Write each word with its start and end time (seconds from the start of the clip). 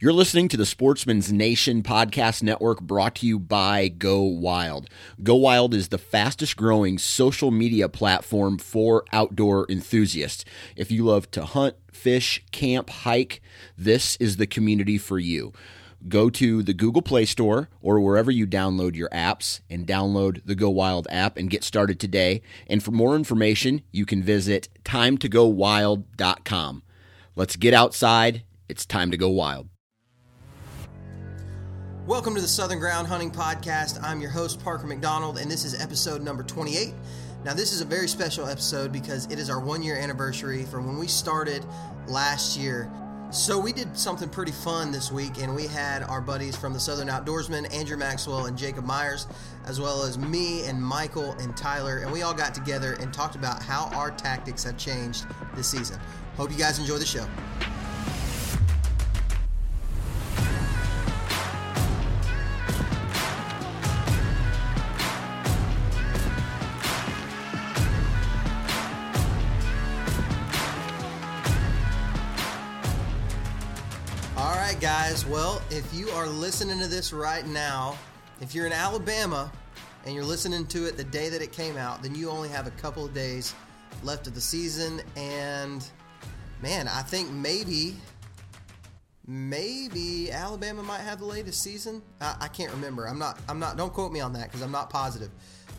You're 0.00 0.12
listening 0.12 0.46
to 0.50 0.56
the 0.56 0.64
Sportsman's 0.64 1.32
Nation 1.32 1.82
podcast 1.82 2.40
network 2.40 2.80
brought 2.80 3.16
to 3.16 3.26
you 3.26 3.40
by 3.40 3.88
Go 3.88 4.22
Wild. 4.22 4.88
Go 5.24 5.34
Wild 5.34 5.74
is 5.74 5.88
the 5.88 5.98
fastest 5.98 6.56
growing 6.56 6.98
social 6.98 7.50
media 7.50 7.88
platform 7.88 8.58
for 8.58 9.04
outdoor 9.12 9.66
enthusiasts. 9.68 10.44
If 10.76 10.92
you 10.92 11.04
love 11.04 11.32
to 11.32 11.44
hunt, 11.44 11.74
fish, 11.90 12.44
camp, 12.52 12.90
hike, 12.90 13.42
this 13.76 14.14
is 14.20 14.36
the 14.36 14.46
community 14.46 14.98
for 14.98 15.18
you. 15.18 15.52
Go 16.06 16.30
to 16.30 16.62
the 16.62 16.74
Google 16.74 17.02
Play 17.02 17.24
Store 17.24 17.68
or 17.82 17.98
wherever 17.98 18.30
you 18.30 18.46
download 18.46 18.94
your 18.94 19.08
apps 19.08 19.62
and 19.68 19.84
download 19.84 20.42
the 20.44 20.54
Go 20.54 20.70
Wild 20.70 21.08
app 21.10 21.36
and 21.36 21.50
get 21.50 21.64
started 21.64 21.98
today. 21.98 22.40
And 22.68 22.84
for 22.84 22.92
more 22.92 23.16
information, 23.16 23.82
you 23.90 24.06
can 24.06 24.22
visit 24.22 24.68
timetogowild.com. 24.84 26.82
Let's 27.34 27.56
get 27.56 27.74
outside. 27.74 28.44
It's 28.68 28.86
time 28.86 29.10
to 29.10 29.16
go 29.16 29.30
wild. 29.30 29.68
Welcome 32.08 32.34
to 32.36 32.40
the 32.40 32.48
Southern 32.48 32.78
Ground 32.78 33.06
Hunting 33.06 33.30
Podcast. 33.30 34.02
I'm 34.02 34.18
your 34.22 34.30
host, 34.30 34.64
Parker 34.64 34.86
McDonald, 34.86 35.36
and 35.36 35.50
this 35.50 35.66
is 35.66 35.78
episode 35.78 36.22
number 36.22 36.42
28. 36.42 36.94
Now, 37.44 37.52
this 37.52 37.70
is 37.70 37.82
a 37.82 37.84
very 37.84 38.08
special 38.08 38.46
episode 38.46 38.92
because 38.92 39.26
it 39.26 39.38
is 39.38 39.50
our 39.50 39.60
one 39.60 39.82
year 39.82 39.94
anniversary 39.94 40.64
from 40.64 40.86
when 40.86 40.96
we 40.96 41.06
started 41.06 41.66
last 42.06 42.56
year. 42.56 42.90
So, 43.30 43.58
we 43.58 43.74
did 43.74 43.94
something 43.94 44.30
pretty 44.30 44.52
fun 44.52 44.90
this 44.90 45.12
week, 45.12 45.36
and 45.36 45.54
we 45.54 45.66
had 45.66 46.02
our 46.02 46.22
buddies 46.22 46.56
from 46.56 46.72
the 46.72 46.80
Southern 46.80 47.08
Outdoorsman, 47.08 47.70
Andrew 47.74 47.98
Maxwell 47.98 48.46
and 48.46 48.56
Jacob 48.56 48.86
Myers, 48.86 49.26
as 49.66 49.78
well 49.78 50.02
as 50.02 50.16
me 50.16 50.64
and 50.64 50.82
Michael 50.82 51.32
and 51.32 51.54
Tyler, 51.58 51.98
and 51.98 52.10
we 52.10 52.22
all 52.22 52.32
got 52.32 52.54
together 52.54 52.96
and 53.00 53.12
talked 53.12 53.34
about 53.34 53.62
how 53.62 53.90
our 53.92 54.10
tactics 54.10 54.64
have 54.64 54.78
changed 54.78 55.26
this 55.54 55.68
season. 55.68 56.00
Hope 56.38 56.50
you 56.50 56.56
guys 56.56 56.78
enjoy 56.78 56.96
the 56.96 57.04
show. 57.04 57.26
Right, 74.78 74.82
guys. 74.82 75.26
Well, 75.26 75.60
if 75.70 75.92
you 75.92 76.08
are 76.10 76.28
listening 76.28 76.78
to 76.78 76.86
this 76.86 77.12
right 77.12 77.44
now, 77.46 77.96
if 78.40 78.54
you're 78.54 78.66
in 78.66 78.72
Alabama 78.72 79.50
and 80.04 80.14
you're 80.14 80.24
listening 80.24 80.66
to 80.66 80.86
it 80.86 80.96
the 80.96 81.02
day 81.02 81.28
that 81.30 81.42
it 81.42 81.50
came 81.50 81.76
out, 81.76 82.00
then 82.00 82.14
you 82.14 82.30
only 82.30 82.48
have 82.50 82.68
a 82.68 82.70
couple 82.72 83.04
of 83.04 83.12
days 83.12 83.54
left 84.04 84.28
of 84.28 84.36
the 84.36 84.40
season. 84.40 85.00
And 85.16 85.84
man, 86.62 86.86
I 86.86 87.02
think 87.02 87.28
maybe, 87.30 87.96
maybe 89.26 90.30
Alabama 90.30 90.84
might 90.84 91.00
have 91.00 91.18
the 91.18 91.26
latest 91.26 91.60
season. 91.60 92.00
I, 92.20 92.36
I 92.42 92.48
can't 92.48 92.70
remember. 92.70 93.06
I'm 93.06 93.18
not. 93.18 93.40
I'm 93.48 93.58
not. 93.58 93.76
Don't 93.76 93.92
quote 93.92 94.12
me 94.12 94.20
on 94.20 94.32
that 94.34 94.44
because 94.44 94.62
I'm 94.62 94.72
not 94.72 94.90
positive. 94.90 95.30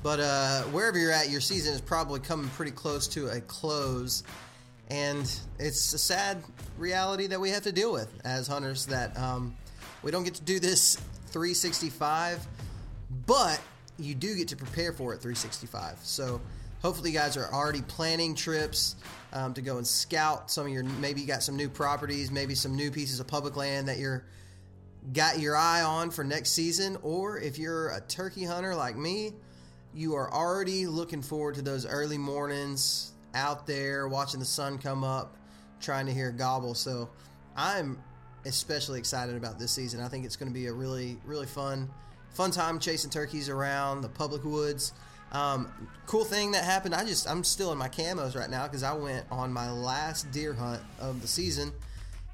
But 0.04 0.20
uh, 0.20 0.64
wherever 0.64 0.98
you're 0.98 1.14
at, 1.14 1.30
your 1.30 1.42
season 1.42 1.74
is 1.74 1.80
probably 1.80 2.20
coming 2.20 2.50
pretty 2.50 2.72
close 2.72 3.08
to 3.10 3.30
a 3.30 3.40
close 3.40 4.24
and 4.90 5.40
it's 5.60 5.94
a 5.94 5.98
sad 5.98 6.42
reality 6.78 7.28
that 7.28 7.40
we 7.40 7.50
have 7.50 7.64
to 7.64 7.72
deal 7.72 7.92
with 7.92 8.10
as 8.26 8.48
hunters 8.48 8.86
that 8.88 9.18
um, 9.18 9.56
we 10.04 10.12
don't 10.12 10.24
get 10.24 10.36
to 10.36 10.44
do 10.44 10.60
this 10.60 10.96
365 11.28 12.46
but 13.26 13.60
you 13.98 14.16
do 14.16 14.36
get 14.36 14.48
to 14.48 14.56
prepare 14.56 14.94
for 14.94 15.14
it 15.14 15.18
365 15.18 16.00
so 16.02 16.42
hopefully 16.82 17.12
you 17.12 17.18
guys 17.18 17.38
are 17.38 17.52
already 17.54 17.82
planning 17.82 18.34
trips 18.34 18.96
um, 19.34 19.54
to 19.54 19.62
go 19.62 19.78
and 19.78 19.86
scout 19.86 20.50
some 20.50 20.66
of 20.66 20.72
your 20.72 20.84
maybe 20.84 21.22
you 21.22 21.28
got 21.28 21.44
some 21.44 21.56
new 21.56 21.70
properties 21.70 22.32
maybe 22.32 22.56
some 22.56 22.76
new 22.76 22.90
pieces 22.90 23.20
of 23.20 23.28
public 23.28 23.56
land 23.56 23.88
that 23.88 23.98
you're 23.98 24.24
got 25.14 25.40
your 25.40 25.56
eye 25.56 25.82
on 25.82 26.12
for 26.12 26.26
next 26.26 26.50
season. 26.50 26.98
Or 27.04 27.40
if 27.40 27.58
you're 27.58 27.90
a 27.92 28.02
turkey 28.02 28.44
hunter 28.44 28.76
like 28.76 28.98
me 28.98 29.34
you 29.94 30.16
are 30.16 30.32
already 30.32 30.86
looking 30.86 31.22
forward 31.22 31.56
to 31.56 31.62
those 31.62 31.86
early 31.86 32.18
mornings 32.18 33.12
out 33.40 33.66
there 33.66 34.08
watching 34.08 34.40
the 34.40 34.46
sun 34.46 34.78
come 34.78 35.04
up, 35.04 35.36
trying 35.80 36.06
to 36.06 36.14
hear 36.14 36.32
gobble. 36.32 36.76
So 36.76 37.10
I'm 37.56 37.98
especially 38.46 39.00
excited 39.00 39.36
about 39.36 39.58
this 39.58 39.72
season. 39.72 40.02
I 40.02 40.08
think 40.08 40.26
it's 40.26 40.36
going 40.36 40.50
to 40.50 40.54
be 40.54 40.68
a 40.68 40.74
really, 40.74 41.18
really 41.26 41.46
fun, 41.46 41.90
fun 42.32 42.52
time 42.52 42.80
chasing 42.80 43.10
turkeys 43.10 43.50
around 43.50 44.02
the 44.02 44.10
public 44.10 44.44
woods. 44.44 44.94
Um, 45.32 45.72
cool 46.06 46.26
thing 46.26 46.52
that 46.52 46.64
happened. 46.64 46.96
I 46.96 47.06
just 47.06 47.30
I'm 47.30 47.44
still 47.44 47.72
in 47.72 47.78
my 47.78 47.88
camos 47.88 48.36
right 48.36 48.50
now 48.50 48.66
because 48.66 48.84
I 48.84 48.94
went 48.94 49.26
on 49.32 49.54
my 49.54 49.72
last 49.72 50.32
deer 50.32 50.54
hunt 50.54 50.82
of 51.00 51.22
the 51.22 51.28
season, 51.28 51.72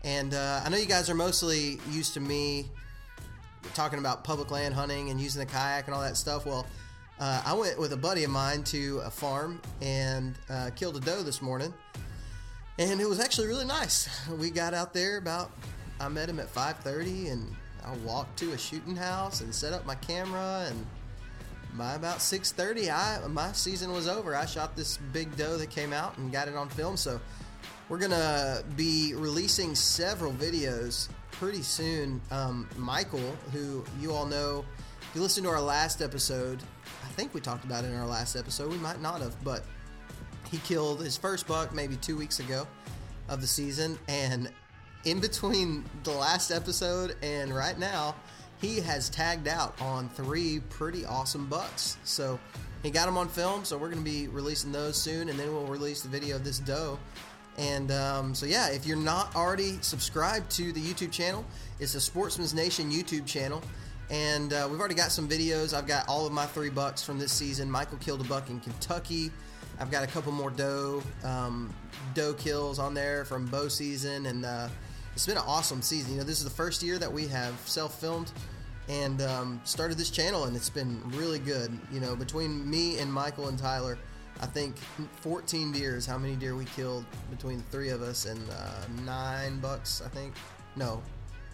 and 0.03 0.33
uh, 0.33 0.61
I 0.63 0.69
know 0.69 0.77
you 0.77 0.85
guys 0.85 1.09
are 1.09 1.15
mostly 1.15 1.77
used 1.91 2.13
to 2.13 2.21
me 2.21 2.69
talking 3.73 3.99
about 3.99 4.23
public 4.23 4.49
land 4.49 4.73
hunting 4.73 5.09
and 5.09 5.19
using 5.19 5.39
the 5.39 5.45
kayak 5.45 5.87
and 5.87 5.95
all 5.95 6.01
that 6.01 6.15
stuff. 6.15 6.45
Well, 6.45 6.65
uh, 7.19 7.41
I 7.45 7.53
went 7.53 7.79
with 7.79 7.93
a 7.93 7.97
buddy 7.97 8.23
of 8.23 8.31
mine 8.31 8.63
to 8.65 9.01
a 9.05 9.09
farm 9.09 9.61
and 9.81 10.35
uh, 10.49 10.69
killed 10.75 10.97
a 10.97 10.99
doe 10.99 11.23
this 11.23 11.41
morning, 11.41 11.73
and 12.77 12.99
it 12.99 13.07
was 13.07 13.19
actually 13.19 13.47
really 13.47 13.65
nice. 13.65 14.09
We 14.37 14.49
got 14.49 14.73
out 14.73 14.93
there 14.93 15.17
about. 15.17 15.51
I 15.99 16.09
met 16.09 16.27
him 16.27 16.39
at 16.39 16.53
5:30, 16.53 17.31
and 17.31 17.55
I 17.85 17.95
walked 18.05 18.37
to 18.39 18.51
a 18.51 18.57
shooting 18.57 18.97
house 18.97 19.39
and 19.39 19.55
set 19.55 19.71
up 19.71 19.85
my 19.85 19.95
camera. 19.95 20.65
And 20.67 20.85
by 21.77 21.93
about 21.93 22.17
6:30, 22.17 22.89
I 22.89 23.25
my 23.27 23.53
season 23.53 23.93
was 23.93 24.09
over. 24.09 24.35
I 24.35 24.45
shot 24.45 24.75
this 24.75 24.97
big 25.13 25.35
doe 25.37 25.57
that 25.57 25.69
came 25.69 25.93
out 25.93 26.17
and 26.17 26.33
got 26.33 26.49
it 26.49 26.55
on 26.55 26.67
film. 26.67 26.97
So 26.97 27.21
we're 27.87 27.99
gonna 27.99 28.61
be 28.75 29.13
releasing 29.15 29.73
several 29.73 30.33
videos 30.33 31.07
pretty 31.31 31.61
soon. 31.61 32.21
Um, 32.29 32.67
Michael, 32.75 33.37
who 33.53 33.85
you 34.01 34.11
all 34.11 34.25
know, 34.25 34.65
if 34.99 35.15
you 35.15 35.21
listen 35.21 35.45
to 35.45 35.49
our 35.49 35.61
last 35.61 36.01
episode, 36.01 36.61
think 37.15 37.33
we 37.33 37.39
talked 37.39 37.63
about 37.63 37.85
it 37.85 37.87
in 37.87 37.95
our 37.95 38.05
last 38.05 38.35
episode. 38.35 38.69
We 38.69 38.77
might 38.77 39.01
not 39.01 39.21
have, 39.21 39.41
but 39.43 39.63
he 40.51 40.57
killed 40.59 40.99
his 40.99 41.17
first 41.17 41.47
buck 41.47 41.73
maybe 41.73 41.95
two 41.95 42.17
weeks 42.17 42.39
ago 42.39 42.67
of 43.29 43.41
the 43.41 43.47
season. 43.47 43.97
And 44.07 44.51
in 45.05 45.19
between 45.19 45.85
the 46.03 46.11
last 46.11 46.51
episode 46.51 47.15
and 47.23 47.55
right 47.55 47.79
now, 47.79 48.15
he 48.61 48.79
has 48.81 49.09
tagged 49.09 49.47
out 49.47 49.79
on 49.81 50.09
three 50.09 50.59
pretty 50.69 51.05
awesome 51.05 51.47
bucks. 51.47 51.97
So 52.03 52.39
he 52.83 52.91
got 52.91 53.05
them 53.05 53.17
on 53.17 53.29
film. 53.29 53.63
So 53.63 53.77
we're 53.77 53.89
going 53.89 54.03
to 54.03 54.09
be 54.09 54.27
releasing 54.27 54.71
those 54.71 54.97
soon. 54.97 55.29
And 55.29 55.39
then 55.39 55.53
we'll 55.53 55.65
release 55.65 56.01
the 56.01 56.09
video 56.09 56.35
of 56.35 56.43
this 56.43 56.59
doe. 56.59 56.99
And 57.57 57.91
um, 57.91 58.35
so, 58.35 58.45
yeah, 58.45 58.69
if 58.69 58.85
you're 58.85 58.97
not 58.97 59.33
already 59.35 59.77
subscribed 59.81 60.51
to 60.51 60.73
the 60.73 60.81
YouTube 60.81 61.11
channel, 61.11 61.45
it's 61.79 61.93
the 61.93 62.01
Sportsman's 62.01 62.53
Nation 62.53 62.91
YouTube 62.91 63.25
channel. 63.25 63.61
And 64.09 64.53
uh, 64.53 64.67
we've 64.69 64.79
already 64.79 64.95
got 64.95 65.11
some 65.11 65.27
videos. 65.27 65.73
I've 65.73 65.87
got 65.87 66.07
all 66.07 66.27
of 66.27 66.33
my 66.33 66.45
three 66.45 66.69
bucks 66.69 67.03
from 67.03 67.17
this 67.17 67.31
season. 67.31 67.69
Michael 67.69 67.97
killed 67.97 68.21
a 68.21 68.25
buck 68.25 68.49
in 68.49 68.59
Kentucky. 68.59 69.31
I've 69.79 69.91
got 69.91 70.03
a 70.03 70.07
couple 70.07 70.31
more 70.31 70.51
doe 70.51 71.03
um, 71.23 71.73
doe 72.13 72.33
kills 72.33 72.79
on 72.79 72.93
there 72.93 73.25
from 73.25 73.45
bow 73.47 73.67
season, 73.67 74.27
and 74.27 74.45
uh, 74.45 74.69
it's 75.13 75.25
been 75.25 75.37
an 75.37 75.43
awesome 75.45 75.81
season. 75.81 76.13
You 76.13 76.17
know, 76.19 76.23
this 76.23 76.37
is 76.37 76.43
the 76.43 76.49
first 76.49 76.81
year 76.83 76.97
that 76.97 77.11
we 77.11 77.27
have 77.27 77.53
self 77.65 77.99
filmed 77.99 78.31
and 78.87 79.21
um, 79.21 79.59
started 79.63 79.97
this 79.97 80.09
channel, 80.09 80.45
and 80.45 80.55
it's 80.55 80.69
been 80.69 81.01
really 81.11 81.39
good. 81.39 81.77
You 81.91 81.99
know, 81.99 82.15
between 82.15 82.69
me 82.69 82.99
and 82.99 83.11
Michael 83.11 83.47
and 83.47 83.57
Tyler, 83.57 83.97
I 84.41 84.45
think 84.45 84.77
14 85.21 85.71
deer 85.71 85.95
is 85.95 86.05
how 86.05 86.17
many 86.17 86.35
deer 86.35 86.55
we 86.55 86.65
killed 86.65 87.05
between 87.29 87.57
the 87.57 87.63
three 87.65 87.89
of 87.89 88.01
us, 88.01 88.25
and 88.25 88.39
uh, 88.49 89.03
nine 89.03 89.59
bucks, 89.59 90.01
I 90.05 90.09
think. 90.09 90.33
No, 90.75 91.01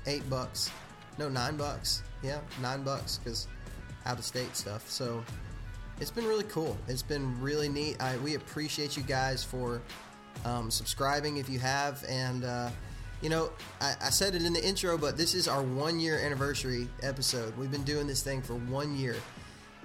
eight 0.05 0.29
bucks. 0.29 0.71
No, 1.17 1.29
nine 1.29 1.57
bucks. 1.57 2.03
Yeah, 2.23 2.39
nine 2.61 2.83
bucks 2.83 3.17
because 3.17 3.47
out 4.05 4.17
of 4.17 4.25
state 4.25 4.55
stuff. 4.55 4.89
So 4.89 5.23
it's 5.99 6.11
been 6.11 6.25
really 6.25 6.43
cool. 6.45 6.77
It's 6.87 7.03
been 7.03 7.39
really 7.41 7.69
neat. 7.69 8.01
I, 8.01 8.17
we 8.17 8.35
appreciate 8.35 8.97
you 8.97 9.03
guys 9.03 9.43
for 9.43 9.81
um, 10.45 10.71
subscribing 10.71 11.37
if 11.37 11.49
you 11.49 11.59
have. 11.59 12.03
And, 12.07 12.43
uh, 12.43 12.69
you 13.21 13.29
know, 13.29 13.51
I, 13.79 13.95
I 14.01 14.09
said 14.09 14.35
it 14.35 14.43
in 14.43 14.53
the 14.53 14.65
intro, 14.65 14.97
but 14.97 15.17
this 15.17 15.35
is 15.35 15.47
our 15.47 15.61
one 15.61 15.99
year 15.99 16.19
anniversary 16.19 16.87
episode. 17.03 17.55
We've 17.57 17.71
been 17.71 17.83
doing 17.83 18.07
this 18.07 18.23
thing 18.23 18.41
for 18.41 18.55
one 18.55 18.95
year. 18.95 19.15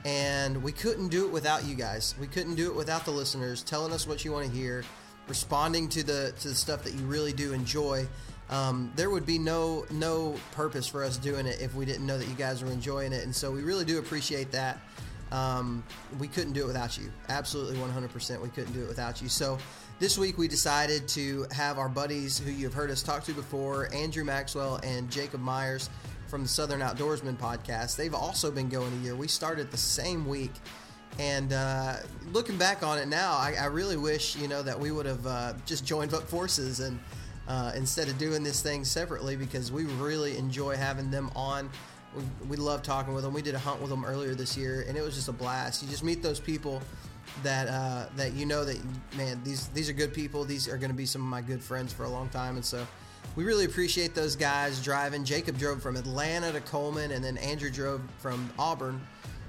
And 0.05 0.63
we 0.63 0.73
couldn't 0.73 1.09
do 1.09 1.27
it 1.27 1.33
without 1.33 1.67
you 1.67 1.75
guys. 1.75 2.15
We 2.21 2.29
couldn't 2.29 2.55
do 2.55 2.71
it 2.71 2.77
without 2.77 3.05
the 3.05 3.11
listeners 3.11 3.63
telling 3.63 3.93
us 3.93 4.07
what 4.07 4.25
you 4.25 4.31
want 4.31 4.47
to 4.47 4.53
hear, 4.53 4.85
responding 5.27 5.89
to 5.89 6.05
the 6.05 6.33
to 6.41 6.49
the 6.49 6.55
stuff 6.55 6.85
that 6.85 6.95
you 6.95 7.05
really 7.07 7.33
do 7.33 7.53
enjoy. 7.53 8.07
Um, 8.49 8.93
there 8.95 9.11
would 9.11 9.27
be 9.27 9.39
no 9.39 9.85
no 9.91 10.37
purpose 10.53 10.87
for 10.87 11.03
us 11.03 11.17
doing 11.17 11.47
it 11.47 11.61
if 11.61 11.75
we 11.75 11.85
didn't 11.85 12.07
know 12.07 12.17
that 12.17 12.29
you 12.29 12.35
guys 12.35 12.63
were 12.63 12.71
enjoying 12.71 13.13
it, 13.13 13.25
and 13.25 13.35
so 13.35 13.51
we 13.51 13.63
really 13.63 13.85
do 13.85 13.99
appreciate 13.99 14.53
that. 14.53 14.79
Um, 15.33 15.83
we 16.21 16.29
couldn't 16.29 16.53
do 16.53 16.63
it 16.63 16.67
without 16.67 16.97
you. 16.97 17.11
Absolutely, 17.29 17.77
100%. 17.79 18.41
We 18.41 18.49
couldn't 18.49 18.73
do 18.73 18.83
it 18.83 18.89
without 18.89 19.21
you. 19.21 19.29
So 19.29 19.59
this 19.99 20.17
week 20.17 20.39
we 20.39 20.47
decided 20.47 21.09
to 21.09 21.47
have 21.51 21.79
our 21.79 21.89
buddies 21.89 22.39
who 22.39 22.53
you've 22.53 22.75
heard 22.75 22.91
us 22.91 23.03
talk 23.03 23.25
to 23.25 23.33
before, 23.33 23.93
Andrew 23.93 24.25
Maxwell 24.25 24.79
and 24.85 25.11
Jacob 25.11 25.41
Myers 25.41 25.91
from 26.29 26.43
the 26.43 26.49
Southern 26.49 26.81
Outdoorsman 26.81 27.37
podcast. 27.37 27.97
They've 27.97 28.15
also 28.15 28.51
been 28.51 28.69
going 28.69 28.93
a 28.93 28.97
year. 28.97 29.17
We 29.17 29.29
started 29.29 29.71
the 29.71 29.77
same 29.77 30.27
week. 30.27 30.53
And 31.19 31.53
uh, 31.53 31.97
looking 32.33 32.59
back 32.59 32.83
on 32.83 32.99
it 32.99 33.09
now, 33.09 33.33
I, 33.33 33.57
I, 33.59 33.67
really 33.67 33.97
wish 33.97 34.37
you 34.37 34.49
know 34.49 34.63
that 34.63 34.79
we 34.79 34.91
would 34.91 35.07
have 35.07 35.27
uh, 35.27 35.55
just 35.65 35.87
joined 35.87 36.13
up 36.13 36.25
forces 36.25 36.81
and 36.81 37.01
uh, 37.49 37.73
instead 37.75 38.09
of 38.09 38.19
doing 38.19 38.43
this 38.43 38.63
thing 38.63 38.85
separately 38.85 39.37
because 39.37 39.71
we 39.71 39.85
really 39.85 40.37
enjoy 40.37 40.77
having 40.77 41.11
them 41.11 41.31
on. 41.37 41.71
We, 42.17 42.23
we 42.49 42.57
love 42.57 42.83
talking 42.83 43.15
with 43.15 43.25
them. 43.25 43.35
We 43.35 43.43
did 43.43 43.55
a 43.55 43.59
hunt 43.59 43.81
with 43.81 43.91
them 43.91 44.05
earlier 44.05 44.35
this 44.35 44.57
year, 44.57 44.85
and 44.89 44.97
it 44.97 45.03
was 45.03 45.15
just 45.15 45.29
a 45.29 45.33
blast. 45.33 45.83
You 45.83 45.89
just 45.89 46.05
meet 46.05 46.23
those 46.23 46.41
people 46.41 46.83
that 47.43 47.69
uh, 47.69 48.07
that 48.17 48.33
you 48.33 48.47
know 48.47 48.65
that 48.65 48.79
man 49.17 49.41
these 49.45 49.69
these 49.69 49.89
are 49.89 49.93
good 49.93 50.15
people. 50.15 50.45
These 50.45 50.69
are 50.69 50.77
going 50.77 50.91
to 50.91 50.97
be 50.97 51.07
some 51.07 51.23
of 51.23 51.29
my 51.29 51.43
good 51.43 51.61
friends 51.61 51.93
for 51.93 52.05
a 52.05 52.09
long 52.09 52.29
time, 52.29 52.57
and 52.57 52.65
so 52.65 52.87
we 53.35 53.45
really 53.45 53.65
appreciate 53.65 54.15
those 54.15 54.37
guys 54.37 54.83
driving. 54.83 55.25
Jacob 55.25 55.59
drove 55.59 55.83
from 55.83 55.97
Atlanta 55.97 56.53
to 56.53 56.61
Cullman, 56.61 57.11
and 57.13 57.25
then 57.25 57.37
Andrew 57.39 57.71
drove 57.71 58.01
from 58.19 58.51
Auburn 58.59 59.01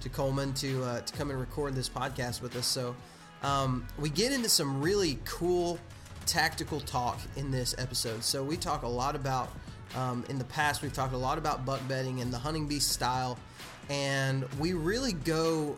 to 0.01 0.09
Cullman 0.09 0.53
to 0.55 0.83
uh, 0.83 1.01
to 1.01 1.13
come 1.13 1.29
and 1.29 1.39
record 1.39 1.75
this 1.75 1.89
podcast 1.89 2.41
with 2.41 2.55
us. 2.55 2.67
So 2.67 2.95
um, 3.43 3.87
we 3.97 4.09
get 4.09 4.31
into 4.31 4.49
some 4.49 4.81
really 4.81 5.19
cool 5.25 5.79
tactical 6.27 6.79
talk 6.81 7.19
in 7.35 7.49
this 7.49 7.73
episode. 7.77 8.23
So 8.23 8.43
we 8.43 8.57
talk 8.57 8.83
a 8.83 8.87
lot 8.87 9.15
about 9.15 9.49
um, 9.95 10.25
in 10.29 10.37
the 10.37 10.45
past 10.45 10.81
we've 10.81 10.93
talked 10.93 11.13
a 11.13 11.17
lot 11.17 11.37
about 11.37 11.65
buck 11.65 11.79
bedding 11.87 12.21
and 12.21 12.31
the 12.31 12.37
hunting 12.37 12.67
beast 12.67 12.91
style, 12.91 13.39
and 13.89 14.45
we 14.59 14.73
really 14.73 15.13
go 15.13 15.77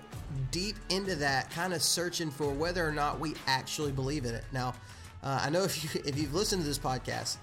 deep 0.51 0.75
into 0.90 1.16
that, 1.18 1.51
kind 1.51 1.74
of 1.74 1.81
searching 1.81 2.31
for 2.31 2.50
whether 2.51 2.86
or 2.86 2.92
not 2.92 3.19
we 3.19 3.36
actually 3.48 3.92
believe 3.92 4.25
in 4.25 4.34
it. 4.34 4.44
Now, 4.51 4.74
uh, 5.24 5.42
I 5.44 5.50
know 5.50 5.63
if 5.63 5.84
you 5.84 6.01
if 6.06 6.18
you've 6.18 6.34
listened 6.34 6.63
to 6.63 6.68
this 6.68 6.80
podcast 6.80 7.38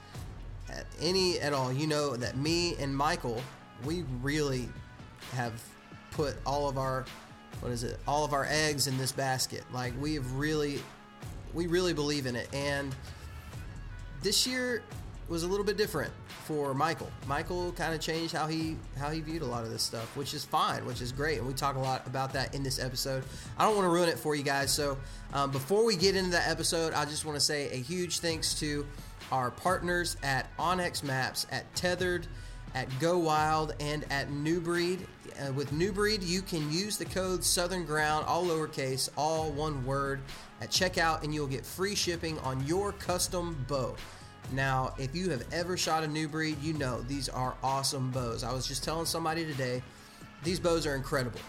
at 0.68 0.86
any 1.00 1.38
at 1.38 1.52
all, 1.52 1.72
you 1.72 1.86
know 1.86 2.16
that 2.16 2.36
me 2.36 2.74
and 2.76 2.94
Michael, 2.94 3.40
we 3.84 4.04
really 4.20 4.68
have 5.32 5.52
put 6.10 6.36
all 6.44 6.68
of 6.68 6.78
our 6.78 7.04
what 7.60 7.72
is 7.72 7.84
it 7.84 7.98
all 8.06 8.24
of 8.24 8.32
our 8.32 8.46
eggs 8.50 8.86
in 8.86 8.98
this 8.98 9.12
basket 9.12 9.64
like 9.72 9.92
we 10.00 10.14
have 10.14 10.30
really 10.32 10.80
we 11.56 11.66
really 11.66 11.94
believe 11.94 12.26
in 12.26 12.36
it. 12.36 12.48
And 12.54 12.94
this 14.22 14.46
year 14.46 14.82
was 15.28 15.42
a 15.42 15.48
little 15.48 15.64
bit 15.64 15.76
different 15.76 16.12
for 16.44 16.72
michael. 16.72 17.10
Michael 17.26 17.72
kind 17.72 17.92
of 17.92 18.00
changed 18.00 18.32
how 18.32 18.46
he 18.46 18.76
how 18.96 19.10
he 19.10 19.20
viewed 19.20 19.42
a 19.42 19.46
lot 19.46 19.64
of 19.64 19.70
this 19.70 19.82
stuff 19.82 20.16
which 20.16 20.34
is 20.34 20.44
fine 20.44 20.86
which 20.86 21.00
is 21.00 21.10
great. 21.10 21.38
And 21.38 21.46
we 21.48 21.54
talk 21.54 21.74
a 21.74 21.80
lot 21.80 22.06
about 22.06 22.32
that 22.34 22.54
in 22.54 22.62
this 22.62 22.78
episode. 22.78 23.24
I 23.58 23.64
don't 23.64 23.74
want 23.74 23.86
to 23.86 23.90
ruin 23.90 24.08
it 24.08 24.18
for 24.18 24.36
you 24.36 24.44
guys. 24.44 24.72
So 24.72 24.96
um, 25.32 25.50
before 25.50 25.84
we 25.84 25.96
get 25.96 26.14
into 26.14 26.30
that 26.30 26.48
episode 26.48 26.92
i 26.92 27.04
just 27.04 27.24
want 27.24 27.36
to 27.36 27.44
say 27.44 27.70
a 27.70 27.76
huge 27.76 28.20
thanks 28.20 28.54
to 28.60 28.86
our 29.32 29.50
partners 29.50 30.16
at 30.22 30.54
onX 30.58 31.02
maps 31.02 31.46
at 31.50 31.74
tethered 31.74 32.28
at 32.76 32.86
Go 33.00 33.18
Wild 33.18 33.74
and 33.80 34.04
at 34.10 34.30
New 34.30 34.60
Breed. 34.60 35.06
Uh, 35.38 35.52
with 35.52 35.72
New 35.72 35.92
Breed, 35.92 36.22
you 36.22 36.40
can 36.40 36.70
use 36.72 36.96
the 36.96 37.04
code 37.04 37.44
Southern 37.44 37.84
Ground, 37.84 38.24
all 38.26 38.46
lowercase, 38.46 39.10
all 39.16 39.50
one 39.50 39.84
word, 39.84 40.20
at 40.62 40.70
checkout, 40.70 41.22
and 41.24 41.34
you'll 41.34 41.46
get 41.46 41.66
free 41.66 41.94
shipping 41.94 42.38
on 42.38 42.64
your 42.66 42.92
custom 42.92 43.62
bow. 43.68 43.94
Now, 44.52 44.94
if 44.98 45.14
you 45.14 45.28
have 45.30 45.44
ever 45.52 45.76
shot 45.76 46.04
a 46.04 46.06
New 46.06 46.28
Breed, 46.28 46.56
you 46.62 46.72
know 46.74 47.02
these 47.02 47.28
are 47.28 47.54
awesome 47.62 48.10
bows. 48.12 48.44
I 48.44 48.52
was 48.52 48.66
just 48.66 48.82
telling 48.82 49.04
somebody 49.04 49.44
today, 49.44 49.82
these 50.42 50.58
bows 50.58 50.86
are 50.86 50.94
incredible. 50.94 51.40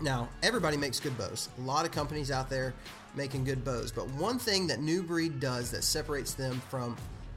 Now, 0.00 0.28
everybody 0.42 0.76
makes 0.76 1.00
good 1.00 1.16
bows. 1.16 1.48
A 1.56 1.60
lot 1.62 1.86
of 1.86 1.92
companies 1.92 2.30
out 2.30 2.50
there 2.50 2.74
making 3.14 3.44
good 3.44 3.64
bows, 3.64 3.92
but 3.92 4.10
one 4.10 4.38
thing 4.38 4.66
that 4.66 4.80
New 4.80 5.02
Breed 5.02 5.40
does 5.40 5.70
that 5.70 5.84
separates 5.84 6.34
them 6.34 6.60
from 6.68 6.96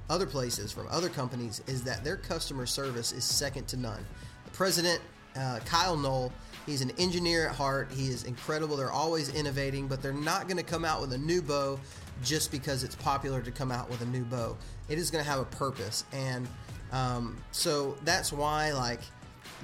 other 0.10 0.26
places, 0.26 0.74
from 0.74 0.88
other 0.90 1.08
companies, 1.08 1.62
is 1.68 1.84
that 1.84 2.04
their 2.04 2.18
customer 2.18 2.66
service 2.66 3.14
is 3.14 3.24
second 3.24 3.68
to 3.70 3.78
none. 3.78 4.04
The 4.44 4.52
president, 4.52 5.00
uh, 5.36 5.60
Kyle 5.66 5.98
Knoll, 5.98 6.32
he's 6.66 6.82
an 6.82 6.92
engineer 6.98 7.48
at 7.48 7.56
heart. 7.56 7.92
He 7.92 8.08
is 8.10 8.24
incredible. 8.24 8.78
They're 8.78 8.92
always 8.92 9.34
innovating, 9.34 9.88
but 9.88 10.02
they're 10.02 10.14
not 10.14 10.44
going 10.48 10.58
to 10.58 10.64
come 10.64 10.86
out 10.86 11.02
with 11.02 11.14
a 11.14 11.18
new 11.18 11.42
bow 11.42 11.80
just 12.24 12.52
because 12.52 12.84
it's 12.84 12.96
popular 12.96 13.42
to 13.42 13.52
come 13.52 13.72
out 13.72 13.90
with 13.90 14.02
a 14.02 14.06
new 14.06 14.26
bow. 14.26 14.58
It 14.90 14.98
is 14.98 15.12
going 15.12 15.24
to 15.24 15.30
have 15.30 15.40
a 15.40 15.46
purpose. 15.46 16.04
And 16.12 16.48
um, 16.92 17.38
so 17.52 17.98
that's 18.04 18.34
why, 18.34 18.74
like, 18.74 19.02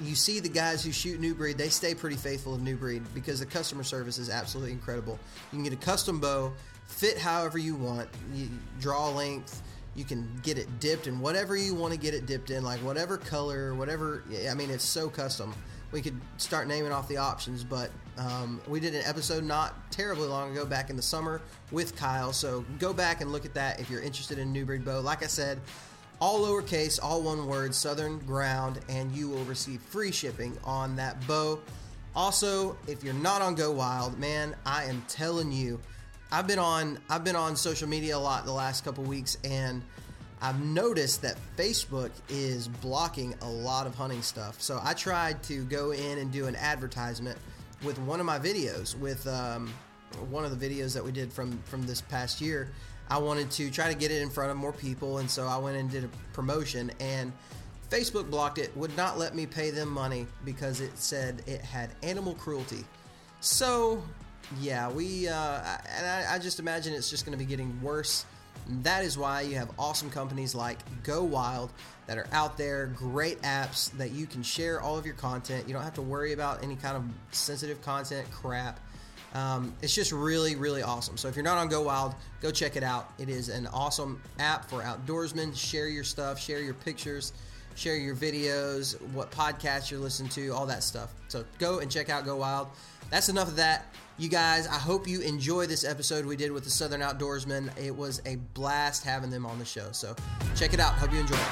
you 0.00 0.14
see 0.14 0.40
the 0.40 0.48
guys 0.48 0.84
who 0.84 0.92
shoot 0.92 1.20
New 1.20 1.34
Breed, 1.34 1.58
they 1.58 1.68
stay 1.68 1.94
pretty 1.94 2.16
faithful 2.16 2.56
to 2.56 2.62
New 2.62 2.76
Breed 2.76 3.02
because 3.14 3.40
the 3.40 3.46
customer 3.46 3.82
service 3.82 4.18
is 4.18 4.30
absolutely 4.30 4.72
incredible. 4.72 5.18
You 5.52 5.56
can 5.56 5.64
get 5.64 5.72
a 5.72 5.84
custom 5.84 6.20
bow, 6.20 6.52
fit 6.86 7.18
however 7.18 7.58
you 7.58 7.74
want, 7.74 8.08
you 8.34 8.48
draw 8.80 9.08
length, 9.10 9.62
you 9.96 10.04
can 10.04 10.28
get 10.42 10.58
it 10.58 10.78
dipped 10.78 11.06
in 11.06 11.18
whatever 11.18 11.56
you 11.56 11.74
want 11.74 11.92
to 11.92 11.98
get 11.98 12.14
it 12.14 12.26
dipped 12.26 12.50
in, 12.50 12.62
like 12.62 12.78
whatever 12.80 13.16
color, 13.16 13.74
whatever. 13.74 14.22
I 14.48 14.54
mean, 14.54 14.70
it's 14.70 14.84
so 14.84 15.08
custom. 15.08 15.54
We 15.92 16.02
could 16.02 16.20
start 16.36 16.68
naming 16.68 16.92
off 16.92 17.08
the 17.08 17.16
options, 17.16 17.64
but 17.64 17.90
um, 18.18 18.60
we 18.68 18.80
did 18.80 18.94
an 18.94 19.02
episode 19.04 19.44
not 19.44 19.90
terribly 19.90 20.26
long 20.26 20.52
ago, 20.52 20.66
back 20.66 20.90
in 20.90 20.96
the 20.96 21.02
summer, 21.02 21.40
with 21.70 21.96
Kyle. 21.96 22.32
So 22.32 22.64
go 22.78 22.92
back 22.92 23.20
and 23.22 23.32
look 23.32 23.46
at 23.46 23.54
that 23.54 23.80
if 23.80 23.88
you're 23.88 24.02
interested 24.02 24.38
in 24.38 24.52
New 24.52 24.66
Breed 24.66 24.84
bow. 24.84 25.00
Like 25.00 25.22
I 25.22 25.26
said, 25.26 25.60
all 26.20 26.40
lowercase, 26.40 26.98
all 27.02 27.22
one 27.22 27.46
word, 27.46 27.74
Southern 27.74 28.18
Ground, 28.20 28.80
and 28.88 29.12
you 29.12 29.28
will 29.28 29.44
receive 29.44 29.80
free 29.80 30.12
shipping 30.12 30.58
on 30.64 30.96
that 30.96 31.24
bow. 31.26 31.60
Also, 32.14 32.76
if 32.86 33.04
you're 33.04 33.14
not 33.14 33.42
on 33.42 33.54
Go 33.54 33.70
Wild, 33.70 34.18
man, 34.18 34.56
I 34.64 34.84
am 34.84 35.02
telling 35.08 35.52
you 35.52 35.80
I've 36.30 36.46
been 36.46 36.58
on 36.58 36.98
I've 37.08 37.24
been 37.24 37.36
on 37.36 37.56
social 37.56 37.88
media 37.88 38.16
a 38.16 38.18
lot 38.18 38.44
the 38.44 38.52
last 38.52 38.84
couple 38.84 39.04
weeks 39.04 39.38
and 39.44 39.82
I've 40.42 40.60
noticed 40.60 41.22
that 41.22 41.36
Facebook 41.56 42.10
is 42.28 42.68
blocking 42.68 43.34
a 43.40 43.48
lot 43.48 43.86
of 43.86 43.94
hunting 43.94 44.20
stuff. 44.22 44.60
So 44.60 44.78
I 44.82 44.92
tried 44.92 45.42
to 45.44 45.64
go 45.64 45.92
in 45.92 46.18
and 46.18 46.30
do 46.30 46.46
an 46.46 46.56
advertisement 46.56 47.38
with 47.84 47.98
one 48.00 48.20
of 48.20 48.26
my 48.26 48.38
videos 48.38 48.98
with 48.98 49.26
um, 49.26 49.72
one 50.28 50.44
of 50.44 50.58
the 50.58 50.68
videos 50.68 50.92
that 50.94 51.04
we 51.04 51.12
did 51.12 51.32
from 51.32 51.58
from 51.64 51.86
this 51.86 52.00
past 52.00 52.40
year. 52.40 52.70
I 53.08 53.18
wanted 53.18 53.50
to 53.52 53.70
try 53.70 53.88
to 53.92 53.96
get 53.96 54.10
it 54.10 54.20
in 54.20 54.28
front 54.28 54.50
of 54.50 54.56
more 54.56 54.72
people 54.72 55.18
and 55.18 55.30
so 55.30 55.46
I 55.46 55.56
went 55.58 55.76
and 55.76 55.88
did 55.88 56.04
a 56.04 56.08
promotion 56.32 56.90
and 56.98 57.32
Facebook 57.88 58.28
blocked 58.28 58.58
it, 58.58 58.76
would 58.76 58.96
not 58.96 59.16
let 59.16 59.36
me 59.36 59.46
pay 59.46 59.70
them 59.70 59.88
money 59.88 60.26
because 60.44 60.80
it 60.80 60.98
said 60.98 61.42
it 61.46 61.60
had 61.60 61.90
animal 62.02 62.34
cruelty. 62.34 62.84
So 63.38 64.02
yeah, 64.60 64.90
we 64.90 65.28
uh, 65.28 65.60
and 65.96 66.06
I, 66.06 66.34
I 66.34 66.38
just 66.38 66.60
imagine 66.60 66.94
it's 66.94 67.10
just 67.10 67.24
going 67.24 67.36
to 67.36 67.44
be 67.44 67.48
getting 67.48 67.80
worse. 67.82 68.24
That 68.82 69.04
is 69.04 69.16
why 69.16 69.42
you 69.42 69.56
have 69.56 69.70
awesome 69.78 70.10
companies 70.10 70.54
like 70.54 70.78
Go 71.04 71.22
Wild 71.22 71.72
that 72.06 72.18
are 72.18 72.26
out 72.32 72.56
there, 72.56 72.86
great 72.86 73.40
apps 73.42 73.92
that 73.92 74.10
you 74.12 74.26
can 74.26 74.42
share 74.42 74.80
all 74.80 74.98
of 74.98 75.06
your 75.06 75.14
content. 75.14 75.68
You 75.68 75.74
don't 75.74 75.82
have 75.82 75.94
to 75.94 76.02
worry 76.02 76.32
about 76.32 76.64
any 76.64 76.76
kind 76.76 76.96
of 76.96 77.04
sensitive 77.30 77.80
content 77.82 78.28
crap. 78.30 78.80
Um, 79.34 79.74
it's 79.82 79.94
just 79.94 80.12
really, 80.12 80.56
really 80.56 80.82
awesome. 80.82 81.16
So 81.16 81.28
if 81.28 81.36
you're 81.36 81.44
not 81.44 81.58
on 81.58 81.68
Go 81.68 81.82
Wild, 81.82 82.14
go 82.40 82.50
check 82.50 82.76
it 82.76 82.82
out. 82.82 83.12
It 83.18 83.28
is 83.28 83.48
an 83.48 83.66
awesome 83.68 84.22
app 84.38 84.68
for 84.70 84.80
outdoorsmen. 84.80 85.56
Share 85.56 85.88
your 85.88 86.04
stuff, 86.04 86.40
share 86.40 86.60
your 86.60 86.74
pictures, 86.74 87.32
share 87.74 87.96
your 87.96 88.16
videos, 88.16 89.00
what 89.12 89.30
podcasts 89.30 89.90
you're 89.90 90.00
listening 90.00 90.30
to, 90.30 90.48
all 90.50 90.66
that 90.66 90.82
stuff. 90.82 91.12
So 91.28 91.44
go 91.58 91.80
and 91.80 91.90
check 91.90 92.08
out 92.08 92.24
Go 92.24 92.36
Wild. 92.36 92.68
That's 93.10 93.28
enough 93.28 93.48
of 93.48 93.56
that. 93.56 93.94
You 94.18 94.30
guys, 94.30 94.66
I 94.66 94.78
hope 94.78 95.06
you 95.06 95.20
enjoy 95.20 95.66
this 95.66 95.84
episode 95.84 96.24
we 96.24 96.36
did 96.36 96.50
with 96.50 96.64
the 96.64 96.70
Southern 96.70 97.02
Outdoorsmen. 97.02 97.70
It 97.76 97.94
was 97.94 98.22
a 98.24 98.36
blast 98.54 99.04
having 99.04 99.28
them 99.28 99.44
on 99.44 99.58
the 99.58 99.64
show. 99.66 99.92
So 99.92 100.16
check 100.54 100.72
it 100.72 100.80
out. 100.80 100.94
Hope 100.94 101.12
you 101.12 101.20
enjoy 101.20 101.34
it. 101.34 101.42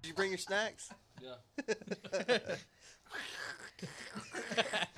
Did 0.00 0.08
you 0.08 0.14
bring 0.14 0.30
your 0.30 0.38
snacks? 0.38 0.90
Yeah. 1.20 1.34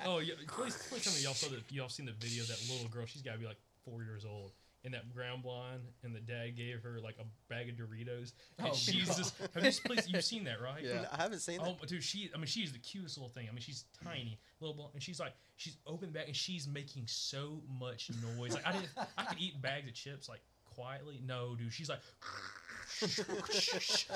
oh, 0.05 0.19
yeah. 0.19 0.35
Please, 0.47 0.77
please 0.91 1.05
tell 1.05 1.15
me 1.15 1.23
y'all 1.23 1.33
saw 1.33 1.49
the 1.49 1.63
y'all 1.71 1.89
seen 1.89 2.05
the 2.05 2.13
video 2.13 2.43
of 2.43 2.49
that 2.49 2.61
little 2.71 2.89
girl. 2.91 3.07
She's 3.07 3.23
got 3.23 3.33
to 3.33 3.39
be 3.39 3.47
like 3.47 3.57
four 3.87 4.03
years 4.03 4.27
old. 4.27 4.53
In 4.85 4.93
that 4.93 5.11
ground 5.15 5.43
blind, 5.43 5.81
and 6.03 6.15
the 6.15 6.21
dad 6.21 6.57
gave 6.59 6.83
her 6.83 7.01
like 7.03 7.17
a 7.19 7.25
bag 7.49 7.71
of 7.71 7.77
Doritos, 7.77 8.33
and 8.59 8.69
Oh, 8.69 8.75
she's 8.75 9.09
God. 9.09 9.17
just. 9.17 9.35
Have 9.55 9.65
you 9.65 9.73
please, 9.87 10.07
you've 10.11 10.23
seen 10.23 10.45
that, 10.45 10.61
right? 10.61 10.85
Yeah. 10.85 11.07
I 11.11 11.23
haven't 11.23 11.39
seen 11.41 11.57
that. 11.59 11.67
Oh, 11.67 11.77
that. 11.81 11.89
dude, 11.89 12.03
she. 12.05 12.31
I 12.35 12.37
mean, 12.37 12.45
she's 12.45 12.71
the 12.71 12.79
cutest 12.79 13.17
little 13.17 13.31
thing. 13.31 13.47
I 13.49 13.53
mean, 13.53 13.63
she's 13.63 13.87
tiny, 14.05 14.39
little, 14.61 14.75
blonde, 14.77 14.91
and 14.93 15.03
she's 15.03 15.19
like, 15.19 15.33
she's 15.57 15.79
open 15.87 16.11
back, 16.11 16.27
and 16.27 16.37
she's 16.37 16.69
making 16.69 17.05
so 17.07 17.63
much 17.81 18.11
noise. 18.37 18.53
Like 18.53 18.67
I 18.67 18.73
didn't, 18.73 18.91
I 19.17 19.25
could 19.25 19.39
eat 19.41 19.63
bags 19.63 19.89
of 19.89 19.95
chips 19.95 20.29
like 20.29 20.43
quietly. 20.67 21.19
No, 21.25 21.57
dude, 21.57 21.73
she's 21.73 21.89
like, 21.89 22.01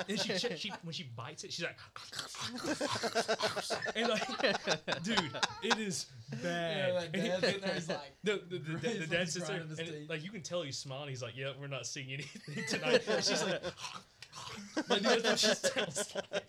and 0.07 0.19
she, 0.19 0.37
she, 0.37 0.55
she 0.55 0.73
when 0.83 0.93
she 0.93 1.03
bites 1.15 1.43
it, 1.43 1.51
she's 1.53 1.65
like, 1.65 1.77
and 3.95 4.09
like, 4.09 5.03
dude, 5.03 5.19
it 5.63 5.77
is 5.77 6.05
bad. 6.43 6.77
Yeah, 6.87 6.93
that 6.93 7.09
And 7.13 7.23
dad's 7.41 7.55
in 7.55 7.61
there, 7.61 7.73
he's 7.73 7.89
like, 7.89 8.15
the, 8.23 8.41
the, 8.49 8.57
the, 8.57 8.57
the, 8.59 8.77
the 8.77 8.99
like 8.99 9.09
dad 9.09 9.29
sits 9.29 9.47
there, 9.47 9.57
and 9.61 9.77
teeth. 9.77 10.09
like 10.09 10.23
you 10.23 10.31
can 10.31 10.41
tell 10.41 10.61
he's 10.61 10.77
smiling. 10.77 11.09
He's 11.09 11.21
like, 11.21 11.35
"Yeah, 11.35 11.51
we're 11.59 11.67
not 11.67 11.85
seeing 11.85 12.11
anything 12.11 12.63
tonight." 12.67 13.01
And 13.09 13.23
she's 13.23 13.43
like, 13.43 13.61
like 14.89 15.01
dude, 15.01 15.23
that's 15.23 15.43
what 15.43 15.57
she 15.57 15.79
sounds 15.79 16.15
like. 16.31 16.43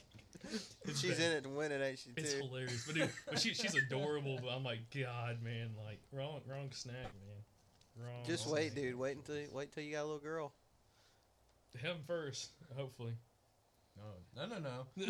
It's 0.85 1.01
She's 1.01 1.17
bad. 1.19 1.21
in 1.21 1.33
it 1.39 1.43
to 1.45 1.49
win 1.49 1.71
it, 1.73 1.81
ain't 1.81 1.99
she? 1.99 2.11
It's 2.17 2.33
hilarious, 2.33 2.85
but 2.85 2.95
dude, 2.97 3.11
but 3.29 3.39
she, 3.39 3.55
she's 3.55 3.75
adorable. 3.77 4.39
But 4.43 4.51
I'm 4.51 4.65
like, 4.65 4.81
God, 4.93 5.43
man, 5.43 5.71
like 5.87 6.01
wrong, 6.13 6.41
wrong 6.47 6.71
snack, 6.73 6.95
man, 6.95 8.07
wrong. 8.07 8.25
Just 8.27 8.49
wait, 8.49 8.75
dude. 8.75 8.97
Wait 8.97 9.17
until 9.17 9.37
wait 9.53 9.73
till 9.73 9.85
you 9.85 9.93
got 9.93 10.03
a 10.03 10.05
little 10.05 10.19
girl. 10.19 10.53
Him 11.79 11.97
first, 12.07 12.51
hopefully. 12.77 13.13
No, 13.97 14.47
no, 14.47 14.47
no, 14.47 14.59
no. 14.61 14.87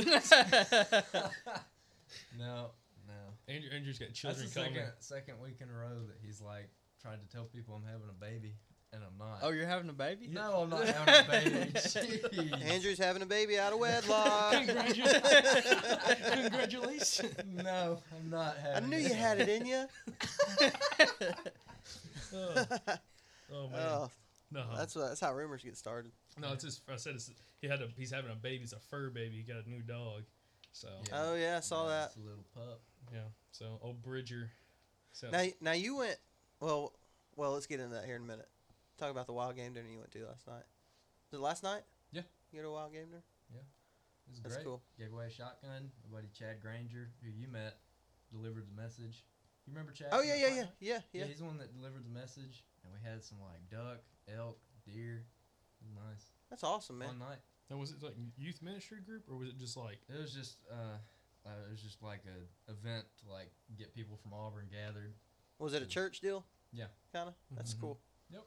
no, 2.39 2.71
No. 3.07 3.15
Andrew, 3.49 3.71
Andrew's 3.75 3.99
got 3.99 4.09
That's 4.09 4.19
children 4.21 4.47
the 4.47 4.55
coming. 4.55 4.75
second 4.75 4.93
second 5.01 5.41
week 5.43 5.57
in 5.61 5.69
a 5.69 5.73
row 5.73 5.99
that 6.09 6.19
he's 6.25 6.41
like 6.41 6.69
tried 7.03 7.19
to 7.21 7.29
tell 7.35 7.45
people 7.45 7.75
I'm 7.75 7.85
having 7.91 8.09
a 8.09 8.13
baby, 8.21 8.55
and 8.93 9.03
I'm 9.03 9.17
not. 9.19 9.39
Oh, 9.43 9.51
you're 9.51 9.67
having 9.67 9.89
a 9.91 9.93
baby? 9.95 10.29
no, 10.29 10.63
I'm 10.63 10.71
not 10.71 10.85
having 10.87 11.15
a 11.15 11.29
baby. 11.31 11.73
Jeez. 11.73 12.63
Andrew's 12.71 12.99
having 12.99 13.23
a 13.23 13.27
baby 13.27 13.59
out 13.59 13.73
of 13.73 13.79
wedlock. 13.79 14.53
Congratulations! 14.53 15.23
Congratulations! 16.33 17.35
No, 17.47 17.99
I'm 18.17 18.31
not 18.31 18.57
having 18.59 18.85
I 18.85 18.87
knew 18.89 18.99
you 18.99 19.15
had 19.15 19.41
it 19.41 19.49
in 19.49 19.67
you. 19.67 19.85
Oh, 22.33 22.65
oh 23.53 23.69
man, 23.69 23.81
Oh, 23.83 24.11
no, 24.51 24.65
that's 24.77 24.95
what, 24.97 25.09
that's 25.09 25.21
how 25.21 25.33
rumors 25.35 25.63
get 25.63 25.77
started. 25.77 26.13
no. 26.39 26.53
It's 26.53 26.65
just 26.65 26.83
I 26.93 26.97
said 26.97 27.15
it's, 27.15 27.31
he 27.61 27.69
had 27.69 27.81
a 27.83 27.89
he's 27.97 28.11
having 28.11 28.31
a 28.31 28.35
baby. 28.35 28.63
It's 28.63 28.73
a 28.73 28.79
fur 28.79 29.11
baby. 29.11 29.37
He 29.37 29.43
got 29.43 29.65
a 29.65 29.69
new 29.69 29.83
dog. 29.83 30.23
So 30.73 30.89
yeah. 30.89 31.03
Yeah. 31.11 31.23
Oh 31.23 31.35
yeah, 31.37 31.57
I 31.57 31.61
saw 31.61 31.89
that. 31.89 32.07
It's 32.07 32.17
a 32.17 32.21
little 32.21 32.45
pup. 32.55 32.81
Yeah. 33.13 33.21
So 33.53 33.79
old 33.83 34.03
Bridger. 34.03 34.51
So 35.13 35.29
Now, 35.31 35.45
now 35.61 35.73
you 35.73 35.97
went. 35.97 36.17
Well, 36.61 36.93
well, 37.37 37.53
let's 37.53 37.67
get 37.67 37.81
into 37.81 37.95
that 37.95 38.05
here 38.05 38.17
in 38.17 38.23
a 38.23 38.27
minute. 38.27 38.49
Talk 38.99 39.11
about 39.11 39.27
the 39.27 39.33
wild 39.33 39.57
game 39.57 39.73
dinner 39.73 39.89
you 39.91 39.99
went 39.99 40.11
to 40.13 40.25
last 40.27 40.47
night. 40.47 40.63
Was 41.31 41.39
it 41.39 41.43
last 41.43 41.63
night? 41.63 41.83
Yeah. 42.13 42.23
You 42.53 42.59
had 42.61 42.67
a 42.67 42.71
wild 42.71 42.93
game 42.93 43.07
dinner. 43.07 43.23
Yeah. 43.53 43.61
It 43.61 44.31
was 44.31 44.41
That's 44.43 44.55
great. 44.57 44.67
cool. 44.67 44.83
Gave 44.99 45.13
away 45.13 45.27
a 45.27 45.31
shotgun. 45.31 45.91
My 46.11 46.19
buddy 46.19 46.29
Chad 46.37 46.61
Granger, 46.61 47.11
who 47.25 47.31
you 47.31 47.49
met, 47.49 47.79
delivered 48.31 48.67
the 48.69 48.81
message. 48.81 49.25
You 49.67 49.73
remember 49.73 49.93
Chad? 49.93 50.09
Oh 50.13 50.23
yeah, 50.23 50.37
yeah, 50.37 50.47
yeah, 50.49 50.55
yeah, 50.55 50.65
Yeah, 50.81 50.99
yeah. 51.13 51.25
he's 51.27 51.39
the 51.39 51.45
one 51.45 51.59
that 51.59 51.73
delivered 51.75 52.05
the 52.05 52.11
message, 52.19 52.63
and 52.85 52.93
we 52.93 52.99
had 53.09 53.23
some 53.23 53.39
like 53.41 53.69
duck, 53.71 54.01
elk, 54.29 54.59
deer. 54.85 55.25
Nice. 55.95 56.33
That's 56.51 56.65
awesome, 56.65 56.99
man. 56.99 57.09
Fun 57.09 57.19
night. 57.19 57.39
now 57.71 57.77
was 57.77 57.93
it 57.93 58.03
like 58.03 58.15
youth 58.37 58.61
ministry 58.63 58.99
group 59.05 59.25
or 59.31 59.37
was 59.37 59.49
it 59.49 59.59
just 59.59 59.77
like 59.77 59.99
It 60.09 60.21
was 60.21 60.33
just 60.33 60.59
uh, 60.71 60.99
uh, 61.47 61.51
it 61.67 61.71
was 61.71 61.83
just 61.83 62.03
like 62.03 62.23
a 62.27 62.71
event 62.71 63.05
to 63.23 63.33
like 63.33 63.51
get 63.79 63.95
people 63.95 64.19
from 64.23 64.33
Auburn 64.35 64.67
gathered. 64.71 65.15
Was 65.59 65.75
it 65.75 65.83
a 65.83 65.87
church 65.87 66.21
deal? 66.21 66.45
Yeah. 66.73 66.87
Kind 67.13 67.29
of. 67.29 67.35
That's 67.57 67.75
Mhm. 67.75 67.81
cool. 67.81 68.01
Yep. 68.31 68.43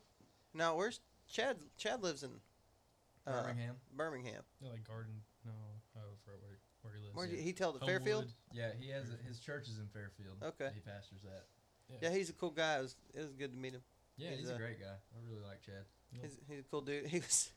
Now, 0.54 0.76
where's 0.76 1.00
Chad? 1.28 1.58
Chad 1.78 2.02
lives 2.04 2.24
in 2.24 2.32
uh, 3.26 3.42
Birmingham. 3.42 3.76
Birmingham. 3.96 4.44
you 4.60 4.68
know, 4.68 4.74
like 4.74 4.88
garden? 4.88 5.22
No, 5.46 5.52
oh, 5.98 6.00
for 6.24 6.32
where 6.42 6.60
where 6.82 6.94
he 6.94 7.02
lives. 7.02 7.16
Where 7.16 7.26
yeah. 7.26 7.36
did 7.36 7.44
he 7.44 7.54
tell 7.54 7.72
the 7.72 7.86
Fairfield? 7.86 8.32
Yeah, 8.52 8.72
he 8.80 8.90
has 8.90 9.10
a, 9.10 9.18
his 9.28 9.40
church 9.40 9.68
is 9.70 9.80
in 9.80 9.88
Fairfield. 9.88 10.38
Okay. 10.44 10.70
He 10.74 10.82
pastors 10.82 11.22
that. 11.24 11.46
Yeah, 12.02 12.10
he's 12.10 12.30
a 12.30 12.34
cool 12.34 12.52
guy. 12.52 12.78
It 12.80 12.82
was, 12.82 12.96
it 13.14 13.22
was 13.22 13.34
good 13.34 13.52
to 13.52 13.58
meet 13.58 13.74
him. 13.74 13.82
Yeah, 14.18 14.30
He's 14.32 14.40
he's, 14.40 14.50
a- 14.50 14.56
a 14.56 14.58
great 14.58 14.80
guy. 14.80 14.86
I 14.94 15.30
really 15.30 15.42
like 15.46 15.62
Chad. 15.62 15.86
Yep. 16.14 16.22
He's, 16.24 16.38
he's 16.48 16.60
a 16.60 16.64
cool 16.64 16.82
dude. 16.82 17.06
He 17.08 17.20
was. 17.20 17.52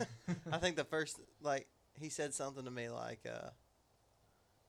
I 0.52 0.58
think 0.58 0.76
the 0.76 0.84
first 0.84 1.18
like 1.42 1.66
he 1.98 2.08
said 2.08 2.32
something 2.32 2.64
to 2.64 2.70
me 2.70 2.88
like, 2.88 3.20
uh, 3.28 3.50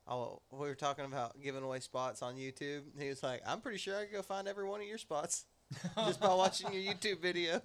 "Oh, 0.07 0.41
we 0.51 0.59
were 0.59 0.73
talking 0.75 1.05
about 1.05 1.39
giving 1.41 1.61
away 1.63 1.79
spots 1.81 2.21
on 2.23 2.35
YouTube." 2.35 2.81
He 2.97 3.09
was 3.09 3.21
like, 3.21 3.41
"I'm 3.45 3.61
pretty 3.61 3.77
sure 3.77 3.95
I 3.95 4.05
could 4.05 4.13
go 4.13 4.21
find 4.23 4.47
every 4.47 4.67
one 4.67 4.81
of 4.81 4.87
your 4.87 4.97
spots 4.97 5.45
just 5.95 6.19
by 6.19 6.33
watching 6.33 6.73
your 6.73 6.81
YouTube 6.81 7.21
video." 7.21 7.61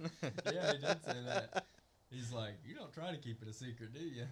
yeah, 0.52 0.72
he 0.72 0.78
did 0.78 1.04
say 1.04 1.16
that. 1.26 1.66
He's 2.10 2.32
like, 2.32 2.52
you 2.64 2.74
don't 2.74 2.92
try 2.92 3.10
to 3.10 3.16
keep 3.16 3.42
it 3.42 3.48
a 3.48 3.52
secret, 3.52 3.92
do 3.92 4.00
you? 4.00 4.24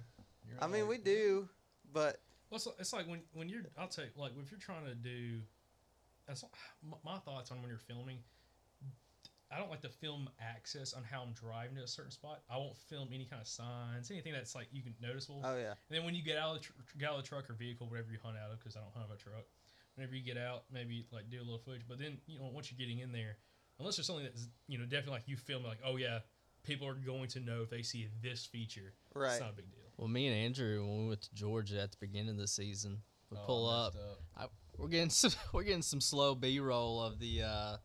I 0.60 0.66
mean, 0.66 0.82
like, 0.82 0.90
we 0.90 0.98
do, 0.98 1.48
but 1.92 2.20
Well, 2.50 2.56
it's, 2.56 2.68
it's 2.78 2.92
like 2.92 3.08
when 3.08 3.20
when 3.32 3.48
you're 3.48 3.62
I'll 3.78 3.88
tell 3.88 4.04
you 4.04 4.10
like 4.16 4.32
if 4.40 4.50
you're 4.50 4.60
trying 4.60 4.84
to 4.84 4.94
do 4.94 5.40
that's 6.28 6.44
my 7.04 7.18
thoughts 7.18 7.50
on 7.50 7.60
when 7.60 7.70
you're 7.70 7.78
filming. 7.78 8.18
I 9.52 9.58
don't 9.58 9.70
like 9.70 9.82
to 9.82 9.88
film 9.88 10.30
access 10.40 10.94
on 10.94 11.02
how 11.04 11.22
I'm 11.22 11.32
driving 11.32 11.76
to 11.76 11.82
a 11.82 11.88
certain 11.88 12.10
spot. 12.10 12.40
I 12.50 12.56
won't 12.56 12.76
film 12.76 13.08
any 13.12 13.26
kind 13.26 13.42
of 13.42 13.46
signs, 13.46 14.10
anything 14.10 14.32
that's 14.32 14.54
like 14.54 14.68
you 14.72 14.82
can 14.82 14.94
noticeable. 15.00 15.42
oh 15.44 15.56
yeah, 15.56 15.74
And 15.88 15.90
then 15.90 16.04
when 16.04 16.14
you 16.14 16.22
get 16.22 16.38
out 16.38 16.56
of 16.56 16.62
the 16.62 16.66
tr- 16.66 16.72
get 16.98 17.08
out 17.10 17.18
of 17.18 17.22
the 17.22 17.28
truck 17.28 17.50
or 17.50 17.54
vehicle, 17.54 17.86
whatever 17.88 18.10
you 18.10 18.18
hunt 18.22 18.36
out 18.42 18.50
of, 18.50 18.58
because 18.58 18.76
I 18.76 18.80
don't 18.80 18.92
hunt 18.92 19.06
out 19.06 19.12
of 19.12 19.16
a 19.18 19.22
truck. 19.22 19.44
Whenever 19.96 20.14
you 20.14 20.22
get 20.22 20.38
out, 20.38 20.64
maybe 20.72 21.06
like 21.12 21.28
do 21.30 21.38
a 21.38 21.44
little 21.44 21.58
footage. 21.58 21.82
But 21.86 21.98
then 21.98 22.16
you 22.26 22.38
know 22.38 22.48
once 22.52 22.72
you're 22.72 22.78
getting 22.78 23.00
in 23.00 23.12
there, 23.12 23.36
unless 23.78 23.96
there's 23.96 24.06
something 24.06 24.24
that's 24.24 24.48
you 24.68 24.78
know 24.78 24.84
definitely 24.84 25.12
like 25.12 25.28
you 25.28 25.36
film 25.36 25.64
like 25.64 25.78
oh 25.84 25.96
yeah, 25.96 26.20
people 26.62 26.88
are 26.88 26.94
going 26.94 27.28
to 27.28 27.40
know 27.40 27.62
if 27.62 27.70
they 27.70 27.82
see 27.82 28.08
this 28.22 28.46
feature. 28.46 28.94
right. 29.14 29.32
It's 29.32 29.40
not 29.40 29.50
a 29.50 29.56
big 29.56 29.70
deal. 29.70 29.80
Well, 29.98 30.08
me 30.08 30.28
and 30.28 30.36
Andrew, 30.36 30.84
when 30.86 31.02
we 31.02 31.08
went 31.08 31.22
to 31.22 31.34
Georgia 31.34 31.80
at 31.80 31.90
the 31.90 31.98
beginning 32.00 32.30
of 32.30 32.38
the 32.38 32.48
season, 32.48 32.98
we 33.30 33.36
oh, 33.36 33.46
pull 33.46 33.68
I 33.68 33.86
up. 33.86 33.94
messed 33.94 34.50
We're 34.78 34.88
getting 34.88 35.10
some, 35.10 35.32
we're 35.52 35.64
getting 35.64 35.82
some 35.82 36.00
slow 36.00 36.34
B 36.34 36.58
roll 36.58 37.02
of 37.02 37.18
the 37.18 37.42
uh, 37.42 37.76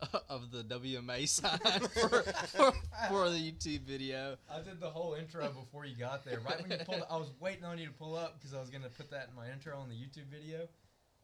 of 0.28 0.50
the 0.50 0.62
WMA 0.64 1.28
sign 1.28 1.58
for, 1.58 2.22
for, 2.22 2.72
for 3.08 3.30
the 3.30 3.38
YouTube 3.38 3.82
video. 3.82 4.36
I 4.50 4.60
did 4.60 4.80
the 4.80 4.90
whole 4.90 5.14
intro 5.14 5.48
before 5.48 5.84
you 5.84 5.96
got 5.96 6.24
there. 6.24 6.40
Right 6.40 6.60
when 6.60 6.70
you 6.70 6.84
pulled, 6.84 7.04
I 7.10 7.16
was 7.16 7.30
waiting 7.40 7.64
on 7.64 7.78
you 7.78 7.86
to 7.86 7.92
pull 7.92 8.16
up 8.16 8.38
because 8.38 8.54
I 8.54 8.60
was 8.60 8.70
gonna 8.70 8.88
put 8.88 9.10
that 9.10 9.28
in 9.30 9.36
my 9.36 9.50
intro 9.50 9.78
on 9.78 9.88
the 9.88 9.94
YouTube 9.94 10.26
video. 10.30 10.68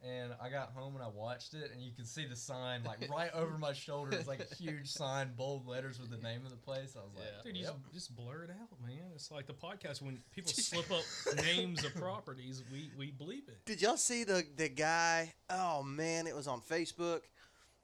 And 0.04 0.32
I 0.42 0.48
got 0.48 0.72
home 0.74 0.96
and 0.96 1.04
I 1.04 1.06
watched 1.06 1.54
it, 1.54 1.70
and 1.72 1.80
you 1.80 1.92
could 1.92 2.08
see 2.08 2.26
the 2.26 2.34
sign 2.34 2.82
like 2.82 3.08
right 3.10 3.30
over 3.34 3.56
my 3.56 3.72
shoulder. 3.72 4.16
It's 4.16 4.26
like 4.26 4.40
a 4.40 4.54
huge 4.56 4.88
sign, 4.88 5.30
bold 5.36 5.68
letters 5.68 6.00
with 6.00 6.10
the 6.10 6.16
name 6.16 6.44
of 6.44 6.50
the 6.50 6.56
place. 6.56 6.96
I 6.96 7.04
was 7.04 7.12
like, 7.14 7.44
Dude, 7.44 7.56
you 7.56 7.62
yep. 7.62 7.76
just, 7.84 7.94
just 7.94 8.16
blur 8.16 8.42
it 8.42 8.50
out, 8.50 8.68
man. 8.84 9.12
It's 9.14 9.30
like 9.30 9.46
the 9.46 9.52
podcast 9.52 10.02
when 10.02 10.18
people 10.32 10.50
slip 10.56 10.90
up 10.90 11.04
names 11.44 11.84
of 11.84 11.94
properties, 11.94 12.64
we, 12.72 12.90
we 12.98 13.12
believe 13.12 13.44
it. 13.46 13.58
Did 13.64 13.80
y'all 13.80 13.96
see 13.96 14.24
the 14.24 14.44
the 14.56 14.68
guy? 14.68 15.34
Oh 15.48 15.84
man, 15.84 16.26
it 16.26 16.34
was 16.34 16.48
on 16.48 16.60
Facebook. 16.62 17.20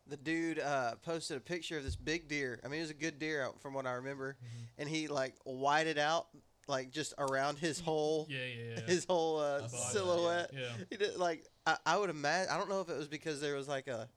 The 0.08 0.16
dude 0.16 0.58
uh, 0.58 0.94
posted 1.02 1.36
a 1.36 1.40
picture 1.40 1.76
of 1.78 1.84
this 1.84 1.96
big 1.96 2.28
deer. 2.28 2.60
I 2.64 2.68
mean, 2.68 2.78
it 2.78 2.82
was 2.82 2.90
a 2.90 2.94
good 2.94 3.18
deer 3.18 3.48
from 3.60 3.74
what 3.74 3.86
I 3.86 3.92
remember, 3.92 4.36
Mm-hmm. 4.42 4.64
and 4.80 4.88
he 4.88 5.08
like 5.08 5.34
whited 5.44 5.98
out 5.98 6.26
like 6.66 6.90
just 6.90 7.14
around 7.18 7.58
his 7.58 7.80
whole 7.80 8.26
Yeah, 8.30 8.38
yeah, 8.44 8.74
yeah. 8.76 8.80
his 8.86 9.04
whole 9.04 9.38
uh, 9.40 9.62
I 9.64 9.66
saw 9.66 9.76
that, 9.76 9.92
silhouette. 9.92 10.50
yeah. 10.52 10.68
He 10.90 10.96
did 10.96 11.16
like 11.16 11.44
I, 11.66 11.76
I 11.86 11.96
would 11.98 12.10
imagine. 12.10 12.50
I 12.52 12.58
don't 12.58 12.68
know 12.70 12.80
if 12.80 12.88
it 12.88 12.96
was 12.96 13.08
because 13.08 13.40
there 13.40 13.54
was 13.54 13.68
like 13.68 13.86
a 13.88 14.08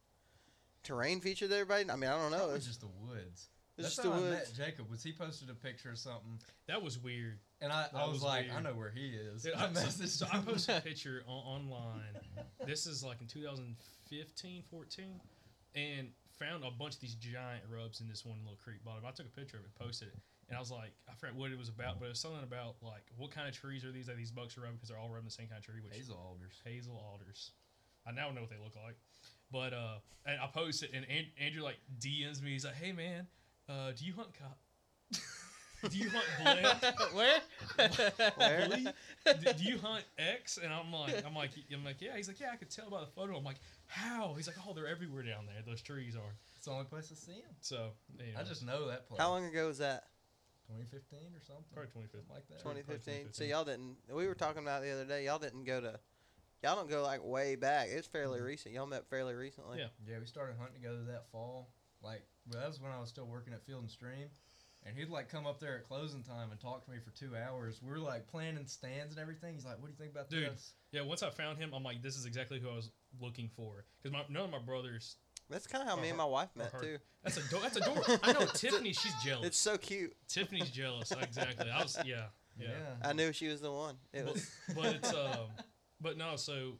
terrain 0.83 1.19
feature 1.21 1.47
there. 1.47 1.65
but 1.65 1.89
I 1.91 1.95
mean, 1.95 2.09
I 2.09 2.13
don't 2.21 2.31
know. 2.31 2.43
It 2.49 2.53
was 2.53 2.53
was, 2.53 2.65
just 2.67 2.81
the 2.81 2.87
woods. 2.87 3.49
That's 3.77 3.95
just 3.95 4.03
the 4.03 4.11
how 4.11 4.17
I 4.17 4.21
woods. 4.21 4.57
met 4.59 4.65
Jacob. 4.67 4.89
Was 4.91 5.01
he 5.03 5.11
posted 5.13 5.49
a 5.49 5.53
picture 5.55 5.89
of 5.91 5.97
something, 5.97 6.39
That 6.67 6.81
was 6.83 6.99
weird. 6.99 7.39
and 7.61 7.71
I, 7.71 7.87
I 7.93 8.03
was, 8.03 8.15
was 8.15 8.23
like, 8.23 8.53
I 8.53 8.61
know 8.61 8.73
where 8.73 8.91
he 8.91 9.07
is. 9.15 9.43
Dude, 9.43 9.53
I 9.55 9.65
I, 9.69 9.73
so, 9.73 10.05
so 10.05 10.25
I 10.31 10.37
posted 10.39 10.75
a 10.77 10.81
picture 10.89 11.23
on, 11.25 11.61
online. 11.63 12.01
This 12.65 12.85
is 12.85 13.01
like 13.03 13.21
in 13.21 13.27
2015, 13.27 14.63
14, 14.69 15.05
and 15.75 16.09
found 16.37 16.63
a 16.63 16.71
bunch 16.71 16.95
of 16.95 17.01
these 17.01 17.15
giant 17.15 17.63
rubs 17.69 18.01
in 18.01 18.07
this 18.07 18.25
one 18.25 18.37
little 18.43 18.57
creek 18.57 18.83
bottom. 18.83 19.03
I 19.05 19.11
took 19.11 19.27
a 19.27 19.29
picture 19.29 19.57
of 19.57 19.63
it, 19.63 19.73
posted 19.75 20.09
it, 20.09 20.17
and 20.49 20.57
I 20.57 20.59
was 20.59 20.71
like, 20.71 20.93
I 21.09 21.13
forgot 21.13 21.35
what 21.35 21.51
it 21.51 21.57
was 21.57 21.69
about, 21.69 21.99
but 21.99 22.05
it 22.05 22.09
was 22.09 22.19
something 22.19 22.43
about 22.43 22.75
like 22.81 23.05
what 23.17 23.31
kind 23.31 23.47
of 23.47 23.53
trees 23.53 23.85
are 23.85 23.91
these? 23.91 24.09
Are 24.09 24.15
these 24.15 24.31
bucks 24.31 24.57
are 24.57 24.61
rubbing 24.61 24.77
because 24.77 24.89
they're 24.89 24.97
all 24.97 25.09
rubbing 25.09 25.25
the 25.25 25.31
same 25.31 25.47
kind 25.47 25.59
of 25.59 25.65
tree? 25.65 25.79
Which 25.83 25.93
Hazel 25.93 26.17
alders. 26.17 26.59
hazel 26.65 26.97
alders. 26.97 27.51
I 28.05 28.11
now 28.11 28.31
know 28.31 28.41
what 28.41 28.49
they 28.49 28.61
look 28.61 28.75
like. 28.75 28.97
But 29.51 29.73
uh, 29.73 29.99
and 30.25 30.39
I 30.39 30.47
posted, 30.47 30.91
it, 30.93 31.05
and 31.07 31.25
Andrew 31.39 31.61
like 31.61 31.77
DMs 31.99 32.41
me. 32.41 32.51
He's 32.51 32.65
like, 32.65 32.75
"Hey 32.75 32.91
man, 32.91 33.27
uh, 33.67 33.91
do 33.91 34.05
you 34.05 34.13
hunt 34.13 34.29
cop? 34.33 34.57
do 35.89 35.97
you 35.97 36.09
hunt 36.09 36.25
Glen? 36.41 36.95
Where? 37.13 37.39
Where? 38.35 38.67
Billy? 38.67 38.87
do, 39.25 39.53
do 39.53 39.63
you 39.63 39.77
hunt 39.79 40.03
X?" 40.17 40.57
And 40.61 40.71
I'm 40.73 40.91
like, 40.91 41.25
"I'm 41.25 41.35
like, 41.35 41.51
I'm 41.73 41.83
like, 41.83 42.01
yeah." 42.01 42.15
He's 42.15 42.27
like, 42.27 42.39
"Yeah, 42.39 42.51
I 42.53 42.55
could 42.55 42.69
tell 42.69 42.89
by 42.89 43.01
the 43.01 43.07
photo." 43.07 43.37
I'm 43.37 43.43
like, 43.43 43.59
"How?" 43.87 44.33
He's 44.35 44.47
like, 44.47 44.57
"Oh, 44.67 44.73
they're 44.73 44.87
everywhere 44.87 45.23
down 45.23 45.45
there. 45.45 45.61
Those 45.65 45.81
trees 45.81 46.15
are." 46.15 46.35
It's 46.55 46.65
the 46.65 46.71
only 46.71 46.85
place 46.85 47.11
I 47.11 47.15
see 47.15 47.39
them. 47.41 47.55
So 47.61 47.89
anyway, 48.19 48.37
I 48.39 48.43
just 48.43 48.65
know 48.65 48.87
that 48.87 49.07
place. 49.07 49.19
How 49.19 49.29
long 49.29 49.45
ago 49.45 49.67
was 49.67 49.79
that? 49.79 50.05
2015 50.71 51.35
or 51.35 51.41
something. 51.43 51.65
probably 51.73 51.91
2015. 51.91 52.31
Like 52.31 52.47
that. 52.47 52.59
2015. 52.59 53.33
So 53.33 53.43
y'all 53.43 53.65
didn't. 53.65 53.97
We 54.11 54.27
were 54.27 54.35
talking 54.35 54.61
about 54.61 54.83
it 54.83 54.87
the 54.87 54.93
other 54.93 55.05
day. 55.05 55.25
Y'all 55.25 55.39
didn't 55.39 55.65
go 55.65 55.81
to. 55.81 55.99
Y'all 56.63 56.75
don't 56.75 56.89
go 56.89 57.01
like 57.01 57.23
way 57.23 57.55
back. 57.55 57.87
It's 57.89 58.07
fairly 58.07 58.37
mm-hmm. 58.37 58.47
recent. 58.47 58.75
Y'all 58.75 58.85
met 58.85 59.09
fairly 59.09 59.33
recently. 59.33 59.79
Yeah. 59.79 59.87
Yeah, 60.07 60.19
we 60.19 60.25
started 60.25 60.55
hunting 60.57 60.75
together 60.75 61.03
that 61.09 61.25
fall. 61.31 61.69
Like, 62.03 62.23
well, 62.49 62.61
that 62.61 62.67
was 62.67 62.79
when 62.79 62.91
I 62.91 62.99
was 62.99 63.09
still 63.09 63.25
working 63.25 63.53
at 63.53 63.65
Field 63.65 63.81
and 63.81 63.89
Stream. 63.89 64.29
And 64.85 64.97
he'd 64.97 65.09
like 65.09 65.29
come 65.29 65.45
up 65.45 65.59
there 65.59 65.75
at 65.77 65.83
closing 65.87 66.23
time 66.23 66.49
and 66.51 66.59
talk 66.59 66.83
to 66.85 66.91
me 66.91 66.97
for 67.03 67.11
two 67.11 67.31
hours. 67.35 67.79
We're 67.83 67.97
like 67.99 68.27
planning 68.27 68.65
stands 68.65 69.13
and 69.13 69.21
everything. 69.21 69.53
He's 69.53 69.63
like, 69.65 69.79
"What 69.79 69.85
do 69.87 69.91
you 69.91 69.97
think 69.97 70.11
about 70.11 70.29
Dude. 70.29 70.51
this?" 70.51 70.73
Yeah, 70.91 71.01
once 71.01 71.21
I 71.21 71.29
found 71.29 71.59
him, 71.59 71.71
I'm 71.73 71.83
like, 71.83 72.01
"This 72.01 72.17
is 72.17 72.25
exactly 72.25 72.59
who 72.59 72.67
I 72.69 72.75
was 72.75 72.89
looking 73.19 73.49
for." 73.55 73.85
Because 74.01 74.11
my 74.11 74.23
none 74.27 74.45
of 74.45 74.49
my 74.51 74.59
brothers. 74.59 75.17
That's 75.51 75.67
kind 75.67 75.83
of 75.83 75.89
how 75.89 75.97
me 75.97 76.07
Or 76.07 76.09
and 76.11 76.17
my 76.17 76.25
wife 76.25 76.49
met 76.55 76.71
too. 76.81 76.97
That's 77.23 77.37
a 77.37 77.47
door. 77.49 77.59
That's 77.61 77.75
a 77.77 77.81
door. 77.81 78.01
I 78.23 78.31
know 78.33 78.45
Tiffany. 78.53 78.93
She's 78.93 79.13
jealous. 79.23 79.47
It's 79.47 79.59
so 79.59 79.77
cute. 79.77 80.15
Tiffany's 80.27 80.71
jealous. 80.71 81.11
Exactly. 81.21 81.69
I 81.69 81.81
was. 81.83 81.97
Yeah. 82.05 82.25
Yeah. 82.57 82.69
I 83.03 83.13
knew 83.13 83.31
she 83.33 83.49
was 83.49 83.61
the 83.61 83.71
one. 83.71 83.95
It 84.13 84.25
But, 84.25 84.33
was. 84.33 84.51
but 84.75 84.85
it's 84.95 85.13
um. 85.13 85.47
But 85.99 86.17
no. 86.17 86.35
So. 86.37 86.73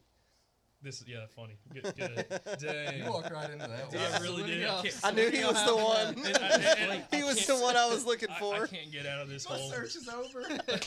This 0.84 1.00
is 1.02 1.08
yeah 1.08 1.26
funny. 1.36 1.54
Good. 1.74 1.94
good. 1.96 2.26
Dang. 2.60 3.04
You 3.04 3.10
walked 3.12 3.32
right 3.32 3.50
into 3.52 3.68
that. 3.68 3.88
Yeah, 3.94 4.12
one. 4.12 4.22
I 4.22 4.24
really 4.24 4.44
did. 4.44 4.66
I, 4.68 4.82
can't, 4.82 5.00
I 5.04 5.12
knew 5.12 5.30
he 5.30 5.44
was 5.46 5.64
the 5.66 5.76
one. 5.76 6.08
And 6.26 6.38
I- 6.38 6.48
and- 6.56 6.64
and 6.80 6.92
I 6.92 7.04
he 7.16 7.24
was 7.24 7.46
the 7.46 7.56
one 7.56 7.76
I 7.78 7.86
was 7.88 8.04
looking 8.06 8.30
I, 8.32 8.40
for. 8.40 8.56
I 8.64 8.68
can't 8.68 8.92
get 8.92 9.06
out 9.06 9.20
of 9.22 9.30
this 9.30 9.48
My 9.48 9.56
hole. 9.58 9.70
search 9.72 9.96
is 9.96 10.08
over. 10.10 10.44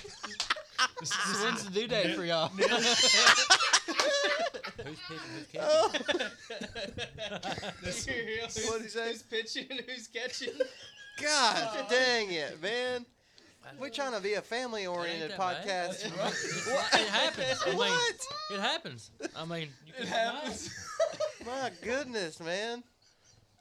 This, 1.01 1.11
So 1.11 1.29
this, 1.33 1.43
when's 1.45 1.65
the 1.65 1.71
due 1.71 1.87
date 1.87 2.17
for 2.17 2.25
y'all? 2.25 2.49
Who's 2.49 2.67
pitching? 4.77 5.19
Who's 5.37 5.47
catching? 5.53 5.61
Oh, 5.63 5.93
this, 7.83 8.07
What'd 8.69 8.83
he 8.83 8.89
say? 8.89 9.09
Who's 9.13 9.23
pitching? 9.23 9.67
Who's 9.87 10.09
catching? 10.09 10.53
God 11.23 11.57
uh, 11.79 11.89
dang 11.89 12.33
it, 12.33 12.61
man! 12.61 13.07
We're 13.79 13.91
trying 13.91 14.13
to 14.13 14.21
be 14.21 14.35
a 14.35 14.43
family 14.43 14.87
oriented 14.87 15.31
Ain't 15.31 15.39
that 15.39 15.65
bad. 15.65 15.67
podcast. 15.67 16.05
It's 16.07 16.67
not- 16.67 17.01
it 17.01 17.09
happens. 17.09 17.63
I 17.65 17.69
mean, 17.71 17.79
What? 17.79 18.27
it 18.53 18.61
happens. 18.61 19.11
I 19.37 19.45
mean, 19.45 19.69
you 19.87 19.93
It 19.93 19.97
can 19.99 20.07
happens. 20.07 20.71
My 21.47 21.71
goodness, 21.83 22.41
man. 22.41 22.83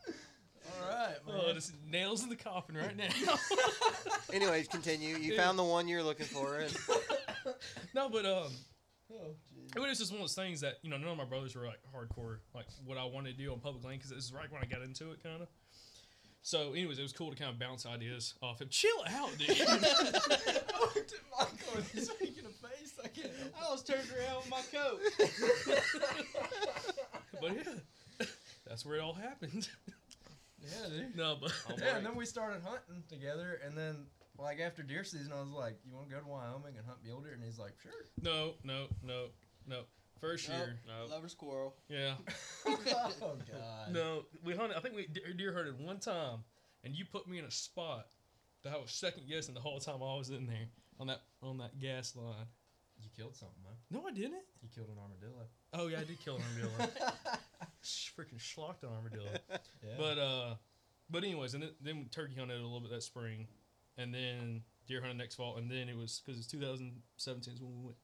All 0.08 0.90
right, 0.90 1.16
man. 1.28 1.42
Oh, 1.48 1.54
just 1.54 1.74
nails 1.90 2.24
in 2.24 2.30
the 2.30 2.36
coffin 2.36 2.76
right 2.78 2.96
now. 2.96 3.08
Anyways, 4.34 4.68
continue. 4.68 5.18
You 5.18 5.36
found 5.36 5.58
the 5.60 5.64
one 5.64 5.88
you're 5.88 6.04
looking 6.04 6.26
for. 6.26 6.58
And 6.58 6.76
no, 7.94 8.10
but 8.10 8.26
um, 8.26 8.52
Oh, 9.12 9.36
it 9.76 9.80
was 9.80 10.00
just 10.00 10.12
one 10.12 10.22
of 10.22 10.24
those 10.24 10.34
things 10.34 10.62
that 10.62 10.76
you 10.82 10.90
know 10.90 10.98
none 10.98 11.10
of 11.10 11.18
my 11.18 11.26
brothers 11.26 11.56
were 11.56 11.66
like 11.68 11.80
hardcore 11.96 12.38
like 12.56 12.66
what 12.86 12.98
I 12.98 13.06
wanted 13.06 13.38
to 13.38 13.44
do 13.44 13.52
on 13.52 13.60
public 13.60 13.84
land 13.84 14.00
because 14.00 14.10
this 14.10 14.24
is 14.26 14.34
right 14.34 14.52
when 14.52 14.62
I 14.64 14.66
got 14.66 14.82
into 14.82 15.12
it, 15.12 15.22
kind 15.22 15.42
of. 15.44 15.48
So, 16.46 16.74
anyways, 16.74 17.00
it 17.00 17.02
was 17.04 17.14
cool 17.14 17.30
to 17.32 17.38
kind 17.38 17.50
of 17.52 17.58
bounce 17.58 17.86
ideas 17.86 18.34
off 18.42 18.60
him. 18.62 18.68
Chill 18.70 18.92
out, 19.08 19.30
dude. 19.38 19.50
I 19.62 20.80
looked 20.82 21.14
at 21.14 21.22
Michael 21.32 21.78
and 21.78 21.86
he's 21.94 22.10
making 22.20 22.44
a 22.46 22.68
face. 22.68 23.00
I 23.04 23.08
can't. 23.08 23.32
I 23.66 23.72
was 23.72 23.82
turned 23.82 24.10
around 24.12 24.38
with 24.38 24.50
my 24.50 24.62
coat. 24.74 25.00
but 27.42 27.56
yeah, 27.56 28.26
that's 28.68 28.86
where 28.86 28.98
it 28.98 29.02
all 29.02 29.14
happened. 29.14 29.70
Yeah, 30.62 30.90
dude. 30.90 31.16
no, 31.16 31.38
but 31.42 31.52
Oh, 31.70 31.76
Yeah, 31.78 31.92
boy. 31.92 31.98
and 31.98 32.06
then 32.06 32.16
we 32.16 32.26
started 32.26 32.62
hunting 32.62 33.04
together, 33.10 33.60
and 33.66 33.78
then 33.78 34.06
like 34.38 34.60
after 34.60 34.84
deer 34.84 35.04
season, 35.04 35.32
I 35.36 35.40
was 35.42 35.50
like, 35.50 35.78
"You 35.86 35.94
want 35.94 36.10
to 36.10 36.14
go 36.16 36.22
to 36.22 36.28
Wyoming 36.28 36.76
and 36.78 36.86
hunt 36.86 37.00
mule 37.04 37.22
deer?" 37.22 37.34
And 37.34 37.44
he's 37.44 37.60
like, 37.60 37.74
"Sure." 37.82 37.92
no, 38.22 38.54
no, 38.64 38.88
no, 39.02 39.28
no. 39.68 39.82
First 40.24 40.48
year, 40.48 40.80
no. 40.88 41.14
Lover 41.14 41.28
squirrel. 41.28 41.76
yeah. 41.90 42.14
oh 42.66 42.80
God. 42.82 43.92
No, 43.92 44.24
we 44.42 44.56
hunted. 44.56 44.78
I 44.78 44.80
think 44.80 44.96
we 44.96 45.08
deer 45.08 45.34
deer 45.34 45.54
hunted 45.54 45.78
one 45.78 46.00
time, 46.00 46.40
and 46.86 46.96
you 46.96 47.04
put 47.04 47.28
me 47.28 47.40
in 47.40 47.46
a 47.46 47.52
spot 47.52 48.08
that 48.64 48.72
I 48.72 48.78
was 48.78 48.90
second 48.92 49.24
guessing 49.28 49.54
the 49.54 49.60
whole 49.60 49.82
time 49.82 49.96
I 49.96 50.16
was 50.16 50.30
in 50.30 50.48
there 50.48 50.70
on 50.98 51.08
that 51.08 51.24
on 51.42 51.58
that 51.58 51.78
gas 51.78 52.16
line. 52.16 52.48
You 53.02 53.10
killed 53.18 53.36
something, 53.36 53.62
man. 53.66 53.74
No, 53.92 54.08
I 54.08 54.14
didn't. 54.14 54.46
You 54.62 54.70
killed 54.74 54.88
an 54.88 54.96
armadillo. 54.98 55.44
Oh 55.74 55.88
yeah, 55.88 56.00
I 56.00 56.06
did 56.06 56.24
kill 56.24 56.38
an 56.38 56.44
armadillo. 56.54 56.90
Freaking 57.84 58.40
schlocked 58.40 58.84
an 58.84 58.90
armadillo. 58.96 59.28
Yeah. 59.50 59.96
But 59.98 60.18
uh, 60.18 60.56
but 61.10 61.26
anyways, 61.26 61.54
and 61.54 61.64
then, 61.64 61.72
then 61.82 62.08
turkey 62.12 62.36
hunted 62.40 62.58
a 62.58 62.64
little 62.64 62.80
bit 62.80 62.92
that 62.92 63.04
spring, 63.04 63.46
and 63.98 64.14
then 64.14 64.62
deer 64.88 65.02
hunted 65.02 65.18
next 65.18 65.36
fall, 65.36 65.58
and 65.58 65.70
then 65.70 65.90
it 65.90 65.98
was 65.98 66.22
because 66.26 66.40
it's 66.40 66.48
2017 66.48 67.54
is 67.56 67.62
when 67.62 67.72
we 67.78 67.86
went 67.88 67.98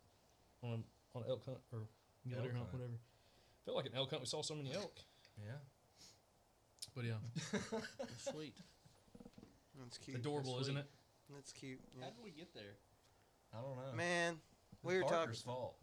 on 0.62 0.84
on 1.16 1.24
elk 1.30 1.46
hunt 1.46 1.58
or 1.72 1.80
mule 1.80 1.88
deer 2.28 2.38
Elk 2.38 2.46
hunt, 2.48 2.58
hunt. 2.58 2.74
whatever. 2.74 2.94
Felt 3.66 3.78
like 3.78 3.86
an 3.88 3.92
elk 3.96 4.10
hunt. 4.10 4.22
We 4.22 4.26
saw 4.28 4.42
so 4.42 4.56
many 4.56 4.74
elk. 4.74 4.98
yeah. 5.38 5.54
But 6.96 7.06
yeah, 7.06 7.14
Sweet. 8.32 8.56
that's 9.80 9.98
cute. 10.00 10.18
adorable, 10.18 10.56
That's 10.56 10.68
isn't 10.70 10.78
it? 10.78 10.86
That's 11.34 11.52
cute. 11.52 11.80
How 12.00 12.08
Yeah. 12.08 12.12
did 12.14 12.24
we 12.24 12.32
get 12.32 12.54
there? 12.54 12.76
I 13.54 13.62
don't 13.62 13.76
know. 13.76 13.96
Man, 13.96 14.40
It's 14.74 14.84
we 14.84 14.96
were 14.96 15.02
talking. 15.04 15.18
Parker's 15.18 15.42
fault. 15.42 15.76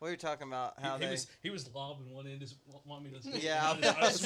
We 0.00 0.08
were 0.10 0.16
talking 0.16 0.48
about 0.48 0.80
how 0.80 0.96
he 0.96 1.04
they. 1.04 1.10
was 1.10 1.26
he 1.42 1.50
was 1.50 1.68
lobbing 1.74 2.10
one 2.14 2.26
end. 2.26 2.40
Just 2.40 2.56
want 2.86 3.04
me 3.04 3.10
to. 3.10 3.38
Yeah, 3.38 3.62
I, 3.62 3.72
I, 3.72 4.08
just 4.10 4.22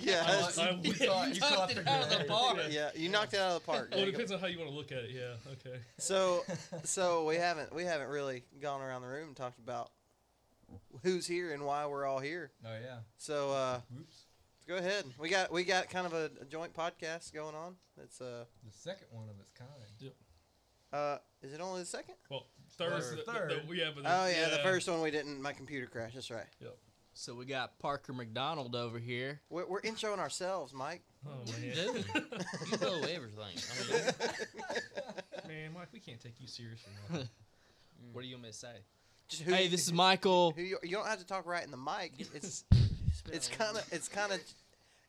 yeah, 0.00 0.22
I- 0.26 0.30
that's- 0.32 0.58
I 0.58 0.70
you, 0.70 0.76
whipped. 0.90 1.06
caught, 1.06 1.34
you 1.34 1.40
knocked 1.40 1.54
caught 1.54 1.70
it 1.70 1.86
out 1.88 2.12
of 2.12 2.18
the 2.18 2.24
park. 2.24 2.58
yeah, 2.70 2.90
you 2.96 3.08
knocked 3.08 3.34
it 3.34 3.40
out 3.40 3.56
of 3.56 3.62
the 3.62 3.66
park. 3.72 3.90
Well, 3.92 4.00
it 4.02 4.06
depends 4.06 4.32
on 4.32 4.40
how 4.40 4.46
you 4.46 4.58
want 4.58 4.70
to 4.70 4.76
look 4.76 4.90
at 4.92 4.98
it. 4.98 5.10
Yeah. 5.12 5.52
Okay. 5.52 5.78
So, 5.98 6.44
so 6.84 7.24
we 7.26 7.36
haven't 7.36 7.72
we 7.74 7.84
haven't 7.84 8.08
really 8.08 8.42
gone 8.60 8.80
around 8.80 9.02
the 9.02 9.08
room 9.08 9.28
and 9.28 9.36
talked 9.36 9.58
about 9.60 9.90
who's 11.02 11.26
here 11.26 11.52
and 11.52 11.64
why 11.64 11.86
we're 11.86 12.04
all 12.06 12.18
here. 12.20 12.50
Oh 12.64 12.68
yeah. 12.82 12.98
So 13.16 13.52
uh, 13.52 13.80
Whoops. 13.96 14.24
go 14.68 14.76
ahead. 14.76 15.04
We 15.18 15.28
got 15.28 15.52
we 15.52 15.64
got 15.64 15.88
kind 15.90 16.06
of 16.06 16.12
a, 16.12 16.30
a 16.40 16.44
joint 16.44 16.72
podcast 16.74 17.32
going 17.32 17.54
on. 17.54 17.76
It's 18.02 18.20
uh 18.20 18.44
The 18.66 18.72
second 18.72 19.06
one 19.10 19.28
of 19.28 19.38
its 19.40 19.50
kind. 19.50 19.70
uh 20.92 21.18
is 21.42 21.52
it 21.52 21.60
only 21.60 21.80
the 21.80 21.86
second? 21.86 22.14
Well, 22.30 22.46
third. 22.78 22.92
Or 22.92 23.00
the- 23.00 23.16
the- 23.16 23.22
third. 23.32 23.62
the- 23.68 23.74
yeah, 23.76 23.90
but 23.94 24.04
Oh 24.06 24.26
yeah, 24.26 24.48
the 24.50 24.62
first 24.62 24.88
one 24.88 25.00
we 25.02 25.10
didn't. 25.10 25.40
My 25.42 25.52
computer 25.52 25.86
crashed. 25.86 26.14
That's 26.14 26.30
right. 26.30 26.46
Yep. 26.60 26.76
So 27.16 27.32
we 27.34 27.44
got 27.44 27.78
Parker 27.78 28.12
McDonald 28.12 28.74
over 28.74 28.98
here. 28.98 29.40
We're, 29.48 29.66
we're 29.66 29.82
introing 29.82 30.18
ourselves, 30.18 30.72
Mike. 30.74 31.02
Oh 31.24 31.30
You 31.46 31.52
man. 31.68 31.74
do. 31.74 32.04
You 32.72 32.78
blow 32.78 33.02
everything. 33.02 33.54
I 33.70 33.92
mean, 33.92 34.12
man, 35.48 35.72
Mike, 35.74 35.88
we 35.92 36.00
can't 36.00 36.20
take 36.20 36.40
you 36.40 36.48
seriously. 36.48 36.92
for. 37.08 37.18
What 38.12 38.20
do 38.22 38.26
you 38.28 38.34
want 38.34 38.44
me 38.44 38.50
to 38.50 38.56
say? 38.56 38.74
Just 39.28 39.42
who 39.42 39.52
Hey, 39.52 39.68
this 39.68 39.86
is 39.86 39.92
Michael. 40.06 40.52
Who 40.56 40.62
you, 40.62 40.78
you 40.82 40.90
don't 40.90 41.06
have 41.06 41.18
to 41.18 41.26
talk 41.26 41.46
right 41.46 41.64
in 41.64 41.70
the 41.70 41.76
mic. 41.76 42.12
It's 42.34 42.64
it's 43.32 43.48
kind 43.48 43.76
of 43.76 43.86
it's 43.92 44.08
kind 44.08 44.32
of 44.32 44.40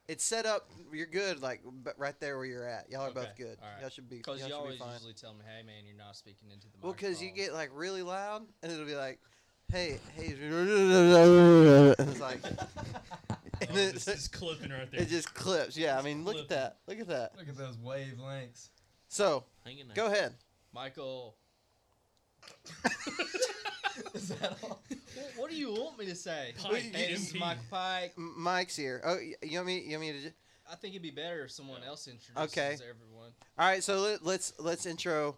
it's 0.08 0.24
set 0.24 0.46
up. 0.46 0.70
You're 0.94 1.06
good, 1.08 1.42
like 1.42 1.62
but 1.84 1.98
right 2.00 2.18
there 2.20 2.38
where 2.38 2.46
you're 2.46 2.66
at. 2.68 2.90
Y'all 2.90 3.02
are 3.02 3.12
both 3.12 3.26
Okay, 3.32 3.44
good. 3.44 3.58
all 3.62 3.68
right. 3.70 3.82
Y'all 3.82 3.90
should 3.90 4.10
be. 4.10 4.18
Because 4.18 4.40
y'all 4.40 4.48
you 4.48 4.54
should 4.54 4.58
be 4.60 4.64
always 4.64 4.80
fine. 4.80 4.94
usually 4.94 5.14
tell 5.14 5.34
me, 5.34 5.42
"Hey, 5.46 5.64
man, 5.66 5.86
you're 5.86 5.98
not 5.98 6.16
speaking 6.16 6.50
into 6.52 6.68
the 6.68 6.78
mic. 6.78 6.84
Well, 6.84 6.94
because 6.94 7.22
you 7.22 7.32
get 7.32 7.54
like 7.54 7.70
really 7.74 8.04
loud, 8.04 8.44
and 8.64 8.72
it'll 8.72 8.86
be 8.86 8.96
like, 8.96 9.20
"Hey, 9.72 10.00
hey," 10.16 10.28
and 10.40 11.96
it's 12.00 12.20
like, 12.22 12.40
and 12.46 12.58
Oh, 13.70 13.74
then 13.74 13.94
this 13.94 14.08
is 14.08 14.28
clipping 14.28 14.72
right 14.72 14.90
there. 14.92 15.02
it 15.02 15.10
just 15.10 15.34
clips. 15.34 15.76
Yeah, 15.76 15.98
I 15.98 16.02
mean, 16.04 16.24
look 16.24 16.38
at 16.38 16.50
that. 16.50 16.78
Look 16.88 17.00
at 17.00 17.08
that. 17.08 17.34
Look 17.38 17.50
at 17.50 17.58
those 17.58 17.76
wavelengths. 17.78 18.70
So 19.10 19.44
hang 19.66 19.78
there. 19.78 19.96
go 19.96 20.06
ahead. 20.06 20.34
Michael. 20.72 21.36
Is 24.14 24.30
that 24.30 24.58
all? 24.64 24.82
What, 24.90 25.32
what 25.38 25.50
do 25.50 25.56
you 25.56 25.72
want 25.72 25.98
me 26.00 26.06
to 26.08 26.16
say? 26.16 26.54
Pike, 26.62 26.82
hey, 26.94 27.12
this 27.14 27.28
is 27.30 27.34
MP. 27.34 27.40
Michael 27.40 27.64
Pike. 27.72 28.14
M- 28.18 28.34
Mike's 28.38 28.76
here. 28.76 29.02
Oh, 29.06 29.16
y- 29.16 29.34
you 29.42 29.58
want 29.58 29.68
me? 29.68 29.80
You 29.82 29.98
want 29.98 30.02
me 30.02 30.12
to? 30.14 30.22
ju- 30.22 30.34
I 30.72 30.76
think 30.76 30.94
it'd 30.96 31.04
be 31.04 31.12
better 31.12 31.44
if 31.46 31.52
someone 31.52 31.84
else 31.84 32.08
introduces 32.08 32.52
Okay. 32.58 32.74
everyone. 32.74 33.32
All 33.58 33.68
right. 33.68 33.84
So 33.84 34.00
let, 34.00 34.26
let's 34.26 34.54
let's 34.60 34.86
intro. 34.86 35.38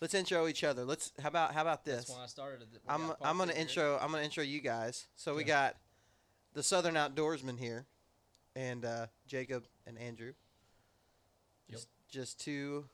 Let's 0.00 0.14
intro 0.14 0.48
each 0.48 0.64
other. 0.64 0.84
Let's. 0.84 1.12
How 1.20 1.28
about 1.28 1.52
how 1.54 1.60
about 1.62 1.84
this? 1.84 2.06
That's 2.06 2.10
why 2.10 2.24
I 2.24 2.26
started. 2.26 2.62
it. 2.62 2.68
We 2.72 2.78
I'm 2.88 3.06
got 3.08 3.18
I'm 3.22 3.38
gonna 3.38 3.52
Parker 3.52 3.52
here. 3.52 3.60
intro. 3.62 3.98
I'm 4.02 4.10
gonna 4.10 4.24
intro 4.24 4.42
you 4.42 4.60
guys. 4.60 5.06
So 5.16 5.34
we 5.34 5.44
got 5.44 5.76
the 6.54 6.62
Southern 6.62 6.94
Outdoorsman 6.94 7.58
here, 7.58 7.86
and 8.56 8.84
uh, 8.84 9.06
Jacob 9.26 9.64
and 9.86 9.98
Andrew. 9.98 10.32
Yep. 11.68 11.78
Just, 11.78 11.88
just 12.10 12.40
two 12.40 12.84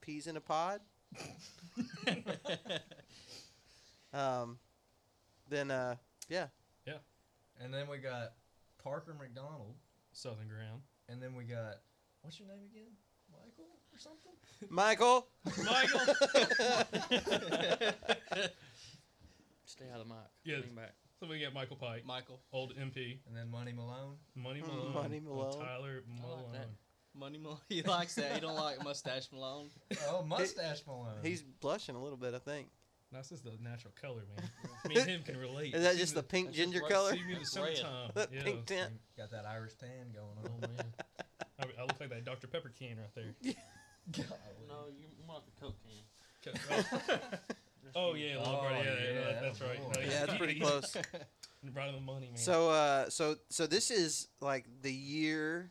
peas 0.00 0.26
in 0.28 0.36
a 0.36 0.40
pod. 0.40 0.80
Um, 4.12 4.58
then 5.48 5.70
uh, 5.70 5.96
yeah, 6.28 6.46
Yeah. 6.86 6.98
And 7.60 7.72
then 7.72 7.88
we 7.88 7.98
got 7.98 8.32
Parker 8.82 9.14
McDonald. 9.18 9.74
Southern 10.12 10.48
ground. 10.48 10.82
And 11.08 11.22
then 11.22 11.34
we 11.34 11.44
got 11.44 11.80
what's 12.22 12.38
your 12.40 12.48
name 12.48 12.58
again? 12.70 12.92
Michael 13.30 13.68
or 13.92 13.98
something? 13.98 14.32
Michael. 14.70 15.28
Michael. 15.64 16.00
Stay 19.64 19.84
out 19.92 20.00
of 20.00 20.08
the 20.08 20.14
mic. 20.14 20.24
Yeah. 20.44 20.56
Lean 20.56 20.74
back. 20.74 20.94
so 21.20 21.26
we 21.26 21.40
got 21.40 21.52
Michael 21.52 21.76
Pike, 21.76 22.04
Michael. 22.06 22.40
old 22.52 22.74
MP, 22.76 23.18
And 23.26 23.36
then 23.36 23.50
Money 23.50 23.72
Malone. 23.72 24.14
Money 24.34 24.60
Mm, 24.62 24.68
Malone, 24.68 24.94
Money 24.94 25.16
and 25.18 25.26
Malone. 25.26 25.60
Tyler 25.60 25.90
I 25.90 25.94
like 25.96 26.20
Malone. 26.22 26.52
that. 26.52 26.68
Money 27.18 27.38
Malone. 27.38 27.58
He 27.68 27.82
likes 27.82 28.14
that. 28.14 28.32
He 28.34 28.40
don't 28.40 28.54
like 28.56 28.82
mustache 28.84 29.28
Malone. 29.32 29.68
Oh, 30.08 30.22
Mustache 30.22 30.82
Malone. 30.86 31.18
He's 31.22 31.42
blushing 31.42 31.94
a 31.96 32.02
little 32.02 32.18
bit. 32.18 32.34
I 32.34 32.38
think. 32.38 32.68
That's 33.12 33.28
just 33.30 33.44
the 33.44 33.52
natural 33.62 33.92
color, 34.00 34.22
man. 34.36 34.50
Me 34.88 34.96
and 35.00 35.08
him 35.08 35.22
can 35.22 35.36
relate. 35.38 35.74
Is 35.74 35.82
that 35.84 35.92
See 35.94 35.98
just 36.00 36.14
the 36.14 36.22
me- 36.22 36.28
pink 36.28 36.46
that's 36.48 36.56
just 36.58 36.72
ginger 36.72 36.82
right. 36.84 36.92
color? 36.92 37.12
See 37.12 37.22
me 37.24 37.32
in 37.34 37.38
the 37.40 37.44
summertime. 37.46 38.10
That 38.14 38.32
yeah. 38.32 38.42
pink 38.42 38.66
tint. 38.66 38.90
got 39.16 39.30
that 39.30 39.46
Irish 39.46 39.74
tan 39.74 39.88
going 40.14 40.26
Oh 40.44 40.54
on. 40.54 40.60
man, 40.60 40.86
I, 41.60 41.64
I 41.80 41.82
look 41.82 41.98
like 42.00 42.10
that 42.10 42.24
Dr 42.24 42.46
Pepper 42.48 42.72
can 42.76 42.96
right 42.98 43.14
there. 43.14 43.34
No, 44.68 44.86
you're 44.98 45.08
more 45.26 45.36
like 45.36 45.44
a 45.56 45.60
Coke 45.60 45.76
can. 45.82 46.52
Okay, 46.52 47.20
Oh, 47.94 48.10
oh 48.10 48.14
yeah, 48.14 48.36
a 48.36 48.38
little 48.38 48.56
Oh, 48.64 48.68
bit. 48.68 48.84
Yeah, 48.84 48.92
yeah, 48.92 49.12
yeah, 49.14 49.24
that- 49.32 49.42
that's 49.42 49.60
right. 49.60 49.80
No, 49.80 50.00
Yeah, 50.00 50.26
that's 50.26 50.38
pretty 50.38 50.60
close. 50.60 50.96
Right 51.74 51.88
on 51.88 51.94
the 51.94 52.00
money, 52.00 52.28
man. 52.28 52.36
So 52.36 52.68
uh, 52.70 53.08
so 53.10 53.36
so 53.48 53.66
this 53.66 53.90
is 53.90 54.28
like 54.40 54.66
the 54.82 54.92
year. 54.92 55.70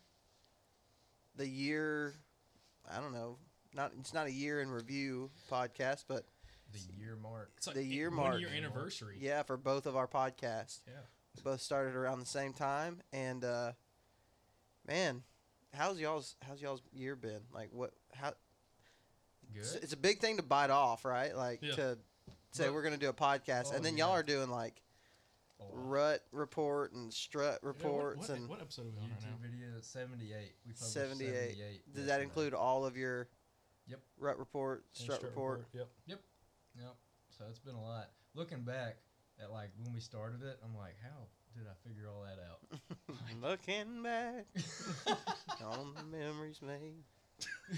The 1.38 1.48
year, 1.48 2.14
I 2.90 3.00
don't 3.02 3.14
know. 3.14 3.38
Not 3.74 3.92
it's 4.00 4.14
not 4.14 4.28
a 4.28 4.32
year 4.32 4.62
in 4.62 4.70
review 4.72 5.30
podcast, 5.52 6.06
but 6.08 6.26
The 6.74 6.80
year 7.00 7.16
mark. 7.16 7.52
it's 7.58 7.68
like 7.68 7.76
the 7.76 7.82
a- 7.82 7.86
year 7.86 8.10
one 8.10 8.18
mark. 8.18 8.40
year 8.40 8.50
anniversary. 8.50 9.18
yeah, 9.20 9.44
for 9.44 9.56
both 9.58 9.86
of 9.86 9.96
our 9.96 10.08
podcasts. 10.08 10.80
Yeah. 10.88 10.94
both 11.44 11.62
started 11.62 11.96
around 11.96 12.20
the 12.20 12.26
same 12.26 12.54
time 12.54 13.02
and 13.12 13.44
uh 13.44 13.72
man 14.88 15.22
how's 15.74 16.00
y'all's 16.00 16.36
how's 16.48 16.62
y'all's 16.62 16.82
year 16.94 17.16
been 17.16 17.42
like 17.54 17.70
what 17.74 17.92
how 18.14 18.34
it's, 19.54 19.74
Good. 19.74 19.84
it's 19.84 19.94
a 19.94 19.98
big 19.98 20.20
thing 20.20 20.38
to 20.38 20.44
bite 20.44 20.70
off 20.70 21.04
right 21.06 21.36
like 21.36 21.60
Yeah. 21.62 21.76
to 21.76 21.98
say 22.52 22.66
But- 22.66 22.74
we're 22.74 22.84
gonna 22.84 22.98
do 22.98 23.10
a 23.10 23.14
podcast 23.14 23.72
Oh, 23.72 23.76
and 23.76 23.84
then 23.86 23.98
y'all 23.98 24.12
are 24.12 24.24
doing 24.24 24.50
like 24.50 24.82
A 25.60 25.64
lot. 25.64 25.72
rut 25.74 26.24
report 26.32 26.94
and 26.94 27.14
strut 27.14 27.60
You 27.62 27.68
know, 27.70 27.74
what- 27.74 27.84
reports 27.84 28.30
what, 28.30 28.38
and 28.38 28.50
what 28.50 28.62
episode 28.62 28.88
are 28.88 28.90
we 28.92 28.98
on 28.98 29.10
right 29.10 29.20
YouTube 29.20 29.42
now? 29.42 29.50
video 29.50 29.82
78. 29.82 30.56
We 30.66 30.72
published 30.74 30.94
78. 30.94 31.34
78. 31.58 31.94
does 31.94 32.06
that 32.08 32.22
include 32.22 32.54
all 32.54 32.86
of 32.86 32.96
your 32.98 33.28
Yep. 33.88 34.00
rut 34.18 34.40
report 34.40 34.86
And 34.96 35.04
strut, 35.04 35.22
report, 35.22 35.66
Yep. 35.74 35.88
Yep. 36.08 36.20
So 37.38 37.46
it's 37.50 37.60
been 37.60 37.76
a 37.76 37.82
lot. 37.82 38.12
Looking 38.34 38.62
back 38.62 38.98
at 39.42 39.52
like 39.52 39.72
when 39.84 39.94
we 39.94 40.00
started 40.00 40.42
it, 40.42 40.58
I'm 40.64 40.76
like, 40.76 40.96
how 41.02 41.28
did 41.58 41.68
I 41.68 41.88
figure 41.88 42.08
all 42.10 42.24
that 42.24 42.40
out? 42.40 42.60
looking 43.42 44.02
back 44.04 44.46
on 45.66 45.94
the 45.96 46.18
memories 46.18 46.62
made 46.62 47.04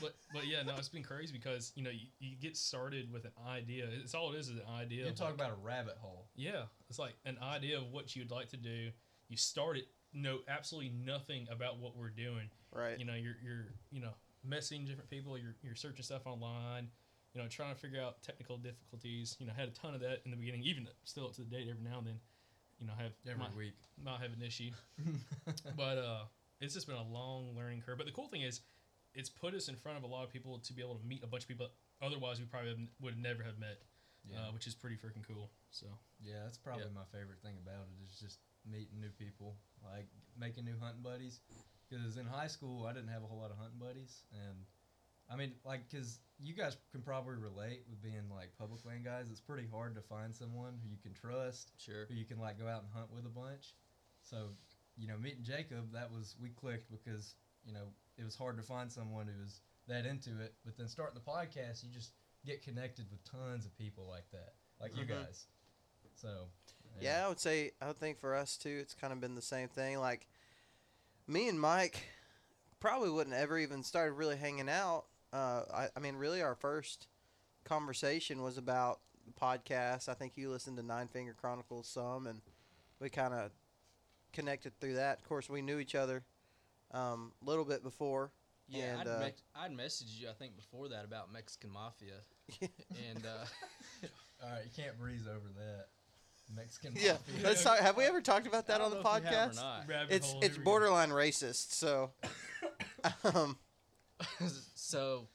but 0.00 0.14
but 0.32 0.46
yeah, 0.46 0.62
no, 0.62 0.74
it's 0.76 0.88
been 0.88 1.02
crazy 1.02 1.32
because 1.32 1.72
you 1.74 1.82
know 1.82 1.90
you, 1.90 2.06
you 2.18 2.36
get 2.36 2.56
started 2.56 3.12
with 3.12 3.24
an 3.24 3.32
idea. 3.48 3.88
It's 4.02 4.14
all 4.14 4.32
it 4.32 4.38
is 4.38 4.48
is 4.48 4.56
an 4.58 4.62
idea. 4.72 5.04
You 5.04 5.10
of, 5.10 5.14
talk 5.16 5.26
like- 5.28 5.34
about 5.34 5.50
a 5.50 5.56
rabbit 5.66 5.96
hole. 5.98 6.28
yeah, 6.36 6.62
it's 6.88 6.98
like 6.98 7.14
an 7.24 7.38
idea 7.42 7.78
of 7.78 7.90
what 7.90 8.14
you'd 8.14 8.30
like 8.30 8.50
to 8.50 8.56
do. 8.56 8.90
You 9.28 9.36
start 9.36 9.76
it, 9.78 9.88
know 10.12 10.38
absolutely 10.48 10.92
nothing 11.04 11.48
about 11.50 11.78
what 11.78 11.96
we're 11.96 12.10
doing. 12.10 12.50
Right. 12.72 12.98
You 12.98 13.04
know, 13.04 13.14
you're 13.14 13.36
you're 13.42 13.66
you 13.90 14.00
know 14.00 14.14
messaging 14.48 14.86
different 14.86 15.10
people. 15.10 15.36
You're 15.38 15.56
you're 15.62 15.74
searching 15.74 16.02
stuff 16.04 16.26
online. 16.26 16.88
You 17.34 17.42
know, 17.42 17.48
trying 17.48 17.74
to 17.74 17.80
figure 17.80 18.00
out 18.00 18.22
technical 18.22 18.56
difficulties. 18.56 19.36
You 19.40 19.46
know, 19.46 19.52
had 19.56 19.68
a 19.68 19.72
ton 19.72 19.94
of 19.94 20.00
that 20.02 20.20
in 20.24 20.30
the 20.30 20.36
beginning. 20.36 20.62
Even 20.62 20.86
still 21.04 21.24
up 21.26 21.34
to 21.34 21.42
the 21.42 21.48
date, 21.50 21.66
every 21.68 21.82
now 21.82 21.98
and 21.98 22.06
then, 22.06 22.20
you 22.78 22.86
know, 22.86 22.92
have 22.96 23.10
Every 23.26 23.38
might, 23.40 23.56
week. 23.56 23.74
might 24.02 24.20
have 24.20 24.32
an 24.32 24.42
issue. 24.42 24.70
but 25.76 25.98
uh, 25.98 26.24
it's 26.60 26.74
just 26.74 26.86
been 26.86 26.96
a 26.96 27.02
long 27.02 27.56
learning 27.56 27.82
curve. 27.84 27.98
But 27.98 28.06
the 28.06 28.12
cool 28.12 28.28
thing 28.28 28.42
is, 28.42 28.60
it's 29.14 29.28
put 29.28 29.52
us 29.54 29.68
in 29.68 29.74
front 29.74 29.98
of 29.98 30.04
a 30.04 30.06
lot 30.06 30.22
of 30.22 30.30
people 30.32 30.58
to 30.60 30.72
be 30.72 30.80
able 30.82 30.94
to 30.94 31.04
meet 31.04 31.24
a 31.24 31.26
bunch 31.26 31.42
of 31.42 31.48
people 31.48 31.68
otherwise 32.02 32.38
we 32.38 32.46
probably 32.46 32.70
have- 32.70 32.78
would 33.00 33.18
never 33.18 33.42
have 33.42 33.58
met, 33.58 33.82
Yeah. 34.30 34.48
uh, 34.48 34.52
which 34.52 34.66
is 34.68 34.74
pretty 34.74 34.96
freaking 34.96 35.26
cool. 35.26 35.50
So 35.70 35.86
Yeah, 36.20 36.42
that's 36.44 36.58
probably 36.58 36.84
my 36.94 37.04
favorite 37.10 37.40
thing 37.42 37.56
about 37.58 37.86
it 37.90 38.04
is 38.06 38.18
just 38.20 38.38
meeting 38.64 39.00
new 39.00 39.10
people, 39.10 39.56
like 39.82 40.06
making 40.38 40.64
new 40.66 40.78
hunting 40.78 41.02
buddies. 41.02 41.40
Because 41.94 42.16
in 42.16 42.26
high 42.26 42.46
school, 42.48 42.86
I 42.86 42.92
didn't 42.92 43.08
have 43.08 43.22
a 43.22 43.26
whole 43.26 43.38
lot 43.38 43.50
of 43.50 43.56
hunting 43.58 43.78
buddies, 43.78 44.22
and 44.32 44.56
I 45.30 45.36
mean, 45.36 45.52
like, 45.64 45.88
because 45.88 46.18
you 46.38 46.54
guys 46.54 46.76
can 46.92 47.00
probably 47.02 47.36
relate 47.36 47.82
with 47.88 48.02
being 48.02 48.28
like 48.34 48.50
public 48.58 48.84
land 48.84 49.04
guys. 49.04 49.30
It's 49.30 49.40
pretty 49.40 49.66
hard 49.70 49.94
to 49.94 50.02
find 50.02 50.34
someone 50.34 50.78
who 50.82 50.90
you 50.90 50.98
can 51.02 51.14
trust, 51.14 51.72
Sure. 51.78 52.06
who 52.08 52.14
you 52.14 52.24
can 52.24 52.38
like 52.38 52.58
go 52.58 52.66
out 52.68 52.82
and 52.82 52.90
hunt 52.92 53.12
with 53.12 53.24
a 53.24 53.28
bunch. 53.30 53.74
So, 54.22 54.48
you 54.96 55.08
know, 55.08 55.16
meeting 55.16 55.42
Jacob, 55.44 55.92
that 55.92 56.10
was 56.10 56.36
we 56.40 56.50
clicked 56.50 56.90
because 56.90 57.36
you 57.64 57.72
know 57.72 57.86
it 58.18 58.24
was 58.24 58.36
hard 58.36 58.56
to 58.56 58.62
find 58.62 58.90
someone 58.90 59.26
who 59.26 59.40
was 59.40 59.60
that 59.86 60.04
into 60.06 60.40
it. 60.40 60.54
But 60.64 60.76
then 60.76 60.88
starting 60.88 61.14
the 61.14 61.30
podcast, 61.30 61.84
you 61.84 61.90
just 61.90 62.12
get 62.44 62.62
connected 62.62 63.06
with 63.10 63.22
tons 63.24 63.64
of 63.64 63.76
people 63.78 64.06
like 64.08 64.30
that, 64.32 64.54
like 64.80 64.94
you 64.96 65.04
Mhm. 65.04 65.08
guys. 65.08 65.46
So, 66.16 66.48
Yeah, 67.00 67.24
I 67.24 67.28
would 67.28 67.40
say 67.40 67.72
I 67.80 67.88
would 67.88 67.98
think 67.98 68.18
for 68.18 68.34
us 68.34 68.56
too, 68.56 68.78
it's 68.80 68.94
kind 68.94 69.12
of 69.12 69.20
been 69.20 69.34
the 69.34 69.42
same 69.42 69.68
thing. 69.68 69.98
Like 69.98 70.26
me 71.26 71.48
and 71.48 71.60
Mike 71.60 72.02
probably 72.80 73.10
wouldn't 73.10 73.34
ever 73.34 73.58
even 73.58 73.82
started 73.82 74.12
really 74.12 74.36
hanging 74.36 74.68
out. 74.68 75.04
Uh, 75.32 75.62
I, 75.72 75.88
I 75.96 76.00
mean, 76.00 76.16
really, 76.16 76.42
our 76.42 76.54
first 76.54 77.08
conversation 77.64 78.42
was 78.42 78.58
about 78.58 79.00
the 79.26 79.32
podcast. 79.32 80.08
I 80.08 80.14
think 80.14 80.32
you 80.36 80.50
listened 80.50 80.76
to 80.76 80.82
Nine 80.82 81.08
Finger 81.08 81.34
Chronicles 81.34 81.88
some, 81.88 82.26
and 82.26 82.40
we 83.00 83.08
kind 83.08 83.34
of 83.34 83.50
connected 84.32 84.78
through 84.80 84.94
that. 84.94 85.18
Of 85.18 85.24
course, 85.28 85.48
we 85.48 85.62
knew 85.62 85.78
each 85.78 85.94
other 85.94 86.24
um, 86.92 87.32
a 87.42 87.48
little 87.48 87.64
bit 87.64 87.82
before. 87.82 88.30
Yeah, 88.68 88.98
And, 88.98 89.00
I'd, 89.00 89.06
uh, 89.08 89.20
mex- 89.20 89.42
I'd 89.54 89.72
messaged 89.72 90.20
you 90.20 90.28
I 90.28 90.32
think 90.32 90.56
before 90.56 90.88
that 90.88 91.04
about 91.04 91.32
Mexican 91.32 91.70
mafia, 91.70 92.14
and 92.60 93.26
uh, 93.26 93.44
all 94.42 94.50
right, 94.50 94.62
you 94.64 94.70
can't 94.82 94.98
breeze 94.98 95.26
over 95.28 95.48
that. 95.58 95.86
Mexican 96.54 96.94
Yeah, 96.96 97.12
mafia. 97.12 97.34
let's 97.44 97.62
talk. 97.64 97.78
Have 97.78 97.96
we 97.96 98.04
ever 98.04 98.20
talked 98.20 98.46
about 98.46 98.66
that 98.66 98.80
I 98.80 98.84
on 98.84 98.90
don't 98.90 99.02
the 99.02 99.08
know 99.08 99.16
if 99.16 99.22
we 99.22 99.28
have 99.28 99.48
or 99.48 99.52
podcast? 99.52 99.56
not. 99.56 99.88
rabbit 99.88 100.12
It's 100.14 100.30
hole, 100.32 100.40
it's 100.40 100.48
here 100.48 100.52
we 100.60 100.64
go. 100.64 100.70
borderline 100.70 101.10
racist. 101.10 101.72
So, 101.72 102.10
um, 103.24 103.56
so 104.74 105.28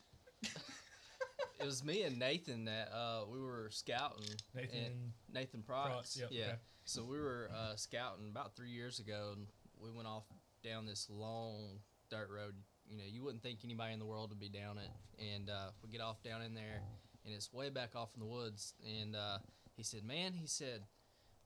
it 1.60 1.66
was 1.66 1.84
me 1.84 2.04
and 2.04 2.18
Nathan 2.18 2.66
that 2.66 2.90
uh, 2.94 3.26
we 3.32 3.40
were 3.40 3.70
scouting. 3.72 4.26
Nathan 4.56 4.70
and- 4.78 4.86
and 4.88 5.12
Nathan 5.34 5.62
Price. 5.64 5.92
Price, 5.92 6.18
yep, 6.20 6.30
yeah. 6.32 6.44
okay. 6.46 6.56
So 6.86 7.04
we 7.04 7.20
were 7.20 7.50
uh, 7.56 7.76
scouting 7.76 8.30
about 8.30 8.56
three 8.56 8.72
years 8.72 9.00
ago, 9.00 9.34
and 9.36 9.46
we 9.80 9.92
went 9.92 10.08
off 10.08 10.24
down 10.64 10.86
this 10.86 11.08
long 11.10 11.80
dirt 12.10 12.30
road. 12.34 12.56
You 12.88 12.98
know, 12.98 13.04
you 13.08 13.24
wouldn't 13.24 13.44
think 13.44 13.60
anybody 13.64 13.94
in 13.94 14.00
the 14.00 14.06
world 14.06 14.32
would 14.32 14.40
be 14.40 14.50
down 14.50 14.80
it. 14.80 14.90
And 15.24 15.50
uh, 15.50 15.70
we 15.84 15.90
get 15.90 16.02
off 16.02 16.24
down 16.24 16.42
in 16.42 16.56
there, 16.56 16.82
and 17.26 17.34
it's 17.36 17.54
way 17.54 17.70
back 17.70 17.96
off 17.96 18.10
in 18.16 18.20
the 18.22 18.26
woods. 18.26 18.74
And 19.00 19.16
uh, 19.16 19.38
he 19.78 19.84
said, 19.84 20.04
"Man," 20.04 20.34
he 20.34 20.48
said, 20.48 20.82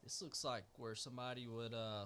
"this 0.03 0.21
looks 0.21 0.43
like 0.43 0.63
where 0.77 0.95
somebody 0.95 1.47
would, 1.47 1.73
uh, 1.73 2.05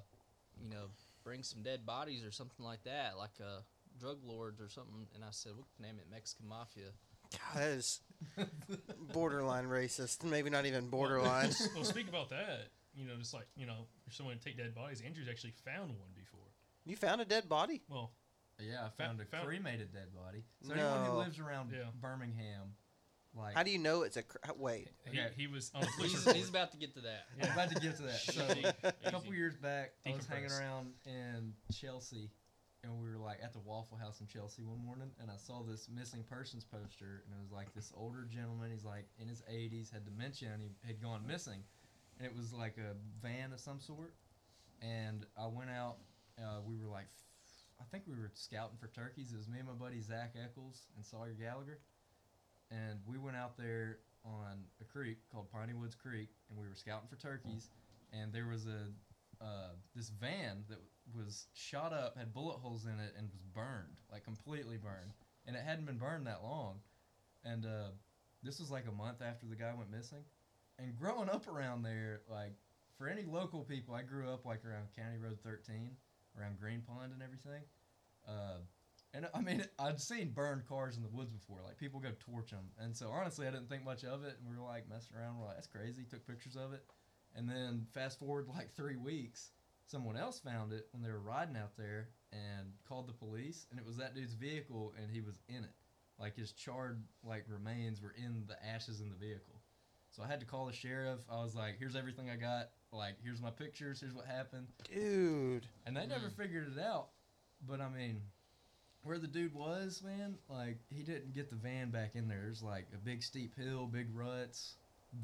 you 0.61 0.69
know, 0.69 0.87
bring 1.23 1.43
some 1.43 1.61
dead 1.63 1.85
bodies 1.85 2.23
or 2.23 2.31
something 2.31 2.65
like 2.65 2.83
that, 2.83 3.17
like 3.17 3.31
uh, 3.41 3.61
drug 3.99 4.23
lords 4.23 4.61
or 4.61 4.69
something." 4.69 5.07
And 5.15 5.23
I 5.23 5.31
said, 5.31 5.53
"We 5.55 5.63
can 5.75 5.85
name 5.85 5.99
it 5.99 6.07
Mexican 6.09 6.47
Mafia." 6.47 6.91
God, 7.31 7.61
that 7.61 7.69
is 7.69 7.99
borderline 9.13 9.65
racist. 9.65 10.23
Maybe 10.23 10.49
not 10.49 10.65
even 10.65 10.87
borderline. 10.89 11.51
well, 11.75 11.83
speak 11.83 12.07
about 12.07 12.29
that. 12.29 12.69
You 12.95 13.05
know, 13.05 13.15
just 13.17 13.33
like 13.33 13.47
you 13.55 13.65
know, 13.65 13.87
if 14.07 14.13
someone 14.15 14.37
to 14.37 14.43
take 14.43 14.57
dead 14.57 14.73
bodies, 14.73 15.01
Andrew's 15.05 15.27
actually 15.29 15.53
found 15.65 15.89
one 15.89 16.09
before. 16.15 16.39
you 16.85 16.95
found 16.95 17.21
a 17.21 17.25
dead 17.25 17.47
body? 17.49 17.81
Well, 17.89 18.11
Yeah, 18.59 18.85
I 18.85 18.89
found 18.89 19.19
a 19.21 19.25
found- 19.25 19.45
cremated 19.45 19.93
dead 19.93 20.15
body. 20.15 20.45
So 20.63 20.73
anyone 20.73 21.03
No. 21.03 21.11
who 21.11 21.17
lives 21.17 21.37
around 21.39 21.71
Yeah. 21.71 21.89
Birmingham, 22.01 22.75
like 23.37 23.53
How 23.55 23.63
do 23.63 23.71
you 23.71 23.77
know 23.77 24.01
it's 24.03 24.17
a 24.17 24.23
cr- 24.23 24.37
wait? 24.57 24.89
he, 25.05 25.19
Okay. 25.19 25.29
he 25.35 25.47
was 25.47 25.71
on 25.75 25.83
a 25.83 25.87
police 25.97 26.11
He's, 26.11 26.19
report. 26.21 26.35
he's 26.37 26.49
about 26.49 26.71
to 26.71 26.77
get 26.77 26.93
to 26.95 27.01
that. 27.01 27.25
I'm 27.41 27.51
about 27.51 27.69
to 27.69 27.79
get 27.79 27.95
to 27.97 28.03
that. 28.03 28.19
So 28.19 28.43
Easy, 28.51 28.65
a 29.05 29.11
couple 29.11 29.33
years 29.33 29.55
back, 29.55 29.91
I 30.05 30.11
was 30.13 30.25
hanging 30.25 30.51
around 30.51 30.93
in 31.05 31.53
Chelsea, 31.73 32.29
and 32.83 32.97
we 32.99 33.09
were 33.09 33.17
like 33.17 33.39
at 33.43 33.53
the 33.53 33.59
Waffle 33.59 33.97
House 33.97 34.19
in 34.21 34.27
Chelsea 34.27 34.63
one 34.63 34.83
morning, 34.83 35.11
and 35.21 35.29
I 35.31 35.37
saw 35.37 35.63
this 35.63 35.87
missing 35.93 36.23
persons 36.29 36.63
poster, 36.65 37.23
and 37.25 37.33
it 37.35 37.41
was 37.41 37.51
like 37.51 37.73
this 37.73 37.91
older 37.95 38.25
gentleman. 38.29 38.71
He's 38.71 38.83
like 38.85 39.07
in 39.19 39.27
his 39.27 39.41
80s, 39.51 39.91
had 39.91 40.05
dementia, 40.05 40.49
and 40.53 40.61
he 40.61 40.69
had 40.87 41.01
gone 41.01 41.25
missing, 41.27 41.63
and 42.19 42.27
it 42.27 42.35
was 42.35 42.53
like 42.53 42.77
a 42.77 42.95
van 43.21 43.53
of 43.53 43.59
some 43.59 43.79
sort. 43.79 44.13
And 44.81 45.25
I 45.37 45.47
went 45.47 45.69
out. 45.71 45.97
Uh, 46.39 46.61
we 46.65 46.75
were 46.77 46.87
like, 46.87 47.07
I 47.81 47.83
think 47.91 48.03
we 48.07 48.13
were 48.13 48.29
scouting 48.35 48.77
for 48.79 48.87
turkeys. 48.87 49.31
It 49.33 49.37
was 49.37 49.47
me 49.47 49.57
and 49.59 49.67
my 49.67 49.73
buddy 49.73 50.01
Zach 50.01 50.33
Eccles 50.41 50.83
and 50.95 51.03
Sawyer 51.05 51.33
Gallagher, 51.39 51.79
and 52.71 52.99
we 53.05 53.17
went 53.17 53.37
out 53.37 53.57
there 53.57 53.99
on 54.25 54.63
a 54.81 54.85
creek 54.85 55.17
called 55.31 55.51
Piney 55.51 55.73
Woods 55.73 55.95
Creek, 55.95 56.29
and 56.49 56.59
we 56.59 56.67
were 56.67 56.75
scouting 56.75 57.07
for 57.07 57.15
turkeys. 57.15 57.69
And 58.13 58.31
there 58.33 58.47
was 58.47 58.65
a 58.65 58.91
uh, 59.43 59.75
this 59.95 60.09
van 60.09 60.63
that 60.69 60.79
was 61.15 61.47
shot 61.53 61.93
up, 61.93 62.17
had 62.17 62.33
bullet 62.33 62.57
holes 62.57 62.85
in 62.85 62.99
it, 62.99 63.13
and 63.17 63.29
was 63.31 63.41
burned, 63.53 64.01
like 64.11 64.23
completely 64.23 64.77
burned. 64.77 65.13
And 65.45 65.55
it 65.55 65.63
hadn't 65.63 65.85
been 65.85 65.97
burned 65.97 66.27
that 66.27 66.43
long. 66.43 66.79
And 67.45 67.65
uh, 67.65 67.91
this 68.43 68.59
was 68.59 68.71
like 68.71 68.85
a 68.87 68.91
month 68.91 69.21
after 69.21 69.45
the 69.45 69.55
guy 69.55 69.73
went 69.73 69.91
missing. 69.91 70.23
And 70.79 70.95
growing 70.95 71.29
up 71.29 71.47
around 71.47 71.83
there, 71.83 72.21
like 72.29 72.53
for 72.97 73.07
any 73.07 73.23
local 73.23 73.63
people, 73.63 73.95
I 73.95 74.01
grew 74.01 74.29
up 74.29 74.45
like 74.45 74.65
around 74.65 74.87
County 74.95 75.17
Road 75.17 75.37
13, 75.43 75.91
around 76.37 76.59
Green 76.59 76.81
Pond 76.81 77.13
and 77.13 77.21
everything. 77.21 77.61
Uh, 78.27 78.59
and 79.13 79.27
I 79.33 79.41
mean, 79.41 79.63
I'd 79.79 79.99
seen 79.99 80.31
burned 80.31 80.67
cars 80.67 80.97
in 80.97 81.03
the 81.03 81.09
woods 81.09 81.31
before. 81.31 81.59
Like 81.65 81.77
people 81.77 81.99
go 81.99 82.09
torch 82.19 82.51
them, 82.51 82.65
and 82.79 82.95
so 82.95 83.09
honestly, 83.09 83.47
I 83.47 83.51
didn't 83.51 83.69
think 83.69 83.85
much 83.85 84.03
of 84.03 84.23
it. 84.23 84.37
And 84.39 84.49
we 84.49 84.55
were 84.57 84.67
like 84.67 84.89
messing 84.89 85.15
around. 85.17 85.39
We're 85.39 85.47
like, 85.47 85.55
that's 85.55 85.67
crazy. 85.67 86.03
Took 86.03 86.27
pictures 86.27 86.55
of 86.55 86.73
it, 86.73 86.83
and 87.35 87.49
then 87.49 87.85
fast 87.93 88.19
forward 88.19 88.47
like 88.55 88.73
three 88.75 88.97
weeks, 88.97 89.51
someone 89.87 90.17
else 90.17 90.39
found 90.39 90.73
it 90.73 90.87
when 90.91 91.01
they 91.01 91.09
were 91.09 91.19
riding 91.19 91.57
out 91.57 91.77
there 91.77 92.09
and 92.31 92.67
called 92.87 93.07
the 93.07 93.13
police, 93.13 93.65
and 93.71 93.79
it 93.79 93.85
was 93.85 93.97
that 93.97 94.15
dude's 94.15 94.33
vehicle, 94.33 94.93
and 95.01 95.11
he 95.11 95.21
was 95.21 95.39
in 95.47 95.63
it. 95.63 95.73
Like 96.19 96.35
his 96.35 96.51
charred 96.51 97.03
like 97.23 97.45
remains 97.47 98.01
were 98.01 98.15
in 98.17 98.43
the 98.47 98.55
ashes 98.65 99.01
in 99.01 99.09
the 99.09 99.15
vehicle. 99.15 99.61
So 100.09 100.23
I 100.23 100.27
had 100.27 100.39
to 100.39 100.45
call 100.45 100.65
the 100.65 100.73
sheriff. 100.73 101.19
I 101.29 101.43
was 101.43 101.53
like, 101.53 101.77
"Here's 101.77 101.95
everything 101.95 102.29
I 102.29 102.35
got. 102.35 102.69
Like, 102.91 103.15
here's 103.23 103.41
my 103.41 103.51
pictures. 103.51 103.99
Here's 103.99 104.13
what 104.13 104.25
happened." 104.25 104.67
Dude. 104.91 105.67
And 105.85 105.95
they 105.95 106.07
never 106.07 106.27
mm. 106.27 106.35
figured 106.35 106.71
it 106.75 106.81
out. 106.81 107.09
But 107.67 107.81
I 107.81 107.89
mean, 107.89 108.21
where 109.07 109.17
the 109.17 109.27
dude 109.27 109.53
was, 109.53 110.03
man, 110.05 110.35
like 110.49 110.77
he 110.93 111.01
didn't 111.01 111.33
get 111.33 111.49
the 111.49 111.55
van 111.55 111.89
back 111.89 112.15
in 112.15 112.27
there. 112.27 112.41
There's 112.43 112.61
like 112.61 112.87
a 112.93 112.97
big 112.97 113.23
steep 113.23 113.55
hill, 113.57 113.85
big 113.85 114.07
ruts, 114.13 114.75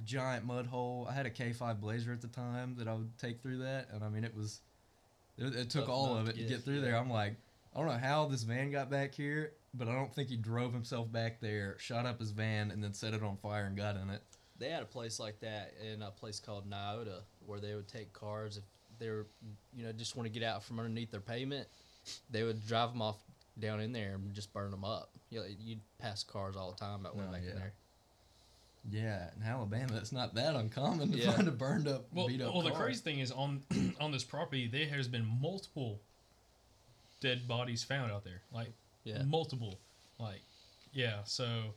giant 0.05 0.45
mud 0.45 0.65
hole. 0.65 1.07
I 1.09 1.13
had 1.13 1.25
a 1.25 1.29
K5 1.29 1.79
Blazer 1.79 2.13
at 2.13 2.21
the 2.21 2.27
time 2.27 2.75
that 2.77 2.87
I 2.87 2.93
would 2.93 3.17
take 3.19 3.41
through 3.41 3.59
that, 3.59 3.89
and 3.91 4.03
I 4.03 4.09
mean 4.09 4.23
it 4.23 4.35
was 4.35 4.61
it, 5.37 5.53
it 5.53 5.69
took 5.69 5.85
Tough 5.85 5.89
all 5.89 6.17
of 6.17 6.29
it 6.29 6.35
to 6.35 6.39
get, 6.39 6.49
get 6.49 6.61
through 6.61 6.81
there. 6.81 6.95
I'm 6.95 7.09
like, 7.09 7.35
I 7.75 7.79
don't 7.79 7.87
know 7.87 7.93
how 7.97 8.27
this 8.27 8.43
van 8.43 8.71
got 8.71 8.89
back 8.89 9.13
here, 9.13 9.53
but 9.73 9.87
I 9.87 9.93
don't 9.93 10.13
think 10.13 10.29
he 10.29 10.37
drove 10.37 10.73
himself 10.73 11.11
back 11.11 11.41
there, 11.41 11.75
shot 11.79 12.05
up 12.05 12.19
his 12.19 12.31
van, 12.31 12.71
and 12.71 12.83
then 12.83 12.93
set 12.93 13.13
it 13.13 13.23
on 13.23 13.37
fire 13.37 13.65
and 13.65 13.75
got 13.75 13.95
in 13.97 14.09
it. 14.09 14.21
They 14.59 14.69
had 14.69 14.83
a 14.83 14.87
place 14.87 15.19
like 15.19 15.39
that 15.41 15.73
in 15.91 16.01
a 16.03 16.11
place 16.11 16.39
called 16.39 16.69
Niota 16.69 17.21
where 17.45 17.59
they 17.59 17.73
would 17.73 17.87
take 17.87 18.13
cars 18.13 18.57
if 18.57 18.63
they 18.99 19.09
were, 19.09 19.25
you 19.75 19.83
know, 19.83 19.91
just 19.91 20.15
want 20.15 20.31
to 20.31 20.39
get 20.39 20.47
out 20.47 20.63
from 20.63 20.79
underneath 20.79 21.11
their 21.11 21.19
pavement. 21.19 21.67
They 22.29 22.43
would 22.43 22.65
drive 22.67 22.91
them 22.91 23.01
off 23.01 23.17
down 23.59 23.79
in 23.79 23.91
there 23.91 24.15
and 24.15 24.33
just 24.33 24.51
burn 24.53 24.71
them 24.71 24.83
up. 24.83 25.11
You 25.29 25.39
know, 25.39 25.45
you'd 25.59 25.81
pass 25.99 26.23
cars 26.23 26.55
all 26.55 26.71
the 26.71 26.77
time 26.77 27.03
that 27.03 27.15
went 27.15 27.29
Oh, 27.29 27.33
back 27.33 27.41
yeah. 27.43 27.51
in 27.51 27.55
there. 27.57 27.73
Yeah, 28.91 29.29
in 29.37 29.43
Alabama, 29.43 29.95
it's 29.97 30.11
not 30.11 30.35
that 30.35 30.55
uncommon 30.55 31.11
to 31.11 31.17
Yeah. 31.17 31.31
find 31.31 31.47
a 31.47 31.51
burned 31.51 31.87
up, 31.87 32.05
Well, 32.11 32.27
beat 32.27 32.41
up 32.41 32.53
well, 32.53 32.63
the 32.63 32.71
crazy 32.71 33.01
thing 33.01 33.19
is 33.19 33.31
on 33.31 33.63
on 33.99 34.11
this 34.11 34.23
property 34.25 34.67
there 34.67 34.87
has 34.87 35.07
been 35.07 35.25
multiple 35.41 36.01
dead 37.21 37.47
bodies 37.47 37.83
found 37.83 38.11
out 38.11 38.23
there, 38.23 38.41
like 38.51 38.73
Yeah. 39.03 39.23
multiple, 39.23 39.79
like 40.19 40.41
yeah. 40.91 41.23
So 41.23 41.73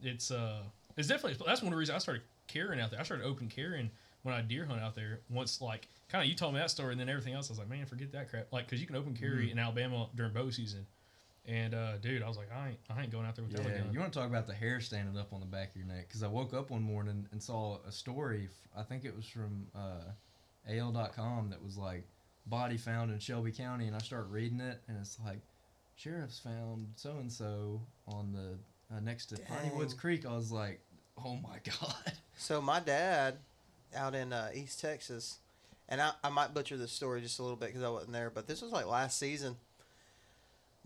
it's 0.00 0.30
uh 0.30 0.62
it's 0.96 1.08
definitely 1.08 1.38
that's 1.46 1.60
one 1.60 1.68
of 1.68 1.72
the 1.72 1.78
reasons 1.78 1.96
I 1.96 1.98
started 1.98 2.22
carrying 2.46 2.80
out 2.80 2.90
there. 2.90 3.00
I 3.00 3.02
started 3.02 3.24
open 3.26 3.48
carrying 3.48 3.90
when 4.22 4.34
I 4.34 4.40
deer 4.40 4.64
hunt 4.64 4.80
out 4.80 4.94
there. 4.94 5.20
Once 5.28 5.60
like 5.60 5.88
kind 6.08 6.24
of 6.24 6.30
you 6.30 6.34
told 6.36 6.54
me 6.54 6.60
that 6.60 6.70
story, 6.70 6.92
and 6.92 7.00
then 7.00 7.08
everything 7.10 7.34
else 7.34 7.50
I 7.50 7.52
was 7.52 7.58
like, 7.58 7.68
man, 7.68 7.84
forget 7.84 8.12
that 8.12 8.30
crap. 8.30 8.50
Like 8.50 8.64
because 8.66 8.80
you 8.80 8.86
can 8.86 8.96
open 8.96 9.14
carry 9.14 9.50
in 9.50 9.58
Alabama 9.58 10.08
during 10.14 10.32
bow 10.32 10.48
season, 10.48 10.86
And 11.48 11.74
uh, 11.74 11.98
dude, 11.98 12.22
I 12.22 12.28
was 12.28 12.36
like, 12.36 12.48
I 12.52 12.70
ain't, 12.70 12.78
I 12.90 13.02
ain't 13.02 13.12
going 13.12 13.24
out 13.24 13.36
there 13.36 13.44
without 13.44 13.64
Yeah, 13.64 13.70
a 13.72 13.78
gun. 13.82 13.92
you 13.92 14.00
want 14.00 14.12
to 14.12 14.18
talk 14.18 14.28
about 14.28 14.46
the 14.48 14.54
hair 14.54 14.80
standing 14.80 15.16
up 15.16 15.32
on 15.32 15.38
the 15.40 15.46
back 15.46 15.70
of 15.70 15.76
your 15.76 15.86
neck? 15.86 16.08
Because 16.08 16.22
I 16.24 16.26
woke 16.26 16.52
up 16.52 16.70
one 16.70 16.82
morning 16.82 17.26
and 17.30 17.40
saw 17.42 17.78
a 17.86 17.92
story. 17.92 18.48
I 18.76 18.82
think 18.82 19.04
it 19.04 19.14
was 19.14 19.26
from 19.28 19.68
uh, 19.74 20.10
AL.com 20.68 21.50
that 21.50 21.62
was 21.62 21.76
like 21.76 22.04
body 22.46 22.76
found 22.76 23.12
in 23.12 23.18
Shelby 23.18 23.52
County, 23.52 23.86
and 23.86 23.94
I 23.94 24.00
start 24.00 24.26
reading 24.30 24.60
it, 24.60 24.80
and 24.88 24.96
it's 25.00 25.18
like 25.24 25.40
sheriffs 25.94 26.38
found 26.38 26.88
so 26.96 27.10
and 27.18 27.30
so 27.32 27.80
on 28.08 28.32
the 28.32 28.94
uh, 28.94 29.00
next 29.00 29.26
to 29.26 29.36
Piney 29.38 29.70
Woods 29.74 29.94
Creek. 29.94 30.26
I 30.26 30.34
was 30.34 30.50
like, 30.50 30.80
oh 31.24 31.36
my 31.36 31.58
god. 31.80 32.12
So 32.36 32.60
my 32.60 32.80
dad, 32.80 33.36
out 33.94 34.14
in 34.14 34.32
uh, 34.32 34.50
East 34.54 34.80
Texas, 34.80 35.38
and 35.88 36.00
I, 36.00 36.10
I 36.24 36.28
might 36.28 36.54
butcher 36.54 36.76
this 36.76 36.92
story 36.92 37.20
just 37.20 37.38
a 37.38 37.42
little 37.42 37.56
bit 37.56 37.66
because 37.68 37.82
I 37.82 37.88
wasn't 37.88 38.12
there, 38.12 38.30
but 38.30 38.46
this 38.48 38.62
was 38.62 38.72
like 38.72 38.86
last 38.86 39.18
season. 39.18 39.56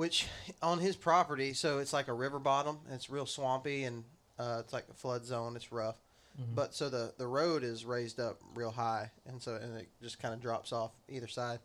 Which 0.00 0.28
on 0.62 0.78
his 0.78 0.96
property, 0.96 1.52
so 1.52 1.78
it's 1.78 1.92
like 1.92 2.08
a 2.08 2.14
river 2.14 2.38
bottom. 2.38 2.78
And 2.86 2.94
it's 2.94 3.10
real 3.10 3.26
swampy 3.26 3.84
and 3.84 4.02
uh, 4.38 4.62
it's 4.64 4.72
like 4.72 4.86
a 4.90 4.94
flood 4.94 5.26
zone. 5.26 5.56
It's 5.56 5.70
rough, 5.70 5.96
Mhm. 6.40 6.54
but 6.54 6.74
so 6.74 6.88
the 6.88 7.12
the 7.18 7.26
road 7.26 7.62
is 7.62 7.84
raised 7.84 8.18
up 8.18 8.40
real 8.54 8.70
high, 8.70 9.10
and 9.26 9.42
so 9.42 9.56
and 9.56 9.76
it 9.76 9.88
just 10.00 10.18
kind 10.18 10.32
of 10.32 10.40
drops 10.40 10.72
off 10.72 10.92
either 11.10 11.26
side. 11.28 11.60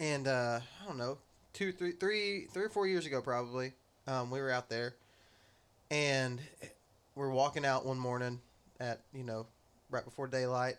And 0.00 0.26
uh, 0.26 0.60
I 0.82 0.86
don't 0.86 0.96
know, 0.96 1.18
two, 1.52 1.72
three, 1.72 1.92
three, 1.92 2.46
three 2.46 2.64
or 2.64 2.70
four 2.70 2.86
years 2.86 3.04
ago, 3.04 3.20
probably, 3.20 3.74
um, 4.06 4.30
we 4.30 4.40
were 4.40 4.50
out 4.50 4.70
there, 4.70 4.94
and 5.90 6.40
we're 7.14 7.28
walking 7.28 7.66
out 7.66 7.84
one 7.84 7.98
morning 7.98 8.40
at 8.80 9.02
you 9.12 9.24
know 9.24 9.46
right 9.90 10.06
before 10.06 10.26
daylight, 10.26 10.78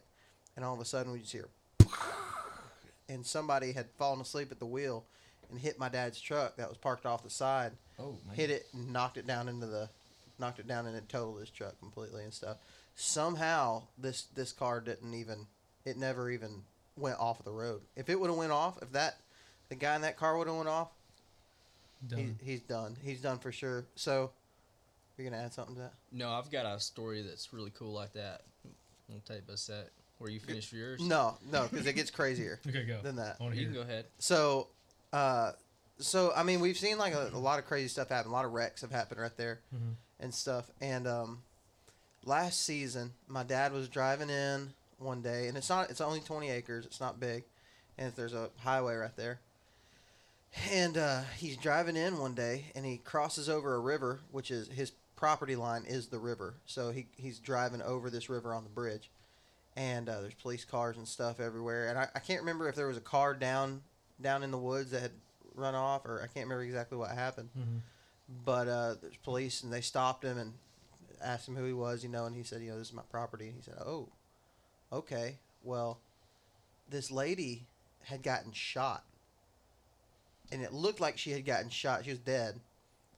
and 0.56 0.66
all 0.66 0.74
of 0.74 0.80
a 0.80 0.86
sudden 0.86 1.12
we 1.12 1.20
just 1.20 1.34
hear, 1.34 1.50
and 3.10 3.24
somebody 3.24 3.74
had 3.74 3.92
fallen 4.00 4.20
asleep 4.22 4.52
at 4.52 4.58
the 4.58 4.66
wheel 4.66 5.06
and 5.50 5.60
hit 5.60 5.80
my 5.80 5.90
dad's 5.90 6.20
truck 6.20 6.56
that 6.58 6.68
was 6.70 6.78
parked 6.78 7.06
off 7.06 7.24
the 7.24 7.30
side, 7.30 7.72
Oh 8.00 8.18
man. 8.26 8.36
hit 8.36 8.50
it 8.50 8.68
and 8.74 8.92
knocked 8.92 9.18
it 9.18 9.26
down 9.28 9.48
into 9.50 9.66
the, 9.66 9.90
knocked 10.40 10.60
it 10.60 10.68
down 10.68 10.86
and 10.88 10.96
it 10.96 11.08
totaled 11.10 11.40
his 11.40 11.50
truck 11.50 11.78
completely 11.80 12.24
and 12.24 12.34
stuff. 12.34 12.58
Somehow 12.96 13.84
this 13.98 14.24
this 14.36 14.52
car 14.52 14.80
didn't 14.82 15.14
even, 15.14 15.48
it 15.86 15.98
never 15.98 16.30
even 16.32 16.64
went 16.98 17.20
off 17.20 17.40
of 17.40 17.46
the 17.46 17.52
road. 17.52 17.82
If 17.96 18.10
it 18.10 18.20
would 18.20 18.30
have 18.30 18.38
went 18.38 18.52
off, 18.52 18.82
if 18.82 18.92
that, 18.94 19.18
the 19.70 19.76
guy 19.76 19.96
in 19.96 20.02
that 20.02 20.18
car 20.18 20.38
would 20.38 20.48
have 20.48 20.56
went 20.56 20.70
off, 20.70 20.90
he, 22.10 22.16
Done. 22.16 22.40
he's 22.44 22.62
done. 22.62 22.98
He's 23.04 23.22
done 23.22 23.40
for 23.40 23.52
sure. 23.52 23.86
So, 23.96 24.32
you're 25.18 25.30
gonna 25.30 25.42
add 25.42 25.54
something 25.54 25.76
to 25.76 25.82
that? 25.82 25.94
No, 26.12 26.30
I've 26.32 26.50
got 26.52 26.66
a 26.66 26.80
story 26.80 27.22
that's 27.22 27.52
really 27.54 27.72
cool 27.78 27.94
like 27.94 28.14
that. 28.14 28.42
I'll 29.12 29.20
take 29.26 29.42
a 29.50 29.58
set. 29.58 29.90
Where 30.18 30.30
you 30.30 30.40
finish 30.40 30.72
yours? 30.72 31.02
No, 31.02 31.38
no, 31.52 31.68
because 31.70 31.86
it 31.88 31.94
gets 31.94 32.10
crazier 32.10 32.60
Okay, 32.68 32.86
go. 32.86 33.00
than 33.04 33.18
that. 33.18 33.36
You 33.54 33.66
can 33.66 33.74
go 33.74 33.82
ahead. 33.82 34.06
So, 34.20 34.68
uh, 35.16 35.52
so 36.00 36.32
I 36.36 36.44
mean, 36.44 36.60
we've 36.60 36.78
seen 36.78 36.98
like 36.98 37.14
a, 37.14 37.30
a 37.34 37.38
lot 37.40 37.58
of 37.60 37.66
crazy 37.66 37.88
stuff 37.88 38.10
happen. 38.10 38.30
A 38.32 38.34
lot 38.34 38.46
of 38.46 38.52
wrecks 38.52 38.82
have 38.82 38.92
happened 38.92 39.22
right 39.22 39.36
there 39.38 39.60
Mhm. 39.74 39.96
and 40.20 40.34
stuff. 40.34 40.70
And 40.82 41.08
um, 41.08 41.42
last 42.26 42.62
season, 42.64 43.14
my 43.28 43.44
dad 43.44 43.72
was 43.72 43.88
driving 43.88 44.30
in 44.30 44.74
one 45.00 45.22
day, 45.22 45.48
and 45.48 45.58
it's 45.58 45.70
not. 45.70 45.90
It's 45.90 46.02
only 46.02 46.20
twenty 46.20 46.50
acres. 46.50 46.86
It's 46.86 47.00
not 47.00 47.20
big, 47.20 47.44
and 47.98 48.12
there's 48.16 48.34
a 48.34 48.50
highway 48.58 48.96
right 48.96 49.16
there. 49.16 49.40
And 50.72 50.98
uh, 50.98 51.22
he's 51.38 51.58
driving 51.58 51.98
in 51.98 52.18
one 52.18 52.34
day, 52.34 52.66
and 52.76 52.86
he 52.86 52.98
crosses 52.98 53.50
over 53.50 53.76
a 53.76 53.80
river, 53.80 54.20
which 54.32 54.52
is 54.52 54.70
his 54.70 54.92
property 55.18 55.56
line 55.56 55.84
is 55.86 56.08
the 56.08 56.20
river. 56.20 56.56
So 56.66 56.92
he 56.92 57.08
he's 57.18 57.40
driving 57.40 57.82
over 57.82 58.10
this 58.10 58.30
river 58.30 58.54
on 58.54 58.64
the 58.64 58.70
bridge, 58.70 59.10
and 59.76 60.08
uh, 60.10 60.22
there's 60.22 60.34
police 60.36 60.64
cars 60.66 60.98
and 60.98 61.08
stuff 61.08 61.40
everywhere. 61.40 61.88
And 61.90 61.98
I, 62.00 62.08
I 62.16 62.20
can't 62.20 62.42
remember 62.42 62.68
if 62.70 62.76
there 62.76 62.88
was 62.88 62.98
a 62.98 63.02
car 63.02 63.34
down 63.34 63.82
down 64.22 64.44
in 64.44 64.52
the 64.52 64.58
woods 64.58 64.92
that 64.92 65.02
had 65.02 65.12
run 65.56 65.76
off, 65.76 66.06
or 66.06 66.18
I 66.22 66.28
can't 66.28 66.46
remember 66.46 66.64
exactly 66.64 66.98
what 66.98 67.12
happened. 67.12 67.50
Mhm. 67.58 67.82
But 68.44 68.68
uh, 68.68 68.96
there's 69.02 69.18
police, 69.18 69.64
and 69.64 69.72
they 69.72 69.82
stopped 69.82 70.24
him 70.24 70.38
and 70.38 70.54
asked 71.22 71.48
him 71.48 71.56
who 71.56 71.66
he 71.66 71.74
was, 71.74 72.04
you 72.04 72.10
know, 72.10 72.26
and 72.26 72.36
he 72.36 72.44
said, 72.44 72.62
you 72.62 72.72
know, 72.72 72.78
this 72.78 72.88
is 72.88 72.94
my 72.94 73.04
property. 73.12 73.48
And 73.48 73.56
he 73.56 73.62
said, 73.62 73.76
oh, 73.86 74.10
okay, 74.92 75.38
well, 75.64 76.00
this 76.90 77.12
lady 77.12 77.66
had 78.04 78.24
gotten 78.24 78.52
shot, 78.52 79.04
and 80.52 80.62
it 80.62 80.74
looked 80.74 81.00
like 81.00 81.18
she 81.18 81.32
had 81.32 81.46
gotten 81.46 81.70
shot. 81.70 82.04
She 82.06 82.12
was 82.12 82.20
dead. 82.20 82.60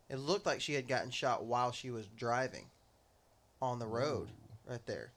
It 0.09 0.17
looked 0.17 0.45
like 0.45 0.61
she 0.61 0.73
had 0.73 0.87
gotten 0.87 1.11
shot 1.11 1.43
while 1.45 1.71
she 1.71 1.89
was 1.91 2.07
driving 2.17 2.65
on 3.61 3.79
the 3.79 3.87
road 3.87 4.29
right 4.69 4.85
there, 4.85 5.11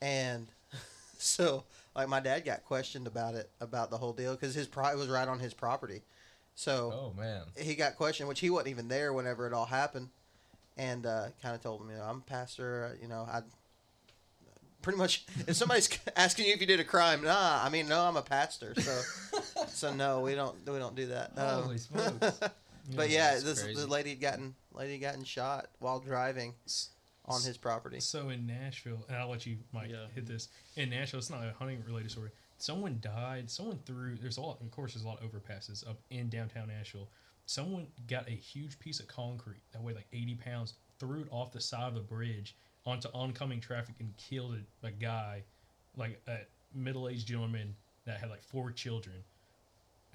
and 0.00 0.46
so 1.18 1.64
like 1.96 2.08
my 2.08 2.20
dad 2.20 2.44
got 2.44 2.64
questioned 2.64 3.06
about 3.06 3.34
it 3.34 3.50
about 3.60 3.90
the 3.90 3.98
whole 3.98 4.12
deal 4.12 4.32
because 4.34 4.54
his 4.54 4.66
pro- 4.68 4.88
it 4.92 4.96
was 4.96 5.08
right 5.08 5.26
on 5.26 5.38
his 5.40 5.54
property, 5.54 6.02
so 6.54 6.92
Oh 7.16 7.20
man. 7.20 7.42
he 7.58 7.74
got 7.74 7.96
questioned, 7.96 8.28
which 8.28 8.40
he 8.40 8.50
wasn't 8.50 8.68
even 8.68 8.88
there 8.88 9.12
whenever 9.12 9.46
it 9.46 9.52
all 9.52 9.66
happened, 9.66 10.10
and 10.76 11.06
uh, 11.06 11.28
kind 11.42 11.54
of 11.54 11.62
told 11.62 11.80
him, 11.80 11.90
you 11.90 11.96
know, 11.96 12.02
I'm 12.04 12.18
a 12.18 12.30
pastor. 12.30 12.92
uh, 12.92 13.02
You 13.02 13.08
know, 13.08 13.26
I 13.30 13.40
pretty 14.82 14.98
much 14.98 15.24
if 15.46 15.56
somebody's 15.56 15.88
asking 16.16 16.46
you 16.46 16.52
if 16.54 16.60
you 16.60 16.66
did 16.66 16.80
a 16.80 16.84
crime, 16.84 17.22
nah, 17.24 17.60
I 17.62 17.68
mean, 17.70 17.88
no, 17.88 18.00
I'm 18.02 18.16
a 18.16 18.22
pastor, 18.22 18.74
so 18.80 19.02
so 19.68 19.94
no, 19.94 20.20
we 20.20 20.34
don't 20.34 20.54
we 20.70 20.78
don't 20.78 20.94
do 20.94 21.06
that. 21.06 21.32
Um, 21.36 21.62
Holy 21.64 21.78
smokes. 21.78 22.40
but 22.94 23.10
yeah, 23.10 23.32
that's 23.32 23.42
this 23.64 23.86
lady 23.88 24.10
had 24.10 24.20
gotten 24.20 24.54
lady 24.72 24.92
had 24.92 25.00
gotten 25.00 25.24
shot 25.24 25.68
while 25.78 25.98
driving 26.00 26.54
on 27.28 27.42
his 27.42 27.56
property. 27.56 28.00
So 28.00 28.28
in 28.30 28.46
Nashville, 28.46 29.04
and 29.08 29.16
I'll 29.16 29.28
let 29.28 29.46
you, 29.46 29.58
Mike, 29.72 29.90
Yeah. 29.90 30.06
hit 30.14 30.26
this. 30.26 30.48
In 30.76 30.90
Nashville, 30.90 31.18
it's 31.18 31.30
not 31.30 31.44
a 31.46 31.52
hunting 31.52 31.82
related 31.84 32.10
story. 32.10 32.30
Someone 32.58 32.98
died. 33.00 33.50
Someone 33.50 33.78
threw. 33.80 34.16
There's 34.16 34.36
a 34.38 34.40
lot. 34.40 34.60
Of 34.60 34.70
course, 34.70 34.94
there's 34.94 35.04
a 35.04 35.08
lot 35.08 35.22
of 35.22 35.30
overpasses 35.30 35.86
up 35.88 35.98
in 36.10 36.28
downtown 36.28 36.68
Nashville. 36.68 37.08
Someone 37.44 37.86
got 38.08 38.26
a 38.28 38.32
huge 38.32 38.78
piece 38.78 38.98
of 39.00 39.06
concrete 39.08 39.62
that 39.72 39.82
weighed 39.82 39.96
like 39.96 40.08
80 40.12 40.34
pounds, 40.36 40.74
threw 40.98 41.20
it 41.22 41.28
off 41.30 41.52
the 41.52 41.60
side 41.60 41.88
of 41.88 41.94
the 41.94 42.00
bridge 42.00 42.56
onto 42.84 43.08
oncoming 43.12 43.60
traffic, 43.60 43.96
and 44.00 44.16
killed 44.16 44.56
a, 44.82 44.86
a 44.86 44.90
guy, 44.90 45.42
like 45.96 46.20
a 46.26 46.38
middle-aged 46.74 47.26
gentleman 47.26 47.74
that 48.04 48.18
had 48.20 48.30
like 48.30 48.42
four 48.42 48.70
children 48.72 49.16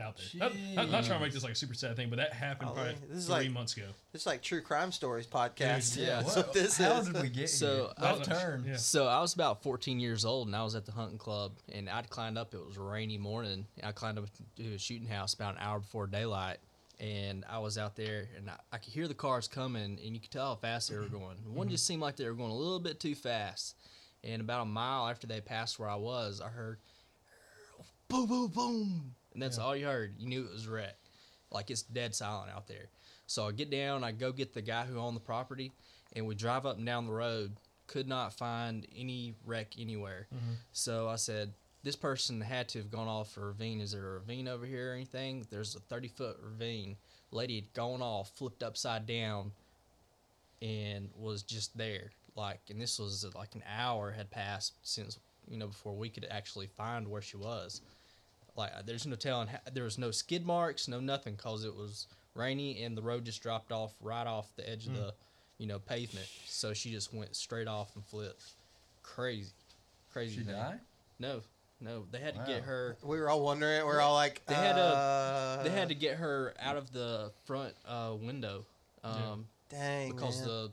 out 0.02 0.18
there. 0.18 0.40
Not, 0.40 0.54
not, 0.76 0.92
not 0.92 1.04
trying 1.06 1.20
to 1.20 1.26
make 1.26 1.34
this 1.34 1.44
like 1.44 1.54
a 1.54 1.56
super 1.56 1.74
sad 1.74 1.96
thing, 1.96 2.10
but 2.10 2.18
that 2.18 2.34
happened 2.34 2.70
Oh, 2.72 2.76
probably 2.76 2.96
this 3.10 3.20
is 3.20 3.26
three 3.26 3.36
like- 3.36 3.52
months 3.52 3.78
ago. 3.78 3.86
It's 4.14 4.26
like 4.26 4.42
true 4.42 4.62
crime 4.62 4.92
stories 4.92 5.28
podcast. 5.28 5.96
Dude, 5.96 6.08
yeah. 6.08 6.22
That's 6.22 6.36
what 6.36 6.54
this 6.54 6.78
How 6.78 6.98
is. 6.98 7.08
did 7.08 7.22
we 7.22 7.30
get 7.30 7.50
So, 7.50 7.76
here? 7.76 7.88
I- 7.98 8.14
Left 8.14 8.26
turn. 8.26 8.66
Yeah. 8.68 8.76
So 8.76 9.08
I 9.08 9.22
was 9.22 9.34
about 9.34 9.64
14 9.64 10.00
years 10.00 10.26
old, 10.26 10.48
and 10.48 10.56
I 10.56 10.64
was 10.64 10.76
at 10.76 10.86
the 10.86 10.92
hunting 10.92 11.18
club, 11.18 11.54
and 11.72 11.90
I'd 11.90 12.10
climbed 12.10 12.38
up. 12.38 12.54
It 12.54 12.66
was 12.66 12.78
a 12.78 12.82
rainy 12.82 13.18
morning. 13.18 13.66
I 13.84 13.92
climbed 13.92 14.18
up 14.18 14.26
to 14.58 14.74
a 14.74 14.78
shooting 14.78 15.08
house 15.08 15.34
about 15.34 15.56
an 15.56 15.62
hour 15.62 15.80
before 15.80 16.08
daylight, 16.08 16.58
and 17.00 17.46
I 17.50 17.60
was 17.60 17.78
out 17.78 17.96
there, 17.96 18.28
and 18.38 18.50
I, 18.50 18.56
I 18.74 18.78
could 18.78 18.94
hear 18.94 19.08
the 19.08 19.14
cars 19.14 19.48
coming, 19.48 20.00
and 20.04 20.14
you 20.14 20.20
could 20.20 20.32
tell 20.32 20.48
how 20.48 20.56
fast 20.56 20.90
they 20.90 20.96
were 20.96 21.04
mm-hmm. 21.04 21.18
going. 21.18 21.38
One 21.46 21.68
mm-hmm. 21.68 21.72
just 21.72 21.88
seemed 21.88 22.02
like 22.02 22.16
they 22.16 22.26
were 22.26 22.34
going 22.34 22.52
a 22.52 22.56
little 22.56 22.80
bit 22.80 23.00
too 23.00 23.16
fast. 23.16 23.76
And 24.24 24.42
about 24.42 24.62
a 24.62 24.66
mile 24.66 25.10
after 25.10 25.26
they 25.26 25.42
passed 25.42 25.80
where 25.80 25.90
I 25.90 25.96
was, 25.96 26.42
I 26.42 26.50
heard 26.50 26.78
boom, 28.08 28.28
boom, 28.28 28.48
boom, 28.50 29.16
and 29.34 29.42
that's 29.42 29.58
Yeah. 29.58 29.64
all 29.64 29.76
you 29.76 29.86
heard. 29.86 30.16
You 30.20 30.28
knew 30.28 30.46
it 30.46 30.52
was 30.52 30.68
wreck. 30.68 30.98
Like 31.52 31.70
it's 31.72 31.82
dead 31.84 32.16
silent 32.16 32.52
out 32.52 32.68
there. 32.68 32.90
So 33.28 33.48
I 33.48 33.52
get 33.52 33.70
down, 33.70 34.04
I 34.04 34.12
go 34.12 34.32
get 34.32 34.54
the 34.54 34.62
guy 34.62 34.86
who 34.86 34.98
owned 34.98 35.16
the 35.16 35.22
property, 35.22 35.72
and 36.14 36.26
we 36.28 36.36
drive 36.36 36.66
up 36.66 36.78
and 36.78 36.86
down 36.86 37.06
the 37.06 37.14
road. 37.14 37.56
Could 37.88 38.08
not 38.08 38.34
find 38.34 38.88
any 38.96 39.36
wreck 39.46 39.74
anywhere. 39.78 40.28
Mm-hmm. 40.34 40.54
So 40.72 41.08
I 41.10 41.16
said, 41.18 41.54
this 41.84 41.96
person 41.96 42.40
had 42.42 42.70
to 42.70 42.78
have 42.80 42.92
gone 42.92 43.08
off 43.08 43.36
a 43.38 43.42
ravine. 43.42 43.82
Is 43.82 43.92
there 43.92 44.06
a 44.08 44.14
ravine 44.14 44.48
over 44.48 44.66
here 44.66 44.92
or 44.92 44.94
anything? 44.96 45.46
There's 45.50 45.76
a 45.76 45.80
30 45.80 46.08
foot 46.10 46.38
ravine. 46.42 46.96
Lady 47.32 47.56
had 47.56 47.74
gone 47.74 48.02
off, 48.02 48.32
flipped 48.38 48.64
upside 48.64 49.06
down, 49.06 49.52
and 50.62 51.10
was 51.16 51.44
just 51.44 51.78
there. 51.78 52.12
Like, 52.36 52.62
and 52.70 52.80
this 52.80 53.00
was 53.00 53.26
like 53.36 53.56
an 53.56 53.64
hour 53.68 54.12
had 54.12 54.30
passed 54.32 54.74
since, 54.84 55.20
you 55.50 55.58
know, 55.58 55.68
before 55.68 55.94
we 55.96 56.10
could 56.10 56.28
actually 56.30 56.68
find 56.68 57.08
where 57.08 57.22
she 57.22 57.38
was. 57.38 57.82
Like, 58.56 58.72
uh, 58.78 58.82
there's 58.86 59.06
no 59.06 59.16
telling. 59.16 59.48
How, 59.48 59.60
there 59.74 59.84
was 59.84 59.98
no 59.98 60.12
skid 60.12 60.46
marks, 60.46 60.88
no 60.88 61.00
nothing, 61.00 61.36
cause 61.36 61.64
it 61.66 61.76
was 61.76 62.08
rainy 62.36 62.84
and 62.84 62.98
the 62.98 63.02
road 63.02 63.26
just 63.26 63.42
dropped 63.42 63.72
off 63.72 63.94
right 64.02 64.28
off 64.28 64.48
the 64.56 64.70
edge 64.70 64.88
of 64.88 64.96
the, 64.96 65.14
you 65.58 65.68
know, 65.68 65.80
pavement. 65.80 66.28
So 66.48 66.74
she 66.74 66.92
just 66.92 67.14
went 67.14 67.36
straight 67.36 67.68
off 67.68 67.96
and 67.96 68.06
flipped. 68.06 68.44
Crazy, 69.04 69.52
crazy. 70.12 70.38
She 70.40 70.44
thing. 70.44 70.56
died? 70.56 70.80
No, 71.20 71.42
no. 71.80 72.06
They 72.12 72.20
had 72.20 72.36
to 72.36 72.44
get 72.46 72.64
her. 72.64 72.98
We 73.04 73.20
were 73.20 73.30
all 73.30 73.42
wondering. 73.42 73.86
We're 73.86 74.00
all 74.02 74.14
like, 74.14 74.42
They 74.48 74.54
had 74.56 74.78
a- 74.78 74.82
uh, 74.82 75.64
They 75.64 75.70
had 75.70 75.90
to 75.90 75.96
get 75.96 76.18
her 76.18 76.54
out 76.60 76.78
of 76.78 76.92
the 76.92 77.32
front 77.46 77.74
uh, 77.88 78.14
window, 78.20 78.66
um, 79.04 79.46
dang 79.70 80.12
because 80.12 80.40
man. 80.40 80.48
the 80.48 80.72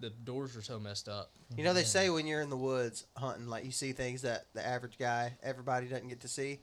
the 0.00 0.10
doors 0.10 0.54
were 0.54 0.62
so 0.62 0.78
messed 0.78 1.08
up. 1.08 1.32
You 1.56 1.64
know, 1.64 1.72
they 1.72 1.82
say 1.84 2.10
when 2.10 2.26
you're 2.26 2.42
in 2.42 2.50
the 2.50 2.56
woods 2.56 3.04
hunting, 3.16 3.46
like 3.48 3.64
you 3.64 3.70
see 3.70 3.92
things 3.92 4.22
that 4.22 4.44
the 4.54 4.64
average 4.66 4.98
guy, 4.98 5.32
everybody 5.42 5.86
doesn't 5.86 6.08
get 6.08 6.20
to 6.20 6.28
see, 6.28 6.58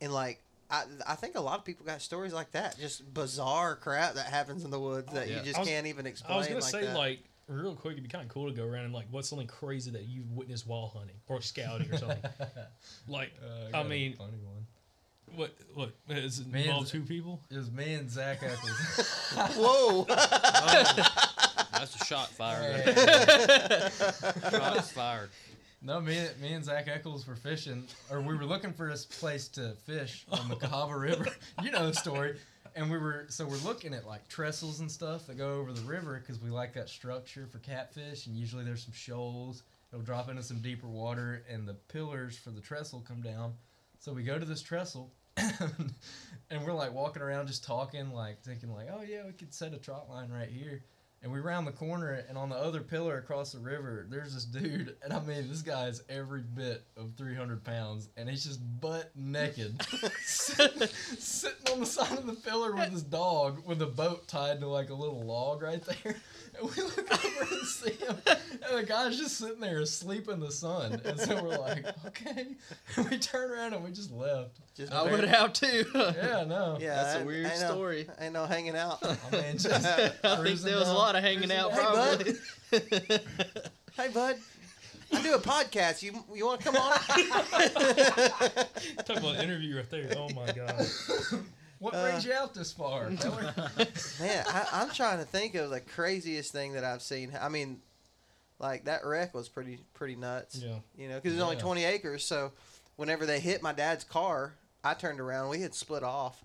and 0.00 0.12
like 0.12 0.42
I, 0.70 0.84
I 1.06 1.14
think 1.14 1.34
a 1.36 1.40
lot 1.40 1.58
of 1.58 1.64
people 1.64 1.86
got 1.86 2.02
stories 2.02 2.34
like 2.34 2.50
that, 2.52 2.78
just 2.78 3.12
bizarre 3.14 3.74
crap 3.74 4.14
that 4.14 4.26
happens 4.26 4.64
in 4.64 4.70
the 4.70 4.78
woods 4.78 5.10
that 5.14 5.28
Yeah. 5.28 5.38
you 5.38 5.42
just 5.44 5.58
was- 5.58 5.66
can't 5.68 5.86
even 5.86 6.06
explain. 6.06 6.34
I 6.34 6.36
was 6.38 6.46
gonna 6.46 6.60
like 6.60 6.70
say 6.70 6.82
that. 6.84 6.96
like 6.96 7.20
real 7.48 7.74
quick, 7.74 7.92
it'd 7.92 8.04
be 8.04 8.10
kind 8.10 8.22
of 8.22 8.30
cool 8.30 8.46
to 8.50 8.54
go 8.54 8.64
around 8.66 8.84
and 8.84 8.92
like 8.92 9.06
what's 9.10 9.28
something 9.30 9.46
crazy 9.48 9.90
that 9.92 10.02
you've 10.04 10.30
witnessed 10.32 10.66
while 10.66 10.88
hunting 10.94 11.16
or 11.26 11.40
scouting 11.40 11.90
or 11.90 11.96
something. 11.96 12.18
like, 13.08 13.32
Uh, 13.42 13.68
I 13.68 13.70
got 13.70 13.86
a 13.86 13.88
mean, 13.88 14.12
funny 14.16 14.32
one. 14.44 14.66
What? 15.34 15.54
What? 15.74 15.90
Is 16.10 16.38
it 16.40 16.46
Man's- 16.48 16.66
involve 16.66 16.88
two 16.88 17.02
people? 17.02 17.40
It 17.50 17.56
was 17.56 17.70
me 17.70 17.94
and 17.94 18.10
Zach 18.10 18.42
Eccles. 18.42 19.16
Whoa! 19.56 20.06
That's 21.78 22.00
a 22.00 22.04
shot 22.04 22.28
fired. 22.28 22.86
right 22.86 22.94
there. 22.94 24.50
Shots 24.50 24.92
fired. 24.92 25.30
no, 25.82 26.00
me, 26.00 26.18
me 26.40 26.52
and 26.54 26.64
Zach 26.64 26.88
Eccles 26.88 27.26
were 27.26 27.36
fishing, 27.36 27.84
or 28.10 28.20
we 28.20 28.34
were 28.36 28.44
looking 28.44 28.72
for 28.72 28.88
this 28.90 29.04
place 29.04 29.48
to 29.48 29.72
fish 29.86 30.26
on 30.30 30.48
the 30.48 30.56
Cahaba 30.56 31.00
River. 31.00 31.26
You 31.62 31.70
know 31.70 31.86
the 31.86 31.94
story. 31.94 32.36
And 32.76 32.90
we 32.90 32.98
were 32.98 33.26
so 33.28 33.44
we're 33.46 33.56
looking 33.58 33.94
at 33.94 34.06
like 34.06 34.28
trestles 34.28 34.80
and 34.80 34.90
stuff 34.90 35.26
that 35.26 35.36
go 35.38 35.54
over 35.54 35.72
the 35.72 35.80
river 35.82 36.20
because 36.20 36.40
we 36.40 36.50
like 36.50 36.74
that 36.74 36.88
structure 36.88 37.46
for 37.50 37.58
catfish. 37.58 38.26
And 38.26 38.36
usually 38.36 38.62
there's 38.64 38.84
some 38.84 38.92
shoals. 38.92 39.62
It'll 39.92 40.04
drop 40.04 40.28
into 40.28 40.42
some 40.42 40.58
deeper 40.60 40.86
water, 40.86 41.42
and 41.50 41.66
the 41.66 41.74
pillars 41.74 42.36
for 42.36 42.50
the 42.50 42.60
trestle 42.60 43.02
come 43.06 43.22
down. 43.22 43.54
So 44.00 44.12
we 44.12 44.22
go 44.22 44.38
to 44.38 44.44
this 44.44 44.62
trestle, 44.62 45.10
and 46.50 46.64
we're 46.64 46.74
like 46.74 46.92
walking 46.92 47.22
around 47.22 47.46
just 47.48 47.64
talking, 47.64 48.12
like 48.12 48.42
thinking 48.42 48.70
like, 48.72 48.88
oh 48.92 49.02
yeah, 49.02 49.22
we 49.26 49.32
could 49.32 49.52
set 49.52 49.72
a 49.74 49.78
trot 49.78 50.08
line 50.10 50.30
right 50.30 50.48
here. 50.50 50.82
And 51.20 51.32
we 51.32 51.40
round 51.40 51.66
the 51.66 51.72
corner, 51.72 52.24
and 52.28 52.38
on 52.38 52.48
the 52.48 52.56
other 52.56 52.80
pillar 52.80 53.18
across 53.18 53.50
the 53.50 53.58
river, 53.58 54.06
there's 54.08 54.34
this 54.34 54.44
dude, 54.44 54.94
and 55.02 55.12
I 55.12 55.20
mean, 55.20 55.48
this 55.48 55.62
guy 55.62 55.88
is 55.88 56.04
every 56.08 56.42
bit 56.42 56.84
of 56.96 57.14
300 57.16 57.64
pounds, 57.64 58.08
and 58.16 58.28
he's 58.28 58.44
just 58.44 58.60
butt 58.80 59.10
naked, 59.16 59.82
sitting, 60.22 60.86
sitting 61.18 61.72
on 61.72 61.80
the 61.80 61.86
side 61.86 62.16
of 62.16 62.26
the 62.26 62.34
pillar 62.34 62.72
with 62.72 62.92
his 62.92 63.02
dog, 63.02 63.66
with 63.66 63.82
a 63.82 63.86
boat 63.86 64.28
tied 64.28 64.60
to 64.60 64.68
like 64.68 64.90
a 64.90 64.94
little 64.94 65.24
log 65.24 65.60
right 65.62 65.82
there. 65.82 66.14
And 66.60 66.70
we 66.76 66.82
look 66.82 67.24
over 67.24 67.54
and 67.54 67.66
see 67.66 67.90
him, 67.92 68.16
and 68.26 68.78
the 68.78 68.82
guy's 68.86 69.16
just 69.18 69.36
sitting 69.38 69.60
there 69.60 69.80
asleep 69.80 70.28
in 70.28 70.40
the 70.40 70.50
sun. 70.50 71.00
And 71.04 71.18
so 71.20 71.42
we're 71.42 71.56
like, 71.58 71.84
okay. 72.06 72.46
And 72.96 73.10
we 73.10 73.18
turn 73.18 73.50
around 73.50 73.74
and 73.74 73.84
we 73.84 73.90
just 73.92 74.10
left. 74.12 74.50
Just 74.76 74.92
I 74.92 75.02
would 75.02 75.24
have 75.24 75.52
too. 75.52 75.84
Yeah, 75.94 76.44
no. 76.46 76.78
Yeah, 76.80 76.94
That's 77.02 77.16
a 77.16 77.20
I- 77.20 77.24
weird 77.24 77.46
I 77.46 77.48
know- 77.60 77.70
story. 77.72 78.08
Ain't 78.20 78.32
no 78.32 78.46
hanging 78.46 78.76
out. 78.76 78.98
I 79.04 79.16
mean, 79.32 79.58
just 79.58 79.86
I 79.86 80.08
think 80.42 80.60
there 80.60 80.76
was 80.78 80.88
a 80.88 80.92
lot 80.94 81.14
of 81.16 81.22
hanging 81.22 81.50
out. 81.52 81.70
down- 81.74 81.78
Hey, 81.78 81.94
bud. 81.94 82.38
Probably. 82.70 83.18
hey, 83.96 84.08
bud. 84.12 84.36
I 85.10 85.22
do 85.22 85.34
a 85.34 85.38
podcast. 85.38 86.02
You 86.02 86.22
you 86.34 86.44
want 86.44 86.60
to 86.60 86.66
come 86.70 86.76
on? 86.76 86.92
Talk 89.04 89.16
about 89.16 89.36
an 89.36 89.40
interview 89.42 89.76
right 89.76 89.90
there. 89.90 90.12
Oh 90.16 90.28
my 90.34 90.52
god. 90.52 90.86
What 91.78 91.94
Uh, 91.94 92.02
brings 92.02 92.24
you 92.24 92.32
out 92.32 92.54
this 92.54 92.72
far? 92.72 93.08
Man, 94.20 94.44
I, 94.48 94.66
I'm 94.72 94.90
trying 94.90 95.18
to 95.18 95.24
think 95.24 95.54
of 95.54 95.70
the 95.70 95.80
craziest 95.80 96.52
thing 96.52 96.72
that 96.72 96.84
I've 96.84 97.02
seen. 97.02 97.32
I 97.40 97.48
mean, 97.48 97.80
like 98.58 98.84
that 98.86 99.04
wreck 99.04 99.34
was 99.34 99.48
pretty 99.48 99.78
pretty 99.94 100.16
nuts. 100.16 100.56
Yeah. 100.56 100.74
You 100.96 101.08
know, 101.08 101.16
because 101.16 101.34
it's 101.34 101.42
only 101.42 101.56
20 101.56 101.84
acres. 101.84 102.24
So 102.24 102.52
whenever 102.96 103.26
they 103.26 103.38
hit 103.40 103.62
my 103.62 103.72
dad's 103.72 104.04
car, 104.04 104.54
I 104.82 104.94
turned 104.94 105.20
around. 105.20 105.50
We 105.50 105.60
had 105.60 105.74
split 105.74 106.02
off. 106.02 106.42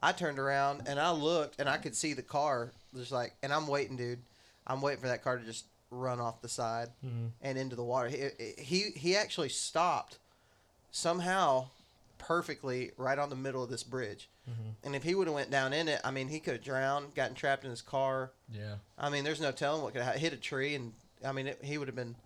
I 0.00 0.12
turned 0.12 0.38
around 0.38 0.82
and 0.86 1.00
I 1.00 1.10
looked 1.10 1.58
and 1.58 1.68
I 1.68 1.78
could 1.78 1.96
see 1.96 2.12
the 2.12 2.22
car. 2.22 2.70
Just 2.94 3.10
like, 3.12 3.34
and 3.42 3.52
I'm 3.52 3.66
waiting, 3.66 3.96
dude. 3.96 4.20
I'm 4.66 4.80
waiting 4.80 5.00
for 5.00 5.08
that 5.08 5.24
car 5.24 5.38
to 5.38 5.44
just 5.44 5.64
run 5.90 6.20
off 6.20 6.42
the 6.42 6.48
side 6.48 6.88
Mhm. 7.04 7.30
and 7.42 7.56
into 7.58 7.74
the 7.76 7.84
water. 7.84 8.08
He 8.08 8.28
he, 8.62 8.90
he 8.94 9.16
actually 9.16 9.48
stopped 9.48 10.18
somehow 10.90 11.66
perfectly 12.18 12.92
right 12.96 13.18
on 13.18 13.30
the 13.30 13.36
middle 13.36 13.62
of 13.62 13.70
this 13.70 13.82
bridge. 13.82 14.28
Mhm. 14.48 14.74
And 14.84 14.94
if 14.96 15.02
he 15.02 15.14
would 15.14 15.26
have 15.26 15.34
went 15.34 15.50
down 15.50 15.72
in 15.72 15.88
it, 15.88 16.00
I 16.04 16.10
mean, 16.10 16.28
he 16.28 16.40
could 16.40 16.54
have 16.54 16.62
drowned, 16.62 17.14
gotten 17.14 17.34
trapped 17.34 17.64
in 17.64 17.70
his 17.70 17.82
car. 17.82 18.32
yeah. 18.48 18.76
I 18.98 19.10
mean, 19.10 19.24
there's 19.24 19.40
no 19.40 19.52
telling 19.52 19.82
what 19.82 19.92
could 19.92 20.02
have 20.02 20.16
hit 20.16 20.32
a 20.32 20.36
tree, 20.36 20.74
and 20.74 20.92
I 21.24 21.32
mean, 21.32 21.46
it, 21.48 21.62
he 21.64 21.78
would 21.78 21.88
have 21.88 21.94
been. 21.96 22.16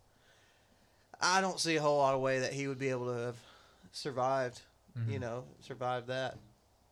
I 1.20 1.40
don't 1.40 1.60
see 1.60 1.76
a 1.76 1.80
whole 1.82 1.98
lot 1.98 2.14
of 2.14 2.20
way 2.20 2.38
that 2.40 2.52
he 2.52 2.66
would 2.68 2.78
be 2.78 2.88
able 2.88 3.06
to 3.06 3.20
have 3.20 3.36
survived. 3.92 4.60
You 5.06 5.18
Mhm. 5.18 5.20
know, 5.20 5.44
survived 5.60 6.08
that. 6.08 6.36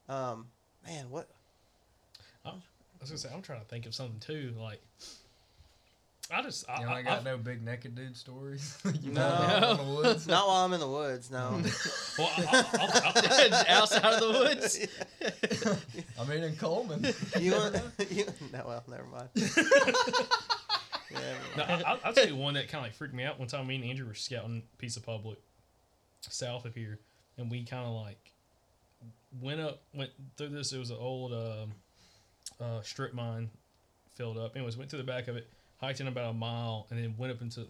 Um, 0.08 0.50
man, 0.86 1.10
what? 1.10 1.28
I 2.44 2.52
was 3.00 3.10
gonna 3.10 3.18
say 3.18 3.30
I'm 3.32 3.42
trying 3.42 3.60
to 3.60 3.66
think 3.66 3.86
of 3.86 3.94
something 3.94 4.18
too. 4.20 4.54
Like, 4.58 4.80
I 6.30 6.42
just 6.42 6.68
I, 6.68 6.80
You 6.80 6.86
know, 6.86 6.92
I 6.92 6.96
I, 6.96 7.02
got 7.02 7.12
I've- 7.18 7.24
no 7.24 7.38
big 7.38 7.62
naked 7.64 7.94
dude 7.94 8.16
stories. 8.16 8.76
you 9.02 9.12
No. 9.12 9.20
know, 9.28 9.34
out 9.34 9.80
in 9.80 9.86
the 9.86 9.92
woods. 9.94 10.26
Not 10.26 10.46
while 10.46 10.64
I'm 10.64 10.72
in 10.74 10.80
the 10.80 10.86
woods. 10.88 11.30
No. 11.30 11.62
well, 12.18 12.30
I, 12.36 12.64
I, 12.74 13.48
I, 13.52 13.64
outside 13.68 14.04
of 14.04 14.20
the 14.20 14.38
woods. 14.38 14.86
I 16.20 16.24
mean, 16.24 16.42
in 16.44 16.56
Cullman. 16.56 17.06
you 17.40 17.52
want? 17.52 17.80
You, 18.10 18.26
no, 18.52 18.64
well, 18.66 18.84
never 18.88 19.04
mind. 19.04 19.28
Yeah, 21.10 21.18
No, 21.56 21.62
I, 21.62 21.82
I'll, 21.86 21.98
I'll 22.04 22.12
tell 22.12 22.26
you 22.28 22.36
one 22.36 22.54
that 22.54 22.68
kind 22.68 22.84
of 22.84 22.88
like 22.90 22.94
freaked 22.94 23.14
me 23.14 23.24
out. 23.24 23.38
One 23.38 23.48
time, 23.48 23.66
me 23.66 23.76
and 23.76 23.84
Andrew 23.84 24.06
were 24.06 24.14
scouting 24.14 24.62
a 24.72 24.76
piece 24.76 24.96
of 24.98 25.06
public 25.06 25.38
south 26.20 26.66
of 26.66 26.74
here, 26.74 26.98
and 27.38 27.50
we 27.50 27.64
kind 27.64 27.86
of 27.86 27.94
like 27.94 28.32
went 29.40 29.60
up, 29.60 29.80
went 29.94 30.10
through 30.36 30.50
this. 30.50 30.72
It 30.74 30.78
was 30.78 30.90
an 30.90 30.98
old 31.00 31.32
um, 31.32 31.72
uh, 32.60 32.82
strip 32.82 33.14
mine 33.14 33.48
filled 34.16 34.36
up. 34.36 34.54
Anyways, 34.54 34.76
went 34.76 34.90
through 34.90 34.98
the 34.98 35.04
back 35.04 35.28
of 35.28 35.36
it, 35.36 35.48
hiked 35.78 36.00
in 36.00 36.08
about 36.08 36.30
a 36.30 36.34
mile, 36.34 36.86
and 36.90 37.02
then 37.02 37.14
went 37.16 37.32
up 37.32 37.42
into 37.42 37.60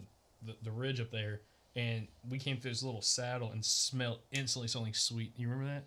the, 0.45 0.55
the 0.63 0.71
ridge 0.71 0.99
up 0.99 1.11
there. 1.11 1.41
And 1.75 2.07
we 2.29 2.39
came 2.39 2.57
through 2.57 2.71
this 2.71 2.83
little 2.83 3.01
saddle 3.01 3.51
and 3.51 3.63
smelled 3.63 4.19
instantly 4.31 4.67
something 4.67 4.93
sweet. 4.93 5.33
You 5.37 5.49
remember 5.49 5.71
that? 5.73 5.83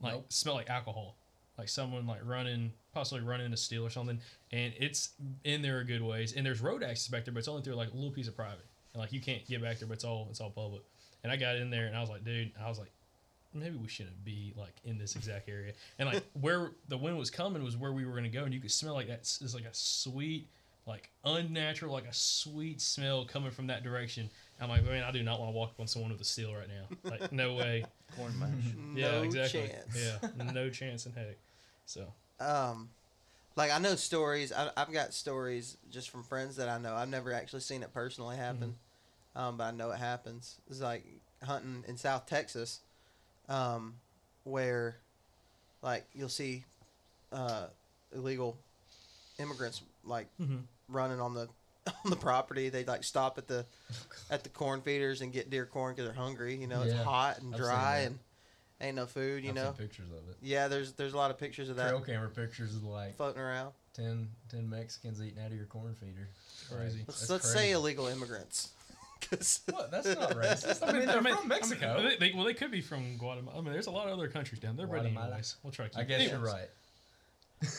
Like 0.00 0.14
Nope. 0.14 0.26
smelled 0.28 0.58
like 0.58 0.70
alcohol, 0.70 1.16
like 1.56 1.68
someone 1.68 2.06
like 2.06 2.20
running, 2.24 2.72
possibly 2.92 3.22
running 3.24 3.52
a 3.52 3.56
steal 3.56 3.84
or 3.84 3.90
something. 3.90 4.20
And 4.52 4.74
it's 4.78 5.10
in 5.44 5.62
there 5.62 5.78
a 5.80 5.84
good 5.84 6.02
ways. 6.02 6.34
And 6.34 6.44
there's 6.44 6.60
road 6.60 6.82
access 6.82 7.08
back 7.08 7.24
there, 7.24 7.32
but 7.32 7.38
it's 7.38 7.48
only 7.48 7.62
through 7.62 7.74
like 7.74 7.90
a 7.92 7.94
little 7.94 8.10
piece 8.10 8.28
of 8.28 8.36
private. 8.36 8.66
And 8.92 9.00
like 9.00 9.12
you 9.12 9.20
can't 9.20 9.44
get 9.48 9.62
back 9.62 9.78
there, 9.78 9.88
but 9.88 9.94
it's 9.94 10.04
all 10.04 10.26
it's 10.30 10.40
all 10.40 10.50
public. 10.50 10.82
And 11.24 11.32
I 11.32 11.36
got 11.36 11.56
in 11.56 11.70
there 11.70 11.86
and 11.86 11.96
I 11.96 12.00
was 12.00 12.10
like, 12.10 12.24
dude, 12.24 12.52
I 12.62 12.68
was 12.68 12.78
like, 12.78 12.90
maybe 13.54 13.76
we 13.76 13.88
shouldn't 13.88 14.24
be 14.24 14.52
like 14.56 14.74
in 14.84 14.98
this 14.98 15.16
exact 15.16 15.48
area. 15.48 15.72
And 15.98 16.08
like 16.12 16.22
where 16.40 16.72
the 16.88 16.98
wind 16.98 17.16
was 17.18 17.30
coming 17.30 17.62
was 17.64 17.76
where 17.76 17.92
we 17.92 18.04
were 18.04 18.14
gonna 18.14 18.28
go, 18.28 18.44
and 18.44 18.52
you 18.52 18.60
could 18.60 18.70
smell 18.72 18.94
like 18.94 19.08
that. 19.08 19.20
It's 19.20 19.54
like 19.54 19.64
a 19.64 19.72
sweet, 19.72 20.46
like 20.86 21.10
unnatural, 21.24 21.92
like 21.92 22.06
a 22.06 22.12
sweet 22.12 22.80
smell 22.80 23.24
coming 23.24 23.50
from 23.50 23.68
that 23.68 23.82
direction. 23.82 24.30
I'm 24.60 24.68
like, 24.68 24.84
man, 24.84 25.02
I 25.02 25.10
do 25.10 25.22
not 25.22 25.40
want 25.40 25.52
to 25.52 25.56
walk 25.56 25.70
up 25.70 25.80
on 25.80 25.88
someone 25.88 26.12
with 26.12 26.20
a 26.20 26.24
steel 26.24 26.54
right 26.54 26.68
now. 26.68 27.10
Like, 27.10 27.32
no 27.32 27.54
way. 27.54 27.84
Corn 28.16 28.38
mash. 28.38 28.50
yeah, 28.94 29.12
no 29.12 29.22
exactly. 29.22 29.68
chance. 29.68 29.96
Yeah, 29.96 30.52
no 30.52 30.70
chance 30.70 31.06
in 31.06 31.12
heck. 31.12 31.38
So 31.86 32.12
um 32.40 32.90
like 33.56 33.70
I 33.70 33.78
know 33.78 33.94
stories. 33.94 34.52
I, 34.52 34.70
I've 34.76 34.92
got 34.92 35.14
stories 35.14 35.76
just 35.90 36.10
from 36.10 36.22
friends 36.22 36.56
that 36.56 36.68
I 36.68 36.78
know. 36.78 36.94
I've 36.94 37.08
never 37.08 37.32
actually 37.32 37.60
seen 37.60 37.82
it 37.82 37.92
personally 37.92 38.36
happen, 38.36 38.76
um, 39.36 39.56
but 39.56 39.64
I 39.64 39.70
know 39.72 39.90
it 39.90 39.98
happens. 39.98 40.58
It's 40.68 40.80
like 40.80 41.04
hunting 41.42 41.84
in 41.86 41.96
South 41.96 42.26
Texas, 42.26 42.80
um, 43.48 43.94
where 44.44 44.96
like 45.82 46.06
you'll 46.14 46.28
see 46.28 46.64
uh, 47.32 47.66
illegal 48.14 48.56
immigrants 49.38 49.82
like 50.04 50.28
Mhm. 50.40 50.62
running 50.88 51.20
on 51.20 51.34
the 51.34 51.48
on 52.04 52.10
the 52.10 52.16
property. 52.16 52.68
They 52.68 52.84
like 52.84 53.04
stop 53.04 53.38
at 53.38 53.46
the 53.48 53.66
at 54.30 54.42
the 54.44 54.48
corn 54.48 54.82
feeders 54.82 55.20
and 55.20 55.32
get 55.32 55.50
deer 55.50 55.66
corn 55.66 55.94
because 55.94 56.06
they're 56.12 56.22
hungry. 56.24 56.56
You 56.56 56.66
know, 56.66 56.82
it's 56.82 56.94
hot 56.94 57.40
and 57.40 57.54
dry 57.54 57.98
and 58.00 58.18
ain't 58.80 58.96
no 58.96 59.06
food. 59.06 59.42
You 59.44 59.50
I've 59.50 59.54
know. 59.56 59.64
seen 59.76 59.86
pictures 59.88 60.10
of 60.10 60.28
it. 60.30 60.36
Yeah, 60.42 60.68
there's 60.68 60.92
there's 60.92 61.12
a 61.14 61.16
lot 61.16 61.30
of 61.30 61.38
pictures 61.38 61.68
of 61.68 61.76
that 61.76 61.88
Trail 61.88 62.00
camera 62.00 62.28
pictures 62.28 62.74
of 62.76 62.84
like 62.84 63.16
floating 63.16 63.40
around. 63.40 63.72
10, 63.94 64.26
10 64.50 64.70
Mexicans 64.70 65.20
eating 65.20 65.38
out 65.44 65.50
of 65.50 65.56
your 65.56 65.66
corn 65.66 65.94
feeder. 65.94 66.26
Crazy. 66.70 67.04
Let's, 67.06 67.28
let's 67.28 67.52
say 67.52 67.72
illegal 67.72 68.06
immigrants. 68.06 68.70
'Cause- 69.20 69.60
What? 69.70 69.90
That's 69.90 70.06
not 70.18 70.30
racist. 70.30 70.82
I 70.88 70.92
mean, 70.92 71.06
they're 71.06 71.20
from 71.22 71.46
Mexico. 71.46 71.92
I 71.92 71.96
mean, 72.00 72.08
they, 72.08 72.16
they- 72.30 72.34
well, 72.34 72.44
they 72.46 72.54
could 72.54 72.70
be 72.70 72.80
from 72.80 73.18
Guatemala. 73.18 73.58
I 73.58 73.60
mean, 73.60 73.72
there's 73.72 73.86
a 73.88 73.90
lot 73.90 74.06
of 74.08 74.14
other 74.18 74.28
countries 74.28 74.60
down 74.60 74.76
there. 74.76 74.86
But 74.86 75.00
Guatemala. 75.00 75.26
anyways, 75.26 75.56
we'll 75.62 75.72
try 75.72 75.86
to 75.86 75.90
keep. 75.90 75.98
I 76.00 76.04
guess 76.04 76.30
you're 76.30 76.38
right. 76.40 76.68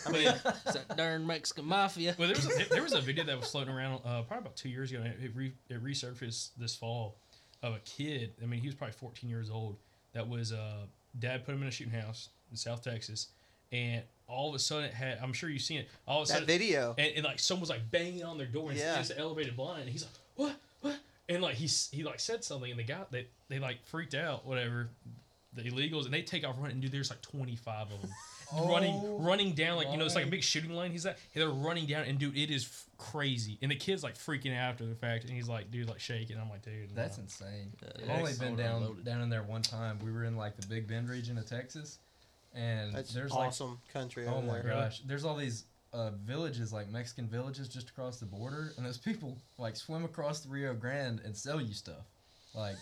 I 0.08 0.12
mean, 0.12 0.28
It's 0.28 0.74
that 0.74 0.96
darn 0.98 1.26
Mexican 1.28 1.65
mafia. 1.65 2.15
Well, 2.17 2.28
there 2.28 2.36
was 2.36 2.46
a, 2.62 2.69
there 2.69 2.84
was 2.84 2.93
a 2.93 3.02
video 3.02 3.24
that 3.26 3.39
was 3.39 3.50
floating 3.52 3.74
around 3.74 4.02
uh, 4.06 4.22
probably 4.24 4.38
about 4.39 4.56
two 4.56 4.69
years 4.69 4.91
ago. 4.91 5.02
And 5.02 5.13
it, 5.24 5.32
re, 5.36 5.52
it 5.69 5.84
resurfaced 5.84 6.50
this 6.58 6.76
fall 6.76 7.15
of 7.62 7.74
a 7.76 7.80
kid. 7.80 8.32
I 8.41 8.46
mean, 8.46 8.60
he 8.62 8.67
was 8.67 8.76
probably 8.76 8.93
14 8.93 9.30
years 9.30 9.50
old. 9.50 9.78
That 10.13 10.28
was 10.28 10.52
uh, 10.52 10.86
dad 11.19 11.46
put 11.46 11.56
him 11.56 11.62
in 11.62 11.67
a 11.67 11.72
shooting 11.72 11.93
house 11.93 12.30
in 12.52 12.58
South 12.58 12.84
Texas, 12.84 13.30
and 13.72 14.04
all 14.28 14.50
of 14.50 14.56
a 14.56 14.60
sudden 14.60 14.86
it 14.86 14.93
had. 14.93 15.17
I'm 15.22 15.34
sure 15.34 15.50
you've 15.50 15.62
seen 15.63 15.80
it. 15.80 15.89
All 16.08 16.22
of 16.22 16.28
a 16.28 16.32
that 16.32 16.34
sudden, 16.39 16.48
video. 16.48 16.93
and, 16.98 17.13
and 17.15 17.24
like 17.26 17.39
someone 17.39 17.62
was 17.62 17.69
like 17.69 17.89
banging 17.91 18.24
on 18.24 18.38
their 18.38 18.48
door 18.48 18.69
and 18.69 18.78
Yeah. 18.80 19.00
it's 19.00 19.10
an 19.10 19.17
elevated 19.19 19.56
blind. 19.56 19.82
And 19.84 19.90
he's 19.90 20.04
like, 20.04 20.12
what, 20.36 20.56
what? 20.81 21.00
And 21.29 21.42
like 21.42 21.56
he 21.56 21.65
he 21.96 22.04
like 22.04 22.19
said 22.19 22.44
something, 22.44 22.69
and 22.69 22.79
the 22.79 22.84
guy 22.84 23.00
they 23.12 23.27
they 23.50 23.60
like 23.60 23.84
freaked 23.86 24.13
out, 24.13 24.46
whatever. 24.46 24.90
The 25.56 25.62
illegals 25.63 26.06
and 26.06 26.13
they 26.13 26.23
take 26.23 26.44
off 26.48 26.56
running, 26.58 26.73
and 26.73 26.81
dude, 26.81 26.92
there's 26.92 27.12
like 27.12 27.21
25 27.21 27.84
of 27.84 27.90
them 27.90 28.00
running 28.02 28.15
Oh 28.52 29.17
running 29.19 29.54
down 29.54 29.77
like 29.77 29.89
you 29.91 29.98
know 29.98 30.06
it's 30.06 30.15
like 30.15 30.25
a 30.25 30.29
big 30.29 30.44
shooting 30.44 30.71
line. 30.73 30.91
He's 30.91 31.06
at 31.06 31.17
they're 31.33 31.50
running 31.50 31.85
down, 31.85 32.04
and 32.06 32.19
dude, 32.19 32.37
it 32.37 32.52
is 32.52 32.63
f- 32.65 32.85
crazy. 32.98 33.58
And 33.62 33.71
the 33.71 33.75
kid's 33.75 34.04
like 34.04 34.15
freaking 34.17 34.52
out 34.56 34.71
after 34.71 34.85
the 34.85 34.96
fact, 34.96 35.23
and 35.25 35.33
he's 35.33 35.48
like, 35.48 35.71
dude, 35.71 35.89
like 35.89 36.00
shaking. 36.00 36.37
I'm 36.37 36.50
like, 36.50 36.63
dude, 36.63 36.96
That's 36.96 37.17
no. 37.17 37.23
insane. 37.23 37.71
I've 37.83 38.06
yeah, 38.08 38.17
only 38.17 38.33
been 38.39 38.56
down 38.56 38.81
unloaded. 38.81 39.06
down 39.06 39.21
in 39.21 39.29
there 39.29 39.44
one 39.44 39.62
time. 39.62 40.00
We 40.04 40.12
were 40.12 40.23
in 40.23 40.35
like 40.35 40.58
the 40.58 40.67
Big 40.67 40.87
Bend 40.87 41.10
region 41.10 41.37
of 41.37 41.46
Texas, 41.46 42.00
and 42.54 42.94
That's 42.94 43.13
there's 43.13 43.31
awesome 43.31 43.79
country. 43.91 44.25
oh 44.27 44.41
my 44.41 44.60
there. 44.62 44.71
gosh, 44.73 45.02
there's 45.06 45.25
all 45.25 45.35
these 45.35 45.65
uh, 45.94 46.12
villages 46.25 46.73
like 46.73 46.89
Mexican 46.89 47.27
villages 47.27 47.67
just 47.67 47.89
across 47.89 48.19
the 48.19 48.25
border, 48.25 48.73
and 48.77 48.85
those 48.85 48.98
people 48.98 49.37
like 49.58 49.75
swim 49.75 50.04
across 50.06 50.39
the 50.41 50.50
Rio 50.50 50.73
Grande 50.73 51.21
and 51.23 51.35
sell 51.35 51.62
you 51.62 51.73
stuff. 51.73 52.06
Like, 52.56 52.75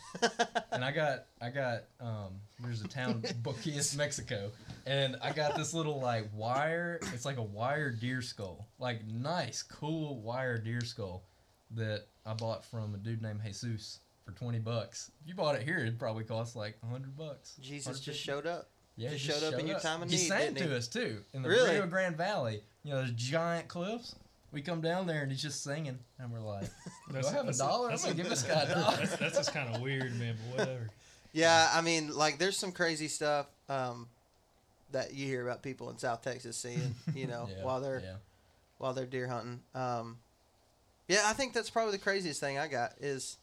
and 0.72 0.84
I 0.84 0.92
got 0.92 1.26
I 1.42 1.50
got 1.50 1.84
um. 2.00 2.34
There's 2.60 2.82
a 2.82 2.88
town 2.88 3.22
Boquillas, 3.42 3.96
Mexico, 3.98 4.52
and 4.86 5.16
I 5.22 5.32
got 5.32 5.56
this 5.56 5.74
little 5.74 6.00
like 6.00 6.30
wire. 6.34 7.00
It's 7.14 7.26
like 7.26 7.38
a 7.38 7.44
wire 7.44 7.90
deer 7.90 8.22
skull, 8.22 8.68
like 8.80 9.06
nice, 9.08 9.64
cool 9.64 10.20
wire 10.22 10.58
deer 10.58 10.82
skull 10.82 11.24
that 11.72 12.06
I 12.26 12.34
bought 12.34 12.64
from 12.66 12.94
a 12.94 12.98
dude 12.98 13.22
named 13.22 13.42
Jesus 13.44 14.00
for 14.26 14.32
twenty 14.34 14.60
bucks. 14.60 15.10
If 15.24 15.30
you 15.30 15.36
bought 15.36 15.56
it 15.56 15.64
here, 15.64 15.80
it'd 15.80 15.98
probably 15.98 16.24
cost 16.26 16.56
like 16.56 16.78
hundred 16.88 17.18
bucks. 17.18 17.56
Jesus 17.62 18.00
just 18.00 18.20
showed 18.20 18.46
up. 18.46 18.70
Yeah, 18.98 19.12
Just 19.12 19.26
he 19.26 19.32
showed 19.32 19.54
up 19.54 19.60
in 19.60 19.68
your 19.68 19.80
time 19.80 20.04
of 20.04 20.10
he 20.10 20.18
need, 20.18 20.28
sang 20.28 20.54
didn't 20.54 20.68
to 20.68 20.70
he? 20.74 20.76
us 20.76 20.88
too 20.90 21.22
in 21.34 21.42
the 21.42 21.50
Really? 21.50 21.72
Rio 21.72 21.88
Grande 21.88 22.18
Valley. 22.18 22.62
You 22.84 22.92
know, 22.92 22.98
there's 22.98 23.12
giant 23.14 23.70
cliffs. 23.70 24.16
We 24.52 24.62
come 24.62 24.82
down 24.82 25.08
there 25.08 25.22
and 25.22 25.32
he's 25.32 25.42
just 25.42 25.64
singing, 25.64 25.98
and 26.20 26.32
we're 26.32 26.40
like, 26.40 26.70
"Do 27.12 27.18
I 27.26 27.32
have 27.32 27.48
a 27.48 27.54
dollar? 27.54 27.92
I'm 27.92 27.98
gonna 27.98 28.14
give 28.14 28.28
this 28.30 28.44
guy 28.44 28.62
a 28.64 28.74
dollar." 28.76 28.98
That's, 28.98 29.16
that's 29.16 29.38
just 29.38 29.54
kind 29.54 29.74
of 29.74 29.82
weird, 29.82 30.18
man. 30.20 30.36
But 30.52 30.60
whatever. 30.60 30.90
Yeah, 31.34 31.70
I 31.74 31.80
mean, 31.80 32.14
like, 32.14 32.40
there's 32.40 32.58
some 32.58 32.74
crazy 32.74 33.08
stuff 33.08 33.46
um, 33.70 34.10
that 34.92 35.14
you 35.14 35.26
hear 35.28 35.42
about 35.48 35.64
people 35.64 35.90
in 35.90 35.98
South 35.98 36.22
Texas 36.22 36.58
seeing, 36.58 36.94
you 37.16 37.26
know, 37.26 37.48
Yeah, 37.58 37.64
while 37.64 37.80
they're 37.80 38.02
yeah. 38.04 38.16
while 38.80 38.92
they're 38.94 39.06
deer 39.06 39.30
hunting. 39.30 39.62
Um, 39.74 40.18
yeah, 41.08 41.22
I 41.24 41.32
think 41.32 41.54
that's 41.54 41.70
probably 41.70 41.94
the 41.94 42.04
craziest 42.04 42.42
thing 42.42 42.58
I 42.58 42.68
got 42.68 42.96
is 43.00 43.38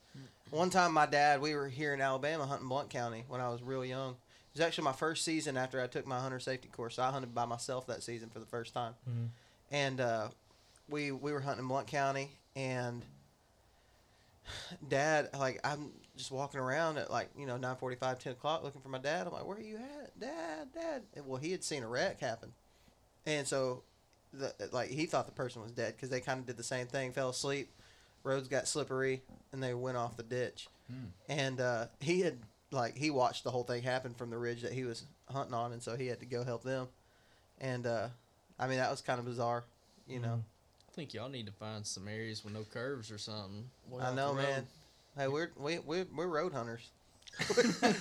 one 0.50 0.68
time 0.68 0.92
my 0.92 1.06
dad, 1.06 1.40
we 1.40 1.54
were 1.54 1.66
here 1.68 1.94
in 1.94 2.02
Alabama 2.02 2.44
hunting 2.44 2.68
Blunt 2.68 2.90
County 2.90 3.24
when 3.26 3.40
I 3.40 3.48
was 3.48 3.62
real 3.62 3.86
young. 3.86 4.10
It 4.10 4.58
was 4.58 4.60
actually 4.60 4.84
my 4.84 4.92
first 4.92 5.24
season 5.24 5.56
after 5.56 5.80
I 5.80 5.86
took 5.86 6.06
my 6.06 6.20
hunter 6.20 6.40
safety 6.40 6.68
course. 6.68 6.96
So 6.96 7.02
I 7.02 7.10
hunted 7.10 7.34
by 7.34 7.46
myself 7.46 7.86
that 7.86 8.02
season 8.02 8.28
for 8.28 8.38
the 8.38 8.44
first 8.46 8.74
time, 8.74 8.92
Mhm. 9.08 9.28
and 9.70 10.00
uh, 10.02 10.28
we 10.88 11.12
we 11.12 11.32
were 11.32 11.40
hunting 11.40 11.62
in 11.64 11.68
Blunt 11.68 11.86
County, 11.86 12.30
and 12.56 13.04
Dad, 14.88 15.28
like 15.38 15.60
I'm 15.64 15.90
just 16.16 16.30
walking 16.30 16.60
around 16.60 16.98
at 16.98 17.10
like 17.10 17.28
you 17.36 17.46
know 17.46 17.56
9:45, 17.58 18.18
10 18.18 18.32
o'clock 18.32 18.64
looking 18.64 18.80
for 18.80 18.88
my 18.88 18.98
dad. 18.98 19.26
I'm 19.26 19.32
like, 19.32 19.46
where 19.46 19.56
are 19.56 19.60
you 19.60 19.76
at, 19.76 20.18
Dad, 20.18 20.68
Dad? 20.74 21.02
And, 21.14 21.26
well, 21.26 21.40
he 21.40 21.52
had 21.52 21.62
seen 21.62 21.82
a 21.82 21.88
wreck 21.88 22.20
happen, 22.20 22.52
and 23.26 23.46
so 23.46 23.82
the 24.32 24.52
like 24.72 24.88
he 24.90 25.06
thought 25.06 25.26
the 25.26 25.32
person 25.32 25.62
was 25.62 25.72
dead 25.72 25.94
because 25.94 26.08
they 26.10 26.20
kind 26.20 26.40
of 26.40 26.46
did 26.46 26.56
the 26.56 26.62
same 26.62 26.86
thing, 26.86 27.12
fell 27.12 27.28
asleep, 27.30 27.70
roads 28.24 28.48
got 28.48 28.66
slippery, 28.66 29.22
and 29.52 29.62
they 29.62 29.74
went 29.74 29.96
off 29.96 30.16
the 30.16 30.22
ditch, 30.22 30.68
Hmm. 30.90 31.08
and 31.28 31.60
uh, 31.60 31.86
he 32.00 32.20
had 32.20 32.38
like 32.70 32.96
he 32.96 33.10
watched 33.10 33.44
the 33.44 33.50
whole 33.50 33.64
thing 33.64 33.82
happen 33.82 34.14
from 34.14 34.30
the 34.30 34.38
ridge 34.38 34.62
that 34.62 34.72
he 34.72 34.84
was 34.84 35.04
hunting 35.30 35.54
on, 35.54 35.72
and 35.72 35.82
so 35.82 35.96
he 35.96 36.06
had 36.06 36.20
to 36.20 36.26
go 36.26 36.42
help 36.44 36.62
them, 36.62 36.88
and 37.60 37.86
uh, 37.86 38.08
I 38.58 38.66
mean 38.66 38.78
that 38.78 38.90
was 38.90 39.02
kind 39.02 39.18
of 39.18 39.26
bizarre, 39.26 39.64
you 40.06 40.20
know. 40.20 40.42
I 40.98 41.00
think 41.00 41.14
y'all 41.14 41.28
need 41.28 41.46
to 41.46 41.52
find 41.52 41.86
some 41.86 42.08
areas 42.08 42.42
with 42.42 42.54
no 42.54 42.64
curves 42.74 43.12
or 43.12 43.18
something. 43.18 43.70
way 43.88 44.02
I 44.02 44.12
know, 44.12 44.34
man. 44.34 44.66
Hey, 45.16 45.28
we're 45.28 45.52
we 45.56 45.78
we 45.78 46.02
we're 46.02 46.26
road 46.26 46.52
hunters. 46.52 46.90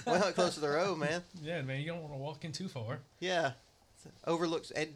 we're 0.08 0.18
hunt 0.18 0.34
close 0.34 0.56
to 0.56 0.62
the 0.62 0.70
road, 0.70 0.98
man. 0.98 1.22
Yeah, 1.44 1.62
man. 1.62 1.80
You 1.82 1.90
don't 1.90 2.02
want 2.02 2.14
to 2.14 2.18
walk 2.18 2.44
in 2.44 2.52
too 2.52 2.68
far. 2.68 2.98
Yeah, 3.20 3.52
overlooks. 4.26 4.72
And 4.72 4.96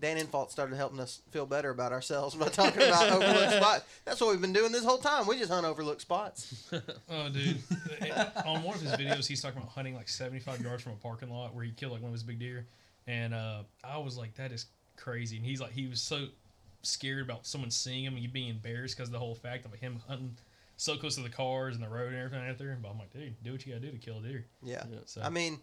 Dan 0.00 0.16
Infalt 0.16 0.52
started 0.52 0.76
helping 0.76 1.00
us 1.00 1.20
feel 1.32 1.44
better 1.44 1.68
about 1.68 1.92
ourselves 1.92 2.34
by 2.34 2.48
talking 2.48 2.80
about 2.80 3.10
overlooked 3.10 3.52
spots. 3.56 3.84
That's 4.06 4.22
what 4.22 4.30
we've 4.30 4.40
been 4.40 4.54
doing 4.54 4.72
this 4.72 4.82
whole 4.86 4.96
time. 4.96 5.26
We 5.26 5.38
just 5.38 5.50
hunt 5.50 5.66
overlooked 5.66 6.00
spots. 6.00 6.72
Oh, 7.10 7.28
dude. 7.28 7.58
On 8.46 8.62
one 8.62 8.74
of 8.74 8.80
his 8.80 8.92
videos, 8.92 9.26
he's 9.26 9.42
talking 9.42 9.58
about 9.58 9.72
hunting 9.72 9.94
like 9.94 10.08
75 10.08 10.62
yards 10.62 10.82
from 10.82 10.92
a 10.92 10.96
parking 10.96 11.28
lot 11.28 11.54
where 11.54 11.62
he 11.62 11.72
killed 11.72 11.92
like 11.92 12.00
one 12.00 12.08
of 12.08 12.14
his 12.14 12.22
big 12.22 12.38
deer. 12.38 12.64
And 13.06 13.34
uh, 13.34 13.64
I 13.84 13.98
was 13.98 14.16
like, 14.16 14.34
that 14.36 14.50
is 14.50 14.64
crazy. 14.96 15.36
And 15.36 15.44
he's 15.44 15.60
like, 15.60 15.72
he 15.72 15.86
was 15.88 16.00
so 16.00 16.28
scared 16.86 17.22
about 17.22 17.46
someone 17.46 17.70
seeing 17.70 18.04
him 18.04 18.14
and 18.14 18.22
you 18.22 18.28
being 18.28 18.48
embarrassed 18.48 18.96
because 18.96 19.08
of 19.08 19.12
the 19.12 19.18
whole 19.18 19.34
fact 19.34 19.64
of 19.64 19.74
him 19.74 20.00
hunting 20.08 20.36
so 20.76 20.96
close 20.96 21.14
to 21.16 21.22
the 21.22 21.28
cars 21.28 21.74
and 21.76 21.84
the 21.84 21.88
road 21.88 22.08
and 22.12 22.16
everything 22.16 22.48
out 22.48 22.58
there. 22.58 22.76
But 22.82 22.90
I'm 22.90 22.98
like, 22.98 23.12
dude, 23.12 23.34
do 23.42 23.52
what 23.52 23.64
you 23.66 23.72
gotta 23.74 23.84
do 23.86 23.92
to 23.92 23.98
kill 23.98 24.18
a 24.18 24.22
deer. 24.22 24.44
Yeah. 24.62 24.84
Yeah. 24.90 24.98
So 25.06 25.22
I 25.22 25.28
mean, 25.30 25.58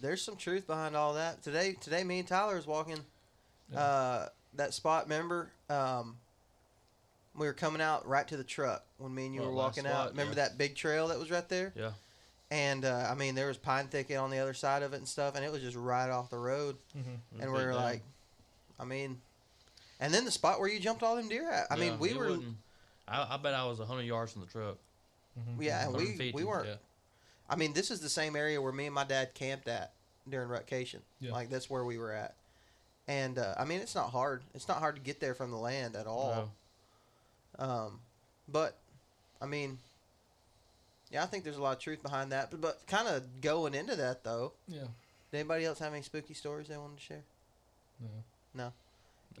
there's 0.00 0.22
some 0.22 0.36
truth 0.36 0.66
behind 0.66 0.94
all 0.96 1.14
that. 1.14 1.42
Today, 1.42 1.74
today, 1.80 2.04
me 2.04 2.18
and 2.20 2.28
Tyler 2.28 2.56
was 2.56 2.66
walking 2.66 3.00
uh, 3.74 4.26
that 4.54 4.74
spot. 4.74 5.04
Remember, 5.04 5.50
um, 5.70 6.16
we 7.36 7.46
were 7.46 7.52
coming 7.52 7.80
out 7.82 8.06
right 8.06 8.26
to 8.28 8.36
the 8.36 8.44
truck 8.44 8.84
when 8.98 9.14
me 9.14 9.26
and 9.26 9.34
you 9.34 9.42
Oh, 9.42 9.46
were 9.46 9.52
last 9.52 9.76
walking 9.76 9.86
out. 9.86 10.10
Remember 10.10 10.32
yeah. 10.32 10.48
that 10.48 10.58
big 10.58 10.74
trail 10.74 11.08
that 11.08 11.18
was 11.18 11.30
right 11.30 11.48
there? 11.48 11.72
Yeah. 11.76 11.90
And 12.50 12.84
uh, 12.84 13.08
I 13.10 13.14
mean, 13.14 13.34
there 13.34 13.48
was 13.48 13.56
pine 13.58 13.88
thicket 13.88 14.16
on 14.18 14.30
the 14.30 14.38
other 14.38 14.54
side 14.54 14.82
of 14.82 14.92
it 14.94 14.98
and 14.98 15.08
stuff, 15.08 15.34
and 15.34 15.44
it 15.44 15.50
was 15.50 15.62
just 15.62 15.76
right 15.76 16.08
off 16.08 16.30
the 16.30 16.38
road. 16.38 16.76
mhm. 16.96 17.42
and 17.42 17.52
we 17.52 17.58
were 17.64 17.74
like, 17.74 18.02
I 18.78 18.84
mean, 18.84 19.20
and 20.00 20.12
then 20.12 20.24
the 20.24 20.30
spot 20.30 20.60
where 20.60 20.68
you 20.68 20.78
jumped 20.80 21.02
all 21.02 21.16
them 21.16 21.28
deer 21.28 21.50
at. 21.50 21.66
I 21.70 21.76
mean, 21.76 21.98
we 21.98 22.14
were, 22.14 22.38
I, 23.08 23.26
I 23.30 23.36
bet 23.38 23.54
I 23.54 23.64
was 23.66 23.78
hundred 23.78 24.02
yards 24.02 24.32
from 24.32 24.42
the 24.42 24.48
truck. 24.48 24.76
Mhm. 25.38 25.62
yeah, 25.62 25.84
and 25.86 25.94
we 25.96 26.32
we 26.34 26.44
weren't. 26.44 26.66
yeah. 26.68 26.74
I 27.48 27.56
mean, 27.56 27.72
this 27.74 27.90
is 27.90 28.00
the 28.00 28.08
same 28.08 28.34
area 28.36 28.60
where 28.60 28.72
me 28.72 28.86
and 28.86 28.94
my 28.94 29.04
dad 29.04 29.34
camped 29.34 29.68
at 29.68 29.92
during 30.28 30.48
rutcation. 30.48 31.00
Yeah. 31.20 31.32
Like 31.32 31.48
that's 31.50 31.70
where 31.70 31.84
we 31.84 31.98
were 31.98 32.12
at. 32.12 32.34
And 33.08 33.38
uh, 33.38 33.54
I 33.58 33.64
mean, 33.64 33.80
it's 33.80 33.94
not 33.94 34.10
hard. 34.10 34.42
It's 34.54 34.66
not 34.66 34.78
hard 34.78 34.96
to 34.96 35.00
get 35.02 35.20
there 35.20 35.34
from 35.34 35.50
the 35.52 35.56
land 35.56 35.94
at 35.94 36.06
all. 36.08 36.50
No. 37.58 37.64
Um, 37.64 38.00
but 38.48 38.76
I 39.40 39.46
mean, 39.46 39.78
yeah, 41.10 41.22
I 41.22 41.26
think 41.26 41.44
there's 41.44 41.56
a 41.58 41.62
lot 41.62 41.76
of 41.76 41.82
truth 41.82 42.02
behind 42.02 42.32
that. 42.32 42.50
But 42.50 42.60
but 42.60 42.80
kind 42.88 43.06
of 43.06 43.22
going 43.40 43.74
into 43.74 43.94
that 43.96 44.24
though, 44.24 44.52
Yeah. 44.66 44.80
did 45.30 45.38
anybody 45.38 45.64
else 45.66 45.78
have 45.78 45.92
any 45.92 46.02
spooky 46.02 46.34
stories 46.34 46.66
they 46.68 46.76
wanted 46.76 46.96
to 46.96 47.02
share? 47.02 47.22
No. 48.00 48.08
No. 48.64 48.72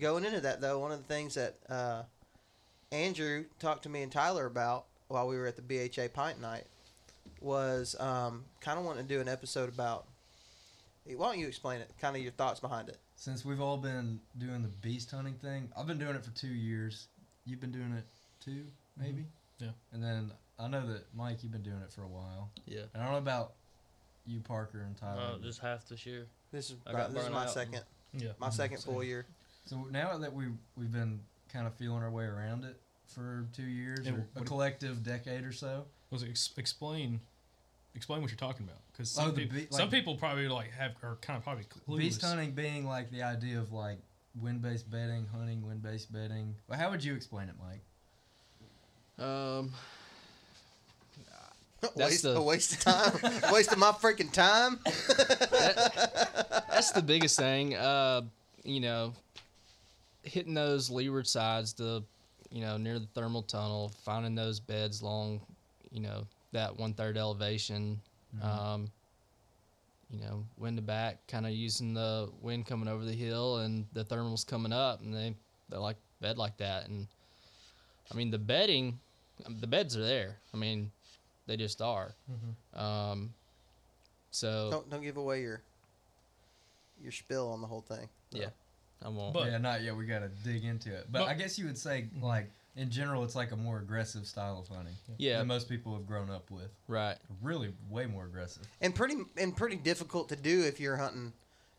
Going 0.00 0.24
into 0.24 0.40
that 0.40 0.60
though, 0.60 0.78
one 0.78 0.92
of 0.92 0.98
the 0.98 1.04
things 1.12 1.34
that 1.34 1.56
uh, 1.68 2.02
Andrew 2.92 3.44
talked 3.58 3.84
to 3.84 3.88
me 3.88 4.02
and 4.02 4.12
Tyler 4.12 4.46
about 4.46 4.84
while 5.08 5.26
we 5.28 5.36
were 5.36 5.46
at 5.46 5.56
the 5.56 5.62
BHA 5.62 6.08
Pint 6.12 6.40
Night 6.40 6.64
was 7.40 7.96
um, 8.00 8.44
kind 8.60 8.78
of 8.78 8.84
wanting 8.84 9.06
to 9.06 9.14
do 9.14 9.20
an 9.20 9.28
episode 9.28 9.68
about. 9.68 10.06
Why 11.04 11.30
don't 11.30 11.38
you 11.38 11.46
explain 11.46 11.80
it? 11.80 11.90
Kind 12.00 12.16
of 12.16 12.22
your 12.22 12.32
thoughts 12.32 12.58
behind 12.58 12.88
it. 12.88 12.98
Since 13.14 13.44
we've 13.44 13.60
all 13.60 13.76
been 13.76 14.18
doing 14.38 14.62
the 14.62 14.68
beast 14.68 15.12
hunting 15.12 15.34
thing, 15.34 15.68
I've 15.78 15.86
been 15.86 15.98
doing 15.98 16.16
it 16.16 16.24
for 16.24 16.32
two 16.32 16.48
years. 16.48 17.06
You've 17.46 17.60
been 17.60 17.70
doing 17.70 17.92
it 17.96 18.04
too, 18.44 18.64
maybe. 18.98 19.24
Yeah. 19.58 19.68
And 19.92 20.02
then 20.02 20.32
I 20.58 20.66
know 20.66 20.84
that 20.88 21.04
Mike, 21.16 21.38
you've 21.42 21.52
been 21.52 21.62
doing 21.62 21.80
it 21.82 21.92
for 21.92 22.02
a 22.02 22.08
while. 22.08 22.50
Yeah. 22.66 22.80
And 22.92 23.02
I 23.02 23.04
don't 23.06 23.12
know 23.12 23.18
about 23.18 23.52
you, 24.26 24.40
Parker, 24.40 24.80
and 24.80 24.96
Tyler. 24.98 25.36
Uh, 25.36 25.38
just 25.38 25.60
half 25.60 25.88
this 25.88 26.04
year. 26.04 26.26
This 26.52 26.70
is 26.70 26.76
I 26.86 26.92
got 26.92 27.14
this 27.14 27.22
is 27.24 27.30
my 27.30 27.44
out. 27.44 27.50
second 27.50 27.82
Yeah. 28.12 28.30
my 28.38 28.48
Mhm. 28.48 28.52
second 28.52 28.82
full 28.82 29.04
year. 29.04 29.26
So 29.66 29.86
now 29.90 30.16
that 30.18 30.32
we 30.32 30.46
we've 30.76 30.92
been 30.92 31.20
kind 31.52 31.66
of 31.66 31.74
feeling 31.74 32.02
our 32.02 32.10
way 32.10 32.24
around 32.24 32.64
it 32.64 32.80
for 33.06 33.46
two 33.52 33.62
years, 33.64 34.06
And 34.06 34.16
or 34.18 34.20
a 34.20 34.24
what- 34.38 34.46
collective 34.46 35.02
decade 35.02 35.44
or 35.44 35.52
so. 35.52 35.84
Was 36.10 36.22
it 36.22 36.30
ex- 36.30 36.50
explain 36.56 37.20
explain 37.94 38.20
what 38.22 38.30
you're 38.30 38.36
talking 38.38 38.64
about? 38.66 38.78
Because 38.92 39.16
Oh, 39.18 39.22
some, 39.26 39.34
the 39.34 39.42
peop- 39.46 39.52
be- 39.52 39.66
some 39.70 39.82
like- 39.86 39.90
people 39.90 40.16
probably 40.16 40.48
like 40.48 40.70
have 40.72 40.92
are 41.02 41.16
kind 41.20 41.36
of 41.36 41.42
probably 41.44 41.64
clueless. 41.64 41.98
Beast 41.98 42.22
hunting 42.22 42.52
being 42.52 42.86
like 42.86 43.10
the 43.10 43.22
idea 43.22 43.58
of 43.58 43.72
like 43.72 43.98
wind-based 44.40 44.90
bedding, 44.90 45.26
hunting 45.26 45.66
wind-based 45.66 46.12
bedding. 46.12 46.54
Well, 46.68 46.78
how 46.78 46.90
would 46.90 47.02
you 47.02 47.14
explain 47.14 47.48
it, 47.48 47.54
Mike? 47.58 49.24
Um, 49.26 49.72
waste 51.94 52.22
the- 52.22 52.36
a 52.36 52.42
waste 52.42 52.72
of 52.74 52.80
time, 52.80 53.52
waste 53.52 53.72
of 53.72 53.78
my 53.78 53.92
freaking 53.92 54.30
time. 54.32 54.78
that's 56.68 56.92
the 56.92 57.02
biggest 57.02 57.38
thing. 57.38 57.74
Uh, 57.74 58.22
you 58.64 58.80
know, 58.80 59.12
hitting 60.26 60.54
those 60.54 60.90
leeward 60.90 61.26
sides, 61.26 61.72
the 61.72 62.02
you 62.50 62.60
know 62.60 62.76
near 62.76 62.98
the 62.98 63.08
thermal 63.14 63.42
tunnel, 63.42 63.92
finding 64.04 64.34
those 64.34 64.60
beds 64.60 65.02
long, 65.02 65.40
you 65.90 66.00
know 66.00 66.26
that 66.52 66.76
one 66.76 66.94
third 66.94 67.16
elevation. 67.16 68.00
Um, 68.42 68.90
you 70.10 70.20
know, 70.20 70.44
wind 70.56 70.76
to 70.76 70.82
back, 70.82 71.26
kind 71.26 71.46
of 71.46 71.52
using 71.52 71.94
the 71.94 72.30
wind 72.40 72.66
coming 72.66 72.86
over 72.88 73.04
the 73.04 73.12
hill 73.12 73.58
and 73.58 73.86
the 73.92 74.04
thermals 74.04 74.46
coming 74.46 74.72
up, 74.72 75.00
and 75.00 75.12
they 75.12 75.34
they 75.68 75.76
like 75.76 75.96
bed 76.20 76.38
like 76.38 76.56
that. 76.58 76.88
And 76.88 77.06
I 78.12 78.14
mean, 78.14 78.30
the 78.30 78.38
bedding, 78.38 78.98
the 79.60 79.66
beds 79.66 79.96
are 79.96 80.02
there. 80.02 80.36
I 80.54 80.56
mean, 80.56 80.90
they 81.46 81.56
just 81.56 81.82
are. 81.82 82.14
Um, 82.74 83.32
so 84.30 84.68
don't 84.70 84.90
don't 84.90 85.02
give 85.02 85.16
away 85.16 85.42
your 85.42 85.60
your 87.02 87.12
spill 87.12 87.50
on 87.50 87.60
the 87.60 87.66
whole 87.66 87.82
thing. 87.82 88.08
yeah, 88.30 88.48
I 89.04 89.08
won't. 89.08 89.34
But- 89.34 89.46
yeah, 89.50 89.58
not 89.58 89.82
yet. 89.82 89.96
We 89.96 90.06
got 90.06 90.20
to 90.20 90.28
dig 90.28 90.64
into 90.64 90.94
it. 90.94 91.06
But, 91.10 91.20
But- 91.20 91.28
I 91.28 91.34
guess 91.34 91.58
you 91.58 91.66
would 91.66 91.78
say 91.78 92.08
like 92.20 92.50
in 92.76 92.90
general, 92.90 93.24
it's 93.24 93.34
like 93.34 93.52
a 93.52 93.56
more 93.56 93.78
aggressive 93.78 94.26
style 94.26 94.58
of 94.58 94.68
hunting 94.68 94.94
yeah, 95.16 95.38
than 95.38 95.46
most 95.46 95.66
people 95.68 95.94
have 95.94 96.06
grown 96.06 96.28
up 96.30 96.50
with. 96.50 96.68
right. 96.88 97.16
Really, 97.42 97.72
way 97.88 98.04
more 98.06 98.24
aggressive. 98.26 98.62
and 98.80 98.94
pretty 98.94 99.16
and 99.38 99.56
pretty 99.56 99.76
difficult 99.76 100.28
to 100.30 100.36
do 100.36 100.62
if 100.64 100.78
you're 100.80 100.96
hunting. 100.96 101.32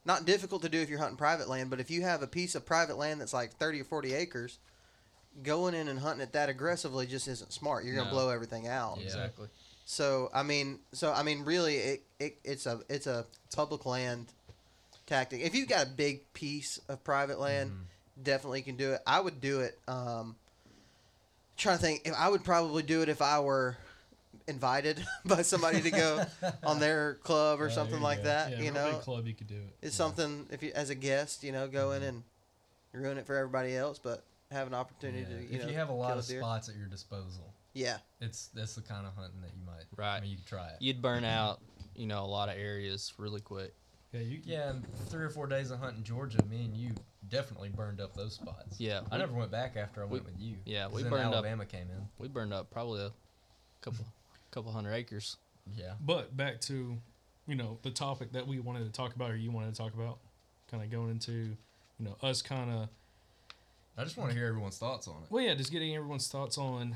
Not 0.05 0.25
difficult 0.25 0.61
to 0.61 0.69
do 0.69 0.79
if 0.79 0.89
you're 0.89 0.99
hunting 0.99 1.17
private 1.17 1.49
land, 1.49 1.69
but 1.69 1.79
if 1.81 1.91
you 1.91 2.01
have 2.03 2.21
a 2.23 2.27
piece 2.27 2.55
of 2.55 2.65
private 2.65 2.97
land 2.97 3.19
that's 3.21 3.33
like 3.33 3.51
thirty 3.57 3.81
or 3.81 3.83
forty 3.83 4.13
acres, 4.13 4.57
going 5.43 5.73
in 5.75 5.87
and 5.87 5.99
hunting 5.99 6.21
it 6.23 6.33
that 6.33 6.49
aggressively 6.49 7.05
just 7.05 7.27
isn't 7.27 7.51
smart. 7.53 7.83
You're 7.83 7.95
gonna 7.95 8.07
No. 8.07 8.13
blow 8.13 8.29
everything 8.29 8.67
out. 8.67 8.97
Yeah. 8.99 9.05
Exactly. 9.05 9.49
So 9.85 10.29
I 10.33 10.43
mean, 10.43 10.79
so 10.93 11.11
I 11.13 11.23
mean, 11.23 11.43
really, 11.45 11.75
it, 11.77 12.03
it 12.19 12.37
it's 12.43 12.65
a 12.65 12.79
it's 12.89 13.05
a 13.07 13.25
public 13.55 13.85
land 13.85 14.27
tactic. 15.07 15.41
If 15.41 15.55
you've 15.55 15.67
got 15.67 15.87
a 15.87 15.89
big 15.89 16.31
piece 16.33 16.79
of 16.87 17.03
private 17.03 17.39
land, 17.39 17.71
definitely 18.21 18.61
can 18.61 18.75
do 18.75 18.91
it. 18.93 19.01
I 19.07 19.19
would 19.19 19.41
do 19.41 19.61
it. 19.61 19.79
Um, 19.87 20.35
trying 21.57 21.77
to 21.77 21.81
think, 21.81 22.01
if 22.05 22.13
I 22.13 22.29
would 22.29 22.43
probably 22.43 22.83
do 22.83 23.01
it 23.01 23.09
if 23.09 23.21
I 23.21 23.39
were 23.39 23.75
invited 24.47 25.03
by 25.25 25.41
somebody 25.41 25.81
to 25.81 25.89
go 25.91 26.23
on 26.63 26.79
their 26.79 27.15
club 27.15 27.59
or 27.59 27.63
Oh, 27.63 27.67
there 27.67 27.75
something 27.75 28.01
like 28.01 28.19
go. 28.19 28.23
that. 28.25 28.51
yeah, 28.51 28.61
you 28.61 28.71
know, 28.71 28.93
club, 28.99 29.25
you 29.27 29.33
could 29.33 29.47
do 29.47 29.55
it. 29.55 29.75
it's 29.87 29.95
something 29.95 30.45
if 30.51 30.61
you 30.61 30.71
as 30.75 30.89
a 30.89 30.95
guest, 30.95 31.43
you 31.43 31.51
know, 31.51 31.67
go 31.67 31.91
in 31.93 32.01
Mm-hmm. 32.01 32.09
and 32.09 32.23
ruin 32.93 33.17
it 33.17 33.25
for 33.25 33.35
everybody 33.35 33.75
else, 33.75 33.99
but 33.99 34.23
have 34.51 34.67
an 34.67 34.73
opportunity 34.73 35.19
Yeah. 35.21 35.37
to 35.37 35.43
you 35.43 35.49
if 35.59 35.63
know 35.65 35.69
you 35.71 35.75
have 35.77 35.89
a 35.89 35.93
lot 35.93 36.09
kill 36.11 36.19
of 36.19 36.27
deer. 36.27 36.39
spots 36.41 36.69
at 36.69 36.75
your 36.75 36.87
disposal, 36.87 37.53
Yeah, 37.73 37.97
it's 38.21 38.47
that's 38.53 38.75
the 38.75 38.81
kind 38.81 39.05
of 39.05 39.13
hunting 39.15 39.41
that 39.41 39.51
you 39.53 39.65
might. 39.65 39.83
Right. 39.95 40.17
I 40.17 40.21
mean, 40.21 40.31
you 40.31 40.37
could 40.37 40.45
try 40.47 40.67
it. 40.69 40.75
You'd 40.79 41.01
burn 41.01 41.23
out, 41.25 41.59
you 41.95 42.07
know, 42.07 42.23
a 42.23 42.27
lot 42.27 42.47
of 42.49 42.57
areas 42.57 43.13
really 43.17 43.41
quick. 43.41 43.73
Yeah, 44.13 44.21
you. 44.21 44.39
Yeah, 44.45 44.73
three 45.07 45.23
or 45.23 45.29
four 45.29 45.47
days 45.47 45.71
of 45.71 45.79
hunting 45.79 46.03
Georgia, 46.03 46.43
me 46.45 46.65
and 46.65 46.75
you 46.75 46.91
definitely 47.29 47.69
burned 47.69 47.99
up 47.99 48.15
those 48.15 48.33
spots. 48.35 48.79
Yeah, 48.79 49.01
I 49.11 49.15
we- 49.15 49.19
never 49.19 49.33
went 49.33 49.51
back 49.51 49.75
after 49.75 50.01
I 50.01 50.05
we- 50.05 50.19
went 50.19 50.25
with 50.25 50.39
you. 50.39 50.55
Yeah, 50.65 50.87
we 50.87 51.01
then 51.03 51.11
burned 51.11 51.25
up- 51.25 51.33
Alabama 51.33 51.65
came 51.65 51.89
in. 51.89 52.07
We 52.17 52.27
burned 52.29 52.53
up 52.53 52.71
probably 52.71 53.01
a 53.01 53.11
couple, 53.81 54.05
couple 54.51 54.71
hundred 54.71 54.93
acres. 54.93 55.37
Yeah. 55.75 55.95
But 55.99 56.35
back 56.37 56.61
to, 56.61 56.97
you 57.47 57.55
know, 57.55 57.79
the 57.81 57.91
topic 57.91 58.31
that 58.31 58.47
we 58.47 58.59
wanted 58.59 58.85
to 58.85 58.91
talk 58.91 59.13
about, 59.15 59.31
or 59.31 59.35
you 59.35 59.51
wanted 59.51 59.75
to 59.75 59.81
talk 59.81 59.93
about, 59.93 60.19
kind 60.71 60.81
of 60.83 60.89
going 60.89 61.09
into, 61.11 61.31
you 61.31 61.55
know, 61.99 62.15
us 62.21 62.41
kind 62.41 62.71
of. 62.71 62.89
I 63.97 64.03
just 64.03 64.15
want 64.15 64.29
to 64.31 64.37
hear 64.37 64.47
everyone's 64.47 64.77
thoughts 64.77 65.07
on 65.07 65.23
it. 65.23 65.31
Well, 65.31 65.43
yeah, 65.43 65.55
just 65.55 65.71
getting 65.71 65.95
everyone's 65.95 66.27
thoughts 66.29 66.57
on 66.57 66.95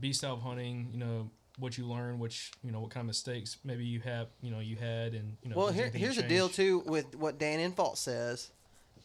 beast 0.00 0.20
style 0.20 0.38
hunting. 0.40 0.88
You 0.92 0.98
know, 0.98 1.30
what 1.58 1.76
you 1.76 1.86
learn, 1.86 2.18
which 2.18 2.52
you 2.64 2.72
know, 2.72 2.80
what 2.80 2.90
kind 2.90 3.02
of 3.02 3.08
mistakes 3.08 3.58
maybe 3.64 3.84
you 3.84 4.00
have, 4.00 4.28
you 4.40 4.50
know, 4.50 4.60
you 4.60 4.76
had, 4.76 5.14
and 5.14 5.36
you 5.42 5.50
know. 5.50 5.56
Well, 5.56 5.72
here, 5.72 5.90
here's 5.90 6.16
the 6.16 6.22
deal 6.22 6.48
too 6.48 6.82
with 6.86 7.14
what 7.14 7.38
Dan 7.38 7.58
Infalt 7.58 7.96
says, 7.96 8.50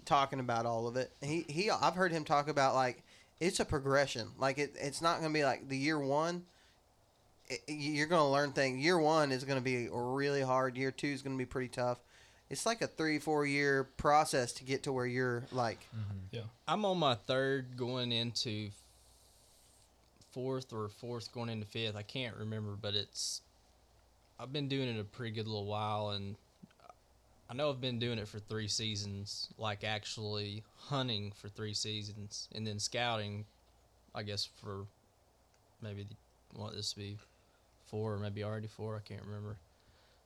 talking 0.06 0.40
about 0.40 0.66
all 0.66 0.88
of 0.88 0.96
it. 0.96 1.12
He 1.22 1.46
he, 1.48 1.70
I've 1.70 1.96
heard 1.96 2.12
him 2.12 2.24
talk 2.24 2.48
about 2.48 2.76
like 2.76 3.04
it's 3.40 3.60
a 3.60 3.66
progression. 3.66 4.30
Like 4.38 4.58
it, 4.58 4.76
it's 4.80 5.02
not 5.02 5.20
going 5.20 5.32
to 5.32 5.38
be 5.38 5.44
like 5.44 5.68
the 5.68 5.78
year 5.78 6.00
one. 6.00 6.46
It, 7.48 7.62
you're 7.68 8.08
going 8.08 8.22
to 8.22 8.28
learn 8.28 8.52
things. 8.52 8.84
Year 8.84 8.98
one 8.98 9.32
is 9.32 9.44
going 9.44 9.60
to 9.60 9.64
be 9.64 9.88
really 9.92 10.42
hard. 10.42 10.76
Year 10.78 10.92
two 10.92 11.08
is 11.08 11.22
going 11.22 11.36
to 11.36 11.42
be 11.42 11.46
pretty 11.46 11.70
tough. 11.70 12.00
It's 12.50 12.66
like 12.66 12.82
a 12.82 12.88
three 12.88 13.20
four 13.20 13.46
year 13.46 13.84
process 13.98 14.54
to 14.54 14.64
get 14.64 14.84
to 14.84 14.94
where 14.94 15.06
you're 15.06 15.44
like. 15.52 15.88
Mm-hmm. 15.96 16.18
Yeah. 16.32 16.42
I'm 16.68 16.86
on 16.86 16.98
my 16.98 17.16
third 17.16 17.78
going 17.78 18.12
into 18.12 18.70
fourth 20.38 20.72
or 20.72 20.88
fourth 20.88 21.34
going 21.34 21.50
into 21.50 21.66
fifth. 21.66 21.96
I 21.96 22.04
can't 22.04 22.36
remember, 22.38 22.78
but 22.80 22.94
it's 22.94 23.42
I've 24.40 24.54
been 24.54 24.68
doing 24.68 24.88
it 24.88 25.00
a 25.00 25.04
pretty 25.04 25.32
good 25.32 25.48
little 25.48 25.66
while, 25.66 26.12
and 26.12 26.36
I 27.50 27.56
know 27.56 27.72
I've 27.72 27.82
been 27.82 27.98
doing 27.98 28.20
it 28.20 28.28
for 28.28 28.38
three 28.38 28.68
seasons, 28.68 29.50
like 29.58 29.84
actually 29.84 30.64
hunting 30.90 31.32
for 31.36 31.50
three 31.50 31.74
seasons, 31.74 32.50
and 32.54 32.68
then 32.68 32.78
scouting, 32.78 33.46
I 34.14 34.22
guess 34.22 34.48
for 34.62 34.86
maybe 35.82 36.04
the, 36.04 36.16
what 36.54 36.76
this 36.76 36.92
to 36.92 37.00
be 37.00 37.18
four 37.88 38.14
or 38.14 38.18
maybe 38.20 38.44
already 38.44 38.68
four. 38.68 38.96
I 38.96 39.00
can't 39.00 39.26
remember. 39.26 39.58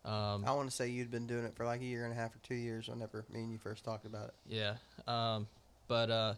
Um, 0.03 0.43
I 0.45 0.51
want 0.51 0.69
to 0.69 0.75
say 0.75 0.89
you'd 0.89 1.09
been 1.09 1.25
doing 1.25 1.45
it 1.45 1.55
for 1.55 1.65
like 1.65 1.79
a 1.79 1.85
year 1.85 2.03
and 2.03 2.11
a 2.11 2.17
half 2.17 2.35
or 2.35 2.39
two 2.43 2.55
years. 2.55 2.89
Whenever 2.89 3.23
me 3.31 3.43
and 3.43 3.51
you 3.53 3.59
first 3.59 3.85
talked 3.85 4.05
about 4.05 4.25
it. 4.25 4.33
Yeah. 4.49 4.73
Um, 5.07 5.47
but 5.87 6.11
uh, 6.11 6.33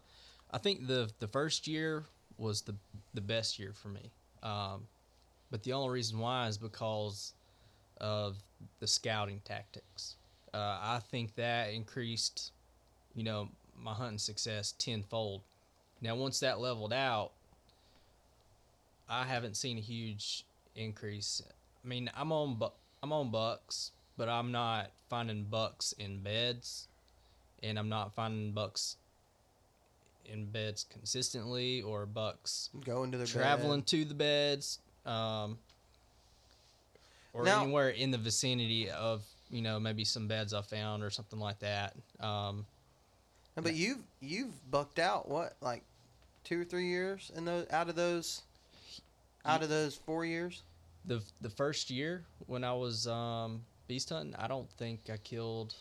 I 0.51 0.59
think 0.59 0.85
the 0.85 1.09
the 1.17 1.27
first 1.27 1.67
year 1.67 2.03
was 2.37 2.61
the 2.61 2.75
the 3.13 3.21
best 3.21 3.59
year 3.59 3.73
for 3.73 3.89
me. 3.89 4.11
Um, 4.41 4.87
but 5.51 5.63
the 5.63 5.73
only 5.73 5.93
reason 5.93 6.19
why 6.19 6.47
is 6.47 6.57
because 6.57 7.33
of 8.01 8.37
the 8.79 8.87
scouting 8.87 9.41
tactics. 9.45 10.15
Uh, 10.53 10.77
I 10.81 10.99
think 11.11 11.35
that 11.35 11.71
increased, 11.73 12.51
you 13.15 13.23
know, 13.23 13.49
my 13.81 13.93
hunting 13.93 14.17
success 14.17 14.73
tenfold. 14.77 15.41
Now, 16.01 16.15
once 16.15 16.39
that 16.41 16.59
leveled 16.59 16.93
out, 16.93 17.31
I 19.07 19.25
haven't 19.25 19.55
seen 19.55 19.77
a 19.77 19.81
huge 19.81 20.45
increase. 20.75 21.41
I 21.83 21.87
mean, 21.87 22.09
I'm 22.15 22.31
on 22.31 22.55
bu- 22.55 22.73
I'm 23.01 23.13
on 23.13 23.31
bucks, 23.31 23.91
but 24.17 24.29
I'm 24.29 24.51
not 24.51 24.91
finding 25.09 25.43
bucks 25.43 25.93
in 25.99 26.19
beds, 26.19 26.87
and 27.61 27.77
I'm 27.77 27.89
not 27.89 28.15
finding 28.15 28.51
bucks 28.51 28.97
in 30.25 30.45
beds 30.45 30.85
consistently 30.89 31.81
or 31.81 32.05
bucks 32.05 32.69
Go 32.85 33.03
into 33.03 33.17
the 33.17 33.27
traveling 33.27 33.83
to 33.83 34.05
the 34.05 34.13
beds, 34.13 34.79
um, 35.05 35.57
or 37.33 37.43
Now- 37.43 37.63
anywhere 37.63 37.89
in 37.89 38.11
the 38.11 38.17
vicinity 38.17 38.89
of 38.89 39.23
you 39.49 39.61
know 39.61 39.79
maybe 39.79 40.03
some 40.05 40.27
beds 40.27 40.53
I 40.53 40.61
found 40.61 41.03
or 41.03 41.09
something 41.09 41.39
like 41.39 41.59
that. 41.59 41.95
Um, 42.19 42.65
but 43.55 43.75
you've 43.75 44.03
you've 44.19 44.71
bucked 44.71 44.97
out 44.99 45.27
what 45.29 45.55
like 45.61 45.83
two 46.43 46.59
or 46.61 46.65
three 46.65 46.87
years 46.87 47.31
in 47.35 47.45
those 47.45 47.67
out 47.69 47.89
of 47.89 47.95
those 47.95 48.41
out 49.45 49.61
of 49.61 49.69
those 49.69 49.95
four 49.95 50.25
years. 50.25 50.63
the 51.05 51.21
the 51.41 51.49
first 51.49 51.89
year 51.89 52.23
when 52.47 52.63
I 52.63 52.73
was 52.73 53.07
um, 53.07 53.61
beast 53.87 54.09
hunting, 54.09 54.35
I 54.35 54.47
don't 54.47 54.69
think 54.71 55.09
I 55.11 55.17
killed 55.17 55.75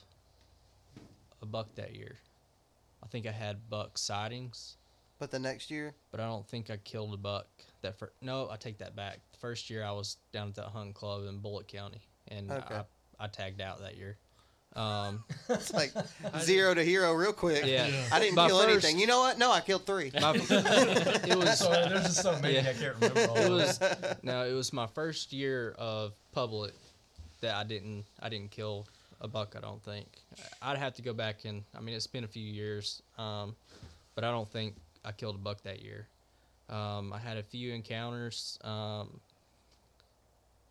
a 1.40 1.46
buck 1.46 1.74
that 1.76 1.94
year. 1.94 2.16
I 3.02 3.06
think 3.08 3.26
I 3.26 3.32
had 3.32 3.68
buck 3.68 3.98
sightings, 3.98 4.76
But 5.18 5.30
the 5.30 5.38
next 5.38 5.70
year, 5.70 5.94
but 6.10 6.20
I 6.20 6.26
don't 6.26 6.46
think 6.46 6.70
I 6.70 6.76
killed 6.78 7.14
a 7.14 7.16
buck 7.16 7.46
that 7.82 7.98
first. 7.98 8.12
No, 8.22 8.48
I 8.50 8.56
take 8.56 8.78
that 8.78 8.94
back. 8.96 9.18
The 9.32 9.38
first 9.38 9.70
year 9.70 9.84
I 9.84 9.90
was 9.92 10.16
down 10.32 10.48
at 10.48 10.54
that 10.56 10.66
hunting 10.66 10.92
club 10.94 11.24
in 11.28 11.38
Bullitt 11.38 11.68
County, 11.68 12.02
and 12.28 12.50
Okay. 12.50 12.74
I, 12.76 13.24
I 13.24 13.26
tagged 13.28 13.60
out 13.60 13.80
that 13.80 13.96
year. 13.96 14.16
Um, 14.74 15.24
it's 15.50 15.72
like 15.74 15.92
zero 16.40 16.72
to 16.74 16.82
hero 16.82 17.12
real 17.12 17.32
quick. 17.34 17.66
yeah, 17.66 17.86
Yeah. 17.88 18.04
I 18.10 18.18
didn't 18.20 18.36
My 18.36 18.46
kill 18.48 18.60
first- 18.62 18.70
anything. 18.86 18.98
You 19.00 19.06
know 19.06 19.20
what? 19.20 19.36
No, 19.38 19.52
I 19.52 19.60
killed 19.60 19.84
three. 19.84 20.10
My, 20.20 20.30
it 20.36 21.36
was 21.36 21.58
So 21.58 21.70
there's 21.70 22.04
just 22.04 22.22
so 22.22 22.38
many 22.40 22.54
Yeah. 22.54 22.60
I 22.70 22.72
can't 22.72 22.94
remember. 22.94 23.26
All 23.28 23.36
it 23.36 23.50
was 23.50 23.78
them. 23.78 24.16
no, 24.22 24.46
it 24.46 24.52
was 24.54 24.72
my 24.72 24.86
first 24.86 25.32
year 25.32 25.74
of 25.78 26.14
public 26.32 26.72
that 27.42 27.54
I 27.54 27.64
didn't 27.64 28.04
I 28.20 28.28
didn't 28.30 28.50
kill 28.52 28.86
a 29.22 29.28
buck. 29.28 29.54
I 29.56 29.60
don't 29.60 29.82
think 29.82 30.06
I'd 30.60 30.76
have 30.76 30.94
to 30.94 31.02
go 31.02 31.14
back 31.14 31.44
and 31.44 31.62
I 31.76 31.80
mean 31.80 31.94
it's 31.94 32.06
been 32.06 32.24
a 32.24 32.28
few 32.28 32.44
years, 32.44 33.02
um, 33.16 33.56
but 34.14 34.24
I 34.24 34.30
don't 34.30 34.50
think 34.50 34.74
I 35.04 35.12
killed 35.12 35.36
a 35.36 35.38
buck 35.38 35.62
that 35.62 35.82
year. 35.82 36.08
Um, 36.68 37.12
I 37.12 37.18
had 37.18 37.36
a 37.36 37.42
few 37.42 37.72
encounters, 37.72 38.58
um, 38.64 39.20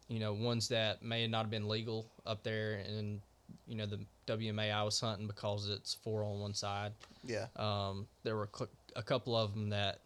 you 0.08 0.20
know, 0.20 0.34
ones 0.34 0.68
that 0.70 1.04
may 1.04 1.28
not 1.28 1.44
have 1.44 1.52
been 1.52 1.68
legal 1.68 2.06
up 2.26 2.44
there 2.44 2.84
in 2.88 3.22
you 3.68 3.76
know 3.76 3.86
the 3.86 4.00
WMA 4.28 4.74
I 4.74 4.84
was 4.84 5.00
hunting 5.00 5.28
because 5.28 5.70
it's 5.70 5.94
four 5.94 6.24
on 6.24 6.40
one 6.40 6.54
side. 6.54 6.92
yeah. 7.26 7.48
Um, 7.56 8.08
there 8.24 8.36
were 8.36 8.50
a 8.96 9.04
couple 9.04 9.36
of 9.36 9.54
them 9.54 9.70
that 9.70 10.00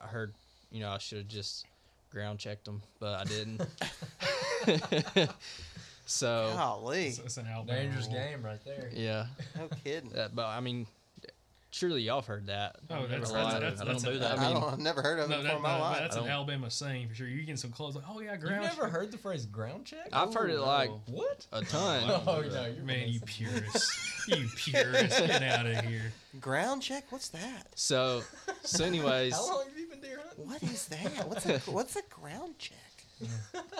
I 0.00 0.06
heard, 0.06 0.34
you 0.70 0.80
know, 0.80 0.90
I 0.90 0.98
should 0.98 1.18
have 1.18 1.28
just 1.28 1.66
ground 2.10 2.38
checked 2.38 2.64
them, 2.64 2.82
but 3.00 3.20
I 3.20 3.24
didn't. 3.24 3.62
so 6.10 6.50
Golly, 6.56 7.06
It's, 7.08 7.18
it's 7.18 7.36
an 7.36 7.46
Alabama 7.46 7.78
dangerous 7.80 8.06
rule. 8.06 8.14
game 8.16 8.42
right 8.42 8.64
there. 8.64 8.90
yeah, 8.92 9.26
no 9.56 9.68
kidding. 9.84 10.10
that, 10.10 10.34
but 10.34 10.46
I 10.46 10.60
mean, 10.60 10.86
surely 11.70 12.00
y'all 12.00 12.20
have 12.20 12.26
heard 12.26 12.46
that. 12.46 12.76
Oh, 12.88 13.02
I've 13.02 13.10
that's, 13.10 13.30
that's, 13.30 13.60
that's, 13.60 13.80
I 13.82 13.84
don't 13.84 13.96
an- 14.06 14.12
do 14.14 14.18
that. 14.20 14.38
I 14.38 14.42
I 14.42 14.46
mean- 14.52 14.60
don't, 14.60 14.72
I've 14.72 14.78
never 14.78 15.02
heard 15.02 15.18
of 15.18 15.26
it 15.30 15.34
No, 15.34 15.36
before 15.42 15.50
that, 15.50 15.56
in 15.56 15.62
my 15.62 15.76
no, 15.76 15.84
life. 15.84 15.98
that's 15.98 16.16
an 16.16 16.26
Alabama 16.26 16.70
saying 16.70 17.08
for 17.08 17.14
sure. 17.14 17.28
You 17.28 17.42
get 17.44 17.58
some 17.58 17.70
clothes 17.72 17.94
like, 17.94 18.04
oh 18.08 18.20
yeah, 18.20 18.36
ground. 18.36 18.62
You've 18.64 18.74
ground. 18.76 18.78
never 18.78 18.88
heard 18.88 19.12
the 19.12 19.18
phrase 19.18 19.44
ground 19.44 19.84
check? 19.84 20.08
I've 20.12 20.32
heard 20.32 20.50
it 20.50 20.60
like 20.60 20.88
no. 20.88 21.00
what? 21.08 21.46
a 21.52 21.62
ton. 21.64 22.04
Oh 22.26 22.40
no, 22.40 22.66
you're 22.66 22.84
Man, 22.84 23.08
you 23.08 23.20
missing. 23.20 23.46
purist. 23.46 23.92
you 24.28 24.48
purist. 24.56 25.18
Get 25.18 25.42
out 25.42 25.66
of 25.66 25.84
here. 25.84 26.12
Ground 26.40 26.80
check? 26.82 27.04
What's 27.10 27.28
that? 27.28 27.66
So, 27.74 28.22
so 28.62 28.84
anyways, 28.84 29.34
How 29.34 29.46
long 29.46 29.64
have 29.68 29.78
you 29.78 29.86
been 29.88 30.00
deer 30.00 30.20
hunting? 30.26 30.46
What 30.48 30.62
is 30.62 30.86
that? 30.88 31.28
What's 31.28 31.46
a 31.46 31.58
what's 31.70 31.96
a 31.96 32.02
ground 32.08 32.54
check? 32.58 32.76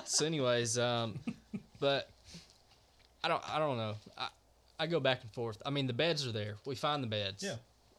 so 0.05 0.27
anyways, 0.27 0.79
um, 0.79 1.19
but 1.81 2.11
I 3.23 3.29
don't, 3.29 3.43
I 3.49 3.59
don't 3.59 3.77
know. 3.77 3.95
I, 4.17 4.29
I 4.79 4.87
go 4.87 5.01
back 5.01 5.23
and 5.23 5.31
forth. 5.33 5.61
I 5.67 5.71
mean, 5.71 5.87
the 5.87 5.93
beds 5.93 6.27
are 6.27 6.33
there. 6.33 6.55
We 6.65 6.75
find 6.75 7.03
the 7.03 7.09
beds. 7.09 7.43
Yeah. 7.43 7.57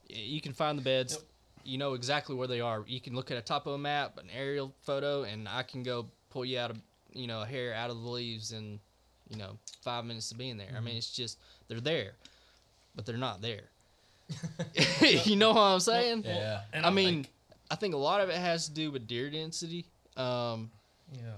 You 0.08 0.40
can 0.40 0.52
find 0.52 0.78
the 0.78 0.82
beds. 0.82 1.14
Yep. 1.14 1.22
You 1.62 1.78
know 1.78 1.92
exactly 1.94 2.34
where 2.34 2.48
they 2.48 2.60
are. 2.60 2.82
You 2.86 3.00
can 3.00 3.14
look 3.14 3.30
at 3.30 3.36
a 3.36 3.42
top 3.42 3.66
of 3.66 3.74
a 3.74 3.78
map, 3.78 4.18
an 4.18 4.28
aerial 4.34 4.72
photo, 4.82 5.24
and 5.24 5.46
I 5.46 5.62
can 5.62 5.82
go 5.82 6.06
pull 6.30 6.44
you 6.44 6.58
out 6.58 6.70
of, 6.70 6.78
you 7.12 7.26
know, 7.26 7.42
a 7.42 7.46
hair 7.46 7.74
out 7.74 7.90
of 7.90 8.00
the 8.02 8.08
leaves 8.08 8.52
in, 8.52 8.80
you 9.28 9.36
know, 9.36 9.58
five 9.82 10.04
minutes 10.06 10.32
of 10.32 10.38
being 10.38 10.56
there. 10.56 10.72
I 10.76 10.80
mean, 10.80 10.96
it's 10.96 11.10
just 11.10 11.38
they're 11.68 11.80
there, 11.80 12.12
but 12.96 13.04
they're 13.04 13.18
not 13.18 13.42
there. 13.42 13.64
you 15.24 15.36
know 15.36 15.50
what 15.52 15.60
I'm 15.60 15.80
saying? 15.80 16.22
Yeah. 16.24 16.62
And 16.72 16.86
I 16.86 16.90
mean, 16.90 17.18
like- 17.18 17.30
I 17.70 17.74
think 17.76 17.94
a 17.94 17.98
lot 17.98 18.20
of 18.20 18.30
it 18.30 18.36
has 18.36 18.66
to 18.68 18.72
do 18.72 18.90
with 18.90 19.06
deer 19.06 19.28
density. 19.30 19.84
Um, 20.16 20.70
Yeah. 21.14 21.34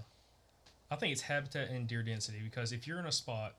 I 0.90 0.96
think 0.96 1.12
it's 1.12 1.22
habitat 1.22 1.70
and 1.70 1.88
deer 1.88 2.02
density 2.02 2.38
because 2.44 2.70
if 2.72 2.86
you're 2.86 2.98
in 2.98 3.06
a 3.06 3.12
spot, 3.12 3.54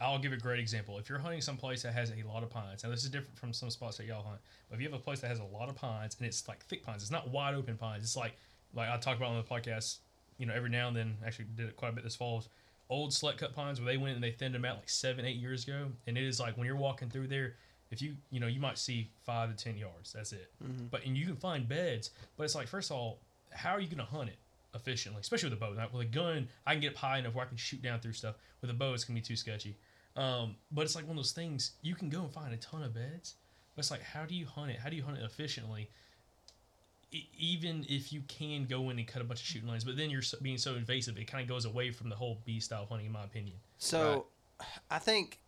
I'll 0.00 0.18
give 0.18 0.32
a 0.32 0.36
great 0.36 0.58
example. 0.58 0.98
If 0.98 1.08
you're 1.08 1.18
hunting 1.18 1.40
some 1.40 1.56
place 1.56 1.82
that 1.82 1.92
has 1.92 2.10
a 2.10 2.28
lot 2.28 2.42
of 2.42 2.50
pines, 2.50 2.84
now 2.84 2.90
this 2.90 3.04
is 3.04 3.10
different 3.10 3.38
from 3.38 3.52
some 3.52 3.70
spots 3.70 3.96
that 3.98 4.06
y'all 4.06 4.22
hunt, 4.22 4.40
but 4.68 4.76
if 4.76 4.80
you 4.80 4.88
have 4.88 4.98
a 4.98 5.02
place 5.02 5.20
that 5.20 5.28
has 5.28 5.38
a 5.38 5.44
lot 5.44 5.68
of 5.68 5.76
pines 5.76 6.16
and 6.18 6.26
it's 6.26 6.46
like 6.48 6.64
thick 6.64 6.82
pines, 6.82 7.02
it's 7.02 7.10
not 7.10 7.30
wide 7.30 7.54
open 7.54 7.76
pines. 7.76 8.02
It's 8.02 8.16
like 8.16 8.36
like 8.74 8.88
I 8.88 8.96
talk 8.96 9.16
about 9.16 9.30
on 9.30 9.36
the 9.36 9.42
podcast, 9.42 9.98
you 10.38 10.46
know, 10.46 10.54
every 10.54 10.70
now 10.70 10.88
and 10.88 10.96
then. 10.96 11.16
Actually, 11.24 11.46
did 11.56 11.68
it 11.68 11.76
quite 11.76 11.90
a 11.90 11.92
bit 11.92 12.04
this 12.04 12.16
fall. 12.16 12.44
Old 12.90 13.12
select 13.12 13.38
cut 13.38 13.54
pines 13.54 13.80
where 13.80 13.86
they 13.86 13.96
went 13.96 14.14
and 14.14 14.22
they 14.22 14.32
thinned 14.32 14.54
them 14.54 14.64
out 14.64 14.76
like 14.76 14.88
seven, 14.88 15.24
eight 15.24 15.36
years 15.36 15.64
ago, 15.64 15.86
and 16.06 16.18
it 16.18 16.24
is 16.24 16.40
like 16.40 16.56
when 16.56 16.66
you're 16.66 16.76
walking 16.76 17.08
through 17.08 17.28
there, 17.28 17.54
if 17.90 18.02
you 18.02 18.14
you 18.30 18.40
know 18.40 18.46
you 18.46 18.60
might 18.60 18.78
see 18.78 19.10
five 19.24 19.56
to 19.56 19.64
ten 19.64 19.76
yards. 19.78 20.12
That's 20.12 20.32
it. 20.32 20.50
Mm-hmm. 20.62 20.86
But 20.90 21.04
and 21.06 21.16
you 21.16 21.26
can 21.26 21.36
find 21.36 21.68
beds, 21.68 22.10
but 22.36 22.44
it's 22.44 22.54
like 22.54 22.68
first 22.68 22.90
of 22.90 22.96
all, 22.96 23.18
how 23.52 23.70
are 23.70 23.80
you 23.80 23.86
going 23.86 23.98
to 23.98 24.04
hunt 24.04 24.28
it? 24.28 24.36
Efficiently, 24.74 25.20
especially 25.20 25.50
with 25.50 25.58
a 25.58 25.60
bow. 25.60 25.72
Now, 25.72 25.88
with 25.92 26.02
a 26.02 26.10
gun, 26.10 26.48
I 26.66 26.72
can 26.72 26.80
get 26.80 26.92
up 26.92 26.96
high 26.96 27.18
enough 27.18 27.34
where 27.34 27.44
I 27.44 27.48
can 27.48 27.56
shoot 27.56 27.80
down 27.80 28.00
through 28.00 28.14
stuff. 28.14 28.34
With 28.60 28.70
a 28.70 28.74
bow, 28.74 28.92
it's 28.92 29.04
gonna 29.04 29.18
be 29.18 29.22
too 29.22 29.36
sketchy. 29.36 29.76
Um, 30.16 30.56
but 30.72 30.82
it's 30.82 30.94
like 30.94 31.04
one 31.04 31.12
of 31.12 31.16
those 31.16 31.32
things 31.32 31.72
you 31.82 31.94
can 31.94 32.08
go 32.08 32.22
and 32.22 32.32
find 32.32 32.52
a 32.52 32.56
ton 32.56 32.82
of 32.82 32.94
beds, 32.94 33.34
but 33.74 33.80
it's 33.80 33.90
like 33.90 34.02
how 34.02 34.24
do 34.24 34.34
you 34.34 34.46
hunt 34.46 34.70
it? 34.70 34.78
How 34.78 34.88
do 34.88 34.96
you 34.96 35.02
hunt 35.02 35.18
it 35.18 35.24
efficiently? 35.24 35.90
E- 37.12 37.28
even 37.38 37.86
if 37.88 38.12
you 38.12 38.22
can 38.26 38.66
go 38.66 38.90
in 38.90 38.98
and 38.98 39.06
cut 39.06 39.22
a 39.22 39.24
bunch 39.24 39.40
of 39.40 39.46
shooting 39.46 39.68
lines, 39.68 39.84
but 39.84 39.96
then 39.96 40.10
you're 40.10 40.22
being 40.42 40.58
so 40.58 40.74
invasive, 40.74 41.16
it 41.18 41.26
kind 41.26 41.42
of 41.42 41.48
goes 41.48 41.64
away 41.64 41.90
from 41.90 42.08
the 42.08 42.16
whole 42.16 42.38
beast 42.44 42.66
style 42.66 42.86
hunting, 42.88 43.06
in 43.06 43.12
my 43.12 43.24
opinion. 43.24 43.56
So, 43.78 44.26
I 44.90 44.98
think, 44.98 45.38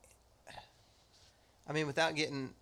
I 1.69 1.73
mean, 1.73 1.87
without 1.87 2.15
getting, 2.15 2.55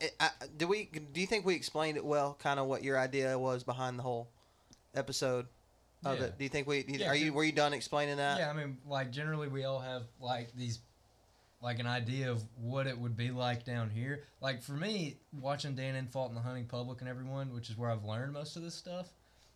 I, 0.00 0.10
I, 0.20 0.30
do 0.56 0.68
we? 0.68 0.90
Do 1.12 1.20
you 1.20 1.26
think 1.26 1.46
we 1.46 1.54
explained 1.54 1.96
it 1.96 2.04
well? 2.04 2.36
Kind 2.38 2.60
of 2.60 2.66
what 2.66 2.82
your 2.82 2.98
idea 2.98 3.38
was 3.38 3.62
behind 3.62 3.98
the 3.98 4.02
whole 4.02 4.28
episode 4.94 5.46
of 6.04 6.18
Yeah. 6.18 6.24
it. 6.26 6.38
Do 6.38 6.44
you 6.44 6.50
think 6.50 6.66
we? 6.66 6.84
Yeah, 6.86 7.08
are 7.08 7.14
you? 7.16 7.32
Were 7.32 7.44
you 7.44 7.52
done 7.52 7.72
explaining 7.72 8.16
that? 8.16 8.38
Yeah, 8.38 8.50
I 8.50 8.52
mean, 8.52 8.78
like 8.86 9.10
generally 9.10 9.48
we 9.48 9.64
all 9.64 9.80
have 9.80 10.02
like 10.20 10.54
these, 10.54 10.80
like 11.60 11.78
an 11.78 11.86
idea 11.86 12.30
of 12.30 12.42
what 12.56 12.86
it 12.86 12.98
would 12.98 13.16
be 13.16 13.30
like 13.30 13.64
down 13.64 13.90
here. 13.90 14.24
Like 14.40 14.62
for 14.62 14.72
me, 14.72 15.16
watching 15.40 15.74
Dan 15.74 15.94
Infalt 15.94 16.28
and 16.28 16.36
the 16.36 16.40
Hunting 16.40 16.66
Public 16.66 17.00
and 17.00 17.08
everyone, 17.08 17.54
which 17.54 17.70
is 17.70 17.76
where 17.76 17.90
I've 17.90 18.04
learned 18.04 18.32
most 18.32 18.56
of 18.56 18.62
this 18.62 18.74
stuff. 18.74 19.08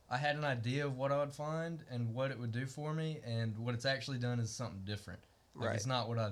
I 0.08 0.18
had 0.18 0.36
an 0.36 0.44
idea 0.44 0.86
of 0.86 0.96
what 0.96 1.10
I 1.10 1.18
would 1.18 1.32
find 1.32 1.82
and 1.90 2.14
what 2.14 2.30
it 2.30 2.38
would 2.38 2.52
do 2.52 2.64
for 2.66 2.94
me, 2.94 3.18
and 3.26 3.58
what 3.58 3.74
it's 3.74 3.84
actually 3.86 4.18
done 4.18 4.38
is 4.38 4.50
something 4.50 4.82
different. 4.84 5.18
Like 5.56 5.68
Right. 5.68 5.74
it's 5.76 5.86
not 5.86 6.08
what 6.08 6.18
I 6.18 6.30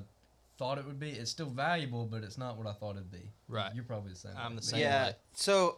thought 0.58 0.78
it 0.78 0.86
would 0.86 1.00
be. 1.00 1.10
It's 1.10 1.32
still 1.32 1.50
valuable, 1.50 2.06
but 2.06 2.22
it's 2.22 2.38
not 2.38 2.56
what 2.56 2.68
I 2.68 2.72
thought 2.72 2.92
it'd 2.94 3.10
be. 3.10 3.32
Right. 3.48 3.74
You're 3.74 3.82
probably 3.82 4.12
the 4.12 4.18
same. 4.18 4.30
I'm 4.36 4.54
the 4.54 4.62
same 4.62 4.78
yeah. 4.78 5.06
way. 5.06 5.16
So, 5.32 5.76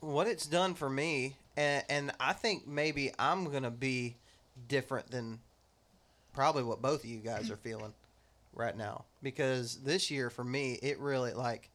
what 0.00 0.26
it's 0.26 0.46
done 0.46 0.74
for 0.74 0.88
me, 0.88 1.36
and, 1.56 1.84
and 1.88 2.12
I 2.18 2.32
think 2.32 2.66
maybe 2.66 3.12
I'm 3.18 3.50
gonna 3.50 3.70
be 3.70 4.16
different 4.68 5.10
than 5.10 5.40
probably 6.32 6.62
what 6.62 6.82
both 6.82 7.04
of 7.04 7.10
you 7.10 7.18
guys 7.18 7.50
are 7.50 7.56
feeling 7.56 7.92
right 8.54 8.76
now 8.76 9.04
because 9.22 9.76
this 9.76 10.10
year 10.10 10.28
for 10.30 10.44
me 10.44 10.78
it 10.82 10.98
really 10.98 11.32
like 11.32 11.70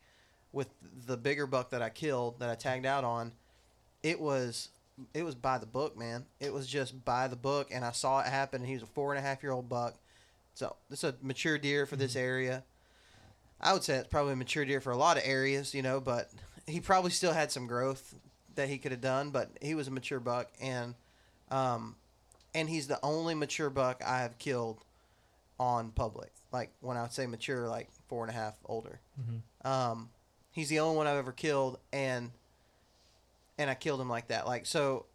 with 0.55 0.69
the 1.05 1.17
bigger 1.17 1.45
buck 1.45 1.71
that 1.71 1.81
I 1.81 1.89
killed 1.89 2.39
that 2.39 2.49
I 2.49 2.55
tagged 2.55 2.85
out 2.85 3.03
on, 3.03 3.33
it 4.01 4.19
was 4.19 4.69
it 5.13 5.23
was 5.23 5.35
by 5.35 5.57
the 5.57 5.65
book, 5.65 5.97
man. 5.97 6.25
It 6.39 6.53
was 6.53 6.65
just 6.65 7.03
by 7.03 7.27
the 7.27 7.35
book, 7.35 7.67
and 7.71 7.83
I 7.83 7.91
saw 7.91 8.21
it 8.21 8.27
happen. 8.27 8.61
And 8.61 8.67
he 8.67 8.75
was 8.75 8.83
a 8.83 8.87
four 8.87 9.13
and 9.13 9.19
a 9.19 9.27
half 9.27 9.43
year 9.43 9.51
old 9.51 9.67
buck, 9.67 9.95
so 10.53 10.77
it's 10.89 11.03
a 11.03 11.13
mature 11.21 11.57
deer 11.57 11.85
for 11.85 11.97
this 11.97 12.11
mm-hmm. 12.11 12.25
area. 12.25 12.63
I 13.59 13.73
would 13.73 13.83
say 13.83 13.95
it's 13.95 14.07
probably 14.07 14.33
a 14.33 14.37
mature 14.37 14.63
deer 14.63 14.79
for 14.79 14.91
a 14.91 14.97
lot 14.97 15.17
of 15.17 15.23
areas, 15.25 15.73
you 15.73 15.81
know, 15.81 15.99
but 15.99 16.31
he 16.67 16.79
probably 16.79 17.11
still 17.11 17.33
had 17.33 17.51
some 17.51 17.67
growth 17.67 18.15
that 18.55 18.69
he 18.69 18.77
could 18.77 18.91
have 18.91 19.01
done. 19.01 19.29
But 19.31 19.49
he 19.61 19.75
was 19.75 19.87
a 19.87 19.91
mature 19.91 20.19
buck, 20.19 20.51
and 20.61 20.95
um, 21.51 21.95
and 22.53 22.69
he's 22.69 22.87
the 22.87 22.99
only 23.03 23.35
mature 23.35 23.69
buck 23.69 24.01
I 24.05 24.19
have 24.19 24.37
killed 24.37 24.83
on 25.59 25.91
public. 25.91 26.31
Like 26.51 26.71
when 26.81 26.97
I 26.97 27.01
would 27.03 27.13
say 27.13 27.27
mature, 27.27 27.67
like 27.67 27.89
four 28.07 28.23
and 28.23 28.29
a 28.31 28.33
half 28.37 28.55
older. 28.65 28.99
Mhm. 29.19 29.69
Um, 29.69 30.09
he's 30.51 30.69
the 30.69 30.79
only 30.79 30.97
one 30.97 31.07
I've 31.07 31.17
ever 31.17 31.31
killed, 31.31 31.79
and 31.91 32.31
and 33.57 33.69
I 33.69 33.75
killed 33.75 34.01
him 34.01 34.09
like 34.09 34.27
that. 34.27 34.45
Like 34.47 34.65
so, 34.65 35.05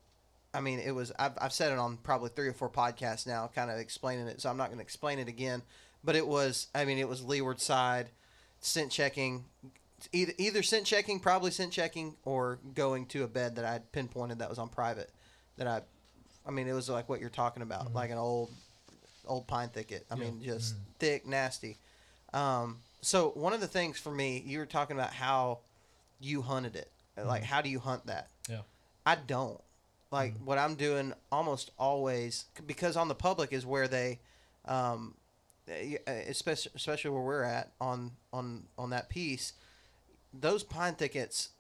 I 0.55 0.61
mean, 0.61 0.79
it 0.79 0.93
was 0.93 1.13
I've 1.19 1.33
I've 1.41 1.53
said 1.53 1.73
it 1.73 1.79
on 1.79 1.97
probably 1.99 2.31
three 2.31 2.49
or 2.49 2.53
four 2.53 2.71
podcasts 2.71 3.27
now, 3.27 3.51
kind 3.55 3.71
of 3.71 3.79
explaining 3.79 4.27
it. 4.29 4.41
So 4.41 4.51
I'm 4.51 4.57
not 4.57 4.69
going 4.69 4.79
to 4.79 4.83
explain 4.85 5.19
it 5.19 5.29
again. 5.29 5.63
But 6.03 6.17
it 6.17 6.27
was, 6.27 6.69
I 6.75 6.87
mean, 6.87 6.97
it 6.97 7.07
was 7.07 7.23
leeward 7.23 7.61
side, 7.61 8.09
scent 8.61 8.91
checking, 8.91 9.45
either 10.13 10.33
either 10.39 10.63
scent 10.63 10.87
checking, 10.87 11.21
probably 11.21 11.51
scent 11.51 11.73
checking, 11.73 12.17
or 12.25 12.59
going 12.75 13.07
to 13.07 13.25
a 13.25 13.29
bed 13.29 13.57
that 13.57 13.65
I 13.65 13.73
had 13.73 13.93
pinpointed 13.93 14.39
that 14.39 14.49
was 14.49 14.59
on 14.59 14.69
private. 14.69 15.11
That 15.57 15.67
I, 15.67 15.83
I 16.47 16.51
mean, 16.51 16.69
it 16.69 16.73
was 16.73 16.89
like 16.89 17.09
what 17.09 17.21
you're 17.21 17.31
talking 17.31 17.63
about, 17.63 17.87
mm-hmm. 17.87 17.97
like 17.97 18.11
an 18.11 18.19
old, 18.19 18.51
old 19.27 19.47
pine 19.47 19.69
thicket. 19.69 20.07
I 20.11 20.15
mean, 20.15 20.43
just 20.43 20.75
mm-hmm. 20.75 20.83
thick, 20.99 21.27
nasty. 21.27 21.79
Um, 22.33 22.79
so 23.01 23.31
one 23.31 23.53
of 23.53 23.61
the 23.61 23.67
things 23.67 23.99
for 23.99 24.11
me, 24.11 24.43
you 24.47 24.59
were 24.59 24.67
talking 24.67 24.97
about 24.97 25.13
how 25.13 25.61
you 26.21 26.43
hunted 26.43 26.77
it. 26.77 26.91
Like, 27.17 27.43
mm-hmm. 27.43 27.53
how 27.53 27.61
do 27.61 27.69
you 27.69 27.81
hunt 27.81 28.07
that? 28.07 28.29
Yeah. 28.49 28.61
I 29.05 29.17
don't. 29.17 29.61
Like 30.11 30.35
what 30.45 30.59
I'm 30.59 30.75
doing 30.75 31.13
almost 31.31 31.71
always 31.79 32.47
because 32.67 32.97
on 32.97 33.07
the 33.07 33.15
public 33.15 33.53
is 33.53 33.65
where 33.65 33.87
they, 33.87 34.19
um, 34.65 35.15
eh, 35.69 35.99
eh, 36.05 36.13
especially 36.29 36.73
especially 36.75 37.13
where 37.13 37.23
we're 37.23 37.45
at 37.45 37.73
on 37.81 38.11
on 38.33 38.65
on 38.77 38.91
that 38.91 39.09
piece, 39.09 39.53
those 40.33 40.63
pine 40.63 40.95
thickets. 40.95 41.51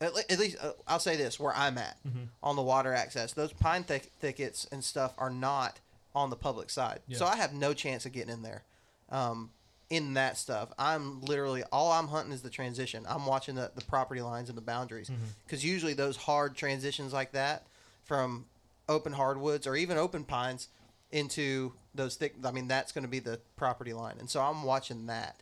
At, 0.00 0.12
le- 0.14 0.22
at 0.28 0.38
least 0.38 0.56
uh, 0.60 0.72
I'll 0.86 0.98
say 0.98 1.16
this: 1.16 1.38
where 1.38 1.54
I'm 1.54 1.78
at 1.78 1.96
on 2.42 2.56
the 2.56 2.62
water 2.62 2.92
access, 2.92 3.32
those 3.32 3.52
pine 3.52 3.84
thick 3.84 4.10
thickets 4.20 4.66
and 4.72 4.82
stuff 4.84 5.14
are 5.18 5.30
not 5.30 5.80
on 6.14 6.30
the 6.30 6.36
public 6.36 6.70
side. 6.70 7.00
So 7.18 7.26
I 7.26 7.36
have 7.36 7.52
no 7.52 7.72
chance 7.74 8.04
of 8.06 8.12
getting 8.12 8.32
in 8.32 8.42
there. 8.42 8.64
Um, 9.10 9.50
in 9.90 10.14
that 10.14 10.36
stuff, 10.38 10.72
I'm 10.78 11.20
literally 11.20 11.62
all 11.70 11.92
I'm 11.92 12.08
hunting 12.08 12.32
is 12.32 12.42
the 12.42 12.50
transition. 12.50 13.04
I'm 13.08 13.26
watching 13.26 13.54
the, 13.54 13.70
the 13.74 13.84
property 13.84 14.20
lines 14.22 14.48
and 14.48 14.56
the 14.58 14.62
boundaries 14.62 15.10
because 15.44 15.64
usually 15.64 15.92
those 15.94 16.16
hard 16.16 16.56
transitions 16.56 17.12
like 17.12 17.32
that 17.32 17.66
from 18.02 18.46
open 18.88 19.12
hardwoods 19.12 19.66
or 19.66 19.76
even 19.76 19.96
open 19.96 20.24
pines 20.24 20.68
into 21.12 21.72
those 21.94 22.16
thick. 22.16 22.34
I 22.44 22.50
mean, 22.50 22.66
that's 22.66 22.92
going 22.92 23.04
to 23.04 23.08
be 23.10 23.20
the 23.20 23.38
property 23.56 23.92
line, 23.92 24.16
and 24.18 24.28
so 24.28 24.40
I'm 24.40 24.64
watching 24.64 25.06
that. 25.06 25.40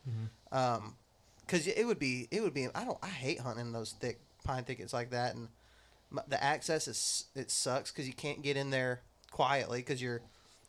Um, 0.50 0.96
because 1.46 1.66
it 1.66 1.86
would 1.86 1.98
be 1.98 2.28
it 2.30 2.42
would 2.42 2.54
be 2.54 2.68
I 2.74 2.84
don't 2.84 2.98
I 3.02 3.08
hate 3.08 3.40
hunting 3.40 3.72
those 3.72 3.92
thick 3.92 4.20
pine 4.44 4.64
thickets 4.64 4.92
like 4.92 5.10
that, 5.10 5.34
and 5.34 5.48
the 6.28 6.42
access 6.42 6.88
is 6.88 7.24
it 7.34 7.50
sucks 7.50 7.90
because 7.90 8.06
you 8.06 8.14
can't 8.14 8.42
get 8.42 8.56
in 8.56 8.70
there 8.70 9.00
quietly 9.30 9.78
because 9.80 10.00
you're 10.02 10.20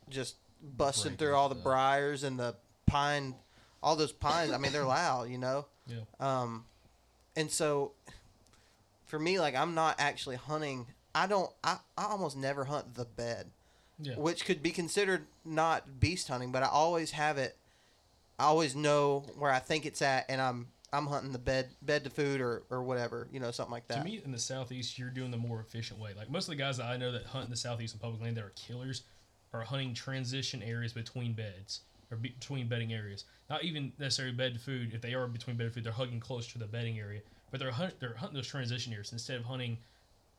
just 0.10 0.36
busting 0.62 1.12
Breaking 1.12 1.18
through 1.18 1.36
all 1.36 1.50
the 1.50 1.56
stuff. 1.56 1.64
briars 1.64 2.24
and 2.24 2.40
the 2.40 2.56
pine, 2.86 3.36
all 3.82 3.96
those 3.96 4.12
pines. 4.14 4.52
I 4.52 4.58
mean, 4.58 4.72
they're 4.72 4.86
loud, 4.86 5.30
you 5.30 5.38
know. 5.38 5.66
Yeah. 5.86 5.98
Um, 6.22 6.64
and 7.36 7.52
so 7.52 7.92
for 9.06 9.20
me, 9.20 9.38
like 9.40 9.54
I'm 9.56 9.76
not 9.76 9.96
actually 10.00 10.38
hunting. 10.38 10.88
I 11.14 11.28
don't. 11.28 11.52
I, 11.64 11.78
I 11.98 12.06
almost 12.06 12.38
never 12.38 12.64
hunt 12.64 12.96
the 12.96 13.04
bed, 13.06 13.52
Yeah. 14.00 14.14
which 14.16 14.46
could 14.46 14.64
be 14.64 14.72
considered 14.72 15.26
not 15.44 16.00
beast 16.00 16.30
hunting, 16.30 16.52
but 16.54 16.64
I 16.64 16.68
always 16.68 17.12
have 17.12 17.38
it. 17.38 17.58
I 18.44 18.48
always 18.48 18.76
know 18.76 19.24
where 19.38 19.52
I 19.52 19.60
think 19.60 19.86
it's 19.86 20.02
at, 20.02 20.26
and 20.28 20.42
I'm 20.42 20.68
I'm 20.92 21.08
hunting 21.08 21.32
the 21.32 21.40
bed 21.40 21.70
bed 21.82 22.04
to 22.04 22.10
food 22.10 22.42
or, 22.42 22.64
or 22.70 22.84
whatever, 22.84 23.30
you 23.32 23.40
know, 23.40 23.52
something 23.52 23.72
like 23.72 23.88
that. 23.88 24.00
To 24.00 24.04
me, 24.04 24.22
in 24.24 24.34
the 24.34 24.38
southeast, 24.38 25.00
you're 25.00 25.10
doing 25.10 25.32
the 25.32 25.38
more 25.38 25.62
efficient 25.62 25.98
way. 26.00 26.12
Like 26.16 26.30
most 26.30 26.44
of 26.44 26.50
the 26.50 26.58
guys 26.58 26.78
that 26.78 26.86
I 26.86 26.98
know 26.98 27.12
that 27.14 27.26
hunt 27.26 27.46
in 27.46 27.50
the 27.50 27.58
southeast 27.58 27.94
and 27.94 28.02
public 28.02 28.22
land 28.22 28.36
that 28.36 28.44
are 28.44 28.54
killers 28.56 29.04
are 29.54 29.62
hunting 29.62 29.94
transition 29.94 30.62
areas 30.62 30.92
between 30.92 31.34
beds 31.34 31.82
or 32.12 32.18
be- 32.18 32.36
between 32.38 32.68
bedding 32.68 32.94
areas. 32.94 33.24
Not 33.50 33.64
even 33.64 33.94
necessarily 33.98 34.36
bed 34.36 34.56
to 34.56 34.60
food. 34.60 34.94
If 34.94 35.02
they 35.02 35.14
are 35.14 35.26
between 35.28 35.56
bed 35.56 35.66
to 35.66 35.70
food, 35.72 35.86
they're 35.86 35.94
hugging 35.94 36.20
close 36.20 36.46
to 36.48 36.60
the 36.60 36.68
bedding 36.68 37.00
area. 37.00 37.22
But 37.50 37.62
they're 37.62 37.72
hunt, 37.72 38.00
they're 38.02 38.16
hunting 38.16 38.36
those 38.36 38.48
transition 38.48 38.92
areas 38.92 39.14
instead 39.14 39.38
of 39.38 39.46
hunting, 39.46 39.78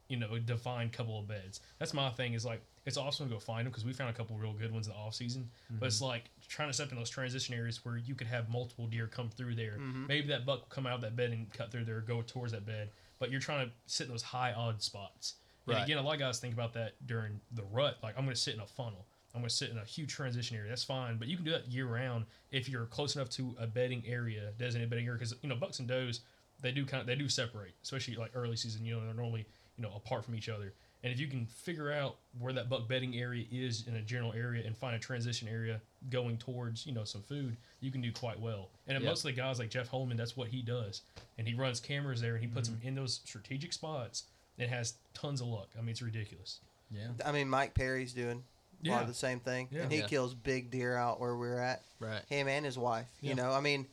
you 0.08 0.18
know, 0.18 0.34
a 0.34 0.40
defined 0.40 0.92
couple 0.92 1.18
of 1.18 1.26
beds. 1.26 1.60
That's 1.78 1.94
my 1.94 2.10
thing. 2.10 2.34
Is 2.34 2.44
like 2.44 2.60
it's 2.84 2.98
awesome 2.98 3.28
to 3.28 3.32
go 3.34 3.40
find 3.40 3.64
them 3.64 3.72
because 3.72 3.86
we 3.86 3.94
found 3.94 4.10
a 4.10 4.12
couple 4.12 4.36
real 4.36 4.52
good 4.52 4.72
ones 4.72 4.88
in 4.88 4.92
the 4.92 4.98
off 4.98 5.14
season. 5.14 5.48
But 5.68 5.76
mm-hmm. 5.76 5.86
it's 5.86 6.02
like 6.02 6.30
trying 6.48 6.68
to 6.68 6.72
set 6.72 6.86
up 6.86 6.92
in 6.92 6.98
those 6.98 7.10
transition 7.10 7.54
areas 7.54 7.84
where 7.84 7.96
you 7.96 8.14
could 8.14 8.26
have 8.26 8.48
multiple 8.48 8.86
deer 8.86 9.06
come 9.06 9.30
through 9.30 9.54
there. 9.54 9.78
Mm-hmm. 9.78 10.06
Maybe 10.06 10.28
that 10.28 10.46
buck 10.46 10.60
will 10.60 10.68
come 10.68 10.86
out 10.86 10.94
of 10.94 11.00
that 11.02 11.16
bed 11.16 11.30
and 11.30 11.52
cut 11.52 11.70
through 11.70 11.84
there, 11.84 12.00
go 12.00 12.22
towards 12.22 12.52
that 12.52 12.66
bed. 12.66 12.90
But 13.18 13.30
you're 13.30 13.40
trying 13.40 13.66
to 13.66 13.72
sit 13.86 14.04
in 14.04 14.10
those 14.10 14.22
high 14.22 14.52
odd 14.52 14.82
spots. 14.82 15.34
And 15.66 15.82
again, 15.82 15.98
a 15.98 16.02
lot 16.02 16.14
of 16.14 16.20
guys 16.20 16.38
think 16.38 16.52
about 16.52 16.74
that 16.74 16.92
during 17.06 17.40
the 17.52 17.62
rut. 17.72 17.98
Like 18.02 18.16
I'm 18.18 18.24
going 18.24 18.34
to 18.34 18.40
sit 18.40 18.54
in 18.54 18.60
a 18.60 18.66
funnel. 18.66 19.06
I'm 19.34 19.40
going 19.40 19.48
to 19.48 19.54
sit 19.54 19.70
in 19.70 19.78
a 19.78 19.84
huge 19.84 20.12
transition 20.12 20.56
area. 20.56 20.68
That's 20.68 20.84
fine, 20.84 21.16
but 21.16 21.26
you 21.26 21.36
can 21.36 21.44
do 21.44 21.50
that 21.50 21.66
year 21.66 21.86
round 21.86 22.26
if 22.52 22.68
you're 22.68 22.86
close 22.86 23.16
enough 23.16 23.28
to 23.30 23.56
a 23.58 23.66
bedding 23.66 24.04
area, 24.06 24.52
designated 24.58 24.90
bedding 24.90 25.06
area. 25.06 25.18
Because 25.18 25.34
you 25.42 25.48
know 25.48 25.56
bucks 25.56 25.80
and 25.80 25.88
does, 25.88 26.20
they 26.60 26.70
do 26.70 26.84
kind 26.84 27.00
of 27.00 27.06
they 27.06 27.16
do 27.16 27.28
separate, 27.28 27.74
especially 27.82 28.14
like 28.14 28.30
early 28.34 28.56
season. 28.56 28.84
You 28.84 28.94
know 28.94 29.04
they're 29.04 29.14
normally 29.14 29.46
you 29.76 29.82
know 29.82 29.92
apart 29.96 30.24
from 30.24 30.36
each 30.36 30.48
other. 30.48 30.72
And 31.04 31.12
if 31.12 31.20
you 31.20 31.26
can 31.28 31.44
figure 31.46 31.92
out 31.92 32.16
where 32.40 32.52
that 32.54 32.68
buck 32.68 32.88
bedding 32.88 33.14
area 33.16 33.44
is 33.52 33.86
in 33.86 33.94
a 33.96 34.00
general 34.00 34.32
area 34.32 34.64
and 34.66 34.76
find 34.76 34.96
a 34.96 34.98
transition 34.98 35.46
area 35.46 35.80
going 36.10 36.38
towards 36.38 36.86
you 36.86 36.92
know 36.94 37.04
some 37.04 37.20
food, 37.22 37.56
you 37.80 37.92
can 37.92 38.00
do 38.00 38.10
quite 38.10 38.40
well. 38.40 38.70
And 38.88 39.00
Yeah. 39.00 39.08
most 39.10 39.18
of 39.20 39.24
the 39.24 39.32
guys 39.32 39.58
like 39.58 39.68
Jeff 39.70 39.86
Holman, 39.88 40.16
that's 40.16 40.36
what 40.36 40.48
he 40.48 40.62
does, 40.62 41.02
and 41.38 41.46
he 41.46 41.54
runs 41.54 41.78
cameras 41.78 42.20
there 42.22 42.34
and 42.34 42.42
he 42.42 42.48
puts 42.48 42.68
Mm-hmm. 42.68 42.78
them 42.80 42.88
in 42.88 42.94
those 42.96 43.20
strategic 43.24 43.72
spots. 43.72 44.24
and 44.56 44.70
has 44.70 44.94
tons 45.14 45.40
of 45.40 45.48
luck. 45.48 45.68
I 45.76 45.80
mean, 45.80 45.88
it's 45.88 46.00
ridiculous. 46.00 46.60
Yeah. 46.88 47.08
I 47.26 47.32
mean, 47.32 47.48
Mike 47.48 47.74
Perry's 47.74 48.12
doing 48.12 48.44
a 48.86 48.88
lot 48.88 49.02
of 49.02 49.08
the 49.08 49.12
same 49.14 49.40
thing, 49.40 49.66
Yeah. 49.72 49.82
and 49.82 49.90
he 49.90 49.98
Yeah. 49.98 50.06
kills 50.06 50.32
big 50.32 50.70
deer 50.70 50.96
out 50.96 51.18
where 51.18 51.34
we're 51.36 51.58
at. 51.58 51.82
Right. 51.98 52.24
Him 52.28 52.46
and 52.46 52.64
his 52.64 52.78
wife. 52.78 53.08
Yeah. 53.20 53.30
You 53.30 53.34
know, 53.34 53.50
I 53.50 53.58
mean, 53.60 53.88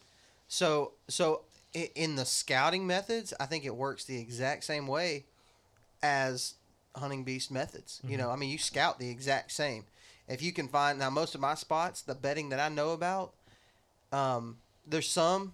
so 0.47 0.93
so 1.07 1.45
in 1.73 2.15
the 2.15 2.25
scouting 2.25 2.85
methods, 2.85 3.33
I 3.39 3.47
think 3.47 3.65
it 3.65 3.75
works 3.75 4.05
the 4.05 4.19
exact 4.19 4.63
same 4.65 4.85
way 4.85 5.25
as 6.03 6.53
hunting 6.95 7.23
beast 7.23 7.51
methods. 7.51 8.01
You 8.07 8.17
know, 8.17 8.29
I 8.31 8.35
mean, 8.35 8.49
you 8.49 8.57
scout 8.57 8.99
the 8.99 9.09
exact 9.09 9.51
same. 9.51 9.85
If 10.27 10.41
you 10.41 10.53
can 10.53 10.67
find 10.67 10.99
now, 10.99 11.09
most 11.09 11.35
of 11.35 11.41
my 11.41 11.55
spots, 11.55 12.01
the 12.01 12.15
bedding 12.15 12.49
that 12.49 12.59
I 12.59 12.69
know 12.69 12.91
about, 12.91 13.33
um, 14.11 14.57
there's 14.87 15.09
some 15.09 15.53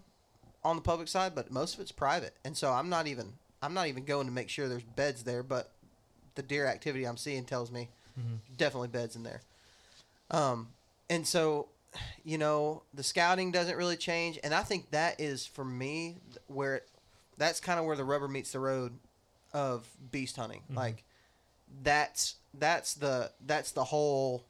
on 0.63 0.75
the 0.75 0.81
public 0.81 1.07
side, 1.07 1.33
but 1.35 1.51
most 1.51 1.75
of 1.75 1.79
it's 1.79 1.91
private, 1.91 2.33
and 2.43 2.55
so 2.57 2.71
I'm 2.71 2.89
not 2.89 3.07
even 3.07 3.33
I'm 3.61 3.73
not 3.73 3.87
even 3.87 4.03
going 4.03 4.27
to 4.27 4.33
make 4.33 4.49
sure 4.49 4.67
there's 4.67 4.83
beds 4.83 5.23
there, 5.23 5.41
but 5.43 5.71
the 6.35 6.43
deer 6.43 6.65
activity 6.67 7.05
I'm 7.05 7.17
seeing 7.17 7.43
tells 7.45 7.71
me 7.71 7.89
definitely 8.57 8.87
beds 8.89 9.15
in 9.15 9.23
there. 9.23 9.41
Um, 10.31 10.69
and 11.09 11.25
so, 11.25 11.67
you 12.23 12.37
know, 12.37 12.83
the 12.93 13.03
scouting 13.03 13.51
doesn't 13.51 13.75
really 13.77 13.95
change, 13.97 14.39
and 14.43 14.53
I 14.53 14.61
think 14.63 14.91
that 14.91 15.19
is 15.19 15.45
for 15.45 15.63
me 15.65 16.17
where 16.47 16.75
it, 16.77 16.87
that's 17.37 17.59
kind 17.59 17.79
of 17.79 17.85
where 17.85 17.95
the 17.95 18.03
rubber 18.03 18.27
meets 18.27 18.51
the 18.51 18.59
road 18.59 18.93
of 19.53 19.87
beast 20.11 20.35
hunting. 20.35 20.61
Like 20.71 21.03
that's 21.83 22.35
that's 22.53 22.93
the 22.95 23.31
that's 23.45 23.71
the 23.71 23.83
whole. 23.83 24.43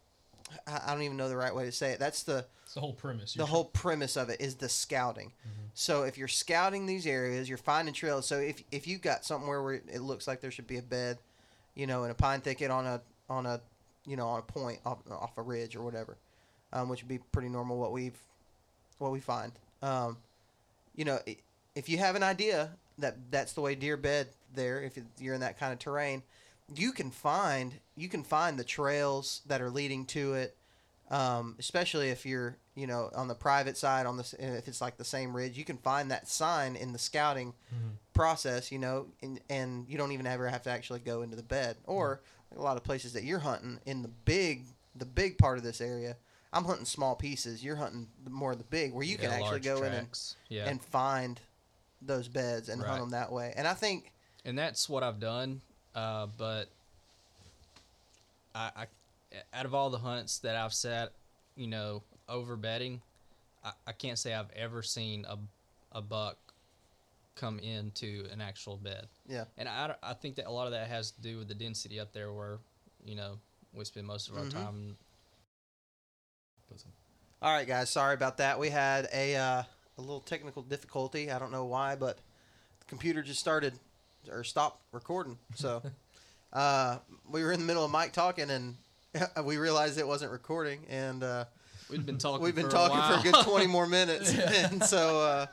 I 0.65 0.93
don't 0.93 1.01
even 1.03 1.17
know 1.17 1.27
the 1.29 1.35
right 1.35 1.53
way 1.53 1.65
to 1.65 1.71
say 1.71 1.91
it. 1.91 1.99
That's 1.99 2.23
the 2.23 2.45
It's 2.63 2.73
the 2.75 2.79
whole 2.79 2.93
premise. 2.93 3.33
the 3.33 3.45
whole 3.45 3.65
premise 3.65 4.15
of 4.15 4.29
it 4.29 4.39
is 4.39 4.55
the 4.55 4.69
scouting. 4.69 5.33
So 5.73 6.03
if 6.03 6.17
you're 6.17 6.27
scouting 6.27 6.85
these 6.87 7.05
areas, 7.05 7.47
you're 7.49 7.57
finding 7.59 7.93
trails. 7.93 8.25
So 8.25 8.39
if 8.39 8.63
if 8.71 8.87
you've 8.87 9.01
got 9.01 9.25
somewhere 9.25 9.61
where 9.61 9.73
it 9.75 10.01
looks 10.01 10.27
like 10.27 10.41
there 10.41 10.49
should 10.51 10.65
be 10.67 10.77
a 10.77 10.81
bed, 10.81 11.17
you 11.75 11.85
know, 11.85 12.03
in 12.05 12.11
a 12.11 12.15
pine 12.15 12.41
thicket 12.41 12.71
on 12.71 12.85
a 12.85 13.01
on 13.29 13.45
a 13.45 13.59
you 14.05 14.15
know 14.15 14.27
on 14.27 14.39
a 14.39 14.43
point 14.43 14.79
off, 14.85 14.99
off 15.11 15.37
a 15.37 15.41
ridge 15.41 15.75
or 15.75 15.81
whatever, 15.83 16.17
um, 16.73 16.87
which 16.89 17.01
would 17.03 17.09
be 17.09 17.19
pretty 17.31 17.49
normal 17.49 17.77
what 17.77 17.91
we've 17.91 18.17
what 18.99 19.11
we 19.11 19.19
find. 19.19 19.51
Um, 19.83 20.17
you 20.95 21.05
know, 21.05 21.19
if 21.75 21.89
you 21.89 21.97
have 21.99 22.15
an 22.15 22.23
idea 22.23 22.71
that 22.97 23.15
that's 23.29 23.53
the 23.53 23.61
way 23.61 23.75
deer 23.75 23.97
bed 23.97 24.27
there, 24.55 24.81
if 24.81 24.97
you're 25.19 25.35
in 25.35 25.41
that 25.41 25.59
kind 25.59 25.71
of 25.73 25.77
terrain, 25.77 26.23
you 26.75 26.91
can 26.91 27.11
find 27.11 27.73
you 27.95 28.09
can 28.09 28.23
find 28.23 28.57
the 28.59 28.63
trails 28.63 29.41
that 29.45 29.61
are 29.61 29.69
leading 29.69 30.05
to 30.05 30.33
it 30.35 30.57
um, 31.09 31.55
especially 31.59 32.09
if 32.09 32.25
you're 32.25 32.57
you 32.75 32.85
know 32.87 33.09
on 33.15 33.27
the 33.27 33.35
private 33.35 33.77
side 33.77 34.05
on 34.05 34.17
this 34.17 34.33
if 34.37 34.67
it's 34.67 34.81
like 34.81 34.97
the 34.97 35.05
same 35.05 35.35
ridge 35.35 35.57
you 35.57 35.63
can 35.63 35.77
find 35.77 36.11
that 36.11 36.27
sign 36.27 36.75
in 36.75 36.91
the 36.91 36.99
scouting 36.99 37.53
process 38.13 38.71
you 38.71 38.79
know 38.79 39.07
and, 39.21 39.39
and 39.49 39.87
you 39.87 39.97
don't 39.97 40.11
even 40.11 40.27
ever 40.27 40.47
have 40.47 40.63
to 40.63 40.69
actually 40.69 40.99
go 40.99 41.21
into 41.21 41.35
the 41.35 41.43
bed 41.43 41.77
or 41.85 42.21
a 42.55 42.61
lot 42.61 42.77
of 42.77 42.83
places 42.83 43.13
that 43.13 43.23
you're 43.23 43.39
hunting 43.39 43.79
in 43.85 44.01
the 44.01 44.07
big 44.07 44.65
the 44.95 45.05
big 45.05 45.37
part 45.37 45.57
of 45.57 45.63
this 45.63 45.79
area 45.81 46.17
i'm 46.51 46.65
hunting 46.65 46.85
small 46.85 47.15
pieces 47.15 47.63
you're 47.63 47.75
hunting 47.75 48.07
more 48.29 48.51
of 48.53 48.57
the 48.57 48.63
big 48.65 48.93
where 48.93 49.03
you 49.03 49.17
Yeah, 49.19 49.29
can 49.29 49.31
actually 49.31 49.59
go 49.61 49.83
in 49.83 49.93
and, 49.93 50.07
yeah. 50.49 50.67
and 50.67 50.81
find 50.81 51.39
those 52.01 52.27
beds 52.27 52.69
and 52.69 52.81
Right. 52.81 52.89
hunt 52.89 53.01
them 53.01 53.09
that 53.11 53.31
way 53.31 53.53
and 53.55 53.67
i 53.67 53.73
think 53.73 54.11
and 54.45 54.57
that's 54.57 54.87
what 54.87 55.03
I've 55.03 55.19
done. 55.19 55.59
Uh, 55.97 56.27
but 56.37 56.69
I, 58.53 58.69
I, 58.75 58.85
out 59.51 59.65
of 59.65 59.73
all 59.73 59.89
the 59.89 59.97
hunts 59.97 60.37
that 60.39 60.55
I've 60.55 60.73
set, 60.73 61.11
you 61.55 61.65
know, 61.65 62.03
over 62.29 62.55
bedding, 62.55 63.01
I, 63.65 63.71
I 63.87 63.91
can't 63.93 64.19
say 64.19 64.31
I've 64.35 64.51
ever 64.55 64.83
seen 64.83 65.25
a, 65.27 65.39
a 65.97 66.01
buck 66.03 66.37
come 67.35 67.57
into 67.57 68.27
an 68.31 68.41
actual 68.41 68.77
bed. 68.77 69.07
yeah 69.27 69.45
And 69.57 69.67
I, 69.67 69.95
I 70.03 70.13
think 70.13 70.35
that 70.35 70.45
a 70.45 70.51
lot 70.51 70.67
of 70.67 70.73
that 70.73 70.87
has 70.87 71.09
to 71.11 71.21
do 71.21 71.39
with 71.39 71.47
the 71.47 71.55
density 71.55 71.99
up 71.99 72.13
there 72.13 72.31
where, 72.31 72.59
you 73.03 73.15
know, 73.15 73.39
we 73.73 73.83
spend 73.83 74.05
most 74.05 74.29
of 74.29 74.37
our 74.37 74.43
Mhm. 74.43 74.51
time. 74.53 74.97
All 77.41 77.53
right, 77.53 77.67
guys. 77.67 77.89
Sorry 77.89 78.13
about 78.13 78.37
that. 78.37 78.59
We 78.59 78.69
had 78.69 79.07
a 79.13 79.35
uh, 79.35 79.63
a 79.97 80.01
little 80.01 80.19
technical 80.19 80.61
difficulty. 80.61 81.31
I 81.31 81.39
don't 81.39 81.51
know 81.51 81.65
why, 81.65 81.95
but 81.95 82.17
the 82.79 82.85
computer 82.87 83.21
just 83.23 83.39
started 83.39 83.73
or 84.29 84.43
stop 84.43 84.81
recording. 84.91 85.37
So 85.55 85.81
uh, 86.53 86.97
we 87.29 87.43
were 87.43 87.51
in 87.51 87.59
the 87.59 87.65
middle 87.65 87.83
of 87.85 87.91
Mike 87.91 88.13
talking, 88.13 88.49
and 88.49 88.75
we 89.43 89.57
realized 89.57 89.97
it 89.97 90.07
wasn't 90.07 90.31
recording, 90.31 90.79
and 90.89 91.23
uh, 91.23 91.45
We've 91.89 92.05
been 92.05 92.17
talking. 92.17 92.43
we've 92.43 92.53
been 92.55 92.65
for 92.65 92.71
talking 92.71 92.97
a 92.97 93.21
for 93.21 93.27
a 93.29 93.31
good 93.31 93.43
twenty 93.45 93.67
more 93.67 93.87
minutes, 93.87 94.37
and 94.37 94.83
so 94.83 95.21
uh, 95.21 95.45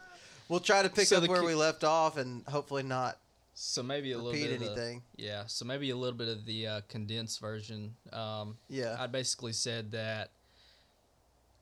we'll 0.49 0.59
try 0.61 0.83
to 0.83 0.89
pick 0.89 1.07
So 1.07 1.17
up 1.19 1.23
the 1.23 1.29
where 1.29 1.41
co- 1.41 1.47
we 1.47 1.55
left 1.55 1.85
off, 1.85 2.17
and 2.17 2.43
hopefully 2.49 2.83
not 2.83 3.19
So 3.55 3.85
maybe 3.85 4.11
a 4.13 4.17
little 4.17 4.33
repeat 4.33 4.47
bit 4.49 4.53
of 4.55 4.61
the- 4.61 4.67
anything. 4.67 5.03
yeah. 5.17 5.45
So 5.47 5.65
maybe 5.65 5.91
a 5.91 5.97
little 5.97 6.19
bit 6.19 6.27
of 6.29 6.45
the 6.45 6.67
uh, 6.67 6.81
condensed 6.89 7.41
version. 7.41 7.95
Um, 8.13 8.57
Yeah. 8.69 8.97
I 8.99 9.07
basically 9.07 9.53
said 9.53 9.93
that 9.93 10.31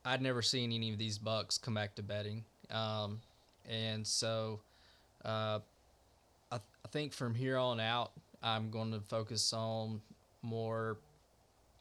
I'd 0.05 0.21
never 0.23 0.41
seen 0.41 0.71
any 0.71 0.91
of 0.91 0.97
these 0.97 1.17
bucks 1.19 1.57
come 1.59 1.75
back 1.75 1.93
to 1.95 2.01
bedding, 2.03 2.43
um, 2.71 3.21
and 3.69 4.05
so 4.07 4.59
uh, 5.23 5.59
I, 6.83 6.87
I 6.87 6.89
think 6.91 7.13
from 7.13 7.33
here 7.35 7.57
on 7.57 7.79
out, 7.79 8.11
I'm 8.41 8.69
going 8.69 8.91
to 8.91 8.99
focus 8.99 9.53
on 9.53 10.01
more, 10.41 10.97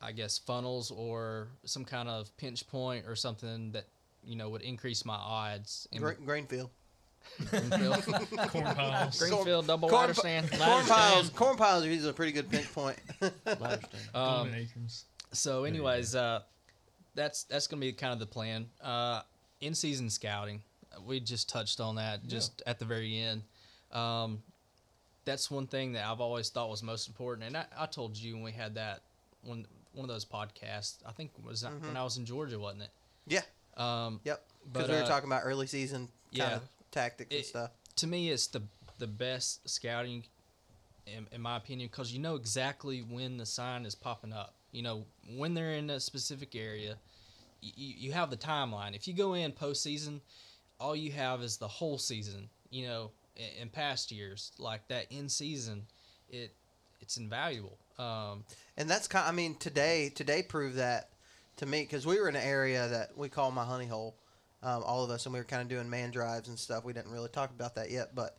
I 0.01 0.13
guess, 0.13 0.39
funnels 0.39 0.91
or 0.91 1.49
some 1.65 1.85
kind 1.85 2.09
of 2.09 2.35
pinch 2.37 2.67
point 2.69 3.07
or 3.07 3.17
something 3.17 3.73
that 3.73 3.87
you 4.25 4.37
know 4.37 4.49
would 4.51 4.63
increase 4.63 5.05
my 5.05 5.15
odds. 5.17 5.89
in 5.93 6.01
Gra- 6.01 6.17
Grainfield. 6.17 6.71
Greenfield, 7.51 8.05
corn 8.49 8.65
piles. 8.75 9.19
Greenfield 9.19 9.67
double 9.67 9.89
Corn, 9.89 10.03
ladder 10.03 10.15
stand. 10.15 10.49
corn 10.51 10.61
Ladder 10.61 10.89
piles. 10.89 11.31
Corn 11.31 11.57
piles 11.57 11.85
are 11.85 11.89
usually 11.89 12.11
a 12.11 12.13
pretty 12.13 12.33
good 12.33 12.51
pinch 12.51 12.73
point. 12.73 12.99
Um. 14.15 14.53
So, 15.33 15.65
anyways, 15.65 16.15
uh, 16.15 16.41
that's 17.15 17.45
that's 17.45 17.67
gonna 17.67 17.81
be 17.81 17.93
kind 17.93 18.13
of 18.13 18.19
the 18.19 18.27
plan. 18.27 18.67
Uh, 18.83 19.23
in 19.61 19.75
season 19.75 20.11
scouting, 20.11 20.63
we 21.07 21.21
just 21.21 21.49
touched 21.49 21.81
on 21.81 21.95
that 21.97 22.27
just 22.27 22.63
at 22.67 22.79
the 22.79 22.85
very 22.85 23.17
end. 23.19 23.43
Um, 23.93 24.43
that's 25.25 25.51
one 25.51 25.67
thing 25.67 25.93
that 25.93 26.05
I've 26.07 26.21
always 26.21 26.49
thought 26.49 26.69
was 26.71 26.83
most 26.83 27.09
important, 27.09 27.47
and 27.47 27.57
I, 27.57 27.65
I 27.79 27.87
told 27.87 28.17
you 28.17 28.35
when 28.35 28.43
we 28.43 28.53
had 28.53 28.75
that 28.75 29.01
one 29.43 29.67
one 29.95 30.05
of 30.05 30.09
those 30.09 30.25
podcasts. 30.25 30.95
I 31.07 31.13
think 31.13 31.33
it 31.39 31.45
was 31.45 31.61
that 31.63 31.73
when 31.83 31.97
I 31.97 32.03
was 32.05 32.17
in 32.17 32.25
Georgia, 32.25 32.59
wasn't 32.59 32.83
it? 32.83 32.91
yeah. 33.27 33.43
Um, 33.77 34.21
Yep. 34.25 34.43
Because 34.73 34.89
we 34.89 34.95
were 34.97 35.03
uh, 35.03 35.07
talking 35.07 35.29
about 35.29 35.43
early 35.45 35.67
season 35.67 36.01
kind 36.07 36.09
yeah. 36.33 36.57
of 36.57 36.63
tactics 36.91 37.31
and 37.31 37.41
It- 37.41 37.47
stuff. 37.47 37.71
to 37.97 38.07
me 38.07 38.29
it's 38.31 38.47
the 38.49 38.63
the 38.99 39.07
best 39.07 39.67
scouting 39.69 40.25
in, 41.07 41.27
in 41.33 41.41
my 41.41 41.57
opinion 41.57 41.89
because 41.91 42.13
you 42.13 42.19
know 42.21 42.37
exactly 42.37 43.01
when 43.01 43.37
the 43.39 43.47
sign 43.47 43.85
is 43.87 43.95
popping 43.95 44.33
up 44.33 44.55
you 44.73 44.83
know 44.83 45.05
when 45.37 45.55
they're 45.55 45.73
in 45.73 45.91
a 45.91 45.99
specific 45.99 46.55
area 46.55 46.97
you, 47.61 47.95
you 47.97 48.13
have 48.13 48.31
the 48.31 48.37
timeline 48.37 48.95
if 48.95 49.09
you 49.09 49.15
go 49.15 49.35
in 49.35 49.51
postseason 49.53 50.21
all 50.79 50.95
you 50.95 51.11
have 51.11 51.43
is 51.43 51.57
the 51.57 51.67
whole 51.67 51.99
season 51.99 52.49
you 52.71 52.87
know 52.87 53.11
in, 53.37 53.69
past 53.69 54.13
years 54.13 54.53
like 54.59 54.87
that 54.89 55.07
in 55.11 55.29
season 55.29 55.87
it 56.29 56.53
it's 57.01 57.17
invaluable 57.17 57.79
um 57.99 58.45
And 58.77 58.89
that's 58.89 59.07
kind. 59.09 59.29
I 59.29 59.33
mean, 59.33 59.55
today 59.57 60.11
today 60.15 60.43
proved 60.43 60.77
that 60.77 61.11
to 61.57 61.67
me 61.67 61.83
because 61.83 62.07
we 62.07 62.19
were 62.19 62.29
in 62.29 62.37
an 62.37 62.43
area 62.43 62.89
that 62.89 63.17
we 63.17 63.29
call 63.29 63.51
my 63.51 63.65
honey 63.65 63.87
hole, 63.87 64.15
um, 64.63 64.83
all 64.85 65.05
of 65.05 65.11
us, 65.11 65.27
and 65.27 65.33
we 65.35 65.39
were 65.41 65.45
kind 65.45 65.61
of 65.63 65.69
doing 65.69 65.91
man 65.91 66.11
drives 66.11 66.49
and 66.49 66.59
stuff. 66.59 66.85
We 66.85 66.93
didn't 66.95 67.13
really 67.13 67.29
talk 67.29 67.51
about 67.51 67.75
that 67.75 67.91
yet, 67.91 68.15
but 68.15 68.39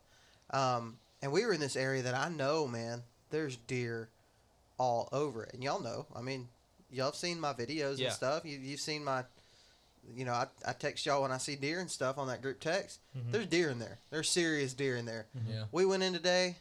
um, 0.50 0.98
and 1.22 1.32
we 1.32 1.46
were 1.46 1.54
in 1.54 1.60
this 1.60 1.76
area 1.76 2.02
that 2.02 2.16
I 2.16 2.30
know, 2.30 2.68
man. 2.68 3.04
There's 3.30 3.56
deer 3.58 4.10
all 4.78 5.08
over 5.12 5.44
it, 5.44 5.54
and 5.54 5.64
y'all 5.64 5.80
know. 5.82 6.08
I 6.16 6.22
mean, 6.22 6.48
y'all 6.92 7.06
have 7.06 7.16
seen 7.16 7.40
my 7.40 7.54
videos 7.54 7.98
Yeah. 8.00 8.06
and 8.08 8.14
stuff. 8.14 8.44
You, 8.46 8.58
you've 8.58 8.80
seen 8.80 9.04
my, 9.04 9.24
you 10.16 10.26
know, 10.26 10.34
I, 10.34 10.48
I 10.68 10.74
text 10.74 11.06
y'all 11.06 11.22
when 11.22 11.32
I 11.32 11.38
see 11.38 11.56
deer 11.56 11.80
and 11.80 11.90
stuff 11.90 12.18
on 12.18 12.28
that 12.28 12.42
group 12.42 12.60
text. 12.60 13.00
There's 13.32 13.46
deer 13.48 13.70
in 13.70 13.80
there. 13.80 13.98
There's 14.12 14.30
serious 14.30 14.74
deer 14.74 14.96
in 14.98 15.06
there. 15.06 15.26
yeah 15.50 15.64
We 15.72 15.86
went 15.86 16.04
in 16.04 16.14
today. 16.14 16.58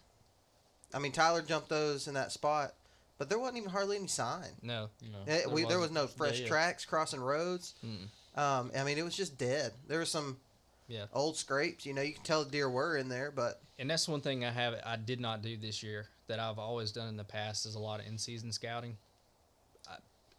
I 0.94 0.98
mean, 0.98 1.12
Tyler 1.12 1.42
jumped 1.42 1.68
those 1.68 2.06
in 2.06 2.14
that 2.14 2.32
spot, 2.32 2.74
but 3.18 3.28
there 3.28 3.38
wasn't 3.38 3.58
even 3.58 3.70
hardly 3.70 3.96
any 3.96 4.06
sign. 4.08 4.48
no 4.62 4.88
No, 5.02 5.18
Eh, 5.26 5.42
we, 5.50 5.64
there 5.64 5.78
was 5.78 5.90
no 5.90 6.06
fresh 6.06 6.38
Yeah, 6.38 6.42
yeah. 6.44 6.48
tracks 6.48 6.84
crossing 6.84 7.20
roads. 7.20 7.74
Mm. 7.84 8.38
Um, 8.38 8.70
I 8.78 8.84
mean, 8.84 8.98
it 8.98 9.02
was 9.04 9.16
just 9.16 9.38
dead. 9.38 9.72
There 9.88 9.98
was 10.00 10.10
some 10.10 10.36
yeah 10.88 11.04
old 11.12 11.36
scrapes. 11.36 11.86
You 11.86 11.94
know, 11.94 12.02
you 12.02 12.12
can 12.14 12.22
tell 12.24 12.44
the 12.44 12.50
deer 12.50 12.68
were 12.70 12.96
in 12.96 13.08
there, 13.08 13.30
but 13.30 13.60
and 13.78 13.88
that's 13.90 14.06
one 14.08 14.20
thing 14.20 14.44
I 14.44 14.50
have 14.50 14.74
I 14.84 14.96
did 14.96 15.20
not 15.20 15.42
do 15.42 15.56
this 15.56 15.82
year 15.82 16.06
that 16.28 16.38
I've 16.38 16.58
always 16.58 16.92
done 16.92 17.08
in 17.08 17.16
the 17.16 17.24
past 17.24 17.66
is 17.66 17.74
a 17.74 17.78
lot 17.78 18.00
of 18.00 18.06
in 18.06 18.16
season 18.18 18.52
scouting. 18.52 18.96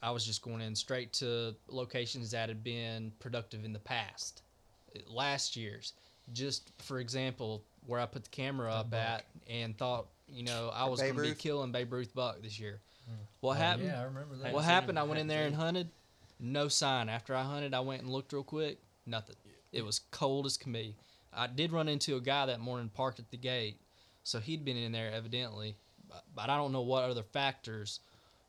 I, 0.04 0.08
I 0.08 0.12
was 0.12 0.26
just 0.26 0.42
going 0.42 0.62
in 0.62 0.76
straight 0.76 1.14
to 1.14 1.56
locations 1.68 2.32
that 2.32 2.50
had 2.50 2.64
been 2.64 3.12
productive 3.20 3.66
in 3.66 3.74
the 3.74 3.80
past, 3.80 4.42
last 5.08 5.56
year's. 5.56 5.94
Just 6.32 6.72
for 6.78 7.00
example, 7.00 7.64
where 7.86 8.00
I 8.00 8.06
put 8.06 8.24
the 8.24 8.30
camera 8.30 8.72
up 8.72 8.92
buck. 8.92 9.00
at 9.00 9.26
and 9.50 9.78
thought 9.78 10.08
you 10.30 10.44
know 10.44 10.72
I 10.74 10.86
was 10.86 11.02
going 11.02 11.16
to 11.16 11.22
be 11.22 11.34
killing 11.34 11.72
Babe 11.72 11.92
Ruth 11.92 12.14
buck 12.16 12.42
this 12.42 12.60
year. 12.60 12.80
Mm. 13.10 13.16
What 13.42 13.58
Oh, 13.58 13.60
happened? 13.60 13.88
Yeah, 13.88 14.00
I 14.00 14.04
remember 14.06 14.36
that. 14.38 14.54
What 14.54 14.64
happened? 14.64 14.98
him. 14.98 15.04
I 15.04 15.08
went 15.08 15.20
in 15.20 15.28
there 15.28 15.46
and 15.46 15.56
hunted. 15.56 15.90
No 16.40 16.70
sign. 16.70 17.10
After 17.10 17.36
I 17.36 17.44
hunted, 17.44 17.74
I 17.74 17.82
went 17.82 18.02
and 18.04 18.12
looked 18.12 18.32
real 18.32 18.44
quick. 18.44 18.78
Nothing. 19.06 19.36
It 19.74 19.84
was 19.84 20.00
cold 20.12 20.46
as 20.46 20.56
can 20.56 20.72
be. 20.72 20.96
I 21.34 21.48
did 21.48 21.72
run 21.74 21.90
into 21.90 22.16
a 22.16 22.22
guy 22.22 22.46
that 22.46 22.60
morning 22.60 22.90
parked 22.94 23.20
at 23.20 23.30
the 23.32 23.38
gate, 23.38 23.80
so 24.24 24.40
he'd 24.40 24.64
been 24.64 24.78
in 24.78 24.92
there 24.92 25.12
evidently. 25.12 25.76
But, 26.08 26.24
but 26.36 26.50
I 26.50 26.56
don't 26.58 26.72
know 26.72 26.82
what 26.82 27.04
other 27.04 27.24
factors. 27.24 28.00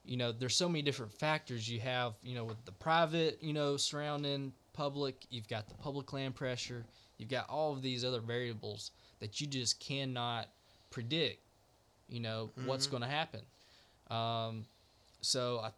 You 0.04 0.16
know, 0.16 0.32
there's 0.32 0.56
so 0.56 0.68
many 0.68 0.82
different 0.82 1.12
factors 1.12 1.68
you 1.68 1.80
have. 1.80 2.14
You 2.22 2.34
know, 2.34 2.44
with 2.44 2.62
the 2.64 2.72
private, 2.72 3.38
you 3.42 3.52
know, 3.52 3.76
surrounding 3.76 4.52
public, 4.72 5.24
you've 5.30 5.48
got 5.48 5.68
the 5.68 5.74
public 5.74 6.12
land 6.12 6.34
pressure. 6.34 6.84
You've 7.18 7.30
got 7.30 7.48
all 7.48 7.72
of 7.72 7.80
these 7.82 8.04
other 8.04 8.20
variables 8.20 8.90
that 9.20 9.40
you 9.40 9.46
just 9.46 9.80
cannot 9.80 10.48
predict. 10.90 11.40
You 12.08 12.20
know 12.20 12.50
what's 12.66 12.86
going 12.86 13.02
to 13.02 13.08
happen. 13.08 13.40
Um, 14.10 14.66
so 15.22 15.60
I, 15.64 15.70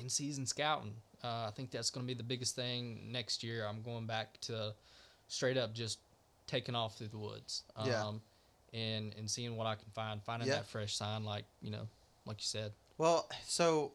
in 0.00 0.08
season 0.08 0.46
scouting, 0.46 0.94
uh, 1.22 1.46
I 1.46 1.50
think 1.54 1.70
that's 1.70 1.90
going 1.90 2.06
to 2.06 2.08
be 2.08 2.16
the 2.16 2.22
biggest 2.24 2.56
thing 2.56 3.12
next 3.12 3.42
year. 3.44 3.66
I'm 3.66 3.82
going 3.82 4.06
back 4.06 4.40
to 4.42 4.72
straight 5.28 5.58
up 5.58 5.74
just 5.74 5.98
taking 6.46 6.74
off 6.74 6.96
through 6.96 7.08
the 7.08 7.18
woods. 7.18 7.64
Um, 7.76 7.86
Yeah. 7.86 8.12
And, 8.72 9.14
and 9.16 9.30
seeing 9.30 9.56
what 9.56 9.66
I 9.68 9.76
can 9.76 9.88
find, 9.94 10.20
finding 10.22 10.48
Yeah. 10.48 10.56
that 10.56 10.66
fresh 10.66 10.96
sign, 10.96 11.24
like, 11.24 11.44
you 11.62 11.70
know, 11.70 11.86
like 12.26 12.38
you 12.40 12.46
said. 12.46 12.72
Well, 12.98 13.28
so 13.46 13.92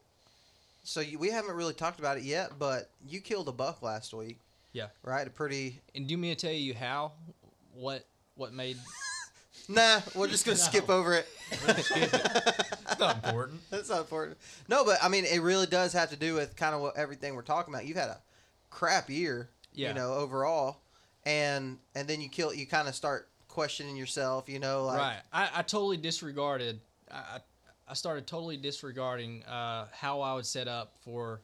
So 0.84 1.00
you, 1.02 1.20
we 1.20 1.30
haven't 1.30 1.56
really 1.56 1.74
talked 1.74 2.00
about 2.00 2.18
it 2.18 2.24
yet, 2.24 2.52
but 2.60 2.90
you 3.08 3.22
killed 3.22 3.48
a 3.48 3.52
buck 3.52 3.82
last 3.82 4.14
week. 4.14 4.40
Yeah. 4.74 4.88
Right. 5.04 5.26
A 5.26 5.30
pretty. 5.30 5.80
And 5.96 6.08
do 6.08 6.12
you 6.12 6.18
mean 6.18 6.36
to 6.36 6.40
tell 6.48 6.54
you 6.56 6.74
how? 6.74 7.12
What 7.74 8.06
what 8.36 8.54
made 8.54 8.78
Nah, 9.70 10.00
we're 10.16 10.28
just 10.28 10.46
gonna 10.46 10.58
skip 10.70 10.90
over 10.90 11.14
it. 11.14 11.28
It's 11.52 13.00
not 13.00 13.16
important. 13.24 13.62
That's 13.70 13.90
not 13.90 14.00
important. 14.00 14.38
No, 14.68 14.84
but 14.84 14.98
I 15.04 15.10
mean, 15.10 15.26
it 15.26 15.42
really 15.42 15.68
does 15.68 15.94
have 15.94 16.10
to 16.10 16.16
do 16.16 16.34
with 16.34 16.56
kind 16.56 16.74
of 16.76 16.82
what 16.82 16.98
everything 16.98 17.36
we're 17.36 17.42
talking 17.44 17.74
about. 17.74 17.86
You've 17.86 17.98
had 17.98 18.10
a 18.10 18.18
crap 18.70 19.10
year, 19.10 19.50
Yeah. 19.74 19.90
you 19.90 19.94
know, 19.94 20.14
overall, 20.16 20.78
and 21.26 21.78
and 21.96 22.08
then 22.08 22.22
you 22.22 22.30
kill. 22.30 22.54
You 22.54 22.66
kind 22.66 22.88
of 22.88 22.96
start 22.96 23.28
questioning 23.48 23.96
yourself, 23.96 24.50
you 24.50 24.60
know, 24.60 24.86
like 24.86 24.98
right? 25.00 25.20
I, 25.32 25.50
I 25.56 25.62
totally 25.62 25.98
disregarded. 25.98 26.80
I 27.12 27.16
I- 27.18 27.40
I 27.90 27.96
started 27.96 28.28
totally 28.28 28.56
disregarding 28.56 29.44
uh, 29.46 29.88
how 29.92 30.22
I 30.22 30.36
would 30.36 30.46
set 30.46 30.68
up 30.68 30.94
for 31.02 31.42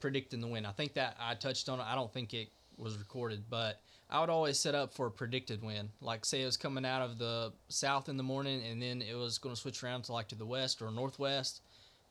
predicting 0.00 0.40
the 0.40 0.48
win. 0.48 0.66
I 0.66 0.72
think 0.72 0.94
that 0.94 1.16
I 1.20 1.34
touched 1.34 1.68
on 1.68 1.78
it. 1.78 1.84
I 1.86 1.94
don't 1.94 2.12
think 2.12 2.34
it 2.34 2.48
was 2.76 2.98
recorded, 2.98 3.44
but 3.48 3.80
I 4.10 4.20
would 4.20 4.28
always 4.28 4.58
set 4.58 4.74
up 4.74 4.92
for 4.92 5.06
a 5.06 5.10
predicted 5.10 5.62
win. 5.62 5.88
Like 6.00 6.24
say 6.24 6.42
it 6.42 6.46
was 6.46 6.56
coming 6.56 6.84
out 6.84 7.02
of 7.02 7.18
the 7.18 7.52
south 7.68 8.08
in 8.08 8.16
the 8.16 8.24
morning, 8.24 8.62
and 8.68 8.82
then 8.82 9.00
it 9.00 9.14
was 9.14 9.38
going 9.38 9.54
to 9.54 9.60
switch 9.60 9.84
around 9.84 10.02
to 10.02 10.12
like 10.12 10.28
to 10.28 10.34
the 10.34 10.44
west 10.44 10.82
or 10.82 10.90
northwest. 10.90 11.62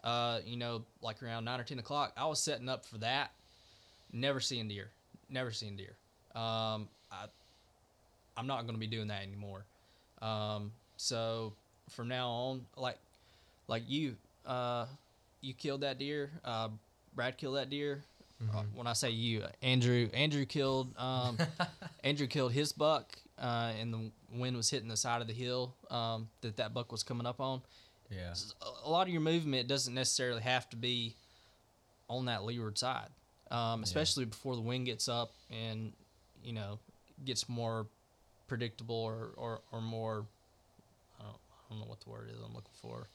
Uh, 0.04 0.40
you 0.46 0.56
know, 0.56 0.84
like 1.02 1.22
around 1.22 1.46
nine 1.46 1.60
or 1.60 1.64
ten 1.64 1.80
o'clock. 1.80 2.14
I 2.16 2.26
was 2.28 2.42
setting 2.42 2.70
up 2.70 2.86
for 2.86 3.00
that. 3.00 3.32
Never 4.14 4.40
seeing 4.40 4.68
deer. 4.68 4.90
Never 5.30 5.52
seeing 5.52 5.76
deer. 5.76 5.96
Um, 6.36 6.88
I, 7.12 7.26
I'm 8.38 8.48
not 8.48 8.62
going 8.62 8.76
to 8.76 8.80
be 8.80 8.88
doing 8.88 9.08
that 9.08 9.24
anymore. 9.24 9.66
Um, 10.22 10.72
so 10.96 11.54
from 11.90 12.08
now 12.08 12.30
on, 12.30 12.66
like, 12.78 12.98
like 13.68 13.84
you, 13.88 14.16
uh, 14.45 14.86
you 15.41 15.53
killed 15.53 15.82
that 15.82 15.99
deer. 15.99 16.32
Uh, 16.43 16.70
Brad 17.16 17.38
killed 17.38 17.57
that 17.57 17.70
deer. 17.70 18.03
Uh, 18.53 18.63
when 18.74 18.86
I 18.86 18.93
say 18.93 19.11
you, 19.11 19.43
Andrew, 19.61 20.09
Andrew 20.13 20.45
killed, 20.45 20.93
um, 20.97 21.38
Andrew 22.03 22.28
killed 22.28 22.51
his 22.51 22.74
buck, 22.74 23.16
uh, 23.39 23.72
and 23.80 23.93
the 23.93 24.11
wind 24.34 24.57
was 24.57 24.70
hitting 24.70 24.89
the 24.89 24.97
side 24.97 25.22
of 25.22 25.28
the 25.28 25.34
hill 25.34 25.74
um, 25.89 26.28
that 26.41 26.57
that 26.57 26.74
buck 26.74 26.91
was 26.91 27.01
coming 27.01 27.26
up 27.26 27.39
on. 27.39 27.61
Yeah. 28.11 28.34
A- 28.61 28.88
a 28.88 28.89
lot 28.89 29.07
of 29.07 29.13
your 29.13 29.22
movement 29.22 29.68
doesn't 29.70 29.93
necessarily 29.93 30.41
have 30.41 30.70
to 30.72 30.76
be 30.76 31.16
on 32.09 32.26
that 32.26 32.43
leeward 32.43 32.78
side, 32.78 33.07
um, 33.51 33.82
especially 33.84 34.26
before 34.26 34.55
the 34.55 34.61
wind 34.61 34.86
gets 34.86 35.07
up 35.07 35.32
and 35.49 35.93
you 36.43 36.51
know 36.53 36.78
gets 37.24 37.47
more 37.47 37.88
predictable 38.47 38.95
or, 38.97 39.30
or, 39.38 39.61
or 39.72 39.82
more. 39.82 40.26
I 41.20 41.24
don't, 41.24 41.34
I 41.36 41.70
don't 41.70 41.80
know 41.80 41.88
what 41.88 42.01
the 42.01 42.09
word 42.09 42.30
is 42.30 42.38
I'm 42.45 42.53
looking 42.53 42.70
for. 42.82 43.07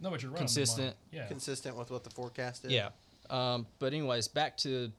No, 0.00 0.10
but 0.10 0.22
you're 0.22 0.30
right. 0.30 0.38
Consistent. 0.38 0.94
Yeah. 1.10 1.26
consistent 1.26 1.76
with 1.76 1.90
what 1.90 2.04
the 2.04 2.10
forecast 2.10 2.64
is. 2.64 2.72
Yeah. 2.72 2.90
Um, 3.30 3.66
but 3.78 3.92
anyways, 3.92 4.28
back 4.28 4.56
to 4.58 4.90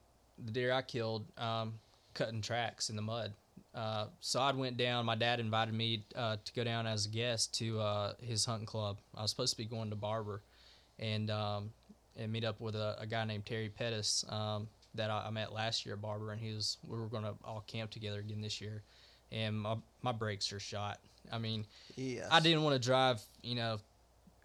the 0.43 0.51
deer 0.51 0.71
I 0.73 0.81
killed, 0.81 1.25
um, 1.37 1.73
cutting 2.13 2.41
tracks 2.41 2.89
in 2.89 2.95
the 2.95 3.01
mud. 3.01 3.33
Uh, 3.75 4.07
so 4.21 4.39
I 4.39 4.51
went 4.53 4.75
down. 4.77 5.05
My 5.05 5.15
dad 5.15 5.39
invited 5.39 5.73
me 5.73 6.03
uh, 6.15 6.37
to 6.43 6.53
go 6.53 6.63
down 6.63 6.87
as 6.87 7.05
a 7.05 7.09
guest 7.09 7.53
to 7.59 7.79
uh, 7.79 8.13
his 8.19 8.43
hunting 8.43 8.65
club. 8.65 8.97
I 9.15 9.21
was 9.21 9.29
supposed 9.29 9.53
to 9.53 9.57
be 9.57 9.65
going 9.65 9.91
to 9.91 9.95
Barbour, 9.95 10.41
and 10.97 11.29
um, 11.29 11.69
and 12.15 12.31
meet 12.31 12.43
up 12.43 12.59
with 12.59 12.75
a, 12.75 12.95
a 12.99 13.05
guy 13.05 13.23
named 13.25 13.45
Terry 13.45 13.69
Pettis 13.69 14.25
um, 14.29 14.67
that 14.95 15.11
I, 15.11 15.25
I 15.27 15.29
met 15.29 15.53
last 15.53 15.85
year 15.85 15.93
at 15.93 16.01
Barbour, 16.01 16.31
and 16.31 16.41
he 16.41 16.53
was 16.53 16.77
we 16.87 16.97
were 16.97 17.05
going 17.05 17.23
to 17.23 17.35
all 17.45 17.63
camp 17.67 17.91
together 17.91 18.19
again 18.19 18.41
this 18.41 18.59
year. 18.59 18.81
And 19.31 19.59
my 19.59 19.75
my 20.01 20.11
brakes 20.11 20.51
are 20.53 20.59
shot. 20.59 20.99
I 21.31 21.37
mean, 21.37 21.65
Yes. 21.95 22.25
I 22.31 22.39
didn't 22.39 22.63
want 22.63 22.81
to 22.81 22.85
drive, 22.85 23.21
you 23.43 23.53
know, 23.55 23.77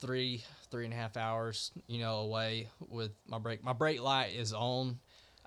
three 0.07 0.43
three 0.71 0.85
and 0.85 0.93
a 0.93 0.97
half 0.97 1.17
hours, 1.17 1.71
you 1.87 1.99
know, 2.01 2.17
away 2.21 2.69
with 2.89 3.13
my 3.27 3.39
brake. 3.39 3.63
My 3.65 3.73
brake 3.73 4.01
light 4.03 4.35
is 4.35 4.53
on. 4.53 4.99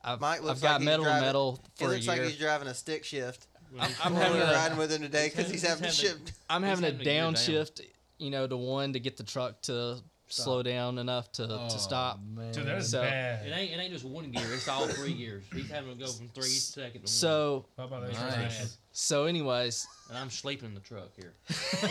I've, 0.03 0.22
Mike 0.22 0.43
looks 0.43 0.60
I've 0.60 0.62
got 0.64 0.76
like 0.82 0.86
metal 0.86 1.06
to 1.06 1.10
driving- 1.10 1.26
metal 1.28 1.60
He 1.80 1.86
for 1.86 1.91
a 1.91 1.93
looks 1.95 2.08
like 2.08 2.18
year. 2.20 2.26
he's 2.30 2.38
driving 2.38 2.68
a 2.68 2.74
stick 2.76 3.03
shift. 3.03 3.47
I'm 3.78 4.14
When 4.14 4.22
having 4.22 4.34
we 4.38 4.43
were 4.43 4.51
a, 4.51 4.53
riding 4.53 4.78
with 4.78 4.91
him 4.91 5.01
today 5.01 5.30
because 5.30 5.45
He's 5.51 5.62
he's 5.62 5.70
having 5.70 5.84
to 5.84 5.89
having- 5.89 5.99
shift. 6.26 6.34
I'm 6.49 6.62
he's 6.62 6.70
having 6.70 6.84
a 6.86 6.88
having 6.91 6.99
to 6.99 7.03
down. 7.06 7.34
downshift, 7.34 7.82
you 8.20 8.30
know, 8.30 8.45
to 8.47 8.56
one 8.56 8.93
to 8.93 8.99
get 8.99 9.18
the 9.18 9.24
truck 9.24 9.62
to 9.64 9.97
slow 10.28 10.62
down 10.64 10.97
enough 10.99 11.32
to, 11.34 11.43
Oh, 11.49 11.68
to 11.70 11.80
stop. 11.80 12.20
Man. 12.24 12.51
Dude, 12.53 12.68
that 12.68 12.78
is 12.78 12.91
So- 12.91 13.01
bad. 13.01 13.47
It 13.47 13.51
ain't 13.51 13.72
it 13.74 13.80
ain't 13.80 13.91
just 13.93 14.06
one 14.06 14.30
gear. 14.32 14.45
It's 14.53 14.68
all 14.68 14.88
three 14.88 15.14
gears. 15.16 15.43
He's 15.53 15.70
having 15.72 15.97
to 15.97 16.03
go 16.06 16.12
from 16.12 16.30
three 16.30 16.43
second 16.49 16.93
to 16.93 16.99
one. 16.99 17.08
So 17.08 17.66
How 17.78 17.86
about 17.86 18.06
those 18.06 18.14
Nice. 18.14 18.78
Transmissions? 18.96 19.00
so 19.00 19.26
anyways, 19.26 19.88
and 20.10 20.18
I'm 20.18 20.30
sleeping 20.30 20.70
in 20.70 20.76
the 20.76 20.80
truck 20.82 21.10
here. 21.16 21.34
That's 21.50 21.84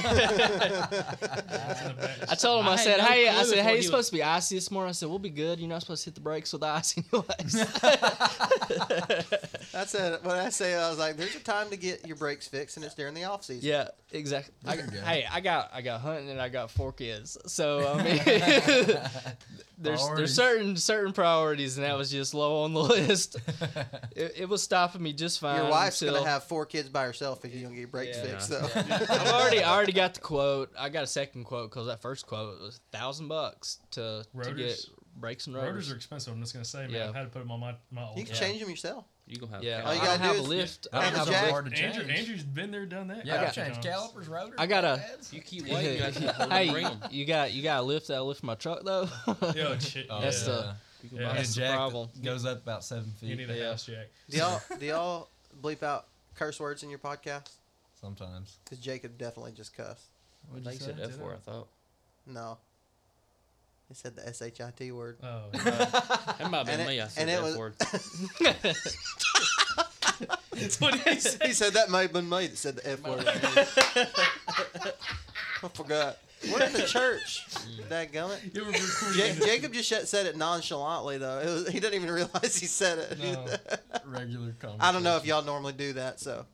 in 1.82 1.88
the 1.88 1.94
back. 2.00 2.30
I 2.30 2.34
told 2.36 2.60
him 2.60 2.68
I, 2.68 2.72
I 2.74 2.76
said, 2.76 2.98
no 2.98 3.04
hey, 3.04 3.28
I 3.28 3.42
said, 3.42 3.58
hey, 3.58 3.62
he 3.62 3.68
it's 3.70 3.76
was- 3.78 3.86
supposed 3.86 4.10
to 4.10 4.16
be 4.16 4.22
icy 4.22 4.54
this 4.54 4.70
morning. 4.70 4.90
I 4.90 4.92
said, 4.92 5.08
we'll 5.08 5.18
be 5.18 5.30
good. 5.30 5.58
You're 5.58 5.68
not 5.68 5.80
supposed 5.82 6.04
to 6.04 6.10
hit 6.10 6.14
the 6.14 6.20
brakes 6.20 6.52
with 6.52 6.62
ice 6.62 6.96
anyways. 7.12 7.56
I 9.74 9.84
said, 9.86 10.20
When 10.24 10.36
I 10.36 10.48
say 10.50 10.74
I 10.76 10.88
was 10.88 10.98
like, 10.98 11.16
there's 11.16 11.34
a 11.34 11.40
time 11.40 11.70
to 11.70 11.76
get 11.76 12.06
your 12.06 12.16
brakes 12.16 12.46
fixed, 12.46 12.76
and 12.76 12.84
it's 12.86 12.94
during 12.94 13.14
the 13.14 13.24
off 13.24 13.44
season. 13.44 13.68
Yeah, 13.68 13.88
exactly. 14.12 14.54
I, 14.64 14.76
There 14.76 14.84
you 14.86 14.90
go. 14.92 15.00
hey, 15.00 15.26
I 15.30 15.40
got 15.40 15.70
I 15.74 15.82
got 15.82 16.00
hunting 16.00 16.30
and 16.30 16.40
I 16.40 16.48
got 16.48 16.70
four 16.70 16.92
kids, 16.92 17.36
so 17.46 17.94
I 17.98 18.02
mean, 18.02 18.20
there's 19.78 20.00
Priorities. 20.00 20.16
there's 20.18 20.34
certain 20.34 20.76
certain 20.76 21.12
priorities, 21.12 21.76
and 21.76 21.84
that 21.86 21.96
was 21.96 22.10
just 22.10 22.34
low 22.34 22.62
on 22.64 22.72
the 22.74 22.80
list. 22.82 23.36
It, 24.16 24.32
it 24.36 24.48
was 24.48 24.62
stopping 24.62 25.02
me 25.02 25.12
just 25.12 25.40
fine. 25.40 25.60
Your 25.60 25.70
wife's 25.70 26.00
until, 26.00 26.14
gonna 26.20 26.30
have 26.30 26.44
four 26.44 26.66
kids 26.66 26.88
by 26.88 27.04
herself 27.04 27.44
if 27.44 27.52
you 27.52 27.62
don't 27.62 27.72
get 27.72 27.80
your 27.80 27.88
brakes 27.88 28.16
Yeah. 28.16 28.24
fixed. 28.38 28.48
though. 28.50 28.68
I've 28.76 29.32
already 29.32 29.60
I 29.60 29.74
already 29.74 29.90
got 29.92 30.14
the 30.14 30.20
quote. 30.20 30.70
I 30.78 30.88
got 30.88 31.02
a 31.02 31.06
second 31.08 31.44
quote 31.44 31.70
because 31.70 31.88
that 31.88 32.00
first 32.00 32.24
quote 32.26 32.60
was 32.60 32.80
thousand 32.92 33.26
bucks 33.26 33.80
to 33.92 34.24
to 34.44 34.52
get 34.54 34.78
brakes 35.16 35.48
and 35.48 35.56
rotors. 35.56 35.70
Rotors 35.72 35.92
are 35.92 35.96
expensive. 35.96 36.32
I'm 36.32 36.40
just 36.40 36.52
gonna 36.52 36.64
say, 36.64 36.82
man. 36.82 36.90
Yeah. 36.92 37.08
I've 37.08 37.14
had 37.16 37.22
to 37.24 37.28
put 37.30 37.40
them 37.40 37.50
on 37.50 37.58
my 37.58 37.74
my 37.90 38.04
old. 38.04 38.16
you 38.18 38.24
can 38.24 38.34
Yeah. 38.34 38.40
change 38.40 38.60
them 38.60 38.70
yourself. 38.70 39.04
You 39.26 39.38
gonna 39.38 39.52
have 39.52 39.62
yeah, 39.64 39.82
All 39.84 39.94
you 39.94 40.00
I 40.00 40.04
don't 40.04 40.18
gotta 40.18 40.22
have 40.22 40.32
do 40.34 40.38
a 40.38 40.42
is- 40.42 40.48
lift. 40.48 40.86
I 40.92 41.00
don't 41.02 41.10
was 41.12 41.18
have 41.20 41.28
Jack- 41.28 41.48
a 41.48 41.50
hard 41.50 41.70
to 41.70 41.82
Andrew, 41.82 42.04
change. 42.06 42.18
Andrew's 42.18 42.42
been 42.42 42.70
there, 42.70 42.84
done 42.84 43.06
that. 43.08 43.24
Yeah, 43.24 43.36
I 43.36 43.38
I 43.38 43.44
got- 43.44 43.54
changed 43.54 43.82
calipers, 43.82 44.28
rotors. 44.28 44.54
I 44.58 44.66
got 44.66 44.84
a- 44.84 44.98
pads. 44.98 45.32
You 45.32 45.40
keep 45.40 45.66
waiting. 45.66 45.92
You 45.94 45.98
gotta 45.98 46.12
keep 46.12 46.50
hey, 46.52 46.96
you 47.10 47.24
got 47.24 47.52
you 47.52 47.62
got 47.62 47.80
a 47.80 47.82
lift 47.82 48.08
that 48.08 48.22
lift 48.22 48.42
my 48.42 48.54
truck 48.54 48.82
though. 48.84 49.08
Yeah, 49.56 49.78
shit. 49.78 50.06
Oh, 50.10 50.20
That's 50.20 50.46
yeah. 50.46 50.52
the- 50.52 50.76
You 51.04 51.08
can 51.08 51.18
Yeah. 51.18 51.24
buy 51.24 51.28
And 51.30 51.38
a 51.38 51.40
That's 51.40 51.54
the 51.54 51.60
jack 51.60 51.70
that 51.70 51.76
problem. 51.76 52.08
Goes 52.22 52.44
up 52.44 52.62
about 52.62 52.84
seven 52.84 53.12
You 53.22 53.28
feet 53.28 53.38
need 53.38 53.50
a 53.50 53.58
Yeah. 53.58 53.70
house 53.70 53.86
jack. 53.86 54.06
Do 54.28 54.36
y'all 54.36 54.60
do 54.78 54.86
y'all 54.86 55.28
bleep 55.62 55.82
out 55.82 56.06
curse 56.34 56.60
words 56.60 56.82
in 56.82 56.90
your 56.90 56.98
podcast? 56.98 57.48
sometimes. 58.00 58.58
Because 58.64 58.78
Jacob 58.78 59.16
definitely 59.16 59.52
just 59.52 59.74
cussed. 59.74 60.08
I 60.54 60.60
think 60.60 60.74
you 60.80 60.86
said 60.86 61.00
F 61.00 61.12
four. 61.12 61.32
I 61.32 61.36
thought. 61.38 61.68
No. 62.26 62.58
He 63.88 63.94
said 63.94 64.16
the 64.16 64.26
S 64.26 64.40
H 64.42 64.60
I 64.60 64.70
T 64.70 64.90
word. 64.92 65.18
Oh, 65.22 65.42
That 65.52 66.48
might 66.50 66.66
have 66.66 66.66
been 66.66 66.86
me. 66.86 67.00
I 67.00 67.08
said 67.08 67.20
and 67.22 67.30
it 67.30 67.34
F 67.34 67.42
was- 67.42 67.56
word. 67.56 67.74
that's 70.52 70.80
what 70.80 70.94
he 71.00 71.20
said. 71.20 71.42
he 71.46 71.52
said 71.52 71.72
that 71.74 71.90
might 71.90 72.02
have 72.02 72.12
been 72.12 72.28
me 72.28 72.46
that 72.46 72.56
said 72.58 72.76
the 72.76 72.90
F 72.90 73.02
word. 73.02 73.24
I 75.62 75.68
forgot. 75.68 76.18
We're 76.52 76.62
in 76.64 76.72
the 76.74 76.82
church. 76.82 77.42
Mm. 77.48 77.88
That 77.88 78.12
gummit. 78.12 78.54
You 78.54 78.64
were 78.66 78.70
recording 78.72 79.38
Ja- 79.40 79.46
Jacob 79.46 79.72
just 79.72 80.08
said 80.08 80.26
it 80.26 80.36
nonchalantly 80.36 81.16
though. 81.18 81.38
It 81.38 81.46
was, 81.46 81.68
he 81.68 81.80
didn't 81.80 81.94
even 82.02 82.10
realize 82.14 82.56
he 82.56 82.66
said 82.66 82.98
it. 82.98 83.18
No. 83.18 83.46
Regular 84.06 84.52
conversation. 84.52 84.80
I 84.80 84.92
don't 84.92 85.02
know 85.02 85.16
if 85.16 85.24
y'all 85.24 85.42
normally 85.42 85.72
do 85.72 85.94
that. 85.94 86.20
So 86.20 86.44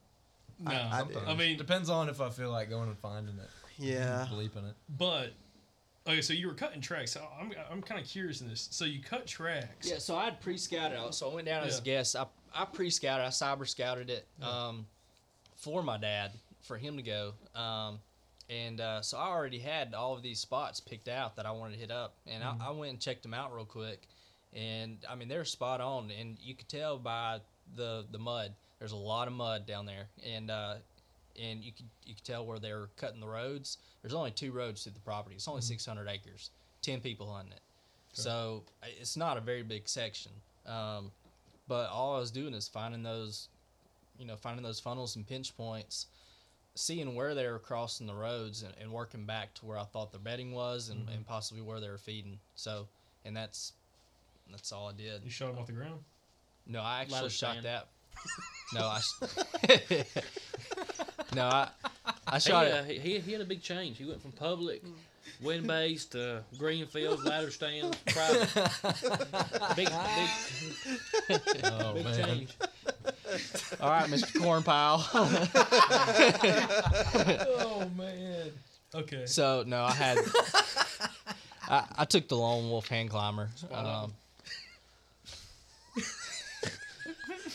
No, 0.61 0.71
I- 0.71 1.03
I 1.27 1.31
I, 1.33 1.35
mean, 1.35 1.57
depends 1.59 1.91
on 1.91 2.09
if 2.09 2.21
I 2.21 2.31
feel 2.31 2.51
like 2.53 2.71
going 2.71 2.89
and 2.89 2.99
finding 2.99 3.35
it. 3.39 3.49
yeah. 3.79 4.29
Bleeping 4.31 4.69
it. 4.69 4.77
but 4.97 5.33
okay. 6.07 6.21
So 6.21 6.33
you 6.33 6.47
were 6.49 6.55
cutting 6.55 6.81
tracks. 6.81 7.13
So 7.13 7.27
I'm 7.39 7.53
I'm 7.71 7.83
kind 7.83 8.01
of 8.01 8.07
curious 8.07 8.41
in 8.41 8.49
this. 8.49 8.69
So 8.71 8.85
you 8.85 9.01
cut 9.03 9.27
tracks. 9.27 9.89
Yeah, 9.89 9.99
so 9.99 10.17
I 10.17 10.25
had 10.25 10.41
pre-scouted. 10.41 10.99
it. 10.99 11.15
So 11.15 11.31
I 11.31 11.35
went 11.35 11.47
down 11.47 11.65
as 11.65 11.79
a 11.79 11.83
guest. 11.83 12.17
I 12.17 12.27
I 12.55 12.65
pre-scouted. 12.65 13.25
I 13.25 13.29
cyber 13.29 13.67
scouted 13.67 14.11
it 14.11 14.27
um, 14.43 14.87
for 15.57 15.83
my 15.83 15.99
dad 15.99 16.33
for 16.63 16.77
him 16.77 16.97
to 16.97 17.03
go. 17.03 17.33
Um, 17.55 18.01
and 18.49 18.81
uh, 18.81 19.01
so 19.01 19.17
I 19.17 19.29
already 19.29 19.61
had 19.61 19.95
all 19.95 20.15
of 20.15 20.23
these 20.23 20.41
spots 20.41 20.81
picked 20.81 21.09
out 21.09 21.37
that 21.37 21.47
I 21.47 21.53
wanted 21.53 21.75
to 21.75 21.81
hit 21.81 21.93
up, 21.93 22.17
and 22.27 22.43
I, 22.43 22.55
I 22.61 22.71
went 22.71 22.91
and 22.91 23.01
checked 23.01 23.23
them 23.23 23.33
out 23.33 23.55
real 23.55 23.65
quick. 23.65 24.09
And 24.53 24.99
I 25.09 25.15
mean, 25.15 25.29
they're 25.29 25.45
spot 25.45 25.81
on, 25.81 26.11
and 26.11 26.37
you 26.41 26.57
could 26.57 26.69
tell 26.69 26.99
by 26.99 27.41
the 27.77 28.05
the 28.11 28.19
mud. 28.19 28.53
There's 28.81 28.93
a 28.93 28.97
lot 28.97 29.29
of 29.29 29.35
mud 29.35 29.67
down 29.67 29.87
there, 29.87 30.09
and 30.27 30.51
uh, 30.51 30.75
and 31.41 31.63
you 31.63 31.73
could 31.73 31.87
you 32.05 32.15
could 32.15 32.25
tell 32.25 32.45
where 32.45 32.59
they 32.59 32.73
were 32.73 32.91
cutting 32.97 33.21
the 33.21 33.29
roads. 33.29 33.79
There's 34.03 34.15
only 34.15 34.31
two 34.31 34.53
roads 34.53 34.83
through 34.83 34.93
the 34.93 35.01
property. 35.01 35.37
It's 35.37 35.49
only 35.49 35.63
600 35.63 36.09
acres, 36.09 36.51
10 36.83 37.01
people 37.01 37.33
hunting 37.33 37.53
it. 37.53 37.61
So 38.13 38.65
uh, 38.83 38.87
it's 38.99 39.17
not 39.17 39.37
a 39.37 39.41
very 39.41 39.63
big 39.63 39.89
section. 39.89 40.33
Um, 40.67 41.11
but 41.69 41.89
all 41.91 42.17
I 42.17 42.21
was 42.21 42.31
doing 42.31 42.55
is 42.55 42.67
finding 42.69 43.03
those, 43.03 43.49
you 44.19 44.27
know, 44.27 44.37
finding 44.37 44.65
those 44.65 44.81
funnels 44.81 45.17
and 45.17 45.27
pinch 45.27 45.57
points, 45.57 46.07
seeing 46.75 47.15
where 47.15 47.35
they 47.35 47.47
were 47.47 47.59
crossing 47.59 48.07
the 48.07 48.15
roads 48.15 48.63
and, 48.63 48.75
and 48.81 48.91
working 48.91 49.25
back 49.25 49.55
to 49.55 49.67
where 49.67 49.79
I 49.79 49.85
thought 49.85 50.11
their 50.11 50.21
bedding 50.21 50.53
was 50.53 50.89
and, 50.89 51.09
and 51.09 51.27
possibly 51.27 51.63
where 51.63 51.81
they 51.81 51.89
were 51.89 51.99
feeding. 51.99 52.39
So, 52.57 52.89
and 53.25 53.37
that's 53.37 53.73
that's 54.51 54.73
all 54.73 54.89
I 54.89 54.93
did. 54.93 55.23
You 55.25 55.31
shot 55.31 55.51
him 55.51 55.59
off 55.59 55.67
the 55.67 55.73
ground. 55.73 56.01
No, 56.67 56.81
I 56.81 57.03
actually 57.03 57.15
Ladder 57.15 57.31
shot 57.31 57.51
stand. 57.59 57.67
that. 57.67 57.89
No, 58.73 58.83
I. 58.83 59.01
s- 61.31 61.35
no, 61.35 61.47
I. 61.47 61.69
I 62.27 62.39
shot 62.39 62.67
he, 62.67 62.73
it. 62.73 62.75
uh, 62.75 62.83
he, 62.85 62.99
he 62.99 63.19
he 63.21 63.33
had 63.33 63.41
a 63.41 63.45
big 63.45 63.63
change. 63.63 63.99
He 63.99 64.05
went 64.05 64.21
from 64.23 64.33
public 64.33 64.83
wind 65.43 65.67
based, 65.67 66.15
uh, 66.17 66.41
green 66.59 66.87
fields, 66.87 67.25
ladder 67.25 67.51
stands, 67.51 67.97
private. 68.07 68.49
big, 69.77 69.89
big, 71.29 71.49
Oh 71.65 71.95
big 71.95 72.05
man. 72.05 72.25
change. 72.25 72.57
All 73.81 73.91
right, 73.91 74.07
Mr. 74.09 74.41
Corn 74.41 74.63
Pile. 74.63 75.09
oh 77.49 77.89
man. 77.97 78.51
Okay. 78.95 79.27
so 79.27 79.63
no, 79.67 79.83
I 79.85 79.93
had. 79.93 80.19
I, 81.69 81.85
I 81.99 82.05
took 82.05 82.27
the 82.29 82.37
lone 82.37 82.69
wolf 82.69 82.89
hand 82.89 83.11
climber. 83.11 83.49
Um, 83.73 84.13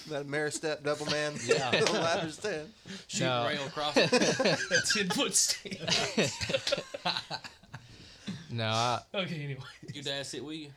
That 0.09 0.27
Mare 0.27 0.51
step 0.51 0.83
double 0.83 1.05
man. 1.07 1.33
Yeah. 1.45 1.71
the 1.79 1.91
ladder 1.93 2.29
stand. 2.31 2.71
Shoot 3.07 3.23
No. 3.25 3.47
rail 3.47 3.65
across 3.65 3.97
it. 3.97 4.11
That 4.11 4.83
ten 4.93 5.09
foot 5.09 5.33
stand. 5.33 6.31
no, 8.51 8.65
I, 8.65 8.99
Okay. 9.13 9.43
Anyway. 9.43 9.61
Your 9.93 10.03
dad 10.03 10.25
sit 10.25 10.43
with 10.43 10.57
you. 10.57 10.69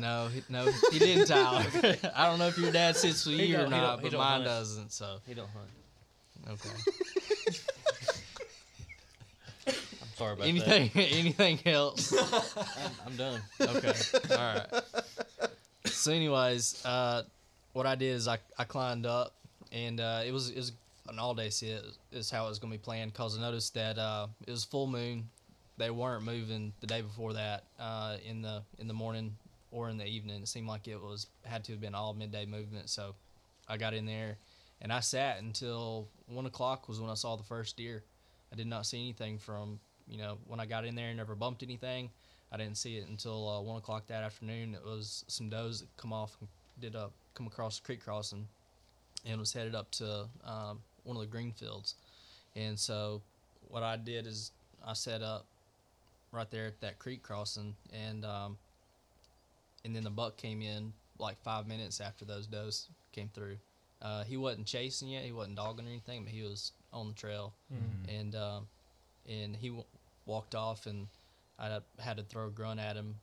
no, 0.00 0.28
he, 0.28 0.42
no, 0.48 0.70
he 0.92 0.98
didn't, 0.98 1.26
Tyler. 1.26 1.64
I 2.14 2.26
don't 2.26 2.38
know 2.38 2.46
if 2.46 2.56
your 2.58 2.70
dad 2.70 2.96
sits 2.96 3.26
with 3.26 3.36
He 3.38 3.46
you 3.46 3.56
or 3.56 3.62
don't- 3.62 3.72
he 3.72 3.78
not, 3.78 3.96
don't- 3.96 4.04
he 4.04 4.10
but 4.10 4.18
mine 4.18 4.32
hunt. 4.32 4.44
doesn't. 4.44 4.92
So 4.92 5.18
He 5.26 5.34
don't 5.34 5.48
hunt. 5.50 5.68
okay. 6.60 6.70
I'm 10.20 10.26
sorry 10.26 10.32
about 10.34 10.46
Anything, 10.46 10.90
anything 10.94 11.58
else? 11.66 12.12
I'm, 12.56 12.92
I'm 13.06 13.16
done. 13.16 13.40
Okay. 13.60 13.94
All 14.30 14.36
right. 14.36 14.66
So, 15.86 16.12
anyways, 16.12 16.84
uh, 16.84 17.22
what 17.72 17.86
I 17.86 17.94
did 17.94 18.16
is 18.16 18.28
I, 18.28 18.38
I 18.58 18.64
climbed 18.64 19.06
up, 19.06 19.34
and 19.72 19.98
uh, 19.98 20.22
it 20.26 20.32
was 20.32 20.50
it 20.50 20.56
was 20.56 20.72
an 21.08 21.18
all 21.18 21.34
day 21.34 21.48
sit 21.48 21.84
is 22.12 22.30
how 22.30 22.46
it 22.46 22.48
was 22.50 22.58
gonna 22.58 22.72
be 22.72 22.78
planned. 22.78 23.14
Cause 23.14 23.38
I 23.38 23.40
noticed 23.40 23.74
that 23.74 23.98
uh, 23.98 24.26
it 24.46 24.50
was 24.50 24.64
full 24.64 24.86
moon. 24.86 25.28
They 25.78 25.90
weren't 25.90 26.24
moving 26.24 26.74
the 26.80 26.86
day 26.86 27.00
before 27.00 27.32
that 27.32 27.64
uh, 27.78 28.16
in 28.28 28.42
the 28.42 28.62
in 28.78 28.88
the 28.88 28.94
morning 28.94 29.36
or 29.70 29.88
in 29.88 29.96
the 29.96 30.06
evening. 30.06 30.42
It 30.42 30.48
seemed 30.48 30.68
like 30.68 30.86
it 30.86 31.00
was 31.00 31.28
had 31.44 31.64
to 31.64 31.72
have 31.72 31.80
been 31.80 31.94
all 31.94 32.12
midday 32.12 32.44
movement. 32.44 32.90
So 32.90 33.14
I 33.68 33.78
got 33.78 33.94
in 33.94 34.04
there, 34.04 34.36
and 34.82 34.92
I 34.92 35.00
sat 35.00 35.40
until 35.40 36.08
one 36.26 36.44
o'clock 36.44 36.88
was 36.88 37.00
when 37.00 37.10
I 37.10 37.14
saw 37.14 37.36
the 37.36 37.44
first 37.44 37.78
deer. 37.78 38.04
I 38.52 38.56
did 38.56 38.66
not 38.66 38.84
see 38.84 38.98
anything 38.98 39.38
from 39.38 39.78
you 40.10 40.18
know 40.18 40.38
when 40.46 40.60
I 40.60 40.66
got 40.66 40.84
in 40.84 40.94
there. 40.94 41.12
Never 41.14 41.34
bumped 41.34 41.62
anything. 41.62 42.10
I 42.52 42.56
didn't 42.56 42.76
see 42.76 42.96
it 42.96 43.08
until 43.08 43.48
uh, 43.48 43.60
one 43.60 43.78
o'clock 43.78 44.06
that 44.08 44.24
afternoon. 44.24 44.74
It 44.74 44.84
was 44.84 45.24
some 45.28 45.48
does 45.48 45.80
that 45.80 45.96
come 45.96 46.12
off, 46.12 46.36
and 46.40 46.48
did 46.80 46.96
uh, 46.96 47.08
come 47.34 47.46
across 47.46 47.78
the 47.78 47.86
creek 47.86 48.04
crossing, 48.04 48.46
and 49.24 49.38
was 49.38 49.52
headed 49.52 49.74
up 49.74 49.90
to 49.92 50.26
um, 50.44 50.80
one 51.04 51.16
of 51.16 51.20
the 51.22 51.28
green 51.28 51.52
fields. 51.52 51.94
And 52.56 52.78
so, 52.78 53.22
what 53.68 53.82
I 53.82 53.96
did 53.96 54.26
is 54.26 54.50
I 54.84 54.94
set 54.94 55.22
up 55.22 55.46
right 56.32 56.50
there 56.50 56.66
at 56.66 56.80
that 56.80 56.98
creek 56.98 57.22
crossing, 57.22 57.76
and 57.92 58.24
um, 58.24 58.58
and 59.84 59.94
then 59.94 60.04
the 60.04 60.10
buck 60.10 60.36
came 60.36 60.60
in 60.60 60.92
like 61.18 61.40
five 61.42 61.66
minutes 61.68 62.00
after 62.00 62.24
those 62.24 62.46
does 62.46 62.88
came 63.12 63.30
through. 63.32 63.56
Uh, 64.02 64.24
he 64.24 64.36
wasn't 64.36 64.66
chasing 64.66 65.08
yet. 65.08 65.24
He 65.24 65.32
wasn't 65.32 65.56
dogging 65.56 65.86
or 65.86 65.90
anything, 65.90 66.24
but 66.24 66.32
he 66.32 66.42
was 66.42 66.72
on 66.92 67.08
the 67.08 67.14
trail, 67.14 67.52
and 68.08 68.34
um, 68.34 68.66
and 69.28 69.54
he 69.54 69.72
walked 70.30 70.54
off, 70.54 70.86
and 70.86 71.08
I 71.58 71.80
had 71.98 72.16
to 72.16 72.22
throw 72.22 72.46
a 72.46 72.50
grunt 72.50 72.80
at 72.80 72.96
him 72.96 73.16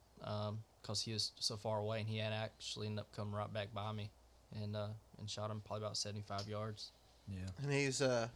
because 0.82 1.02
he 1.02 1.14
was 1.14 1.32
so 1.40 1.56
far 1.58 1.80
away, 1.80 2.00
and 2.02 2.08
he 2.08 2.18
had 2.18 2.34
actually 2.34 2.88
ended 2.88 3.00
up 3.02 3.16
coming 3.16 3.34
right 3.34 3.52
back 3.52 3.74
by 3.74 3.92
me, 3.94 4.10
and 4.62 4.76
uh, 4.76 4.88
and 5.20 5.30
shot 5.30 5.50
him 5.50 5.62
probably 5.66 5.86
about 5.86 5.98
seventy 5.98 6.22
five 6.28 6.48
yards. 6.48 6.92
Yeah. 7.30 7.40
And 7.64 7.72
he's 7.72 8.02
uh, 8.02 8.28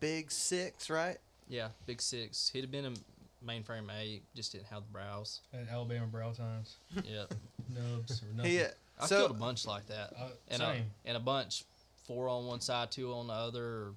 big 0.00 0.30
six, 0.30 0.90
right? 0.90 1.18
Yeah, 1.48 1.68
big 1.86 2.00
six. 2.02 2.50
He'd 2.52 2.62
have 2.62 2.70
been 2.70 2.86
a 2.86 2.92
mainframe 3.46 3.88
eight, 4.00 4.22
just 4.34 4.52
didn't 4.52 4.66
have 4.66 4.82
the 4.82 4.92
brows. 4.92 5.40
At 5.52 5.68
Alabama 5.70 6.06
Brow 6.06 6.32
Times. 6.32 6.76
Yep. 7.04 7.34
Nubs 7.74 8.22
or 8.22 8.34
nothing. 8.36 8.50
He, 8.50 8.60
uh, 8.62 8.68
I 9.00 9.06
so 9.06 9.16
killed 9.18 9.30
a 9.30 9.34
bunch 9.34 9.66
like 9.66 9.86
that, 9.88 10.12
Uh, 10.18 10.28
and 10.48 10.62
a, 10.62 10.66
same. 10.66 10.84
and 11.06 11.16
a 11.16 11.20
bunch, 11.20 11.64
four 12.06 12.28
on 12.28 12.46
one 12.46 12.60
side, 12.60 12.90
two 12.90 13.12
on 13.14 13.26
the 13.28 13.32
other. 13.32 13.92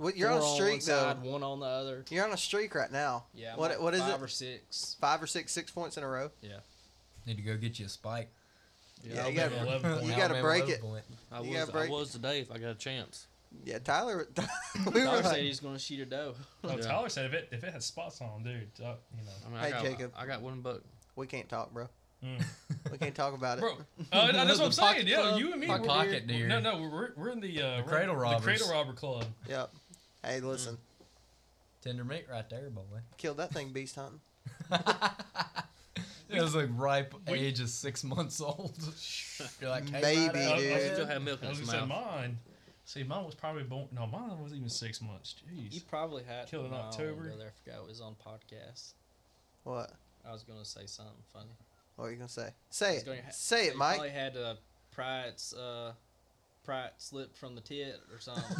Or 0.00 0.04
well, 0.04 0.12
you're 0.14 0.28
four 0.28 0.36
on 0.38 0.42
a 0.42 0.46
one 0.46 0.54
streak 0.54 0.84
though. 0.84 0.92
side, 1.02 1.22
one 1.22 1.42
on 1.42 1.60
the 1.60 1.66
other. 1.66 2.04
You're 2.10 2.24
on 2.24 2.32
a 2.32 2.36
streak 2.36 2.74
right 2.74 2.90
now. 2.92 3.24
Yeah. 3.34 3.52
I'm 3.54 3.58
What 3.58 3.70
like 3.72 3.80
what 3.80 3.94
is 3.94 4.00
five 4.00 4.20
it? 4.20 4.24
or 4.24 4.28
six. 4.28 4.96
Five 5.00 5.22
or 5.22 5.26
six 5.26 5.52
six 5.52 5.70
points 5.70 5.96
in 5.96 6.02
a 6.04 6.08
row. 6.08 6.30
Yeah. 6.42 6.58
Need 7.26 7.36
to 7.36 7.42
go 7.42 7.56
get 7.56 7.78
you 7.78 7.86
a 7.86 7.88
spike. 7.88 8.30
Yeah, 9.04 9.28
you 9.28 9.36
got 9.36 9.52
Alabama 9.52 9.88
11 9.96 10.06
you 10.06 10.10
got 10.10 10.16
to 10.16 10.22
Alabama 10.22 10.42
break 10.42 10.68
it. 10.68 10.80
point. 10.80 11.04
I 11.30 11.40
You 11.42 11.50
was, 11.50 11.58
gotta 11.60 11.72
break- 11.72 11.90
I 11.90 11.92
was 11.92 12.10
today 12.12 12.40
if 12.40 12.50
I 12.50 12.58
got 12.58 12.70
a 12.70 12.74
chance. 12.74 13.26
Yeah, 13.64 13.78
Tyler. 13.78 14.28
we 14.36 14.84
were 14.84 14.92
Tyler 14.92 15.22
said 15.22 15.24
like, 15.32 15.36
he's 15.42 15.60
gonna 15.60 15.78
shoot 15.78 16.00
a 16.00 16.06
doe. 16.06 16.34
Oh, 16.64 16.70
Yeah. 16.76 16.82
Tyler 16.82 17.08
said 17.08 17.26
if 17.26 17.32
it 17.32 17.48
if 17.52 17.64
it 17.64 17.72
had 17.72 17.82
spots 17.82 18.20
on, 18.20 18.42
dude, 18.42 18.68
uh, 18.84 18.94
you 19.16 19.24
know. 19.24 19.32
I 19.46 19.50
mean, 19.50 19.60
Hey, 19.60 19.66
I 19.66 19.70
got, 19.70 19.82
Jacob. 19.84 20.12
I 20.16 20.26
got 20.26 20.42
one 20.42 20.60
buck. 20.60 20.82
we 21.16 21.26
can't 21.26 21.48
talk, 21.48 21.72
bro. 21.72 21.88
Mm. 22.24 22.44
We 22.90 22.98
can't 22.98 23.14
talk 23.14 23.32
about 23.34 23.58
it. 23.58 23.60
Bro, 23.60 23.76
uh, 24.12 24.32
that's 24.32 24.58
what 24.58 24.64
I'm 24.66 24.70
The 24.72 24.76
pocket 24.76 24.96
saying. 24.96 25.06
Yeah, 25.08 25.20
club? 25.20 25.38
you 25.38 25.52
and 25.52 25.60
me. 25.60 25.66
Pocket 25.68 25.82
we're- 25.82 25.94
pocket 25.94 26.24
we're- 26.26 26.46
No, 26.48 26.60
no, 26.60 26.80
we're, 26.80 27.12
we're 27.16 27.30
in 27.30 27.40
the, 27.40 27.62
uh, 27.62 27.76
The 27.78 27.82
cradle 27.84 28.16
robber. 28.16 28.38
The 28.40 28.42
cradle 28.42 28.70
robber 28.70 28.92
club. 28.92 29.24
Yep. 29.48 29.70
Hey, 30.24 30.40
listen, 30.40 30.78
Tender 31.82 32.04
meat 32.04 32.26
right 32.30 32.48
there, 32.50 32.68
boy. 32.70 32.82
killed 33.16 33.36
that 33.38 33.52
thing 33.52 33.70
beast 33.70 33.96
hunting. 33.96 34.20
It 36.30 36.42
was 36.42 36.54
like 36.54 36.68
ripe 36.74 37.14
We- 37.26 37.38
age 37.38 37.58
is 37.58 37.72
six 37.72 38.04
months 38.04 38.38
old. 38.42 38.76
You're 39.62 39.70
like, 39.70 39.88
hey, 39.88 40.02
Baby, 40.02 40.38
right 40.40 40.46
I. 40.46 40.52
I 40.52 40.58
dude. 40.58 40.92
Still 40.92 41.06
have 41.06 41.22
milk 41.22 41.40
I 41.40 41.44
in 41.44 41.50
was 41.52 41.60
its 41.60 41.70
gonna 41.70 41.82
say 41.82 41.88
mouth. 41.88 42.14
mine. 42.16 42.38
See, 42.84 43.02
mine 43.02 43.24
was 43.24 43.34
probably 43.34 43.62
born. 43.62 43.88
No, 43.92 44.06
mine 44.06 44.42
was 44.42 44.52
even 44.52 44.68
six 44.68 45.00
months. 45.00 45.36
You 45.50 45.70
Jeez. 45.70 45.86
probably 45.88 46.24
had 46.24 46.46
Killed 46.46 46.66
in 46.66 46.72
no, 46.72 46.76
October. 46.76 47.30
Go 47.30 47.36
there. 47.38 47.48
I 47.48 47.64
forgot 47.64 47.82
it 47.82 47.88
was 47.88 48.02
on 48.02 48.14
podcast. 48.14 48.92
What? 49.64 49.90
I 50.28 50.32
was 50.32 50.42
gonna 50.42 50.66
say 50.66 50.84
something 50.84 51.14
funny. 51.32 51.56
What 51.96 52.04
are 52.04 52.10
you 52.10 52.16
gonna 52.16 52.28
say? 52.28 52.50
Say 52.68 52.88
I 52.88 52.92
it. 52.96 53.06
gonna 53.06 53.22
ha- 53.24 53.30
Say 53.32 53.64
you 53.64 53.70
it, 53.70 53.76
Mike. 53.78 53.94
Probably 53.96 54.10
had 54.12 54.34
to 54.34 54.58
pry 54.90 55.22
its 55.28 55.54
uh, 55.54 55.92
pry 56.68 56.88
slipped 56.98 57.38
from 57.38 57.54
the 57.54 57.62
tit 57.62 57.98
or 58.12 58.20
something. 58.20 58.44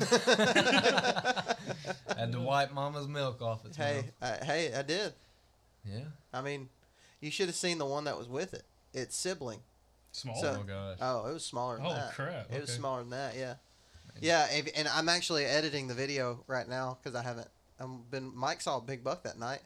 Had 2.17 2.33
to 2.33 2.41
wipe 2.41 2.73
mama's 2.73 3.07
milk 3.07 3.43
off 3.43 3.67
its 3.67 3.77
hey, 3.77 4.05
mouth. 4.23 4.43
hey, 4.45 4.73
I 4.75 4.81
did. 4.81 5.13
Yeah. 5.85 6.05
I 6.33 6.41
mean, 6.41 6.71
you 7.21 7.31
should 7.31 7.49
have 7.49 7.55
seen 7.55 7.77
the 7.77 7.85
one 7.85 8.05
that 8.05 8.17
was 8.17 8.27
with 8.27 8.55
it. 8.55 8.63
Its 8.95 9.15
sibling. 9.15 9.61
Small. 10.13 10.41
So- 10.41 10.57
oh 10.59 10.65
gosh. 10.65 10.97
Oh, 11.03 11.29
it 11.29 11.35
was 11.35 11.45
smaller 11.45 11.77
than 11.77 11.85
oh 11.85 11.91
that. 11.91 12.15
crap. 12.15 12.51
It 12.51 12.63
was 12.63 12.71
okay. 12.71 12.79
smaller 12.79 13.01
than 13.01 13.11
that. 13.11 13.37
Yeah. 13.37 13.55
Yeah, 14.21 14.49
if, 14.51 14.69
and 14.75 14.89
I'm 14.89 15.09
actually 15.09 15.45
editing 15.45 15.87
the 15.87 15.95
video 15.95 16.43
right 16.47 16.67
now 16.67 16.99
because 17.01 17.15
I 17.15 17.23
haven't. 17.23 17.47
I've 17.79 18.11
been. 18.11 18.35
Mike 18.35 18.63
saw 18.63 18.79
a 18.79 18.81
big 18.81 19.05
buck 19.05 19.23
that 19.25 19.39
night, 19.39 19.61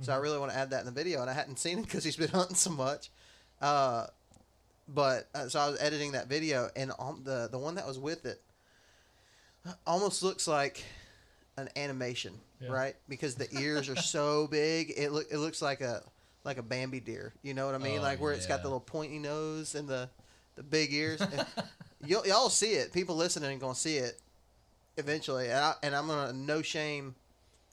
so 0.00 0.12
I 0.12 0.18
really 0.18 0.38
want 0.38 0.52
to 0.52 0.58
add 0.58 0.70
that 0.70 0.80
in 0.80 0.86
the 0.86 0.92
video, 0.92 1.22
and 1.22 1.28
I 1.28 1.32
hadn't 1.32 1.58
seen 1.58 1.80
it 1.80 1.86
because 1.86 2.04
he's 2.04 2.14
been 2.14 2.28
hunting 2.32 2.54
so 2.54 2.70
much. 2.70 3.10
Uh, 3.60 4.06
but 4.88 5.28
uh, 5.34 5.48
so 5.48 5.60
I 5.60 5.68
was 5.68 5.80
editing 5.80 6.12
that 6.12 6.28
video, 6.28 6.68
and 6.76 6.92
on 6.98 7.22
the 7.24 7.48
the 7.50 7.58
one 7.58 7.74
that 7.76 7.86
was 7.86 7.98
with 7.98 8.24
it 8.26 8.40
almost 9.86 10.22
looks 10.22 10.46
like 10.46 10.84
an 11.56 11.68
animation, 11.76 12.34
Yeah. 12.60 12.68
right? 12.70 12.96
Because 13.08 13.34
the 13.34 13.48
ears 13.58 13.88
are 13.88 13.96
so 13.96 14.46
big, 14.50 14.92
it 14.96 15.10
look 15.12 15.26
it 15.30 15.38
looks 15.38 15.60
like 15.62 15.80
a 15.80 16.02
like 16.44 16.58
a 16.58 16.62
Bambi 16.62 17.00
deer. 17.00 17.32
You 17.42 17.54
know 17.54 17.66
what 17.66 17.74
I 17.74 17.78
mean? 17.78 17.98
Oh, 17.98 18.02
like 18.02 18.20
where 18.20 18.32
it's 18.32 18.46
got 18.46 18.62
the 18.62 18.68
little 18.68 18.80
pointy 18.80 19.18
nose 19.18 19.74
and 19.74 19.88
the 19.88 20.08
the 20.54 20.62
big 20.62 20.92
ears. 20.92 21.20
You'll 22.04 22.26
y'all 22.26 22.48
see 22.50 22.72
it. 22.72 22.92
People 22.92 23.16
listening 23.16 23.56
are 23.56 23.60
gonna 23.60 23.74
see 23.74 23.96
it 23.96 24.20
eventually, 24.96 25.46
and 25.46 25.58
I 25.58 25.74
and 25.82 25.94
I'm 25.96 26.06
gonna 26.06 26.32
no 26.32 26.62
shame. 26.62 27.14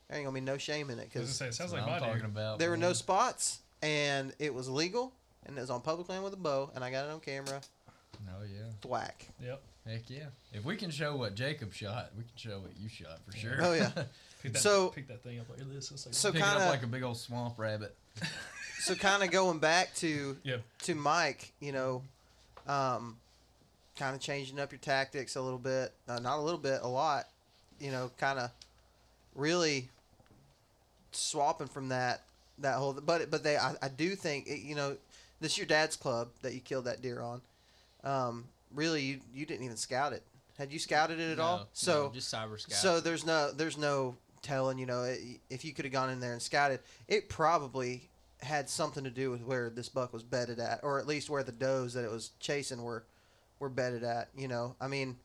There 0.09 0.18
ain't 0.18 0.26
gonna 0.26 0.36
be 0.36 0.41
no 0.41 0.57
shame 0.57 0.89
in 0.89 0.99
it 0.99 1.09
because 1.11 1.39
it 1.41 1.53
sounds 1.53 1.74
like 1.74 1.86
my 1.86 1.93
I'm 1.93 1.99
deer. 2.01 2.09
talking 2.09 2.26
about. 2.26 2.59
there 2.59 2.70
were 2.70 2.78
no 2.78 2.93
spots, 2.93 3.59
and 3.82 4.34
it 4.39 4.53
was 4.53 4.70
legal, 4.70 5.14
and 5.46 5.58
it 5.58 5.62
was 5.62 5.70
on 5.70 5.82
public 5.82 6.10
land 6.10 6.24
with 6.24 6.34
a 6.34 6.38
bow, 6.38 6.72
and 6.76 6.84
I 6.84 6.91
got 6.91 7.06
it 7.06 7.12
on 7.12 7.20
camera. 7.20 7.62
Oh 8.30 8.44
yeah. 8.44 8.72
Thwack. 8.82 9.28
Yep. 9.44 9.62
Heck 9.88 10.10
yeah. 10.10 10.26
If 10.54 10.64
we 10.64 10.76
can 10.78 10.89
show 10.91 11.16
what 11.16 11.36
Jacob 11.36 11.74
shot, 11.74 12.12
we 12.18 12.24
can 12.24 12.32
show 12.38 12.60
what 12.60 12.72
you 12.80 12.88
shot 12.88 13.20
for 13.30 13.36
sure. 13.38 13.58
Oh 13.60 13.74
yeah. 13.74 13.91
Pick 14.41 14.54
that, 14.54 14.60
So- 14.60 14.89
pick 14.89 15.08
that 15.08 15.24
thing 15.24 15.39
up 15.39 15.50
like 15.50 15.60
this. 15.74 15.89
It's 15.91 16.06
like, 16.06 16.14
So 16.16 16.32
Pick 16.32 16.41
kinda- 16.41 16.60
up 16.66 16.70
like 16.70 16.84
a 16.84 16.88
big 16.88 17.04
old 17.04 17.18
swamp 17.18 17.58
rabbit. 17.58 17.96
so 18.80 18.94
kind 18.96 19.24
of 19.24 19.32
going 19.32 19.60
back 19.60 19.94
to 19.96 20.38
Yeah. 20.44 20.58
to 20.84 20.96
Mike, 20.96 21.52
you 21.62 21.72
know, 21.72 22.02
um, 22.68 23.18
kind 23.98 24.16
of 24.16 24.22
changing 24.22 24.60
up 24.60 24.72
your 24.72 24.80
tactics 24.80 25.36
a 25.38 25.41
little 25.41 25.60
bit, 25.60 25.94
uh, 26.10 26.20
not 26.20 26.39
a 26.39 26.41
little 26.41 26.60
bit, 26.60 26.80
a 26.82 26.88
lot, 26.88 27.26
you 27.80 27.91
know, 27.91 28.12
kind 28.18 28.38
of 28.39 28.52
really 29.36 29.88
swapping 31.12 31.68
from 31.68 31.89
that 31.89 32.22
that 32.60 32.76
whole. 32.76 32.94
But 32.94 33.30
but 33.32 33.44
they, 33.44 33.58
I, 33.58 33.76
I 33.82 33.88
do 33.89 34.16
think 34.16 34.48
it, 34.48 34.60
you 34.62 34.76
know, 34.76 34.98
this 35.44 35.52
is 35.54 35.58
your 35.60 35.68
dad's 35.68 35.96
club 35.96 36.30
that 36.41 36.54
you 36.54 36.60
killed 36.60 36.86
that 36.86 37.02
deer 37.02 37.22
on. 37.22 37.41
Um, 38.04 38.46
really, 38.74 39.02
you 39.02 39.20
you 39.34 39.46
didn't 39.46 39.64
even 39.66 39.78
scout 39.78 40.14
it. 40.14 40.24
Had 40.58 40.72
you 40.72 40.80
scouted 40.80 41.20
it 41.20 41.32
at 41.32 41.38
No, 41.38 41.44
all? 41.44 41.58
no, 41.60 41.66
So 41.74 42.12
just 42.14 42.34
cyber 42.34 42.60
scout. 42.60 42.78
so 42.78 43.00
there's 43.00 43.26
no 43.26 43.52
there's 43.52 43.78
no 43.78 44.16
telling. 44.41 44.78
You 44.78 44.86
know, 44.86 45.04
it, 45.04 45.20
if 45.50 45.64
you 45.66 45.74
could 45.74 45.86
have 45.86 45.91
gone 45.91 46.10
in 46.10 46.20
there 46.20 46.34
and 46.34 46.41
scouted, 46.41 46.80
it 47.08 47.30
probably 47.30 48.10
had 48.41 48.70
something 48.70 49.04
to 49.06 49.10
do 49.10 49.32
with 49.32 49.41
where 49.41 49.70
this 49.70 49.88
buck 49.89 50.12
was 50.14 50.24
bedded 50.24 50.60
at, 50.60 50.82
or 50.84 51.00
at 51.00 51.08
least 51.08 51.30
where 51.30 51.44
the 51.44 51.52
does 51.52 51.94
that 51.94 52.04
it 52.04 52.12
was 52.12 52.32
chasing 52.39 52.82
were 52.84 53.04
were 53.60 53.70
bedded 53.70 54.04
at. 54.04 54.30
You 54.38 54.48
know, 54.48 54.76
I 54.82 54.88
mean, 54.88 55.16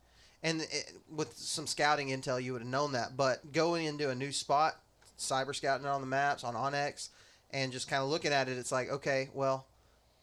and 0.43 0.62
it, 0.62 0.93
with 1.11 1.37
some 1.37 1.66
scouting 1.66 2.09
intel, 2.09 2.43
you 2.43 2.53
would 2.53 2.62
have 2.62 2.71
known 2.71 2.93
that. 2.93 3.16
But 3.16 3.53
going 3.53 3.87
into 3.87 4.09
a 4.11 4.14
new 4.14 4.33
spot, 4.33 4.77
cyber 5.19 5.55
scouting 5.55 5.85
it 5.87 5.91
on 5.91 6.01
the 6.01 6.07
maps 6.07 6.45
on 6.45 6.55
onX, 6.55 7.09
and 7.51 7.73
just 7.73 7.89
kind 7.89 8.03
of 8.03 8.09
looking 8.09 8.33
at 8.33 8.49
it, 8.49 8.57
it's 8.57 8.71
like, 8.73 8.89
okay, 8.91 9.29
well, 9.35 9.66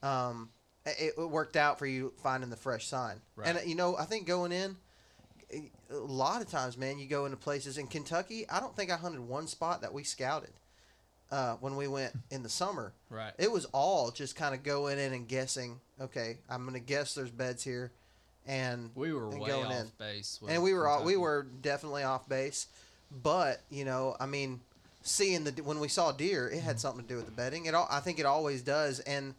um, 0.06 0.50
it, 0.86 1.14
it 1.18 1.30
worked 1.30 1.56
out 1.56 1.80
for 1.80 1.88
you 1.88 2.14
finding 2.22 2.50
the 2.50 2.56
fresh 2.56 2.86
sign. 2.88 3.22
And 3.44 3.60
you 3.66 3.76
know, 3.76 3.98
I 3.98 4.06
think 4.06 4.28
going 4.28 4.52
in, 4.52 4.76
a 5.90 5.96
lot 5.96 6.42
of 6.42 6.50
times, 6.50 6.78
man, 6.78 7.00
you 7.00 7.08
go 7.08 7.26
into 7.26 7.38
places 7.38 7.78
in 7.78 7.88
Kentucky. 7.88 8.48
I 8.50 8.60
don't 8.60 8.76
think 8.76 8.92
I 8.92 8.96
hunted 8.96 9.22
one 9.22 9.48
spot 9.48 9.82
that 9.82 9.94
we 9.94 10.04
scouted 10.04 10.52
uh, 11.32 11.56
when 11.56 11.76
we 11.76 11.88
went 11.88 12.14
in 12.32 12.44
the 12.44 12.50
summer. 12.50 12.94
Right. 13.10 13.34
It 13.38 13.52
was 13.52 13.66
all 13.66 14.12
just 14.12 14.36
kind 14.36 14.54
of 14.54 14.64
going 14.64 15.00
in 15.00 15.14
and 15.14 15.28
guessing. 15.28 15.80
Okay, 16.00 16.38
I'm 16.50 16.66
gonna 16.66 16.80
guess 16.80 17.16
there's 17.16 17.32
beds 17.32 17.64
here, 17.64 17.92
and 18.46 18.92
We 18.96 19.14
were 19.14 19.30
and 19.30 19.40
way 19.40 19.50
going 19.50 19.66
off 19.68 19.74
in. 19.74 19.92
base. 19.98 20.40
and 20.48 20.62
we 20.62 20.74
were 20.74 20.88
all, 20.88 21.04
we 21.04 21.18
were 21.18 21.48
definitely 21.62 22.04
off 22.04 22.28
base. 22.30 22.68
But 23.24 23.62
you 23.70 23.86
know, 23.86 24.16
I 24.20 24.26
mean, 24.26 24.60
seeing 25.04 25.46
the 25.46 25.52
when 25.64 25.80
we 25.80 25.88
saw 25.88 26.12
deer, 26.12 26.50
it 26.50 26.62
had 26.62 26.80
something 26.80 27.02
to 27.02 27.08
do 27.08 27.16
with 27.16 27.26
the 27.26 27.32
bedding. 27.32 27.66
It 27.66 27.74
all 27.74 27.88
I 27.90 28.02
think 28.02 28.20
it 28.20 28.26
always 28.26 28.62
does, 28.62 29.00
and 29.00 29.36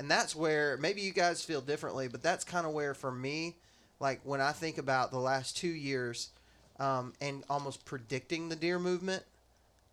and 0.00 0.10
that's 0.10 0.34
where 0.34 0.78
maybe 0.78 1.02
you 1.02 1.12
guys 1.12 1.44
feel 1.44 1.60
differently, 1.60 2.08
but 2.08 2.22
that's 2.22 2.42
kind 2.42 2.66
of 2.66 2.72
where 2.72 2.94
for 2.94 3.12
me, 3.12 3.54
like 4.00 4.18
when 4.24 4.40
I 4.40 4.52
think 4.52 4.78
about 4.78 5.10
the 5.10 5.18
last 5.18 5.56
two 5.58 5.68
years, 5.68 6.30
um, 6.78 7.12
and 7.20 7.44
almost 7.50 7.84
predicting 7.84 8.48
the 8.48 8.56
deer 8.56 8.78
movement, 8.78 9.22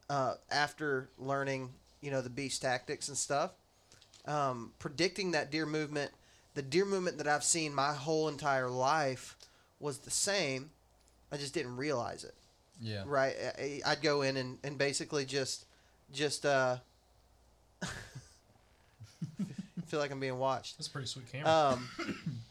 uh, 0.09 0.35
after 0.49 1.09
learning 1.19 1.69
you 2.01 2.09
know 2.09 2.21
the 2.21 2.29
beast 2.29 2.61
tactics 2.61 3.09
and 3.09 3.17
stuff, 3.17 3.51
um, 4.25 4.71
predicting 4.79 5.31
that 5.31 5.51
deer 5.51 5.65
movement, 5.65 6.11
the 6.53 6.61
deer 6.61 6.85
movement 6.85 7.17
that 7.17 7.27
I've 7.27 7.43
seen 7.43 7.73
my 7.73 7.93
whole 7.93 8.29
entire 8.29 8.69
life 8.69 9.35
was 9.81 9.97
the 9.99 10.11
same. 10.11 10.69
I 11.31 11.35
just 11.35 11.53
didn't 11.53 11.75
realize 11.75 12.23
it 12.23 12.33
Yeah. 12.79 13.03
right 13.05 13.35
I- 13.59 13.81
i'd 13.85 14.01
go 14.01 14.21
in 14.21 14.37
and, 14.37 14.57
and 14.63 14.77
basically 14.77 15.25
just 15.25 15.65
just 16.13 16.45
uh 16.45 16.77
feel 19.87 19.99
like 19.99 20.11
i'm 20.11 20.19
being 20.19 20.37
watched 20.39 20.77
That's 20.77 20.87
a 20.87 20.91
pretty 20.91 21.07
sweet 21.07 21.31
camera. 21.31 21.49
um 21.51 21.89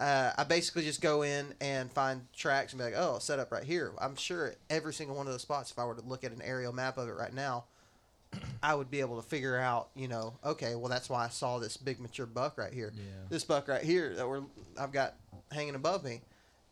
uh, 0.00 0.30
i 0.36 0.44
basically 0.44 0.82
just 0.82 1.00
go 1.00 1.22
in 1.22 1.54
and 1.60 1.90
find 1.90 2.22
tracks 2.34 2.72
and 2.72 2.78
be 2.78 2.84
like 2.84 2.94
oh 2.96 3.18
set 3.18 3.38
up 3.38 3.50
right 3.52 3.64
here 3.64 3.92
i'm 4.00 4.16
sure 4.16 4.54
every 4.70 4.92
single 4.92 5.16
one 5.16 5.26
of 5.26 5.32
those 5.32 5.42
spots 5.42 5.70
if 5.70 5.78
i 5.78 5.84
were 5.84 5.94
to 5.94 6.04
look 6.06 6.24
at 6.24 6.32
an 6.32 6.42
aerial 6.42 6.72
map 6.72 6.98
of 6.98 7.08
it 7.08 7.12
right 7.12 7.34
now 7.34 7.64
i 8.62 8.74
would 8.74 8.90
be 8.90 9.00
able 9.00 9.20
to 9.20 9.26
figure 9.26 9.56
out 9.56 9.88
you 9.94 10.08
know 10.08 10.34
okay 10.44 10.74
well 10.74 10.88
that's 10.88 11.08
why 11.08 11.24
i 11.24 11.28
saw 11.28 11.58
this 11.58 11.76
big 11.76 11.98
mature 12.00 12.26
buck 12.26 12.58
right 12.58 12.72
here 12.72 12.92
Yeah. 12.94 13.02
this 13.30 13.44
buck 13.44 13.68
right 13.68 13.82
here 13.82 14.14
that 14.16 14.28
we're 14.28 14.42
I've 14.78 14.92
got 14.92 15.14
hanging 15.50 15.74
above 15.74 16.04
me, 16.04 16.20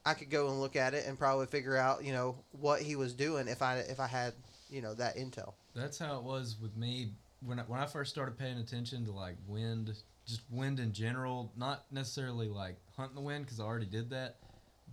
I 0.05 0.13
could 0.13 0.29
go 0.29 0.49
and 0.49 0.61
look 0.61 0.77
at 0.77 0.93
it 0.93 1.07
and 1.07 1.19
probably 1.19 1.47
figure 1.47 1.75
out 1.77 2.05
you 2.05 2.13
know 2.13 2.37
what 2.61 2.83
he 2.83 2.97
was 2.97 3.15
doing 3.15 3.49
if 3.49 3.63
I 3.63 3.79
if 3.79 3.99
I 3.99 4.07
had 4.07 4.35
you 4.69 4.83
know 4.83 4.93
that 4.95 5.17
intel. 5.17 5.55
That's 5.75 5.99
how 5.99 6.19
it 6.19 6.23
was 6.23 6.57
with 6.61 6.77
me 6.77 7.09
when 7.47 7.59
I, 7.59 7.63
when 7.63 7.81
I 7.81 7.87
first 7.87 8.11
started 8.11 8.39
paying 8.39 8.59
attention 8.59 9.05
to 9.07 9.13
like 9.13 9.37
wind, 9.47 9.95
just 10.27 10.43
wind 10.51 10.81
in 10.81 10.93
general. 10.93 11.53
Not 11.57 11.85
necessarily 11.91 12.49
like 12.49 12.77
hunting 12.97 13.15
the 13.15 13.21
wind 13.21 13.45
because 13.45 13.61
I 13.61 13.65
already 13.65 13.87
did 13.87 14.11
that, 14.11 14.37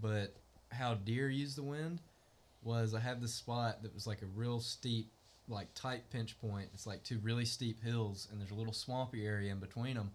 but 0.02 0.36
how 0.70 0.96
deer 0.96 1.30
use 1.30 1.56
the 1.56 1.64
wind 1.64 2.02
was 2.64 2.94
I 2.94 3.00
had 3.00 3.22
this 3.22 3.34
spot 3.34 3.82
that 3.84 3.94
was 3.94 4.08
like 4.08 4.22
a 4.22 4.28
real 4.28 4.60
steep, 4.60 5.12
like 5.48 5.74
tight 5.74 6.10
pinch 6.12 6.40
point. 6.40 6.70
It's 6.74 6.88
like 6.88 7.04
two 7.04 7.20
really 7.20 7.46
steep 7.46 7.84
hills, 7.84 8.28
and 8.32 8.40
there's 8.40 8.52
a 8.52 8.56
little 8.56 8.74
swampy 8.74 9.26
area 9.26 9.52
in 9.52 9.60
between 9.60 9.96
them, 9.96 10.12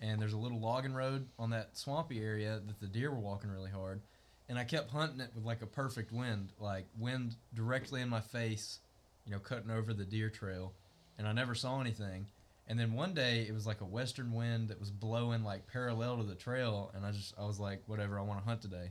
and 0.00 0.20
there's 0.20 0.32
a 0.32 0.38
little 0.38 0.60
logging 0.60 0.94
road 0.94 1.26
on 1.38 1.50
that 1.50 1.76
swampy 1.76 2.22
area 2.22 2.60
that 2.66 2.80
the 2.80 2.86
deer 2.86 3.10
were 3.10 3.18
walking 3.18 3.50
really 3.50 3.70
hard. 3.70 4.00
And 4.48 4.58
I 4.58 4.64
kept 4.64 4.90
hunting 4.90 5.20
it 5.20 5.30
with 5.34 5.44
like 5.44 5.62
a 5.62 5.66
perfect 5.66 6.10
wind, 6.10 6.52
like 6.58 6.86
wind 6.98 7.36
directly 7.54 8.00
in 8.00 8.08
my 8.08 8.20
face, 8.20 8.80
you 9.24 9.30
know, 9.30 9.38
cutting 9.38 9.70
over 9.70 9.94
the 9.94 10.04
deer 10.04 10.28
trail, 10.28 10.72
and 11.20 11.28
I 11.28 11.32
never 11.32 11.54
saw 11.54 11.80
anything. 11.82 12.26
And 12.66 12.80
then 12.80 12.94
one 12.94 13.12
day 13.12 13.44
it 13.46 13.52
was 13.52 13.66
like 13.66 13.82
a 13.82 13.84
western 13.84 14.32
wind 14.32 14.68
that 14.68 14.80
was 14.80 14.90
blowing 14.90 15.44
like 15.44 15.66
parallel 15.66 16.16
to 16.16 16.22
the 16.22 16.34
trail, 16.34 16.90
and 16.94 17.04
I 17.04 17.12
just 17.12 17.34
I 17.38 17.44
was 17.44 17.60
like, 17.60 17.82
whatever, 17.86 18.18
I 18.18 18.22
want 18.22 18.40
to 18.40 18.48
hunt 18.48 18.62
today. 18.62 18.90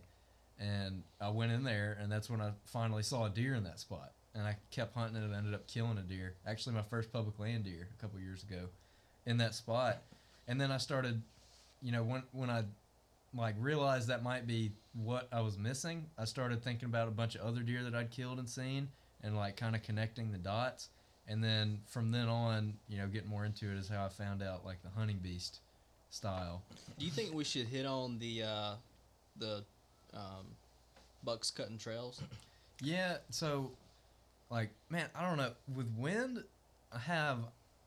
And 0.60 1.02
I 1.20 1.30
went 1.30 1.52
in 1.52 1.64
there, 1.64 1.98
and 2.00 2.12
that's 2.12 2.30
when 2.30 2.40
I 2.40 2.52
finally 2.66 3.02
saw 3.02 3.26
a 3.26 3.30
deer 3.30 3.56
in 3.56 3.64
that 3.64 3.80
spot. 3.80 4.12
And 4.36 4.46
I 4.46 4.58
kept 4.70 4.96
hunting 4.96 5.20
it 5.20 5.26
and 5.26 5.34
ended 5.34 5.56
up 5.56 5.68
killing 5.68 5.98
a 5.98 6.02
deer. 6.02 6.36
Actually, 6.46 6.76
my 6.76 6.84
first 6.84 7.12
public 7.12 7.40
land 7.40 7.64
deer 7.64 7.88
a 7.98 8.02
couple 8.02 8.20
years 8.20 8.44
ago, 8.44 8.68
in 9.26 9.38
that 9.38 9.56
spot. 9.56 10.04
And 10.48 10.62
then 10.62 10.72
I 10.72 10.78
started, 10.78 11.22
you 11.82 11.92
know, 11.92 12.04
when 12.04 12.22
when 12.32 12.52
I 12.52 12.66
like 13.36 13.56
realized 13.60 14.10
that 14.10 14.22
might 14.22 14.46
be 14.46 14.72
what 14.94 15.28
I 15.32 15.42
was 15.42 15.58
missing, 15.58 16.06
I 16.16 16.26
started 16.26 16.64
thinking 16.64 16.90
about 16.90 17.08
a 17.08 17.12
bunch 17.12 17.34
of 17.36 17.42
other 17.42 17.62
deer 17.62 17.84
that 17.86 17.96
I'd 17.96 18.12
killed 18.12 18.38
and 18.38 18.48
seen, 18.48 18.90
and 19.24 19.36
like 19.36 19.58
kind 19.58 19.76
of 19.76 19.82
connecting 19.82 20.32
the 20.32 20.38
dots. 20.38 20.90
And 21.30 21.44
then 21.44 21.82
from 21.86 22.12
then 22.12 22.28
on, 22.28 22.74
you 22.90 22.98
know, 22.98 23.08
getting 23.08 23.30
more 23.30 23.46
into 23.46 23.70
it 23.72 23.78
is 23.78 23.88
how 23.88 24.04
I 24.04 24.10
found 24.10 24.42
out 24.42 24.66
like 24.66 24.82
the 24.82 24.90
hunting 24.90 25.20
beast 25.22 25.60
style. 26.10 26.64
Do 26.98 27.06
you 27.06 27.12
think 27.12 27.34
we 27.34 27.44
should 27.44 27.68
hit 27.68 27.86
on 27.86 28.18
the 28.18 28.44
uh, 28.44 28.74
the 29.38 29.64
um, 30.14 30.48
bucks 31.24 31.52
cutting 31.52 31.78
trails? 31.78 32.20
Yeah, 32.82 33.18
so 33.30 33.70
like 34.50 34.72
man, 34.90 35.06
I 35.16 35.28
don't 35.28 35.38
know. 35.38 35.52
With 35.76 35.88
wind, 35.98 36.44
I 36.92 36.98
have 36.98 37.38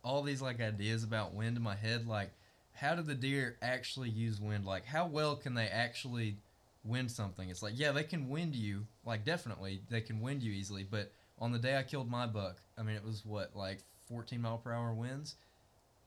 all 0.04 0.22
these 0.22 0.40
like 0.40 0.60
ideas 0.60 1.02
about 1.02 1.34
wind 1.34 1.56
in 1.56 1.62
my 1.62 1.74
head. 1.74 2.06
Like, 2.06 2.30
how 2.74 2.94
do 2.94 3.02
the 3.02 3.14
deer 3.14 3.56
actually 3.60 4.10
use 4.10 4.40
wind? 4.40 4.64
Like, 4.64 4.86
how 4.86 5.06
well 5.06 5.34
can 5.34 5.54
they 5.54 5.66
actually 5.66 6.36
wind 6.84 7.10
something? 7.10 7.48
It's 7.48 7.62
like, 7.62 7.74
yeah, 7.76 7.92
they 7.92 8.04
can 8.04 8.28
wind 8.28 8.54
you. 8.54 8.86
Like, 9.04 9.24
definitely, 9.24 9.82
they 9.90 10.00
can 10.00 10.20
wind 10.20 10.42
you 10.42 10.52
easily. 10.52 10.86
But 10.88 11.12
on 11.42 11.52
the 11.52 11.58
day 11.58 11.76
I 11.76 11.82
killed 11.82 12.08
my 12.08 12.26
buck, 12.26 12.62
I 12.78 12.82
mean, 12.82 12.94
it 12.94 13.04
was 13.04 13.24
what 13.26 13.56
like 13.56 13.80
14 14.06 14.40
mile 14.40 14.58
per 14.58 14.72
hour 14.72 14.94
winds. 14.94 15.34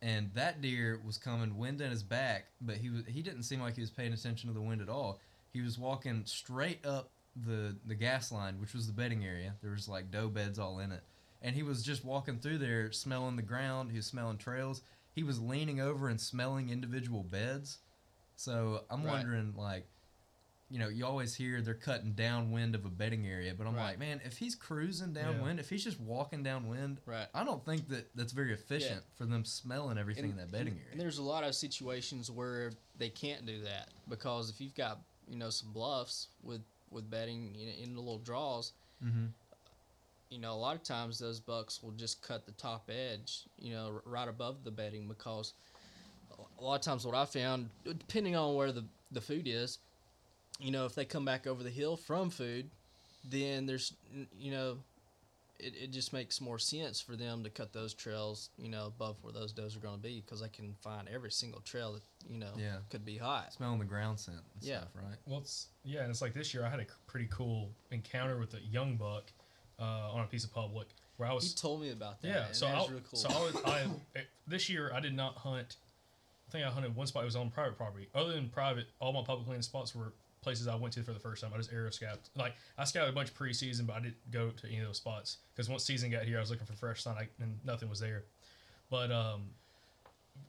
And 0.01 0.31
that 0.33 0.61
deer 0.61 1.01
was 1.05 1.17
coming 1.17 1.57
wind 1.57 1.81
in 1.81 1.91
his 1.91 2.03
back, 2.03 2.47
but 2.61 2.77
he 2.77 2.89
was 2.89 3.03
he 3.07 3.21
didn't 3.21 3.43
seem 3.43 3.59
like 3.59 3.75
he 3.75 3.81
was 3.81 3.91
paying 3.91 4.13
attention 4.13 4.47
to 4.49 4.53
the 4.53 4.61
wind 4.61 4.81
at 4.81 4.89
all. 4.89 5.19
He 5.51 5.61
was 5.61 5.77
walking 5.77 6.23
straight 6.25 6.86
up 6.86 7.11
the 7.36 7.75
the 7.86 7.95
gas 7.95 8.31
line, 8.31 8.59
which 8.61 8.73
was 8.73 8.88
the 8.88 8.93
bedding 8.93 9.25
area. 9.25 9.55
There 9.61 9.71
was 9.71 9.89
like 9.89 10.11
doe 10.11 10.29
beds 10.29 10.57
all 10.59 10.79
in 10.79 10.91
it, 10.91 11.03
and 11.41 11.55
he 11.55 11.63
was 11.63 11.83
just 11.83 12.05
walking 12.05 12.39
through 12.39 12.59
there, 12.59 12.91
smelling 12.91 13.36
the 13.36 13.41
ground. 13.41 13.91
He 13.91 13.97
was 13.97 14.05
smelling 14.05 14.38
trails. 14.38 14.81
He 15.13 15.23
was 15.23 15.41
leaning 15.41 15.81
over 15.81 16.07
and 16.07 16.19
smelling 16.19 16.69
individual 16.69 17.23
beds. 17.23 17.79
So 18.36 18.83
I'm 18.89 19.03
Right. 19.03 19.11
wondering, 19.11 19.53
like, 19.57 19.88
you 20.70 20.80
know, 20.80 20.89
you 20.89 21.05
always 21.05 21.36
hear 21.36 21.61
they're 21.61 21.74
cutting 21.76 22.13
downwind 22.13 22.74
of 22.74 22.86
a 22.86 22.89
bedding 22.89 23.28
area, 23.28 23.53
but 23.55 23.68
I'm 23.68 23.76
Right. 23.76 23.89
like, 23.89 23.99
man, 23.99 24.20
if 24.26 24.38
he's 24.38 24.55
cruising 24.55 25.13
downwind, 25.13 25.59
if 25.59 25.70
he's 25.70 25.84
just 25.84 25.99
walking 25.99 26.41
downwind, 26.43 27.01
Right. 27.05 27.28
I 27.36 27.43
don't 27.43 27.63
think 27.63 27.88
that 27.89 28.16
that's 28.16 28.34
very 28.34 28.51
efficient 28.53 29.03
for 29.16 29.26
them 29.26 29.45
smelling 29.45 29.97
everything 29.97 30.32
in 30.32 30.38
that 30.38 30.51
bedding 30.51 30.74
area. 30.74 30.88
And 30.91 30.99
there's 30.99 31.20
a 31.20 31.24
lot 31.24 31.43
of 31.43 31.53
situations 31.53 32.31
where 32.31 32.72
they 32.98 33.10
can't 33.10 33.45
do 33.45 33.61
that 33.61 33.89
because 34.10 34.49
if 34.49 34.60
you've 34.60 34.76
got 34.76 35.02
you 35.27 35.38
know 35.38 35.49
some 35.49 35.72
bluffs 35.72 36.27
with 36.44 36.61
with 36.91 37.10
bedding 37.10 37.56
in, 37.56 37.68
in 37.89 37.94
the 37.95 38.02
little 38.02 38.19
draws, 38.19 38.73
Mm-hmm. 39.03 39.26
you 40.30 40.39
know 40.39 40.53
a 40.53 40.56
lot 40.56 40.76
of 40.76 40.84
times 40.84 41.19
those 41.19 41.39
bucks 41.39 41.84
will 41.84 41.91
just 41.91 42.22
cut 42.22 42.45
the 42.45 42.52
top 42.53 42.89
edge, 42.89 43.44
you 43.57 43.72
know, 43.72 43.91
r- 43.95 44.02
right 44.11 44.27
above 44.30 44.64
the 44.64 44.72
bedding 44.72 45.07
because 45.07 45.53
a 46.60 46.64
lot 46.64 46.76
of 46.76 46.81
times 46.81 47.06
what 47.06 47.14
I 47.15 47.26
found, 47.26 47.69
depending 47.84 48.35
on 48.35 48.56
where 48.56 48.72
the 48.72 48.85
the 49.11 49.22
food 49.22 49.48
is, 49.48 49.77
you 50.60 50.72
know, 50.72 50.86
if 50.86 50.95
they 50.95 51.06
come 51.06 51.26
back 51.26 51.48
over 51.48 51.64
the 51.64 51.69
hill 51.69 51.98
from 51.98 52.30
food, 52.30 52.69
then 53.30 53.65
there's 53.65 53.94
you 54.38 54.52
know. 54.52 54.77
It, 55.57 55.73
it 55.84 55.91
just 55.94 56.11
makes 56.11 56.41
more 56.41 56.60
sense 56.60 56.99
for 56.99 57.15
them 57.15 57.45
to 57.45 57.49
cut 57.49 57.72
those 57.72 57.94
trails, 57.94 58.49
you 58.57 58.68
know, 58.68 58.88
above 58.88 59.15
where 59.22 59.32
those 59.32 59.53
does 59.53 59.73
are 59.77 59.80
going 59.80 59.95
to 59.95 60.02
be, 60.02 60.19
because 60.19 60.41
they 60.41 60.49
can 60.49 60.76
find 60.82 61.07
every 61.07 61.32
single 61.32 61.61
trail 61.61 61.94
that 61.94 62.02
you 62.30 62.38
know 62.38 62.52
Yeah. 62.57 62.80
could 62.90 63.06
be 63.06 63.15
hot. 63.18 63.53
Smelling 63.53 63.80
the 63.80 63.86
ground 63.86 64.19
scent 64.19 64.36
and 64.40 64.61
Yeah. 64.61 64.80
stuff, 64.80 64.90
right? 64.95 65.15
Well, 65.26 65.40
it's 65.40 65.68
yeah, 65.86 66.02
and 66.02 66.10
it's 66.10 66.22
like 66.22 66.34
this 66.34 66.53
year 66.53 66.65
I 66.65 66.69
had 66.69 66.82
a 66.82 66.86
pretty 67.07 67.30
cool 67.32 67.72
encounter 67.90 68.38
with 68.38 68.53
a 68.53 68.60
young 68.69 68.98
buck 68.98 69.32
uh, 69.80 70.11
on 70.11 70.26
a 70.26 70.27
piece 70.27 70.44
of 70.44 70.52
public 70.53 70.90
where 71.15 71.30
I 71.30 71.34
was. 71.34 71.44
He 71.45 71.48
was 71.48 71.53
told 71.56 71.80
me 71.80 71.91
about 71.91 72.22
that. 72.23 72.27
yeah. 72.27 72.52
So 72.52 72.65
that 72.65 72.76
I, 72.76 72.80
was 72.82 72.90
really 72.90 73.03
cool. 73.10 73.18
so 73.19 73.30
I 73.30 73.40
was 73.45 73.56
I 73.64 73.84
eh, 74.19 74.23
this 74.48 74.68
year 74.69 74.91
I 74.94 74.99
did 74.99 75.14
not 75.15 75.38
hunt. 75.38 75.77
I 76.49 76.52
think 76.52 76.65
I 76.65 76.69
hunted 76.69 76.94
one 76.98 77.07
spot. 77.07 77.23
It 77.23 77.27
was 77.27 77.38
on 77.38 77.49
private 77.49 77.77
property. 77.77 78.10
Other 78.14 78.34
than 78.34 78.49
private, 78.49 78.88
all 78.99 79.14
my 79.14 79.23
public 79.23 79.48
land 79.48 79.64
spots 79.64 79.95
were 79.95 80.11
places 80.45 80.69
I 80.69 80.76
went 80.76 80.93
to 80.93 81.03
for 81.03 81.11
the 81.11 81.19
first 81.19 81.43
time. 81.43 81.51
I 81.53 81.57
just 81.57 81.73
aerial 81.73 81.91
scouted. 81.91 82.19
Like 82.38 82.53
I 82.77 82.85
scouted 82.85 83.09
a 83.09 83.13
bunch 83.13 83.30
of 83.30 83.38
preseason, 83.38 83.85
but 83.85 83.97
I 83.97 83.99
didn't 83.99 84.31
go 84.31 84.51
to 84.51 84.67
any 84.67 84.80
of 84.80 84.88
those 84.88 84.97
spots 84.97 85.38
because 85.53 85.69
once 85.69 85.84
season 85.84 86.09
got 86.09 86.23
here, 86.23 86.38
I 86.38 86.39
was 86.39 86.49
looking 86.49 86.65
for 86.65 86.73
fresh 86.73 87.03
sign 87.03 87.27
and 87.41 87.59
nothing 87.65 87.89
was 87.89 87.99
there. 87.99 88.23
But 88.89 89.11
um, 89.11 89.49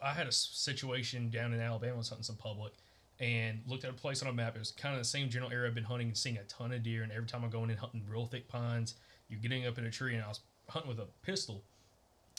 I 0.01 0.13
had 0.13 0.29
a 0.29 0.33
situation 0.33 1.31
down 1.31 1.53
in 1.53 1.61
Alabama. 1.61 1.97
Was 1.97 2.11
hunting 2.11 2.23
some 2.25 2.37
public 2.37 2.73
and 3.19 3.61
looked 3.67 3.85
at 3.85 3.91
a 3.91 3.95
place 3.95 4.23
on 4.23 4.29
a 4.29 4.33
map. 4.33 4.55
It 4.55 4.59
was 4.59 4.71
kind 4.71 4.95
of 4.95 5.01
the 5.01 5.07
same 5.07 5.31
general 5.31 5.51
area 5.51 5.69
I've 5.69 5.75
been 5.75 5.85
hunting 5.85 6.09
and 6.09 6.17
seeing 6.17 6.37
a 6.37 6.45
ton 6.45 6.73
of 6.73 6.83
deer. 6.83 7.03
And 7.03 7.11
every 7.11 7.27
time 7.27 7.43
I'm 7.43 7.51
going 7.51 7.71
in 7.71 7.77
hunting 7.77 8.03
real 8.09 8.27
thick 8.27 8.47
pines, 8.49 8.95
you're 9.29 9.41
getting 9.41 9.67
up 9.67 9.79
in 9.79 9.87
a 9.87 9.91
tree, 9.91 10.15
and 10.15 10.23
I 10.23 10.29
was 10.29 10.41
hunting 10.69 10.89
with 10.89 11.01
a 11.01 11.09
pistol. 11.23 11.63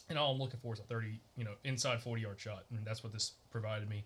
and 0.10 0.18
all 0.18 0.34
I'm 0.34 0.40
looking 0.40 0.60
for 0.62 0.74
is 0.74 0.80
a 0.80 0.84
30, 0.84 1.20
you 1.36 1.44
know, 1.44 1.52
inside 1.66 2.02
40 2.02 2.22
yard 2.22 2.40
shot, 2.40 2.66
and 2.70 2.86
that's 2.86 3.04
what 3.04 3.12
this 3.12 3.34
provided 3.50 3.90
me. 3.90 4.06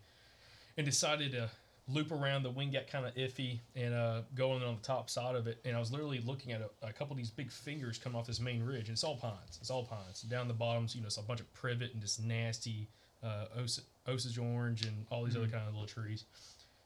And 0.77 0.85
decided 0.85 1.33
to 1.33 1.49
loop 1.91 2.11
around. 2.11 2.43
The 2.43 2.49
wing 2.49 2.71
got 2.71 2.87
kind 2.87 3.05
of 3.05 3.13
iffy 3.15 3.59
and 3.75 3.93
uh, 3.93 4.21
going 4.35 4.63
on 4.63 4.75
the 4.75 4.81
top 4.81 5.09
side 5.09 5.35
of 5.35 5.47
it, 5.47 5.59
and 5.65 5.75
I 5.75 5.79
was 5.79 5.91
literally 5.91 6.21
looking 6.25 6.51
at 6.51 6.61
a, 6.61 6.87
a 6.87 6.93
couple 6.93 7.13
of 7.13 7.17
these 7.17 7.29
big 7.29 7.51
fingers 7.51 7.97
coming 7.97 8.17
off 8.17 8.27
this 8.27 8.39
main 8.39 8.63
ridge, 8.63 8.87
and 8.87 8.89
it's 8.89 9.03
all 9.03 9.17
pines. 9.17 9.57
It's 9.59 9.69
all 9.69 9.83
pines. 9.83 10.21
Down 10.21 10.47
the 10.47 10.53
bottoms, 10.53 10.95
you 10.95 11.01
know, 11.01 11.07
it's 11.07 11.17
a 11.17 11.21
bunch 11.21 11.39
of 11.39 11.53
privet 11.53 11.93
and 11.93 12.01
just 12.01 12.23
nasty 12.23 12.87
uh, 13.23 13.45
Os- 13.59 13.81
Osage 14.07 14.37
orange 14.37 14.85
and 14.85 15.05
all 15.09 15.23
these 15.23 15.35
other 15.35 15.47
kind 15.47 15.67
of 15.67 15.73
little 15.73 15.87
trees. 15.87 16.25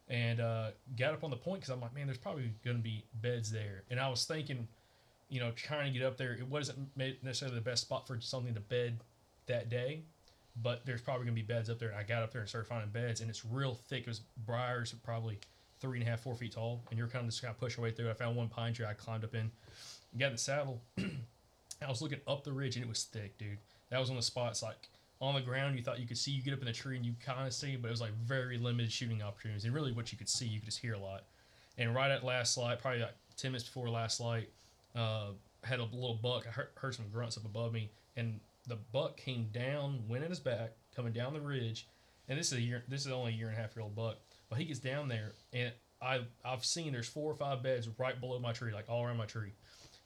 And 0.08 0.40
uh, 0.40 0.68
got 0.98 1.14
up 1.14 1.24
on 1.24 1.32
the 1.32 1.38
point 1.38 1.62
because 1.62 1.74
I'm 1.74 1.82
like, 1.82 1.96
man, 1.96 2.06
there's 2.06 2.20
probably 2.20 2.54
going 2.64 2.78
to 2.78 2.84
be 2.84 3.04
beds 3.22 3.52
there. 3.52 3.84
And 3.90 4.00
I 4.00 4.08
was 4.08 4.26
thinking, 4.26 4.68
you 5.30 5.40
know, 5.40 5.52
trying 5.56 5.92
to 5.92 5.98
get 5.98 6.06
up 6.06 6.18
there, 6.18 6.34
it 6.34 6.48
wasn't 6.48 6.78
necessarily 6.96 7.56
the 7.56 7.64
best 7.64 7.84
spot 7.84 8.08
for 8.08 8.20
something 8.22 8.54
to 8.54 8.60
bed 8.60 9.00
that 9.48 9.70
day, 9.70 10.02
but 10.62 10.86
there's 10.86 11.02
probably 11.02 11.26
gonna 11.26 11.36
be 11.36 11.42
beds 11.42 11.70
up 11.70 11.80
there. 11.80 11.90
And 11.90 11.98
I 11.98 12.04
got 12.04 12.24
up 12.24 12.32
there 12.32 12.42
and 12.42 12.50
started 12.50 12.68
finding 12.68 12.90
beds, 12.90 13.22
and 13.22 13.30
it's 13.30 13.46
real 13.46 13.76
thick. 13.76 14.02
It 14.02 14.08
was 14.08 14.22
briars, 14.46 14.94
probably 15.04 15.40
three 15.80 16.00
and 16.00 16.08
a 16.08 16.10
half, 16.10 16.22
four 16.22 16.36
feet 16.36 16.54
tall, 16.54 16.82
and 16.90 16.98
you're 16.98 17.08
kind 17.08 17.26
of 17.26 17.30
just 17.30 17.42
kind 17.42 17.54
of 17.54 17.60
push 17.60 17.78
your 17.78 17.84
way 17.84 17.92
through. 17.92 18.10
I 18.10 18.14
found 18.14 18.36
one 18.36 18.48
pine 18.48 18.74
tree 18.74 18.86
I 18.86 18.94
climbed 18.94 19.24
up 19.24 19.36
in, 19.36 19.52
got 20.18 20.28
in 20.28 20.32
the 20.34 20.38
saddle. 20.38 20.82
I 20.98 21.90
was 21.90 22.02
looking 22.02 22.20
up 22.28 22.44
the 22.44 22.54
ridge, 22.54 22.76
and 22.76 22.86
it 22.86 22.88
was 22.88 23.04
thick, 23.04 23.38
dude. 23.38 23.58
That 23.90 24.00
was 24.00 24.10
on 24.10 24.16
the 24.16 24.22
spots 24.22 24.64
like 24.64 24.90
on 25.22 25.36
the 25.36 25.42
ground. 25.42 25.76
You 25.78 25.84
thought 25.84 26.00
you 26.00 26.08
could 26.08 26.18
see. 26.18 26.32
You 26.32 26.42
get 26.42 26.54
up 26.54 26.60
in 26.60 26.66
the 26.66 26.74
tree 26.74 26.96
and 26.96 27.06
you 27.06 27.14
kind 27.24 27.46
of 27.46 27.54
see, 27.54 27.76
but 27.76 27.88
it 27.88 27.92
was 27.92 28.02
like 28.02 28.14
very 28.14 28.58
limited 28.58 28.92
shooting 28.92 29.22
opportunities. 29.22 29.66
And 29.66 29.74
really, 29.74 29.92
what 29.92 30.12
you 30.12 30.18
could 30.18 30.30
see, 30.30 30.46
you 30.46 30.60
could 30.60 30.66
just 30.66 30.80
hear 30.80 30.94
a 30.94 31.00
lot. 31.00 31.24
And 31.78 31.94
right 31.94 32.10
at 32.10 32.24
last 32.24 32.58
light, 32.58 32.80
probably 32.80 33.02
like 33.02 33.16
ten 33.38 33.52
minutes 33.52 33.66
before 33.66 33.90
last 33.90 34.20
light, 34.20 34.50
uh, 34.96 35.28
had 35.64 35.80
a 35.80 35.84
little 35.84 36.20
buck. 36.22 36.46
I 36.48 36.52
heard, 36.52 36.70
heard 36.76 36.96
some 36.96 37.06
grunts 37.12 37.38
up 37.38 37.46
above 37.46 37.74
me, 37.74 37.90
and 38.16 38.40
the 38.66 38.78
buck 38.92 39.18
came 39.18 39.50
down, 39.52 40.04
went 40.08 40.24
in 40.24 40.30
his 40.30 40.40
back, 40.40 40.74
coming 40.96 41.14
down 41.14 41.34
the 41.34 41.42
ridge. 41.42 41.88
And 42.28 42.40
this 42.40 42.52
is 42.52 42.58
a 42.58 42.62
year. 42.62 42.84
This 42.88 43.06
is 43.06 43.12
only 43.12 43.34
a 43.34 43.36
year 43.36 43.50
and 43.50 43.58
a 43.58 43.62
half 43.62 43.76
year 43.76 43.84
old 43.84 43.96
buck, 43.96 44.18
but 44.50 44.58
he 44.58 44.66
gets 44.66 44.80
down 44.80 45.08
there, 45.08 45.34
and 45.54 45.72
I 46.02 46.22
I've 46.44 46.66
seen 46.66 46.92
there's 46.92 47.08
four 47.08 47.32
or 47.32 47.36
five 47.36 47.62
beds 47.62 47.88
right 48.00 48.20
below 48.20 48.40
my 48.40 48.52
tree, 48.52 48.74
like 48.74 48.90
all 48.90 49.04
around 49.04 49.18
my 49.18 49.26
tree. 49.26 49.54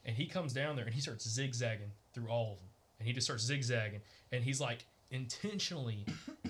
And 0.06 0.16
he 0.16 0.28
comes 0.28 0.54
down 0.54 0.76
there 0.76 0.86
and 0.86 0.94
he 0.94 1.02
starts 1.02 1.28
zigzagging 1.28 1.92
through 2.14 2.30
all 2.30 2.54
of 2.54 2.58
them, 2.60 2.70
and 3.00 3.08
he 3.08 3.14
just 3.14 3.26
starts 3.26 3.44
zigzagging, 3.44 4.02
and 4.32 4.44
he's 4.44 4.60
like 4.60 4.86
intentionally 5.12 6.06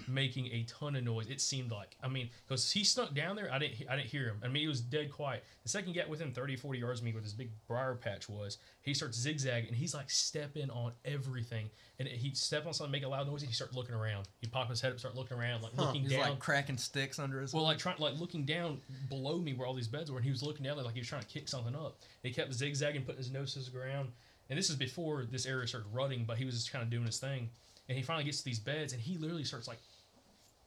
making 0.08 0.48
a 0.48 0.64
ton 0.64 0.96
of 0.96 1.04
noise. 1.04 1.28
It 1.28 1.40
seemed 1.42 1.72
like, 1.72 1.96
I 2.04 2.08
mean, 2.08 2.30
because 2.48 2.72
he 2.72 2.84
snuck 2.84 3.14
down 3.14 3.36
there, 3.36 3.52
I 3.52 3.60
didn't, 3.60 3.88
I 3.90 3.96
didn't 3.96 4.10
hear 4.10 4.26
him. 4.26 4.38
I 4.44 4.48
mean, 4.48 4.62
he 4.62 4.68
was 4.68 4.82
dead 4.82 5.12
quiet. 5.12 5.44
The 5.64 5.70
second 5.70 5.90
he 5.90 6.00
got 6.00 6.10
within 6.10 6.32
30, 6.32 6.56
40 6.56 6.80
yards 6.80 7.00
of 7.00 7.06
me, 7.06 7.14
where 7.14 7.22
this 7.22 7.34
big 7.34 7.52
briar 7.68 7.96
patch 7.96 8.28
was, 8.28 8.58
he 8.82 8.94
starts 8.94 9.18
zigzagging, 9.18 9.70
and 9.70 9.78
he's 9.78 9.94
like 9.94 10.10
stepping 10.10 10.70
on 10.70 10.92
everything. 11.06 11.70
And 12.00 12.08
he'd 12.08 12.38
step 12.38 12.66
on 12.66 12.74
something, 12.74 12.92
make 12.92 13.04
a 13.04 13.08
loud 13.08 13.28
noise, 13.28 13.42
and 13.42 13.50
he 13.50 13.56
start 13.56 13.74
looking 13.74 13.96
around. 13.96 14.28
He'd 14.42 14.52
pop 14.52 14.70
his 14.70 14.82
head 14.82 14.92
up, 14.92 15.00
start 15.00 15.16
looking 15.16 15.38
around, 15.38 15.62
like 15.62 15.78
looking 15.78 16.02
He's 16.02 16.12
down. 16.12 16.22
like 16.22 16.40
cracking 16.40 16.78
sticks 16.78 17.20
under 17.20 17.42
his. 17.42 17.54
Well, 17.54 17.64
like 17.64 17.78
trying, 17.78 17.98
like 18.00 18.20
looking 18.20 18.46
down 18.46 18.80
below 19.10 19.38
me 19.38 19.54
where 19.54 19.68
all 19.68 19.74
these 19.74 19.88
beds 19.88 20.12
were, 20.12 20.18
and 20.18 20.26
he 20.26 20.32
was 20.32 20.44
looking 20.44 20.64
down 20.64 20.76
there 20.76 20.86
like 20.86 20.94
he 20.94 21.02
was 21.02 21.08
trying 21.08 21.22
to 21.22 21.28
kick 21.28 21.48
something 21.48 21.76
up. 21.76 21.98
He 22.24 22.32
kept 22.32 22.54
zigzagging, 22.54 23.04
putting 23.04 23.18
his 23.20 23.32
nose 23.32 23.54
to 23.54 23.60
the 23.60 23.72
ground, 23.72 24.10
and 24.50 24.58
this 24.58 24.70
is 24.70 24.76
before 24.76 25.26
this 25.26 25.46
area 25.46 25.68
started 25.68 25.90
rutting, 25.94 26.26
but 26.26 26.38
he 26.38 26.46
was 26.46 26.56
just 26.56 26.72
kind 26.72 26.84
of 26.84 26.90
doing 26.90 27.06
his 27.06 27.20
thing. 27.20 27.50
And 27.90 27.98
he 27.98 28.04
finally 28.04 28.24
gets 28.24 28.38
to 28.40 28.46
these 28.46 28.60
beds, 28.60 28.94
and 28.94 29.02
he 29.02 29.18
literally 29.18 29.44
starts 29.44 29.68
like 29.68 29.80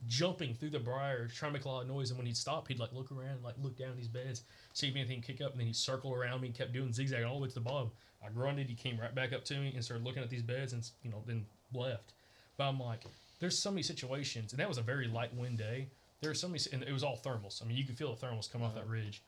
jumping 0.09 0.55
through 0.55 0.71
the 0.71 0.81
briars, 0.81 1.33
trying 1.33 1.53
to 1.53 1.59
make 1.59 1.65
a 1.65 1.69
lot 1.69 1.83
of 1.83 1.89
noise. 1.89 2.11
And 2.11 2.19
when 2.19 2.27
he'd 2.27 2.37
stop, 2.37 2.67
he'd 2.69 2.81
like 2.81 2.93
look 2.93 3.13
around, 3.13 3.43
like 3.45 3.55
look 3.63 3.79
down 3.79 3.97
these 3.97 4.09
beds, 4.09 4.43
see 4.73 4.89
if 4.89 4.97
anything 4.97 5.23
kick 5.23 5.41
up, 5.41 5.53
and 5.53 5.61
then 5.61 5.69
he'd 5.69 5.77
circle 5.77 6.13
around 6.13 6.41
me 6.41 6.49
and 6.49 6.57
kept 6.57 6.73
doing 6.73 6.93
zigzag 6.93 7.25
all 7.25 7.37
the 7.37 7.43
way 7.43 7.49
to 7.49 7.55
the 7.55 7.61
bottom. 7.61 7.91
I 8.25 8.29
grunted, 8.31 8.69
he 8.69 8.75
came 8.75 8.99
right 9.01 9.15
back 9.15 9.33
up 9.33 9.45
to 9.47 9.55
me 9.55 9.73
and 9.75 9.85
started 9.85 10.05
looking 10.05 10.23
at 10.23 10.31
these 10.31 10.43
beds, 10.43 10.73
and 10.73 10.89
you 11.03 11.11
know 11.11 11.23
then 11.27 11.47
left. 11.73 12.13
But 12.57 12.65
I'm 12.65 12.81
like, 12.81 13.05
there's 13.41 13.59
so 13.59 13.71
many 13.71 13.83
situations, 13.83 14.53
and 14.53 14.61
that 14.61 14.69
was 14.69 14.79
a 14.79 14.83
very 14.83 15.09
light 15.09 15.35
wind 15.35 15.59
day. 15.59 15.89
There 16.21 16.31
are 16.31 16.35
so 16.35 16.49
many, 16.49 16.61
and 16.73 16.83
it 16.83 16.93
was 16.93 17.03
all 17.03 17.19
thermals. 17.19 17.63
I 17.63 17.67
mean, 17.67 17.77
you 17.77 17.85
could 17.85 17.97
feel 17.97 18.15
the 18.15 18.27
thermals 18.27 18.51
come 18.51 18.63
off 18.63 18.75
that 18.75 18.83
uh-huh. 18.83 18.91
ridge. 18.91 19.23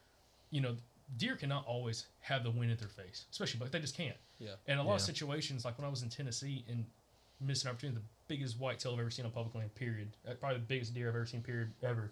You 0.51 0.61
know, 0.61 0.77
deer 1.17 1.37
cannot 1.37 1.67
always 1.67 2.07
have 2.21 2.45
the 2.45 2.51
wind 2.51 2.71
at 2.71 2.79
their 2.79 2.89
face, 2.89 3.25
especially, 3.31 3.59
but 3.59 3.73
they 3.73 3.81
just 3.81 3.97
can't. 3.97 4.17
Yeah. 4.39 4.51
And 4.67 4.79
a 4.79 4.83
lot 4.83 4.97
of 4.97 5.01
situations, 5.01 5.65
like 5.65 5.79
when 5.79 5.87
I 5.87 5.91
was 5.91 6.03
in 6.03 6.09
Tennessee 6.09 6.65
and 6.69 6.85
missed 7.47 7.65
an 7.65 7.71
opportunity, 7.71 7.99
the 7.99 8.35
biggest 8.35 8.59
whitetail 8.59 8.93
I've 8.93 9.01
ever 9.01 9.11
seen 9.11 9.25
on 9.25 9.31
public 9.31 9.55
land, 9.55 9.75
period. 9.75 10.09
Uh, 10.29 10.35
Probably 10.35 10.59
the 10.59 10.65
biggest 10.65 10.95
deer 10.95 11.09
I've 11.09 11.15
ever 11.15 11.27
seen, 11.27 11.43
period, 11.43 11.73
ever. 11.83 12.11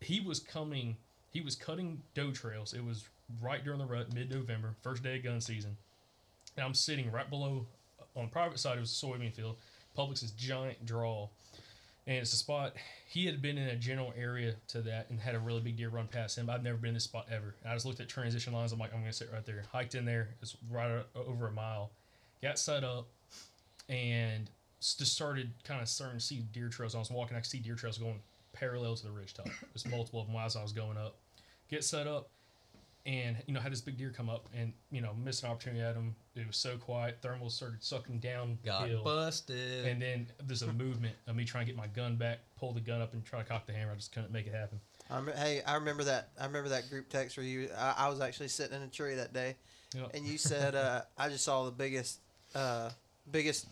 He 0.00 0.20
was 0.20 0.40
coming, 0.40 0.96
he 1.30 1.40
was 1.40 1.56
cutting 1.56 2.02
doe 2.14 2.30
trails. 2.32 2.74
It 2.74 2.84
was 2.84 3.08
right 3.40 3.64
during 3.64 3.78
the 3.78 3.86
rut, 3.86 4.12
mid 4.12 4.30
November, 4.30 4.74
first 4.82 5.02
day 5.02 5.16
of 5.16 5.24
gun 5.24 5.40
season. 5.40 5.76
And 6.56 6.64
I'm 6.64 6.74
sitting 6.74 7.10
right 7.10 7.28
below, 7.28 7.66
on 8.14 8.26
the 8.26 8.30
private 8.30 8.58
side, 8.58 8.78
it 8.78 8.80
was 8.80 9.02
a 9.02 9.06
soybean 9.06 9.32
field. 9.32 9.56
Public's 9.94 10.20
this 10.20 10.30
giant 10.30 10.84
draw. 10.86 11.28
And 12.06 12.18
it's 12.18 12.32
a 12.32 12.36
spot, 12.36 12.74
he 13.08 13.26
had 13.26 13.42
been 13.42 13.58
in 13.58 13.68
a 13.68 13.74
general 13.74 14.14
area 14.16 14.54
to 14.68 14.80
that 14.82 15.10
and 15.10 15.18
had 15.18 15.34
a 15.34 15.40
really 15.40 15.60
big 15.60 15.76
deer 15.76 15.88
run 15.88 16.06
past 16.06 16.38
him. 16.38 16.48
I've 16.48 16.62
never 16.62 16.76
been 16.76 16.90
in 16.90 16.94
this 16.94 17.04
spot 17.04 17.26
ever. 17.32 17.56
And 17.62 17.72
I 17.72 17.74
just 17.74 17.84
looked 17.84 17.98
at 17.98 18.08
transition 18.08 18.52
lines. 18.52 18.72
I'm 18.72 18.78
like, 18.78 18.94
I'm 18.94 19.00
going 19.00 19.10
to 19.10 19.16
sit 19.16 19.28
right 19.32 19.44
there. 19.44 19.64
Hiked 19.72 19.96
in 19.96 20.04
there. 20.04 20.28
It's 20.40 20.56
right 20.70 21.04
over 21.16 21.48
a 21.48 21.52
mile. 21.52 21.90
Got 22.42 22.60
set 22.60 22.84
up 22.84 23.08
and 23.88 24.50
just 24.80 25.06
started 25.14 25.50
kind 25.64 25.80
of 25.80 25.88
starting 25.88 26.18
to 26.18 26.24
see 26.24 26.40
deer 26.52 26.68
trails. 26.68 26.94
I 26.94 26.98
was 26.98 27.10
walking, 27.10 27.36
I 27.36 27.40
could 27.40 27.50
see 27.50 27.58
deer 27.58 27.74
trails 27.74 27.98
going 27.98 28.20
parallel 28.52 28.94
to 28.96 29.04
the 29.04 29.10
ridge 29.10 29.34
top. 29.34 29.48
There's 29.74 29.86
multiple 29.86 30.20
of 30.20 30.26
them 30.26 30.36
as 30.36 30.56
I 30.56 30.62
was 30.62 30.72
going 30.72 30.96
up. 30.96 31.16
Get 31.68 31.82
set 31.84 32.06
up, 32.06 32.28
and 33.06 33.36
you 33.46 33.54
know 33.54 33.60
had 33.60 33.72
this 33.72 33.80
big 33.80 33.96
deer 33.98 34.12
come 34.16 34.28
up, 34.30 34.48
and 34.56 34.72
you 34.90 35.00
know 35.00 35.14
missed 35.14 35.42
an 35.42 35.50
opportunity 35.50 35.82
at 35.82 35.94
him. 35.94 36.14
It 36.36 36.46
was 36.46 36.56
so 36.56 36.76
quiet. 36.76 37.20
Thermals 37.22 37.52
started 37.52 37.82
sucking 37.82 38.18
down 38.20 38.58
got 38.64 38.88
hill, 38.88 39.02
busted. 39.02 39.84
and 39.86 40.00
then 40.00 40.28
there's 40.46 40.62
a 40.62 40.72
movement 40.72 41.16
of 41.26 41.34
me 41.34 41.44
trying 41.44 41.66
to 41.66 41.72
get 41.72 41.76
my 41.76 41.88
gun 41.88 42.16
back, 42.16 42.38
pull 42.56 42.72
the 42.72 42.80
gun 42.80 43.00
up, 43.00 43.14
and 43.14 43.24
try 43.24 43.40
to 43.40 43.44
cock 43.48 43.66
the 43.66 43.72
hammer. 43.72 43.92
I 43.92 43.94
just 43.96 44.12
couldn't 44.12 44.30
make 44.32 44.46
it 44.46 44.54
happen. 44.54 44.80
Hey, 45.36 45.62
I 45.66 45.74
remember 45.76 46.04
that. 46.04 46.30
I 46.40 46.46
remember 46.46 46.68
that 46.70 46.88
group 46.90 47.08
text 47.08 47.36
where 47.36 47.46
you. 47.46 47.68
I, 47.76 47.94
I 47.98 48.08
was 48.08 48.20
actually 48.20 48.48
sitting 48.48 48.76
in 48.76 48.82
a 48.82 48.88
tree 48.88 49.14
that 49.16 49.32
day, 49.32 49.56
Yep. 49.94 50.10
and 50.14 50.24
you 50.24 50.36
said, 50.38 50.74
uh, 50.76 51.02
"I 51.18 51.28
just 51.28 51.44
saw 51.44 51.64
the 51.64 51.70
biggest, 51.72 52.20
uh, 52.54 52.90
biggest 53.30 53.66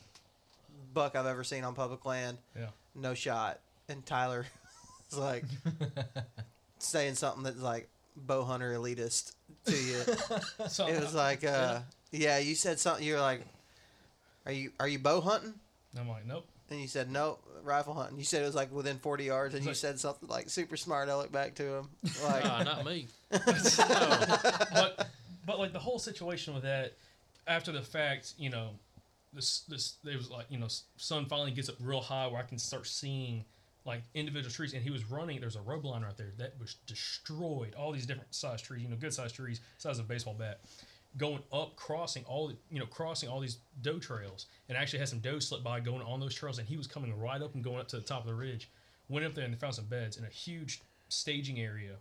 buck 0.94 1.16
I've 1.16 1.26
ever 1.26 1.44
seen 1.44 1.64
on 1.64 1.74
public 1.74 2.04
land. 2.06 2.38
Yeah. 2.56 2.68
No 2.94 3.14
shot." 3.14 3.60
And 3.88 4.04
Tyler 4.06 4.46
was 5.10 5.18
like 5.18 5.44
saying 6.78 7.14
something 7.16 7.42
that's 7.42 7.60
like 7.60 7.88
bow 8.16 8.44
hunter 8.44 8.72
elitist 8.74 9.32
to 9.66 9.76
you. 9.76 10.00
So 10.68 10.86
it 10.86 11.00
was 11.00 11.14
like, 11.14 11.44
uh, 11.44 11.80
yeah, 12.12 12.38
you 12.38 12.54
said 12.54 12.78
something. 12.80 13.04
You're 13.06 13.20
like, 13.20 13.42
"Are 14.46 14.52
you 14.52 14.70
are 14.80 14.88
you 14.88 14.98
bow 14.98 15.20
hunting?" 15.20 15.54
I'm 15.98 16.08
like, 16.08 16.26
nope. 16.26 16.46
And 16.70 16.80
you 16.80 16.88
said 16.88 17.10
no, 17.10 17.38
rifle 17.62 17.92
hunting. 17.94 18.16
You 18.18 18.24
said 18.24 18.42
it 18.42 18.46
was 18.46 18.54
like 18.54 18.72
within 18.72 18.98
forty 18.98 19.24
yards, 19.24 19.54
and 19.54 19.58
It's 19.60 19.66
you 19.66 19.70
like- 19.70 19.76
said 19.76 20.00
something 20.00 20.28
like 20.28 20.48
super 20.48 20.76
smart. 20.76 21.08
I 21.08 21.16
look 21.16 21.30
back 21.32 21.54
to 21.56 21.62
him, 21.78 21.88
like, 22.24 22.44
Nah, 22.44 22.62
not 22.62 22.84
me. 22.84 23.08
but 23.30 25.08
but 25.46 25.58
like 25.58 25.72
the 25.72 25.78
whole 25.78 25.98
situation 25.98 26.54
with 26.54 26.62
that 26.62 26.92
after 27.46 27.72
the 27.72 27.82
fact 27.82 28.34
you 28.38 28.48
know 28.50 28.70
this 29.34 29.60
this 29.68 29.96
it 30.04 30.16
was 30.16 30.30
like 30.30 30.46
you 30.48 30.58
know 30.58 30.68
sun 30.96 31.26
finally 31.26 31.50
gets 31.50 31.68
up 31.68 31.76
real 31.80 32.00
high 32.00 32.26
where 32.26 32.40
i 32.40 32.44
can 32.44 32.58
start 32.58 32.86
seeing 32.86 33.44
like 33.84 34.02
individual 34.14 34.52
trees. 34.52 34.72
And 34.72 34.82
he 34.82 34.90
was 34.90 35.04
running 35.10 35.40
there's 35.40 35.56
a 35.56 35.60
rope 35.60 35.84
line 35.84 36.02
right 36.02 36.16
there 36.16 36.32
that 36.38 36.54
was 36.58 36.76
destroyed. 36.86 37.74
All 37.74 37.92
these 37.92 38.06
different 38.06 38.34
size 38.34 38.62
trees 38.62 38.82
you 38.82 38.88
know 38.88 38.96
good 38.96 39.12
sized 39.12 39.34
trees 39.34 39.60
size 39.78 39.98
of 39.98 40.06
a 40.06 40.08
baseball 40.08 40.34
bat 40.34 40.60
going 41.16 41.40
up 41.52 41.76
crossing 41.76 42.24
all 42.24 42.48
the 42.48 42.56
you 42.70 42.78
know 42.78 42.86
crossing 42.86 43.28
all 43.28 43.40
these 43.40 43.58
doe 43.82 43.98
trails. 43.98 44.46
And 44.68 44.78
actually 44.78 45.00
had 45.00 45.08
some 45.08 45.20
doe 45.20 45.38
slip 45.38 45.62
by 45.62 45.80
going 45.80 46.02
on 46.02 46.20
those 46.20 46.34
trails 46.34 46.58
and 46.58 46.66
he 46.66 46.76
was 46.76 46.86
coming 46.86 47.16
right 47.18 47.40
up 47.40 47.54
and 47.54 47.62
going 47.62 47.78
up 47.78 47.88
to 47.88 47.96
the 47.96 48.02
top 48.02 48.22
of 48.22 48.26
the 48.26 48.34
ridge. 48.34 48.70
Went 49.08 49.26
up 49.26 49.34
there 49.34 49.44
and 49.44 49.58
found 49.58 49.74
some 49.74 49.84
beds 49.84 50.16
in 50.16 50.24
a 50.24 50.28
huge 50.28 50.80
staging 51.08 51.60
area 51.60 51.96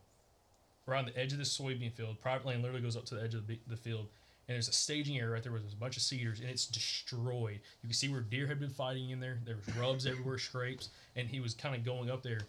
around 0.88 1.06
the 1.06 1.18
edge 1.18 1.34
of 1.34 1.40
this 1.40 1.58
soybean 1.58 1.92
field. 1.92 2.20
Private 2.22 2.46
land 2.48 2.62
literally 2.62 2.82
goes 2.82 2.96
up 2.96 3.06
to 3.06 3.16
the 3.16 3.24
edge 3.24 3.36
of 3.36 3.48
the, 3.48 3.60
the 3.68 3.76
field, 3.76 4.08
and 4.48 4.56
there's 4.56 4.68
a 4.68 4.74
staging 4.74 5.18
area 5.18 5.32
right 5.32 5.44
there 5.44 5.52
there's 5.52 5.74
a 5.74 5.78
bunch 5.78 5.96
of 5.96 6.04
cedars, 6.04 6.40
and 6.40 6.50
it's 6.50 6.66
destroyed. 6.66 7.60
You 7.82 7.88
can 7.88 7.94
see 7.94 8.10
where 8.10 8.22
deer 8.22 8.48
had 8.48 8.60
been 8.60 8.70
fighting 8.70 9.12
in 9.12 9.20
there. 9.20 9.40
There 9.46 9.56
was 9.56 9.76
rubs 9.76 10.06
everywhere, 10.06 10.38
scrapes, 10.38 10.90
and 11.16 11.28
he 11.28 11.40
was 11.40 11.54
kind 11.54 11.76
of 11.76 11.86
going 11.86 12.10
up 12.10 12.24
there. 12.24 12.42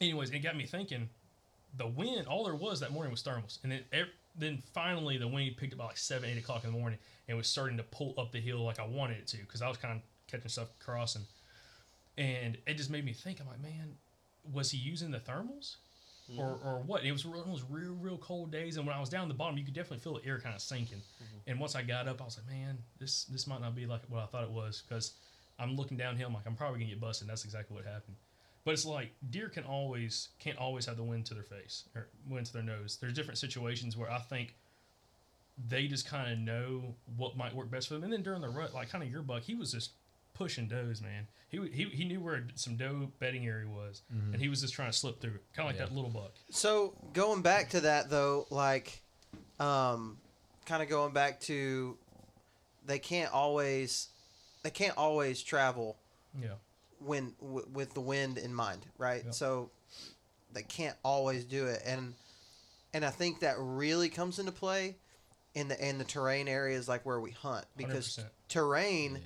Anyways, 0.00 0.30
it 0.30 0.40
got 0.40 0.56
me 0.56 0.66
thinking. 0.66 1.08
The 1.76 1.86
wind, 1.86 2.26
all 2.26 2.44
there 2.44 2.54
was 2.54 2.80
that 2.80 2.92
morning 2.92 3.10
was 3.10 3.22
thermals, 3.22 3.58
and 3.62 3.72
then 3.72 3.80
ev- 3.92 4.08
then 4.36 4.62
finally 4.74 5.18
the 5.18 5.28
wind 5.28 5.56
picked 5.56 5.72
up 5.72 5.78
by 5.78 5.86
like 5.86 5.98
seven, 5.98 6.28
eight 6.28 6.38
o'clock 6.38 6.64
in 6.64 6.72
the 6.72 6.78
morning, 6.78 6.98
and 7.26 7.36
was 7.36 7.46
starting 7.46 7.76
to 7.78 7.82
pull 7.84 8.14
up 8.18 8.32
the 8.32 8.40
hill 8.40 8.64
like 8.64 8.78
I 8.78 8.86
wanted 8.86 9.18
it 9.18 9.26
to, 9.28 9.38
because 9.38 9.62
I 9.62 9.68
was 9.68 9.76
kind 9.76 9.96
of 9.96 10.02
catching 10.30 10.48
stuff 10.48 10.68
crossing, 10.78 11.22
and 12.16 12.58
it 12.66 12.76
just 12.76 12.90
made 12.90 13.04
me 13.04 13.12
think. 13.12 13.40
I'm 13.40 13.46
like, 13.46 13.62
man, 13.62 13.96
was 14.52 14.70
he 14.70 14.78
using 14.78 15.10
the 15.10 15.18
thermals? 15.18 15.76
Or, 16.36 16.44
mm-hmm. 16.44 16.68
or 16.68 16.80
what. 16.80 17.04
It 17.04 17.12
was 17.12 17.24
one 17.24 17.38
of 17.38 17.46
those 17.46 17.64
real, 17.68 17.96
real 18.00 18.18
cold 18.18 18.50
days, 18.50 18.76
and 18.76 18.86
when 18.86 18.94
I 18.94 19.00
was 19.00 19.08
down 19.08 19.28
the 19.28 19.34
bottom, 19.34 19.56
you 19.56 19.64
could 19.64 19.74
definitely 19.74 19.98
feel 19.98 20.14
the 20.14 20.26
air 20.26 20.40
kind 20.40 20.54
of 20.54 20.60
sinking. 20.60 20.98
Mm-hmm. 20.98 21.50
And 21.50 21.60
once 21.60 21.74
I 21.74 21.82
got 21.82 22.08
up, 22.08 22.20
I 22.20 22.24
was 22.24 22.38
like, 22.38 22.54
man, 22.54 22.78
this 22.98 23.24
this 23.24 23.46
might 23.46 23.60
not 23.60 23.74
be 23.74 23.86
like 23.86 24.02
what 24.08 24.22
I 24.22 24.26
thought 24.26 24.44
it 24.44 24.50
was 24.50 24.82
because 24.86 25.12
I'm 25.58 25.76
looking 25.76 25.96
downhill. 25.96 26.28
I'm 26.28 26.34
like, 26.34 26.46
I'm 26.46 26.54
probably 26.54 26.80
gonna 26.80 26.90
get 26.90 27.00
busted. 27.00 27.24
And 27.24 27.30
that's 27.30 27.44
exactly 27.44 27.74
what 27.74 27.84
happened. 27.84 28.16
But 28.64 28.72
it's 28.72 28.84
like 28.84 29.12
deer 29.30 29.48
can 29.48 29.64
always 29.64 30.28
can't 30.38 30.58
always 30.58 30.84
have 30.86 30.96
the 30.96 31.02
wind 31.02 31.26
to 31.26 31.34
their 31.34 31.42
face 31.42 31.84
or 31.94 32.08
wind 32.28 32.46
to 32.46 32.52
their 32.52 32.62
nose. 32.62 32.98
There's 33.00 33.14
different 33.14 33.38
situations 33.38 33.96
where 33.96 34.10
I 34.10 34.18
think 34.18 34.54
they 35.66 35.86
just 35.88 36.06
kind 36.06 36.30
of 36.30 36.38
know 36.38 36.94
what 37.16 37.36
might 37.36 37.54
work 37.54 37.70
best 37.70 37.88
for 37.88 37.94
them. 37.94 38.04
And 38.04 38.12
then 38.12 38.22
during 38.22 38.42
the 38.42 38.48
rut, 38.48 38.74
like 38.74 38.90
kind 38.90 39.02
of 39.02 39.10
your 39.10 39.22
buck, 39.22 39.42
he 39.42 39.54
was 39.54 39.72
just 39.72 39.92
pushing 40.38 40.68
does, 40.68 41.02
man. 41.02 41.26
He 41.48 41.58
he 41.72 41.84
he 41.84 42.04
knew 42.04 42.20
where 42.20 42.46
some 42.54 42.76
doe 42.76 43.10
bedding 43.18 43.46
area 43.46 43.68
was, 43.68 44.02
Mm-hmm. 44.14 44.34
and 44.34 44.42
he 44.42 44.48
was 44.48 44.60
just 44.60 44.74
trying 44.74 44.90
to 44.90 44.96
slip 44.96 45.20
through 45.20 45.32
it, 45.34 45.42
kind 45.54 45.68
of 45.68 45.74
like 45.74 45.80
Yeah. 45.80 45.86
that 45.86 45.94
little 45.94 46.10
buck. 46.10 46.32
So 46.50 46.94
going 47.12 47.42
back 47.42 47.70
to 47.70 47.80
that 47.80 48.08
though, 48.10 48.46
like, 48.50 49.02
um, 49.58 50.18
kind 50.66 50.82
of 50.82 50.88
going 50.88 51.12
back 51.12 51.40
to, 51.42 51.96
they 52.86 52.98
can't 52.98 53.32
always, 53.32 54.08
they 54.62 54.70
can't 54.70 54.96
always 54.96 55.42
travel 55.42 55.96
Yeah, 56.38 56.54
when 56.98 57.34
w- 57.40 57.66
with 57.72 57.94
the 57.94 58.00
wind 58.02 58.36
in 58.38 58.52
mind, 58.54 58.84
right? 58.98 59.24
Yep. 59.24 59.34
So 59.34 59.70
they 60.52 60.62
can't 60.62 60.96
always 61.02 61.44
do 61.44 61.66
it, 61.66 61.82
and 61.84 62.14
and 62.94 63.04
I 63.04 63.10
think 63.10 63.40
that 63.40 63.56
really 63.58 64.08
comes 64.10 64.38
into 64.38 64.52
play 64.52 64.96
in 65.54 65.68
the 65.68 65.88
in 65.88 65.96
the 65.98 66.04
terrain 66.04 66.46
areas 66.46 66.88
like 66.88 67.06
where 67.06 67.20
we 67.20 67.30
hunt 67.30 67.64
because 67.76 68.18
100%. 68.18 68.24
terrain, 68.48 69.20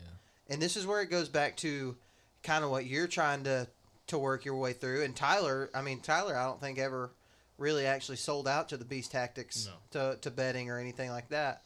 and 0.52 0.60
this 0.62 0.76
is 0.76 0.86
where 0.86 1.00
it 1.02 1.10
goes 1.10 1.28
back 1.28 1.56
to 1.58 1.96
kind 2.42 2.62
of 2.64 2.70
what 2.70 2.86
you're 2.86 3.06
trying 3.08 3.44
to 3.44 3.66
to 4.08 4.18
work 4.18 4.44
your 4.44 4.56
way 4.56 4.72
through. 4.72 5.02
And 5.02 5.16
Tyler, 5.16 5.70
I 5.74 5.82
mean 5.82 6.00
Tyler, 6.00 6.36
I 6.36 6.44
don't 6.44 6.60
think 6.60 6.78
ever 6.78 7.10
really 7.58 7.86
actually 7.86 8.16
sold 8.16 8.46
out 8.48 8.68
to 8.70 8.76
the 8.76 8.84
beast 8.84 9.12
tactics 9.12 9.68
to 9.92 10.18
to 10.20 10.30
betting 10.30 10.70
or 10.70 10.78
anything 10.78 11.10
like 11.10 11.28
that. 11.30 11.62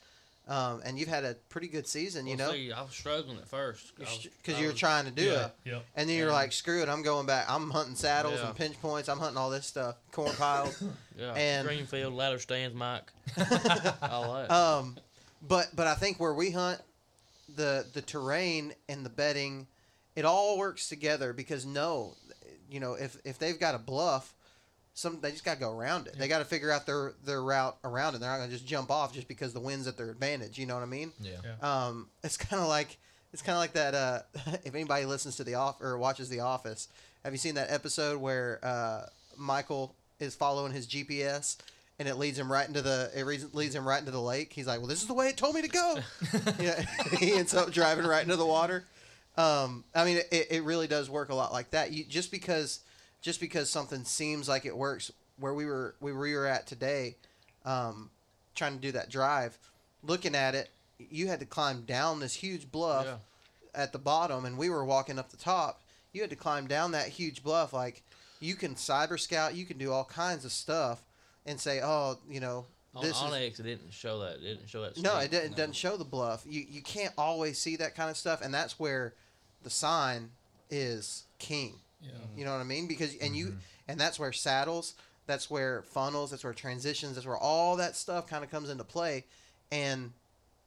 Um, 0.49 0.81
and 0.85 0.97
you've 0.97 1.09
had 1.09 1.25
a 1.25 1.35
pretty 1.49 1.67
good 1.67 1.89
season, 1.89 2.25
you 2.29 2.37
Well, 2.37 2.47
know, 2.49 2.53
see, 2.55 2.71
I 2.71 2.81
was 2.83 2.93
struggling 2.93 3.37
at 3.39 3.49
first 3.49 3.93
because 3.97 4.61
you 4.61 4.67
were 4.67 4.71
was- 4.73 4.79
trying 4.79 5.05
to 5.07 5.11
do 5.11 5.25
yeah, 5.25 5.47
it. 5.47 5.53
yep. 5.65 5.85
And 5.97 6.09
then 6.09 6.17
you're 6.17 6.29
And- 6.29 6.37
like, 6.37 6.53
screw 6.53 6.83
it, 6.83 6.89
I'm 6.89 7.03
going 7.03 7.27
back. 7.27 7.47
I'm 7.51 7.69
hunting 7.71 7.97
saddles 7.97 8.39
Yeah. 8.39 8.47
and 8.47 8.57
pinch 8.57 8.81
points. 8.81 9.09
I'm 9.09 9.19
hunting 9.19 9.39
all 9.39 9.51
this 9.51 9.67
stuff, 9.67 9.97
corn 10.13 10.33
piles. 10.37 10.81
Yeah, 11.19 11.33
and- 11.33 11.67
Greenfield, 11.67 12.13
ladder 12.15 12.39
stands, 12.39 12.77
Mike, 12.77 13.11
all 14.03 14.35
that. 14.35 14.51
um, 14.53 14.97
but 15.43 15.75
but 15.75 15.87
I 15.89 15.95
think 15.97 16.21
where 16.21 16.35
we 16.35 16.51
hunt, 16.53 16.81
the 17.55 17.87
the 17.93 18.03
terrain 18.03 18.75
and 18.89 19.05
the 19.05 19.11
bedding, 19.11 19.67
it 20.15 20.25
all 20.25 20.59
works 20.59 20.89
together 20.89 21.33
because 21.33 21.65
no, 21.67 22.15
you 22.71 22.81
know, 22.81 22.95
if 22.95 23.17
if 23.25 23.39
they've 23.39 23.59
got 23.59 23.75
a 23.75 23.79
bluff, 23.79 24.35
some 24.95 25.21
they 25.21 25.31
just 25.31 25.45
got 25.45 25.55
to 25.55 25.61
go 25.61 25.77
around 25.77 26.07
it. 26.07 26.19
They 26.19 26.29
got 26.29 26.39
to 26.39 26.45
figure 26.45 26.71
out 26.71 26.87
their 26.87 27.13
their 27.25 27.43
route 27.43 27.77
around 27.85 28.15
it. 28.15 28.21
They're 28.21 28.31
not 28.31 28.39
going 28.39 28.49
to 28.49 28.55
just 28.55 28.67
jump 28.67 28.91
off 28.91 29.13
just 29.13 29.29
because 29.29 29.53
the 29.53 29.61
wind's 29.61 29.87
at 29.87 29.97
their 29.97 30.11
advantage. 30.11 30.59
You 30.59 30.67
know 30.67 30.75
what 30.75 30.83
I 30.83 30.87
mean? 30.87 31.13
Yeah. 31.21 31.33
Yeah. 31.45 31.87
Um, 31.87 32.09
it's 32.25 32.37
kind 32.37 32.63
of 32.63 32.69
like 32.69 32.99
it's 33.33 33.43
kind 33.43 33.57
of 33.57 33.61
like 33.61 33.75
that. 33.75 33.95
Uh, 33.95 34.21
if 34.65 34.75
anybody 34.75 35.05
listens 35.05 35.37
to 35.37 35.45
the 35.45 35.55
off 35.55 35.81
or 35.81 35.99
watches 35.99 36.29
The 36.29 36.41
Office, 36.41 36.89
have 37.25 37.33
you 37.33 37.39
seen 37.39 37.55
that 37.57 37.71
episode 37.71 38.21
where 38.21 38.59
uh, 38.63 39.03
Michael 39.37 39.95
is 40.19 40.35
following 40.35 40.73
his 40.73 40.87
GPS 40.87 41.57
and 41.99 42.09
it 42.09 42.17
leads 42.17 42.39
him 42.39 42.51
right 42.53 42.67
into 42.67 42.83
the 42.83 43.11
it 43.15 43.25
leads- 43.25 43.55
leads 43.55 43.75
him 43.75 43.87
right 43.87 43.99
into 43.99 44.11
the 44.13 44.21
lake? 44.21 44.53
He's 44.53 44.67
like, 44.67 44.79
"Well, 44.79 44.89
this 44.89 45.01
is 45.03 45.07
the 45.09 45.15
way 45.15 45.29
it 45.29 45.37
told 45.37 45.55
me 45.55 45.63
to 45.63 45.69
go." 45.69 45.99
yeah, 46.61 46.83
he 47.19 47.33
ends 47.33 47.55
up 47.55 47.71
driving 47.73 48.07
right 48.07 48.23
into 48.23 48.37
the 48.37 48.47
water. 48.47 48.85
Um, 49.37 49.85
I 49.95 50.05
mean, 50.05 50.19
it, 50.31 50.47
it 50.51 50.63
really 50.65 50.87
does 50.87 51.11
work 51.11 51.29
a 51.29 51.35
lot 51.35 51.53
like 51.53 51.71
that. 51.71 51.93
You 51.93 52.05
just 52.05 52.31
because 52.31 52.81
just 53.23 53.41
because 53.41 53.71
something 53.71 54.05
seems 54.05 54.49
like 54.49 54.65
it 54.65 54.77
works 54.77 55.11
where 55.39 55.53
we 55.55 55.67
were 55.67 55.95
we 56.01 56.13
were 56.13 56.47
at 56.47 56.67
today, 56.67 57.17
um, 57.65 58.11
trying 58.55 58.75
to 58.77 58.81
do 58.81 58.93
that 58.93 59.11
drive, 59.11 59.57
looking 60.03 60.35
at 60.35 60.55
it, 60.55 60.71
you 60.99 61.29
had 61.29 61.41
to 61.41 61.47
climb 61.47 61.83
down 61.83 62.21
this 62.21 62.35
huge 62.35 62.71
bluff 62.71 63.05
Yeah. 63.07 63.83
at 63.83 63.93
the 63.93 63.99
bottom, 63.99 64.45
and 64.45 64.57
we 64.57 64.71
were 64.71 64.85
walking 64.85 65.19
up 65.19 65.31
the 65.31 65.37
top. 65.37 65.83
You 66.13 66.23
had 66.23 66.31
to 66.31 66.37
climb 66.37 66.67
down 66.67 66.93
that 66.93 67.09
huge 67.09 67.43
bluff. 67.43 67.73
Like 67.75 68.03
you 68.41 68.55
can 68.55 68.75
cyber 68.75 69.19
scout, 69.21 69.55
you 69.55 69.67
can 69.67 69.77
do 69.79 69.93
all 69.93 70.05
kinds 70.05 70.45
of 70.47 70.53
stuff, 70.53 71.03
and 71.47 71.59
say, 71.61 71.81
oh, 71.83 72.19
you 72.29 72.41
know, 72.41 72.67
on 72.95 73.03
this 73.03 73.17
is 73.17 73.23
onX, 73.23 73.61
it 73.61 73.63
didn't 73.65 73.93
show 73.93 74.19
that. 74.21 74.37
It 74.37 74.41
didn't 74.43 74.69
show 74.69 74.83
that. 74.83 74.97
no, 74.99 75.19
it, 75.19 75.31
doesn't- 75.31 75.53
it 75.53 75.57
doesn't 75.57 75.77
show 75.77 75.97
the 75.97 76.05
bluff. 76.05 76.45
You 76.49 76.65
you 76.69 76.83
can't 76.83 77.13
always 77.17 77.59
see 77.59 77.77
that 77.77 77.95
kind 77.95 78.11
of 78.11 78.17
stuff, 78.17 78.41
and 78.43 78.53
that's 78.53 78.79
where 78.79 79.15
the 79.63 79.71
sign 79.71 80.31
is 80.71 81.25
king. 81.39 81.75
Yeah. 82.03 82.11
You 82.37 82.45
know 82.45 82.53
what 82.53 82.61
I 82.61 82.65
mean? 82.65 82.87
Because 82.87 83.13
and 83.15 83.31
Mm-hmm. 83.31 83.35
you 83.35 83.57
and 83.89 83.99
that's 84.01 84.19
where 84.19 84.33
saddles, 84.33 84.95
that's 85.27 85.49
where 85.51 85.83
funnels, 85.83 86.31
that's 86.31 86.43
where 86.45 86.53
transitions, 86.53 87.15
that's 87.15 87.27
where 87.27 87.37
all 87.39 87.77
that 87.77 87.97
stuff 87.97 88.27
kind 88.27 88.43
of 88.45 88.51
comes 88.51 88.69
into 88.71 88.85
play, 88.85 89.25
and 89.71 90.13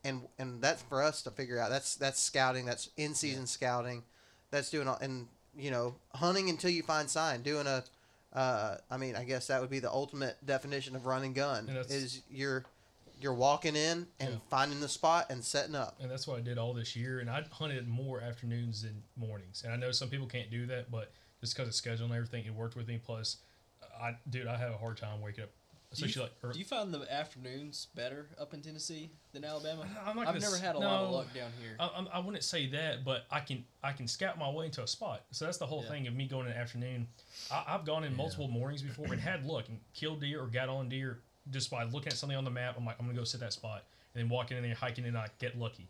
and 0.03 0.22
and 0.38 0.61
that's 0.61 0.81
for 0.84 1.01
us 1.03 1.22
to 1.23 1.31
figure 1.31 1.60
out. 1.60 1.69
That's 1.69 1.95
that's 1.95 2.19
scouting. 2.19 2.65
That's 2.65 2.89
in 2.97 3.14
season 3.15 3.47
scouting. 3.47 4.03
That's 4.51 4.69
doing 4.69 4.88
all 4.88 4.97
and 5.01 5.27
you 5.57 5.72
know 5.72 5.95
hunting 6.15 6.49
until 6.49 6.69
you 6.72 6.84
find 6.84 7.10
sign. 7.10 7.41
Doing 7.41 7.68
a, 7.68 7.84
uh, 8.34 8.76
I 8.89 8.97
mean, 8.97 9.15
I 9.15 9.23
guess 9.23 9.47
that 9.47 9.60
would 9.61 9.69
be 9.69 9.80
the 9.80 9.91
ultimate 9.91 10.38
definition 10.45 10.95
of 10.95 11.06
run 11.06 11.23
and 11.23 11.34
gun. 11.35 11.68
And 11.68 11.77
is 11.77 12.22
you're 12.30 12.65
you're 13.22 13.34
walking 13.34 13.76
in 13.76 14.07
and 14.22 14.30
Yeah. 14.35 14.39
finding 14.49 14.80
the 14.80 14.88
spot 14.88 15.27
and 15.30 15.43
setting 15.43 15.76
up. 15.76 15.97
and 15.99 16.10
that's 16.10 16.26
what 16.26 16.38
I 16.38 16.41
did 16.41 16.57
all 16.57 16.73
this 16.73 16.95
year. 16.95 17.19
And 17.19 17.30
I 17.30 17.43
hunted 17.51 17.85
more 17.88 18.22
afternoons 18.22 18.84
than 18.84 19.03
mornings. 19.18 19.64
And 19.64 19.73
I 19.73 19.76
know 19.76 19.91
some 19.91 20.10
people 20.10 20.26
can't 20.26 20.49
do 20.49 20.65
that, 20.68 20.89
but 20.89 21.11
just 21.41 21.53
because 21.53 21.68
of 21.68 21.76
schedule 21.76 22.06
and 22.06 22.14
everything, 22.15 22.45
it 22.45 22.53
worked 22.53 22.77
with 22.77 22.88
me. 22.88 22.97
Plus, 23.03 23.38
I 24.01 24.15
dude, 24.30 24.47
I 24.47 24.56
have 24.57 24.72
a 24.72 24.77
hard 24.77 24.95
time 24.97 25.19
waking 25.22 25.43
up, 25.45 25.49
Do 25.91 26.02
you, 26.02 26.06
especially 26.06 26.30
like. 26.44 26.53
do 26.53 26.60
you 26.60 26.66
find 26.66 26.94
the 26.94 27.11
afternoons 27.11 27.88
better 27.95 28.28
up 28.40 28.53
in 28.53 28.61
Tennessee 28.61 29.10
than 29.34 29.44
Alabama? 29.44 29.86
I'm 30.06 30.16
not 30.16 30.28
I've 30.28 30.40
never 30.40 30.57
had 30.57 30.76
a 30.76 30.80
lot 30.80 31.03
of 31.06 31.11
luck 31.11 31.34
down 31.34 31.49
here. 31.60 31.76
I, 31.80 32.06
I 32.14 32.20
wouldn't 32.20 32.44
say 32.44 32.68
that, 32.68 33.03
but 33.03 33.26
I 33.32 33.40
can 33.40 33.66
I 33.84 33.91
can 33.94 34.07
scout 34.07 34.38
my 34.38 34.49
way 34.49 34.66
into 34.66 34.84
a 34.84 34.88
spot. 34.88 35.24
So 35.32 35.45
that's 35.45 35.57
the 35.57 35.66
whole 35.66 35.82
Yeah. 35.84 35.90
thing 35.90 36.07
of 36.07 36.14
me 36.16 36.28
going 36.28 36.45
in 36.45 36.52
the 36.53 36.57
afternoon. 36.57 37.07
I, 37.52 37.64
I've 37.70 37.86
gone 37.86 38.03
in 38.03 38.16
multiple 38.16 38.48
mornings 38.48 38.84
before 38.84 39.07
and 39.11 39.20
had 39.20 39.45
luck 39.45 39.68
and 39.68 39.80
killed 39.95 40.22
deer 40.22 40.41
or 40.44 40.48
got 40.48 40.70
on 40.70 40.90
deer 40.90 41.20
just 41.49 41.72
by 41.72 41.86
looking 41.86 42.10
at 42.11 42.18
something 42.18 42.38
on 42.38 42.44
the 42.44 42.52
map. 42.52 42.76
I'm 42.78 42.86
like, 42.86 42.98
I'm 42.99 43.07
gonna 43.07 43.18
go 43.18 43.24
sit 43.24 43.40
that 43.40 43.53
spot 43.53 43.84
and 44.14 44.22
then 44.24 44.30
walking 44.30 44.57
in 44.57 44.64
there, 44.64 44.76
hiking, 44.76 45.06
and 45.06 45.18
I 45.18 45.30
get 45.40 45.57
lucky. 45.57 45.88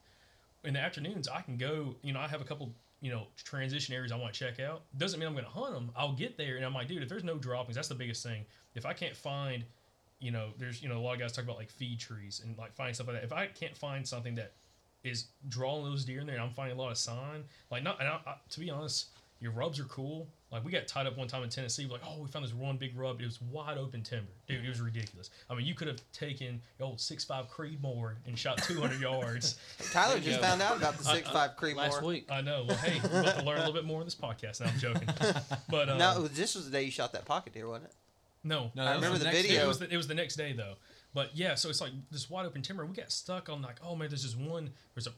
In 0.64 0.74
the 0.76 0.80
afternoons, 0.80 1.28
I 1.28 1.42
can 1.42 1.58
go. 1.58 1.96
You 2.04 2.14
know, 2.14 2.20
I 2.22 2.28
have 2.28 2.40
a 2.42 2.46
couple. 2.46 2.72
You 3.02 3.12
know, 3.12 3.28
transition 3.46 3.96
areas 3.96 4.12
I 4.12 4.18
want 4.18 4.34
to 4.34 4.38
check 4.40 4.60
out. 4.60 4.82
Doesn't 4.98 5.22
mean 5.22 5.28
I'm 5.28 5.34
going 5.34 5.46
to 5.46 5.50
hunt 5.50 5.74
them. 5.74 5.90
I'll 5.96 6.12
get 6.12 6.36
there 6.36 6.58
and 6.58 6.66
I'm 6.66 6.74
like, 6.74 6.90
dude, 6.90 7.02
if 7.02 7.08
there's 7.08 7.24
no 7.24 7.38
droppings, 7.38 7.76
that's 7.78 7.88
the 7.88 7.96
biggest 7.96 8.24
thing. 8.24 8.44
If 8.76 8.86
I 8.86 8.92
can't 8.92 9.16
find, 9.16 9.64
you 10.20 10.32
know, 10.32 10.50
there's 10.58 10.82
you 10.84 10.90
know 10.90 10.98
a 10.98 11.02
lot 11.02 11.14
of 11.14 11.20
guys 11.20 11.32
talk 11.32 11.46
about 11.46 11.58
like 11.58 11.70
feed 11.70 12.00
trees 12.00 12.42
and 12.44 12.58
like 12.58 12.74
finding 12.74 12.94
stuff 12.94 13.08
like 13.08 13.18
that. 13.18 13.24
If 13.24 13.34
I 13.34 13.48
can't 13.48 13.76
find 13.78 14.08
something 14.08 14.36
that 14.36 14.54
is 15.04 15.28
drawing 15.48 15.86
those 15.86 16.04
deer 16.06 16.20
in 16.22 16.28
there, 16.28 16.36
and 16.36 16.44
I'm 16.44 16.52
finding 16.52 16.78
a 16.78 16.82
lot 16.82 16.92
of 16.92 16.98
sign. 16.98 17.44
Like 17.72 17.84
not, 17.84 18.00
and 18.00 18.10
I, 18.10 18.20
I, 18.26 18.36
to 18.50 18.60
be 18.60 18.70
honest, 18.70 19.08
your 19.40 19.52
rubs 19.52 19.80
are 19.80 19.86
cool. 19.86 20.28
Like 20.52 20.66
we 20.66 20.72
got 20.72 20.88
tied 20.88 21.08
up 21.08 21.16
one 21.18 21.28
time 21.28 21.44
in 21.44 21.50
Tennessee. 21.50 21.88
Like, 21.90 22.02
oh, 22.06 22.22
we 22.22 22.28
found 22.28 22.44
this 22.44 22.54
one 22.54 22.76
big 22.76 22.98
rub. 22.98 23.22
It 23.22 23.26
was 23.26 23.40
wide 23.42 23.78
open 23.78 24.02
timber, 24.02 24.32
dude. 24.48 24.66
It 24.66 24.68
was 24.68 24.82
ridiculous. 24.82 25.30
I 25.50 25.56
mean, 25.56 25.66
you 25.66 25.76
could 25.76 25.88
have 25.88 26.02
taken 26.12 26.60
the 26.78 26.84
old 26.84 27.00
six 27.00 27.24
five 27.24 27.50
Creedmoor 27.50 28.16
and 28.28 28.38
shot 28.38 28.58
200 28.58 29.00
yards. 29.00 29.58
Tyler 29.92 30.16
you 30.18 30.22
just 30.22 30.42
go. 30.42 30.48
found 30.48 30.62
out 30.62 30.76
about 30.78 30.98
the 30.98 31.10
I- 31.10 31.16
six 31.16 31.30
five 31.30 31.52
Creedmoor. 31.56 31.76
Last 31.78 32.04
week. 32.04 32.28
I 32.30 32.42
know. 32.42 32.66
Well, 32.68 32.78
hey, 32.78 33.00
we're 33.10 33.22
about 33.22 33.40
to 33.40 33.46
learn 33.46 33.58
a 33.58 33.60
little 33.60 33.74
bit 33.74 33.86
more 33.86 34.02
in 34.02 34.06
this 34.08 34.16
podcast. 34.16 34.60
Now 34.60 34.68
I'm 34.68 34.80
joking, 34.80 35.08
but 35.70 35.88
uh, 35.88 35.98
No, 35.98 36.28
this 36.28 36.56
was 36.56 36.66
the 36.66 36.72
day 36.72 36.84
you 36.84 36.92
shot 36.92 37.14
that 37.14 37.26
pocket 37.26 37.54
deer, 37.54 37.68
wasn't 37.68 37.86
it? 37.86 37.94
No, 38.44 38.72
No, 38.76 38.84
I 38.84 38.86
that 38.86 38.96
was 38.96 39.04
remember 39.04 39.18
the 39.20 39.26
next 39.26 39.42
video. 39.42 39.64
It 39.64 39.68
was 39.68 39.80
the, 39.80 39.94
it 39.94 39.98
was 39.98 40.08
the 40.08 40.14
next 40.16 40.36
day 40.36 40.54
though. 40.54 40.76
But 41.14 41.36
yeah, 41.36 41.56
so 41.56 41.70
it's 41.70 41.82
like 41.82 41.92
this 42.12 42.30
wide 42.30 42.46
open 42.46 42.62
timber. 42.62 42.86
We 42.86 42.94
got 42.96 43.12
stuck 43.12 43.50
on 43.50 43.62
like, 43.62 43.78
oh 43.84 43.96
man, 43.96 44.10
there's 44.10 44.24
just 44.24 44.38
one. 44.38 44.70
There's 44.96 45.08
a 45.08 45.12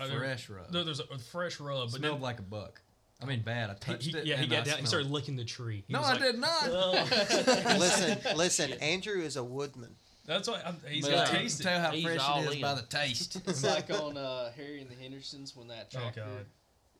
uh, 0.00 0.06
there- 0.06 0.18
Fresh 0.18 0.48
rub. 0.48 0.72
No, 0.72 0.84
there's 0.84 1.00
a, 1.00 1.04
a 1.12 1.18
fresh 1.18 1.60
rub, 1.60 1.90
but 1.90 1.98
Smelled 1.98 2.16
then 2.16 2.22
like 2.22 2.38
a 2.38 2.42
buck. 2.42 2.80
I 3.22 3.26
mean, 3.26 3.42
bad. 3.42 3.68
I 3.68 3.74
touched 3.74 4.04
he- 4.06 4.16
it. 4.16 4.24
yeah, 4.24 4.36
he 4.38 4.46
got 4.46 4.60
I 4.60 4.70
down 4.70 4.78
and 4.78 4.88
started 4.88 5.10
licking 5.10 5.36
the 5.36 5.44
tree. 5.44 5.84
He. 5.86 5.92
No, 5.92 6.00
was 6.00 6.08
I 6.08 6.12
like, 6.12 6.22
did 6.22 6.38
not. 6.38 6.62
"Oh." 6.68 7.08
listen, 7.78 8.18
listen. 8.36 8.72
Andrew 8.80 9.20
is 9.20 9.36
a 9.36 9.44
woodman. 9.44 9.90
That's 10.26 10.48
why 10.48 10.62
I'm, 10.64 10.76
he's 10.88 11.04
But, 11.04 11.10
gonna 11.10 11.22
uh, 11.22 11.26
taste 11.26 11.62
Tell 11.62 11.80
how 11.80 11.90
He's 11.90 12.04
fresh 12.04 12.20
it 12.38 12.46
is 12.48 12.54
in. 12.54 12.60
by 12.62 12.74
the 12.74 12.82
taste. 12.82 13.40
It's 13.48 13.64
like 13.64 13.90
on 13.90 14.16
uh, 14.16 14.52
Harry 14.52 14.80
and 14.80 14.88
the 14.88 14.94
Hendersons 14.94 15.56
when 15.56 15.68
that 15.68 15.88
Oh 15.94 15.98
tractor 15.98 16.24
god, 16.24 16.46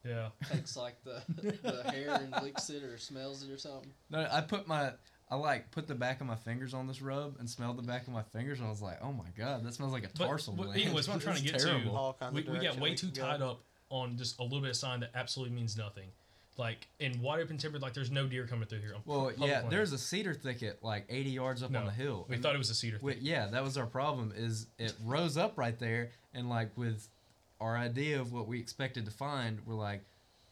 yeah. 0.05 0.28
takes 0.52 0.77
like 0.77 0.97
the 1.05 1.22
the 1.62 1.90
hair 1.93 2.10
and 2.14 2.35
licks 2.43 2.68
it 2.70 2.82
or 2.82 2.98
smells 2.98 3.43
it 3.44 3.51
or 3.52 3.56
something. 3.59 3.90
No, 4.10 4.27
I 4.31 4.40
put 4.40 4.66
my 4.66 4.93
I 5.31 5.36
like 5.36 5.70
put 5.70 5.86
the 5.86 5.94
back 5.94 6.20
of 6.20 6.27
my 6.27 6.35
fingers 6.35 6.74
on 6.74 6.86
this 6.89 7.01
rub 7.01 7.36
and 7.39 7.48
smelled 7.48 7.78
the 7.78 7.82
back 7.82 8.07
of 8.07 8.12
my 8.12 8.23
fingers 8.23 8.59
and 8.59 8.66
I 8.66 8.70
was 8.70 8.82
like, 8.82 8.98
oh 9.02 9.12
my 9.12 9.28
god, 9.39 9.65
that 9.65 9.74
smells 9.74 9.93
like 9.93 10.05
a 10.05 10.09
But, 10.19 10.27
tarsal 10.27 10.55
but 10.55 10.65
gland. 10.65 10.81
anyways, 10.82 11.07
what 11.07 11.15
I'm 11.15 11.20
trying 11.20 11.36
to 11.36 11.43
get 11.52 11.59
terrible. 11.61 11.97
All 11.97 12.12
kinds 12.15 12.35
to, 12.35 12.40
of 12.40 12.47
we, 12.48 12.59
we 12.59 12.65
got 12.65 12.78
way 12.81 12.94
too 12.94 13.09
go. 13.09 13.23
tied 13.23 13.40
up 13.43 13.61
on 13.90 14.16
just 14.16 14.39
a 14.40 14.43
little 14.43 14.61
bit 14.61 14.70
of 14.70 14.77
sign 14.77 15.01
that 15.01 15.11
absolutely 15.15 15.55
means 15.55 15.77
nothing. 15.77 16.09
Like 16.57 16.89
in 16.98 17.23
wide 17.23 17.40
open 17.40 17.59
timber, 17.59 17.78
like 17.78 17.94
there's 17.94 18.11
no 18.11 18.27
deer 18.27 18.47
coming 18.47 18.66
through 18.69 18.81
here. 18.81 18.93
on 18.94 19.02
Well, 19.07 19.32
yeah, 19.39 19.61
land. 19.61 19.70
there's 19.70 19.93
a 19.93 19.98
cedar 19.98 20.35
thicket 20.35 20.81
like 20.82 21.07
80 21.09 21.31
yards 21.31 21.62
up 21.62 21.70
No, 21.70 21.78
on 21.81 21.86
the 21.86 21.93
hill. 21.93 22.27
We 22.28 22.35
And- 22.35 22.43
thought 22.43 22.55
it 22.55 22.59
was 22.59 22.70
a 22.70 22.74
cedar. 22.74 22.98
Wait, 23.01 23.19
yeah, 23.23 23.47
that 23.47 23.62
was 23.62 23.78
our 23.78 23.86
problem. 23.86 24.32
Is 24.36 24.66
it 24.78 24.93
rose 25.05 25.36
up 25.36 25.57
right 25.57 25.78
there, 25.78 26.11
and 26.35 26.51
like 26.51 26.77
with 26.77 27.09
our 27.61 27.77
idea 27.77 28.20
of 28.20 28.32
what 28.32 28.47
we 28.48 28.59
expected 28.59 29.05
to 29.05 29.11
find, 29.11 29.61
we're 29.65 29.74
like, 29.74 30.02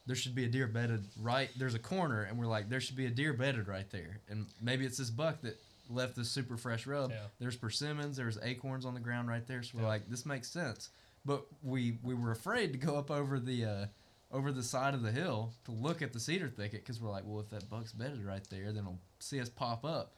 there 0.09 0.15
should 0.15 0.33
be 0.33 0.43
a 0.45 0.47
deer 0.49 0.65
bedded 0.65 1.05
right. 1.21 1.51
There's 1.55 1.75
a 1.75 1.79
corner, 1.79 2.23
and 2.23 2.35
we're 2.39 2.47
like, 2.47 2.67
there 2.67 2.81
should 2.81 2.95
be 2.95 3.05
a 3.05 3.11
deer 3.11 3.31
bedded 3.31 3.67
right 3.67 3.87
there, 3.91 4.19
and 4.27 4.47
maybe 4.59 4.83
it's 4.83 4.97
this 4.97 5.11
buck 5.11 5.39
that 5.43 5.55
left 5.87 6.15
this 6.15 6.31
super 6.31 6.57
fresh 6.57 6.87
rub. 6.87 7.11
Yeah. 7.11 7.17
There's 7.39 7.55
persimmons, 7.55 8.17
there's 8.17 8.39
acorns 8.41 8.85
on 8.85 8.95
the 8.95 8.99
ground 8.99 9.27
right 9.29 9.45
there, 9.47 9.61
so 9.61 9.77
we're 9.77 9.83
Yeah. 9.83 9.89
like, 9.89 10.09
this 10.09 10.25
makes 10.25 10.49
sense. 10.49 10.89
But 11.25 11.45
we 11.61 11.99
we 12.01 12.15
were 12.15 12.31
afraid 12.31 12.71
to 12.73 12.79
go 12.79 12.97
up 12.97 13.11
over 13.11 13.39
the. 13.39 13.65
Uh, 13.65 13.85
over 14.31 14.51
the 14.51 14.61
side 14.61 14.93
of 14.93 15.01
the 15.01 15.11
hill 15.11 15.51
to 15.65 15.71
look 15.71 16.03
at 16.03 16.13
the 16.13 16.19
cedar 16.19 16.47
thicket 16.49 16.81
because 16.85 17.01
we're 17.01 17.09
like, 17.09 17.23
well, 17.25 17.39
if 17.39 17.49
that 17.49 17.67
buck's 17.67 17.91
bedded 17.91 18.23
right 18.23 18.47
there, 18.51 18.71
then 18.71 18.83
he'll 18.83 18.99
see 19.17 19.39
us 19.41 19.49
pop 19.49 19.83
up. 19.83 20.13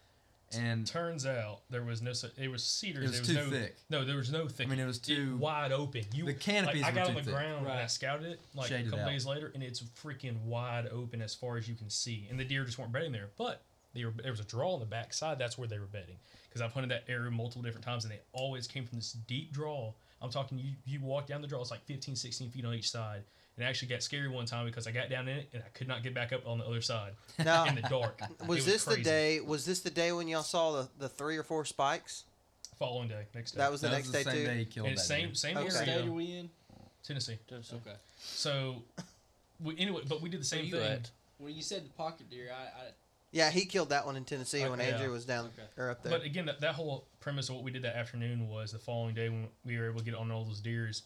And 0.57 0.85
Turns 0.87 1.25
out 1.25 1.61
there 1.69 1.83
was 1.83 2.01
no. 2.01 2.11
It 2.37 2.49
was 2.49 2.63
cedars. 2.63 3.03
It 3.03 3.19
was 3.19 3.27
there 3.27 3.37
was 3.37 3.45
too 3.45 3.51
no, 3.51 3.57
thick. 3.61 3.77
No, 3.89 4.05
there 4.05 4.17
was 4.17 4.31
no 4.31 4.47
thick. 4.47 4.67
I 4.67 4.69
mean, 4.69 4.79
it 4.79 4.85
was 4.85 4.99
too- 4.99 5.37
wide 5.37 5.71
open. 5.71 6.03
You 6.13 6.25
the 6.25 6.33
canopies 6.33 6.81
like, 6.81 6.93
I 6.93 6.95
got 6.95 7.07
on 7.09 7.15
the 7.15 7.23
thick. 7.23 7.33
ground 7.33 7.65
and 7.67 7.73
I 7.77 7.87
scouted 7.87 8.27
it 8.31 8.39
like 8.55 8.67
Shaded 8.69 8.87
a 8.87 8.89
couple 8.91 9.05
out. 9.05 9.09
days 9.11 9.25
later, 9.25 9.51
and 9.53 9.63
it's 9.63 9.81
freaking 9.81 10.41
wide 10.43 10.87
open 10.87 11.21
as 11.21 11.33
far 11.35 11.57
as 11.57 11.67
you 11.67 11.75
can 11.75 11.89
see. 11.89 12.27
And 12.29 12.39
the 12.39 12.45
deer 12.45 12.63
just 12.65 12.77
weren't 12.77 12.91
bedding 12.91 13.11
there, 13.11 13.29
but 13.37 13.61
were, 13.95 14.13
there 14.21 14.31
was 14.31 14.39
a 14.39 14.45
draw 14.45 14.73
on 14.73 14.79
the 14.79 14.85
back 14.85 15.13
side. 15.13 15.37
That's 15.39 15.57
where 15.57 15.67
they 15.67 15.79
were 15.79 15.85
betting 15.85 16.17
Because 16.47 16.61
I've 16.61 16.71
hunted 16.71 16.91
that 16.91 17.03
area 17.07 17.29
multiple 17.31 17.61
different 17.61 17.85
times, 17.85 18.05
and 18.05 18.13
they 18.13 18.19
always 18.33 18.67
came 18.67 18.85
from 18.85 18.97
this 18.99 19.13
deep 19.13 19.51
draw. 19.51 19.93
I'm 20.21 20.29
talking 20.29 20.59
you. 20.59 20.71
You 20.85 20.99
walk 21.01 21.27
down 21.27 21.41
the 21.41 21.47
draw, 21.47 21.61
it's 21.61 21.71
like 21.71 21.83
15, 21.85 22.15
16 22.15 22.49
feet 22.49 22.65
on 22.65 22.73
each 22.73 22.89
side. 22.89 23.23
And 23.57 23.65
it 23.65 23.69
actually 23.69 23.89
got 23.89 24.01
scary 24.01 24.29
one 24.29 24.45
time 24.45 24.65
because 24.65 24.87
I 24.87 24.91
got 24.91 25.09
down 25.09 25.27
in 25.27 25.37
it 25.37 25.49
and 25.53 25.61
I 25.61 25.69
could 25.69 25.87
not 25.87 26.03
get 26.03 26.13
back 26.13 26.31
up 26.31 26.47
on 26.47 26.59
the 26.59 26.65
other 26.65 26.81
side 26.81 27.13
Now, 27.43 27.65
in 27.65 27.75
the 27.75 27.81
dark. 27.81 28.21
It 28.41 28.47
was 28.47 28.65
this 28.65 28.85
crazy. 28.85 29.01
the 29.01 29.09
day? 29.09 29.39
Was 29.41 29.65
this 29.65 29.81
the 29.81 29.89
day 29.89 30.13
when 30.13 30.27
y'all 30.27 30.41
saw 30.41 30.71
the, 30.71 30.89
the 30.97 31.09
three 31.09 31.37
or 31.37 31.43
four 31.43 31.65
spikes? 31.65 32.23
Following 32.79 33.09
day, 33.09 33.25
next 33.35 33.51
day. 33.51 33.57
That 33.57 33.71
was 33.71 33.81
the 33.81 33.89
that 33.89 33.93
next 33.95 34.07
was 34.07 34.11
the 34.13 34.17
day 34.19 34.23
same 34.23 34.33
too. 34.33 34.45
day 34.45 34.57
he 34.59 34.65
killed 34.65 34.87
and 34.87 34.97
that 34.97 35.01
same 35.01 35.25
deer. 35.27 35.35
same 35.35 35.57
Okay. 35.57 35.67
Area, 35.67 35.83
state 35.83 36.07
are 36.07 36.11
we 36.11 36.37
in? 36.37 36.49
Tennessee. 37.03 37.37
Okay. 37.51 37.95
So, 38.19 38.83
we, 39.63 39.77
anyway, 39.77 40.01
but 40.07 40.21
we 40.21 40.29
did 40.29 40.39
the 40.39 40.45
same 40.45 40.65
you 40.65 40.71
thing. 40.71 40.91
at? 40.91 41.11
When 41.37 41.53
you 41.53 41.61
said 41.61 41.85
the 41.85 41.89
pocket 41.89 42.29
deer, 42.29 42.49
I, 42.51 42.63
I 42.63 42.83
Yeah, 43.31 43.49
he 43.49 43.65
killed 43.65 43.89
that 43.89 44.05
one 44.05 44.17
in 44.17 44.25
Tennessee 44.25 44.67
when 44.67 44.81
Andrew 44.81 45.07
Yeah. 45.07 45.11
was 45.13 45.25
down 45.25 45.45
Okay. 45.57 45.67
or 45.77 45.89
up 45.89 46.03
there. 46.03 46.11
But 46.11 46.23
again, 46.25 46.45
that, 46.47 46.59
that 46.61 46.75
whole 46.75 47.07
premise 47.21 47.47
of 47.49 47.55
what 47.55 47.63
we 47.63 47.71
did 47.71 47.83
that 47.83 47.95
afternoon 47.95 48.47
was 48.49 48.71
the 48.73 48.79
following 48.79 49.15
day 49.15 49.29
when 49.29 49.47
we 49.63 49.77
were 49.77 49.87
able 49.89 49.99
to 49.99 50.05
get 50.05 50.15
on 50.15 50.31
all 50.31 50.43
those 50.43 50.59
deers, 50.59 51.03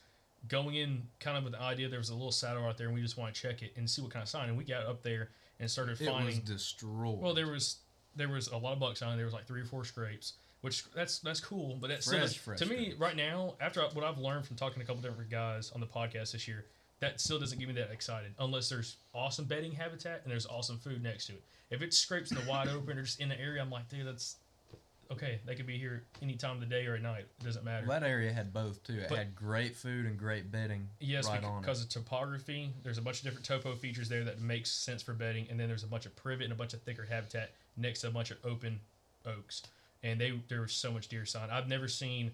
going 0.47 0.75
in 0.75 1.07
kind 1.19 1.37
of 1.37 1.43
with 1.43 1.53
the 1.53 1.61
idea 1.61 1.87
there 1.89 1.99
was 1.99 2.09
a 2.09 2.13
little 2.15 2.31
saddle 2.31 2.65
out 2.65 2.77
there 2.77 2.87
and 2.87 2.95
we 2.95 3.01
just 3.01 3.17
want 3.17 3.33
to 3.33 3.39
check 3.41 3.61
it 3.61 3.73
and 3.77 3.89
see 3.89 4.01
what 4.01 4.11
kind 4.11 4.23
of 4.23 4.29
sign. 4.29 4.49
And 4.49 4.57
we 4.57 4.63
got 4.63 4.85
up 4.85 5.03
there 5.03 5.29
and 5.59 5.69
started 5.69 5.99
It 6.01 6.11
was 6.11 6.39
destroyed. 6.39 7.19
well, 7.19 7.33
there 7.33 7.47
was 7.47 7.77
there 8.15 8.29
was 8.29 8.47
a 8.47 8.57
lot 8.57 8.73
of 8.73 8.79
bucks 8.79 9.01
on 9.01 9.13
it. 9.13 9.17
There 9.17 9.25
was 9.25 9.33
like 9.33 9.45
three 9.45 9.61
or 9.61 9.65
four 9.65 9.83
scrapes, 9.85 10.33
which 10.61 10.83
that's 10.93 11.19
that's 11.19 11.39
cool. 11.41 11.75
But 11.79 11.89
that's 11.89 12.05
still 12.05 12.19
Fresh, 12.19 12.29
does- 12.33 12.37
fresh 12.41 12.59
to 12.59 12.65
me 12.65 12.75
scrapes. 12.85 12.99
right 12.99 13.15
now. 13.15 13.55
After 13.59 13.81
what 13.81 14.03
I've 14.03 14.17
learned 14.17 14.45
from 14.47 14.55
talking 14.55 14.79
to 14.79 14.83
a 14.83 14.85
couple 14.87 15.01
different 15.01 15.29
guys 15.29 15.71
on 15.71 15.79
the 15.81 15.87
podcast 15.87 16.31
this 16.31 16.47
year, 16.47 16.65
that 16.99 17.19
still 17.19 17.39
doesn't 17.39 17.59
get 17.59 17.67
me 17.67 17.73
that 17.75 17.91
excited 17.91 18.33
unless 18.39 18.69
there's 18.69 18.97
awesome 19.13 19.45
bedding 19.45 19.71
habitat 19.71 20.21
and 20.23 20.31
there's 20.31 20.45
awesome 20.45 20.77
food 20.77 21.03
next 21.03 21.27
to 21.27 21.33
it. 21.33 21.43
If 21.69 21.81
it 21.81 21.93
scrapes 21.93 22.31
in 22.31 22.37
the 22.37 22.49
wide 22.49 22.67
open 22.67 22.97
or 22.97 23.03
just 23.03 23.19
in 23.19 23.29
the 23.29 23.39
area, 23.39 23.61
I'm 23.61 23.69
like, 23.71 23.89
dude, 23.89 24.07
that's 24.07 24.37
okay. 25.11 25.39
They 25.45 25.55
could 25.55 25.67
be 25.67 25.77
here 25.77 26.03
any 26.21 26.35
time 26.35 26.55
of 26.55 26.59
the 26.61 26.65
day 26.67 26.85
or 26.85 26.95
at 26.95 27.01
night. 27.01 27.25
It 27.39 27.43
doesn't 27.43 27.65
matter. 27.65 27.85
Well, 27.87 27.99
that 27.99 28.07
area 28.07 28.31
had 28.31 28.53
both 28.53 28.81
too. 28.83 28.93
It 28.93 29.09
But- 29.09 29.17
had 29.17 29.35
great 29.35 29.75
food 29.75 30.05
and 30.05 30.17
great 30.17 30.51
bedding. 30.51 30.87
Yes, 30.99 31.27
right 31.27 31.43
on 31.43 31.61
because 31.61 31.81
of 31.83 31.89
topography, 31.89 32.71
there's 32.83 32.97
a 32.97 33.01
bunch 33.01 33.17
of 33.19 33.23
different 33.23 33.45
topo 33.45 33.75
features 33.75 34.07
there 34.09 34.23
that 34.23 34.39
makes 34.39 34.71
sense 34.71 35.01
for 35.03 35.13
bedding, 35.13 35.47
and 35.49 35.59
then 35.59 35.67
there's 35.67 35.83
a 35.83 35.87
bunch 35.87 36.05
of 36.05 36.15
privet 36.15 36.43
and 36.45 36.53
a 36.53 36.55
bunch 36.55 36.73
of 36.73 36.81
thicker 36.83 37.05
habitat 37.05 37.51
next 37.77 38.01
to 38.01 38.07
a 38.07 38.11
bunch 38.11 38.31
of 38.31 38.37
open 38.45 38.79
oaks, 39.25 39.63
and 40.03 40.21
they 40.21 40.39
there 40.47 40.61
was 40.61 40.73
so 40.73 40.91
much 40.91 41.07
deer 41.07 41.25
sign. 41.25 41.49
I've 41.49 41.67
never 41.67 41.87
seen, 41.87 42.31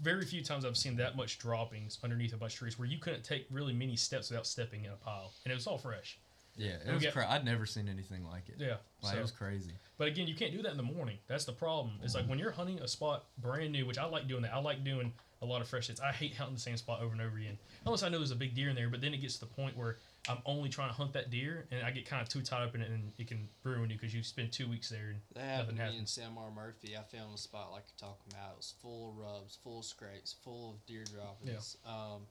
very 0.00 0.24
few 0.24 0.42
times 0.42 0.64
I've 0.64 0.76
seen 0.76 0.96
that 0.96 1.16
much 1.16 1.38
droppings 1.38 1.98
underneath 2.04 2.32
a 2.32 2.36
bunch 2.36 2.54
of 2.54 2.58
trees 2.58 2.78
where 2.78 2.88
you 2.88 2.98
couldn't 2.98 3.24
take 3.24 3.46
really 3.50 3.72
many 3.72 3.96
steps 3.96 4.30
without 4.30 4.46
stepping 4.46 4.84
in 4.84 4.90
a 4.90 4.96
pile, 4.96 5.32
and 5.44 5.52
it 5.52 5.54
was 5.54 5.66
all 5.66 5.78
fresh. 5.78 6.18
Yeah, 6.56 6.72
it 6.84 6.92
was. 6.92 7.02
got- 7.02 7.12
Cra- 7.12 7.30
I'd 7.30 7.44
never 7.44 7.66
seen 7.66 7.88
anything 7.88 8.26
like 8.26 8.48
it. 8.48 8.56
Yeah, 8.58 8.76
like, 9.02 9.12
so- 9.12 9.18
it 9.18 9.22
was 9.22 9.30
crazy. 9.30 9.72
But 9.96 10.08
again, 10.08 10.26
you 10.26 10.34
can't 10.34 10.52
do 10.52 10.62
that 10.62 10.70
in 10.70 10.76
the 10.76 10.82
morning. 10.82 11.18
That's 11.26 11.44
the 11.44 11.52
problem. 11.52 11.94
It's 12.02 12.14
like 12.14 12.22
mm-hmm. 12.22 12.30
when 12.30 12.38
you're 12.38 12.50
hunting 12.50 12.80
a 12.80 12.88
spot 12.88 13.24
brand 13.38 13.72
new, 13.72 13.86
which 13.86 13.98
I 13.98 14.04
like 14.04 14.28
doing 14.28 14.42
that. 14.42 14.54
I 14.54 14.60
like 14.60 14.84
doing 14.84 15.12
a 15.40 15.46
lot 15.46 15.60
of 15.60 15.68
fresh 15.68 15.86
hits. 15.86 16.00
I 16.00 16.12
hate 16.12 16.34
hunting 16.34 16.54
the 16.54 16.60
same 16.60 16.76
spot 16.76 17.00
over 17.00 17.12
and 17.12 17.20
over 17.20 17.36
again. 17.36 17.58
Unless 17.84 18.02
I 18.02 18.08
know 18.08 18.18
there's 18.18 18.32
a 18.32 18.36
big 18.36 18.54
deer 18.54 18.70
in 18.70 18.76
there, 18.76 18.88
but 18.88 19.00
then 19.00 19.14
it 19.14 19.20
gets 19.20 19.34
to 19.34 19.40
the 19.40 19.46
point 19.46 19.76
where 19.76 19.98
I'm 20.28 20.38
only 20.46 20.68
trying 20.68 20.88
to 20.88 20.94
hunt 20.94 21.12
that 21.14 21.30
deer 21.30 21.66
and 21.70 21.82
I 21.84 21.90
get 21.90 22.06
kind 22.06 22.20
of 22.20 22.28
too 22.28 22.42
tied 22.42 22.62
up 22.62 22.74
in 22.74 22.82
it 22.82 22.90
and 22.90 23.12
it 23.18 23.26
can 23.28 23.48
ruin 23.64 23.88
you 23.90 23.96
because 23.96 24.14
you 24.14 24.22
spend 24.22 24.52
two 24.52 24.68
weeks 24.68 24.88
there 24.88 25.08
and 25.10 25.20
That 25.34 25.40
happened 25.44 25.58
nothing 25.58 25.76
to 25.76 25.82
me 25.82 25.88
in 25.88 25.92
happens. 25.94 26.10
Sam 26.10 26.38
R. 26.38 26.50
Murphy. 26.54 26.96
I 26.96 27.02
found 27.16 27.34
a 27.34 27.38
spot 27.38 27.72
like 27.72 27.84
you're 27.88 28.08
talking 28.08 28.32
about. 28.32 28.52
It 28.52 28.56
was 28.58 28.74
full 28.82 29.10
of 29.10 29.16
rubs, 29.18 29.58
full 29.62 29.78
of 29.80 29.84
scrapes, 29.84 30.34
full 30.44 30.70
of 30.72 30.86
deer 30.86 31.04
droppings. 31.04 31.76
Um, 31.86 32.22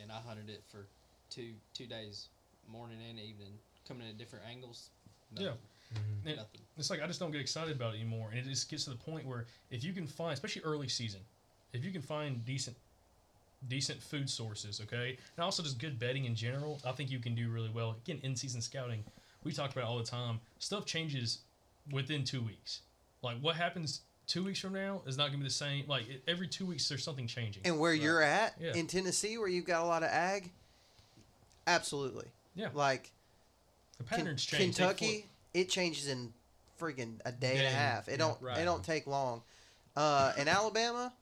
and 0.00 0.10
I 0.12 0.16
hunted 0.26 0.48
it 0.48 0.62
for 0.70 0.86
two 1.30 1.52
two 1.74 1.86
days, 1.86 2.28
morning 2.70 2.98
and 3.08 3.18
evening, 3.18 3.52
coming 3.86 4.04
in 4.04 4.10
at 4.10 4.18
different 4.18 4.44
angles. 4.50 4.90
Yeah. 5.36 5.46
Nothing. 5.48 5.58
And 6.24 6.36
Nothing. 6.36 6.60
it's 6.78 6.88
like 6.90 7.02
I 7.02 7.06
just 7.06 7.20
don't 7.20 7.32
get 7.32 7.40
excited 7.40 7.74
about 7.76 7.94
it 7.94 7.96
anymore. 8.00 8.28
And 8.30 8.38
it 8.38 8.48
just 8.48 8.70
gets 8.70 8.84
to 8.84 8.90
the 8.90 8.96
point 8.96 9.26
where 9.26 9.46
if 9.70 9.82
you 9.84 9.92
can 9.92 10.06
find, 10.06 10.32
especially 10.32 10.62
early 10.62 10.88
season, 10.88 11.20
if 11.72 11.84
you 11.84 11.90
can 11.90 12.00
find 12.02 12.44
decent 12.44 12.76
decent 13.68 14.02
food 14.02 14.28
sources, 14.28 14.80
okay, 14.80 15.16
and 15.36 15.44
also 15.44 15.62
just 15.62 15.78
good 15.78 15.98
bedding 15.98 16.24
in 16.24 16.34
general, 16.34 16.80
I 16.86 16.92
think 16.92 17.10
you 17.10 17.18
can 17.18 17.34
do 17.34 17.48
really 17.48 17.70
well. 17.70 17.96
Again, 18.04 18.20
in 18.22 18.34
season 18.36 18.60
scouting, 18.60 19.04
we 19.44 19.52
talk 19.52 19.70
about 19.72 19.84
all 19.84 19.98
the 19.98 20.04
time. 20.04 20.40
Stuff 20.58 20.84
changes 20.86 21.38
within 21.90 22.24
two 22.24 22.40
weeks. 22.42 22.80
Like 23.22 23.38
what 23.40 23.56
happens 23.56 24.00
two 24.26 24.44
weeks 24.44 24.58
from 24.60 24.72
now 24.72 25.02
is 25.06 25.16
not 25.16 25.26
gonna 25.26 25.38
be 25.38 25.44
the 25.44 25.50
same. 25.50 25.84
Like 25.88 26.04
every 26.28 26.48
two 26.48 26.64
weeks, 26.66 26.88
there's 26.88 27.04
something 27.04 27.26
changing. 27.26 27.62
and 27.64 27.78
where 27.78 27.94
you're 27.94 28.22
at 28.22 28.54
Yeah. 28.60 28.74
in 28.74 28.86
Tennessee, 28.86 29.38
where 29.38 29.48
you've 29.48 29.64
got 29.66 29.82
a 29.82 29.86
lot 29.86 30.02
of 30.02 30.08
ag, 30.10 30.50
absolutely. 31.66 32.26
Yeah. 32.54 32.68
Like 32.74 33.10
the 33.98 34.04
patterns 34.04 34.44
change. 34.44 34.76
Kentucky, 34.76 35.26
it 35.54 35.68
changes 35.68 36.08
in 36.08 36.32
freaking 36.80 37.20
a 37.24 37.32
day 37.32 37.58
and 37.58 37.66
a 37.66 37.70
half. 37.70 38.08
It 38.08 38.12
yeah, 38.12 38.16
don't. 38.18 38.40
right. 38.42 38.58
It 38.58 38.64
don't 38.64 38.84
take 38.84 39.06
long. 39.06 39.42
Uh, 39.96 40.32
in 40.36 40.48
Alabama, 40.48 41.12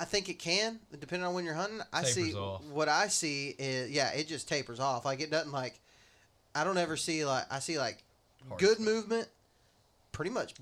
I 0.00 0.04
think 0.06 0.30
it 0.30 0.38
can, 0.38 0.80
depending 0.98 1.26
on 1.28 1.34
when 1.34 1.44
you're 1.44 1.52
hunting. 1.54 1.80
I 1.92 1.98
Tapers 2.00 2.14
see 2.14 2.34
off. 2.34 2.62
what 2.64 2.88
I 2.88 3.08
see 3.08 3.54
is 3.58 3.90
yeah, 3.90 4.10
it 4.12 4.26
just 4.28 4.48
tapers 4.48 4.80
off. 4.80 5.04
Like 5.04 5.20
it 5.20 5.30
doesn't 5.30 5.52
like. 5.52 5.78
I 6.54 6.64
don't 6.64 6.78
ever 6.78 6.96
see 6.96 7.24
like 7.26 7.44
I 7.50 7.58
see 7.58 7.78
like 7.78 8.02
Hard 8.48 8.58
good 8.60 8.74
stuff. 8.76 8.86
movement, 8.86 9.28
pretty 10.12 10.30
much 10.30 10.54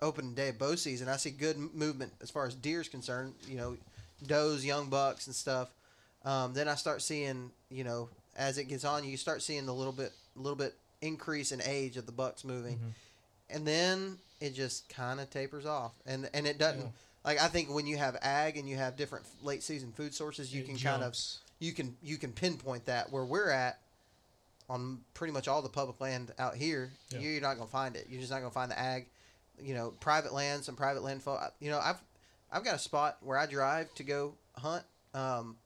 open 0.00 0.32
day 0.34 0.48
of 0.48 0.58
bow 0.58 0.74
season. 0.74 1.08
I 1.08 1.16
see 1.16 1.30
good 1.30 1.58
movement 1.74 2.12
as 2.22 2.30
far 2.30 2.46
as 2.46 2.54
deer 2.54 2.80
is 2.80 2.88
concerned. 2.88 3.34
You 3.46 3.56
know, 3.58 3.76
does, 4.26 4.64
young 4.64 4.88
bucks, 4.88 5.26
and 5.26 5.36
stuff. 5.36 5.68
Um, 6.24 6.54
then 6.54 6.66
I 6.68 6.74
start 6.74 7.02
seeing, 7.02 7.50
you 7.70 7.84
know, 7.84 8.08
as 8.36 8.56
it 8.58 8.64
gets 8.64 8.84
on, 8.84 9.04
you 9.04 9.16
start 9.16 9.42
seeing 9.42 9.66
the 9.66 9.74
little 9.74 9.92
bit, 9.92 10.12
little 10.34 10.56
bit 10.56 10.74
increase 11.02 11.52
in 11.52 11.60
age 11.62 11.96
of 11.96 12.06
the 12.06 12.12
bucks 12.12 12.42
moving, 12.42 12.76
Mhm. 12.76 12.92
and 13.50 13.66
then 13.66 14.18
it 14.40 14.54
just 14.54 14.88
kind 14.88 15.20
of 15.20 15.28
tapers 15.30 15.66
off, 15.66 15.92
and 16.06 16.28
and 16.32 16.46
it 16.46 16.56
doesn't. 16.58 16.80
Yeah. 16.80 16.88
Like 17.28 17.42
I 17.42 17.48
think 17.48 17.68
when 17.70 17.86
you 17.86 17.98
have 17.98 18.16
ag 18.22 18.56
and 18.56 18.66
you 18.66 18.76
have 18.76 18.96
different 18.96 19.26
late 19.42 19.62
season 19.62 19.92
food 19.92 20.14
sources, 20.14 20.50
you 20.54 20.62
It 20.62 20.66
can 20.66 20.76
kind 20.78 21.02
of 21.02 21.14
you 21.58 21.72
can 21.72 21.94
you 22.02 22.16
can 22.16 22.32
pinpoint 22.32 22.86
that 22.86 23.12
where 23.12 23.24
we're 23.24 23.50
at 23.50 23.78
on 24.70 25.00
pretty 25.12 25.32
much 25.34 25.46
all 25.46 25.60
the 25.60 25.68
public 25.68 26.00
land 26.00 26.32
out 26.38 26.54
here 26.54 26.90
Yeah. 27.10 27.18
you're 27.20 27.40
not 27.42 27.56
going 27.56 27.66
to 27.68 27.72
find 27.72 27.96
it. 27.96 28.06
You're 28.08 28.20
just 28.20 28.32
not 28.32 28.38
going 28.38 28.50
to 28.50 28.54
find 28.54 28.70
the 28.70 28.78
ag 28.78 29.06
you 29.60 29.74
know 29.74 29.92
private 30.00 30.32
land 30.32 30.64
some 30.64 30.74
private 30.76 31.02
land 31.02 31.20
fo- 31.22 31.38
you 31.60 31.68
know 31.70 31.80
i've 31.80 32.00
i've 32.52 32.62
got 32.64 32.76
a 32.76 32.78
spot 32.78 33.16
where 33.22 33.36
i 33.36 33.44
drive 33.44 33.92
to 33.96 34.04
go 34.04 34.32
hunt 34.56 34.84
um, 35.14 35.56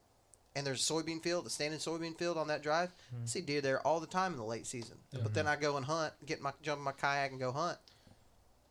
and 0.56 0.66
there's 0.66 0.88
a 0.88 0.92
soybean 0.92 1.22
field 1.22 1.46
a 1.46 1.50
standing 1.50 1.78
soybean 1.78 2.16
field 2.16 2.38
on 2.38 2.48
that 2.48 2.62
drive. 2.62 2.90
I 3.12 3.26
see 3.26 3.40
deer 3.42 3.60
there 3.60 3.86
all 3.86 4.00
the 4.00 4.06
time 4.06 4.32
in 4.32 4.38
the 4.38 4.44
late 4.44 4.66
season. 4.66 4.96
Yeah. 5.12 5.20
but 5.22 5.32
then 5.34 5.46
i 5.46 5.54
go 5.56 5.76
and 5.76 5.84
hunt 5.86 6.12
get 6.26 6.40
my 6.40 6.52
jump 6.62 6.78
in 6.78 6.84
my 6.84 6.92
kayak 6.92 7.30
and 7.30 7.38
go 7.38 7.52
hunt 7.52 7.78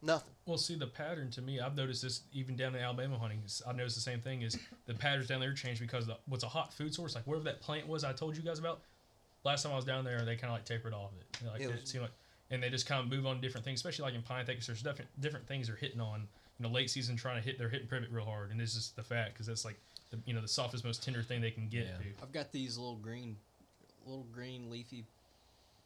nothing 0.02 0.32
Well, 0.46 0.58
see 0.58 0.76
the 0.76 0.88
pattern 0.88 1.30
to 1.32 1.42
me. 1.42 1.60
I've 1.60 1.76
noticed 1.76 2.02
this 2.02 2.22
even 2.34 2.56
down 2.56 2.76
in 2.76 2.82
Alabama 2.82 3.18
hunting. 3.18 3.42
I've 3.68 3.76
noticed 3.76 3.96
the 3.96 4.02
same 4.02 4.20
thing. 4.20 4.42
Is 4.42 4.58
the 4.88 4.94
patterns 4.94 5.28
down 5.28 5.40
there 5.40 5.54
change 5.54 5.80
because 5.80 6.08
the, 6.08 6.18
what's 6.28 6.44
a 6.44 6.48
hot 6.50 6.74
food 6.74 6.94
source, 6.94 7.16
like 7.16 7.26
wherever 7.26 7.44
that 7.46 7.62
plant 7.62 7.88
was 7.88 8.04
I 8.04 8.14
told 8.14 8.36
you 8.36 8.44
guys 8.44 8.60
about. 8.60 8.80
Last 9.44 9.64
time 9.64 9.72
I 9.72 9.76
was 9.76 9.86
down 9.86 10.04
there, 10.04 10.24
they 10.24 10.36
kind 10.36 10.52
of 10.52 10.58
like 10.58 10.66
tapered 10.66 10.94
off 10.94 11.12
it. 11.20 11.38
You 11.44 11.50
like 11.52 11.62
It 11.62 11.66
it, 11.66 11.82
was- 11.82 11.90
seemed 11.90 12.04
like, 12.04 12.12
and 12.52 12.62
they 12.62 12.70
just 12.70 12.86
kind 12.86 13.02
of 13.04 13.10
move 13.10 13.26
on 13.26 13.36
to 13.38 13.42
different 13.42 13.64
things, 13.66 13.80
especially 13.80 14.04
like 14.04 14.14
in 14.14 14.22
pine 14.22 14.46
thickets. 14.46 14.68
There's 14.68 14.82
different 14.84 15.10
different 15.22 15.48
things 15.48 15.68
they're 15.68 15.76
hitting 15.76 16.02
on. 16.02 16.28
You 16.60 16.68
know, 16.68 16.74
late 16.74 16.90
season 16.92 17.16
trying 17.16 17.38
to 17.38 17.42
hit, 17.42 17.58
they're 17.58 17.70
hitting 17.70 17.88
privet 17.88 18.12
real 18.12 18.26
hard, 18.26 18.52
and 18.52 18.60
this 18.60 18.76
is 18.76 18.92
the 18.96 19.02
fact 19.04 19.34
because 19.34 19.48
that's 19.48 19.66
like 19.66 19.80
the 20.12 20.20
you 20.26 20.34
know 20.34 20.42
the 20.42 20.48
softest, 20.48 20.84
most 20.84 21.02
tender 21.04 21.24
thing 21.24 21.42
they 21.42 21.50
can 21.50 21.68
get 21.70 21.86
Yeah. 21.86 21.98
to. 21.98 22.24
I've 22.24 22.32
got 22.34 22.52
these 22.52 22.78
little 22.78 22.98
green, 22.98 23.36
little 24.06 24.28
green 24.34 24.70
leafy 24.70 25.06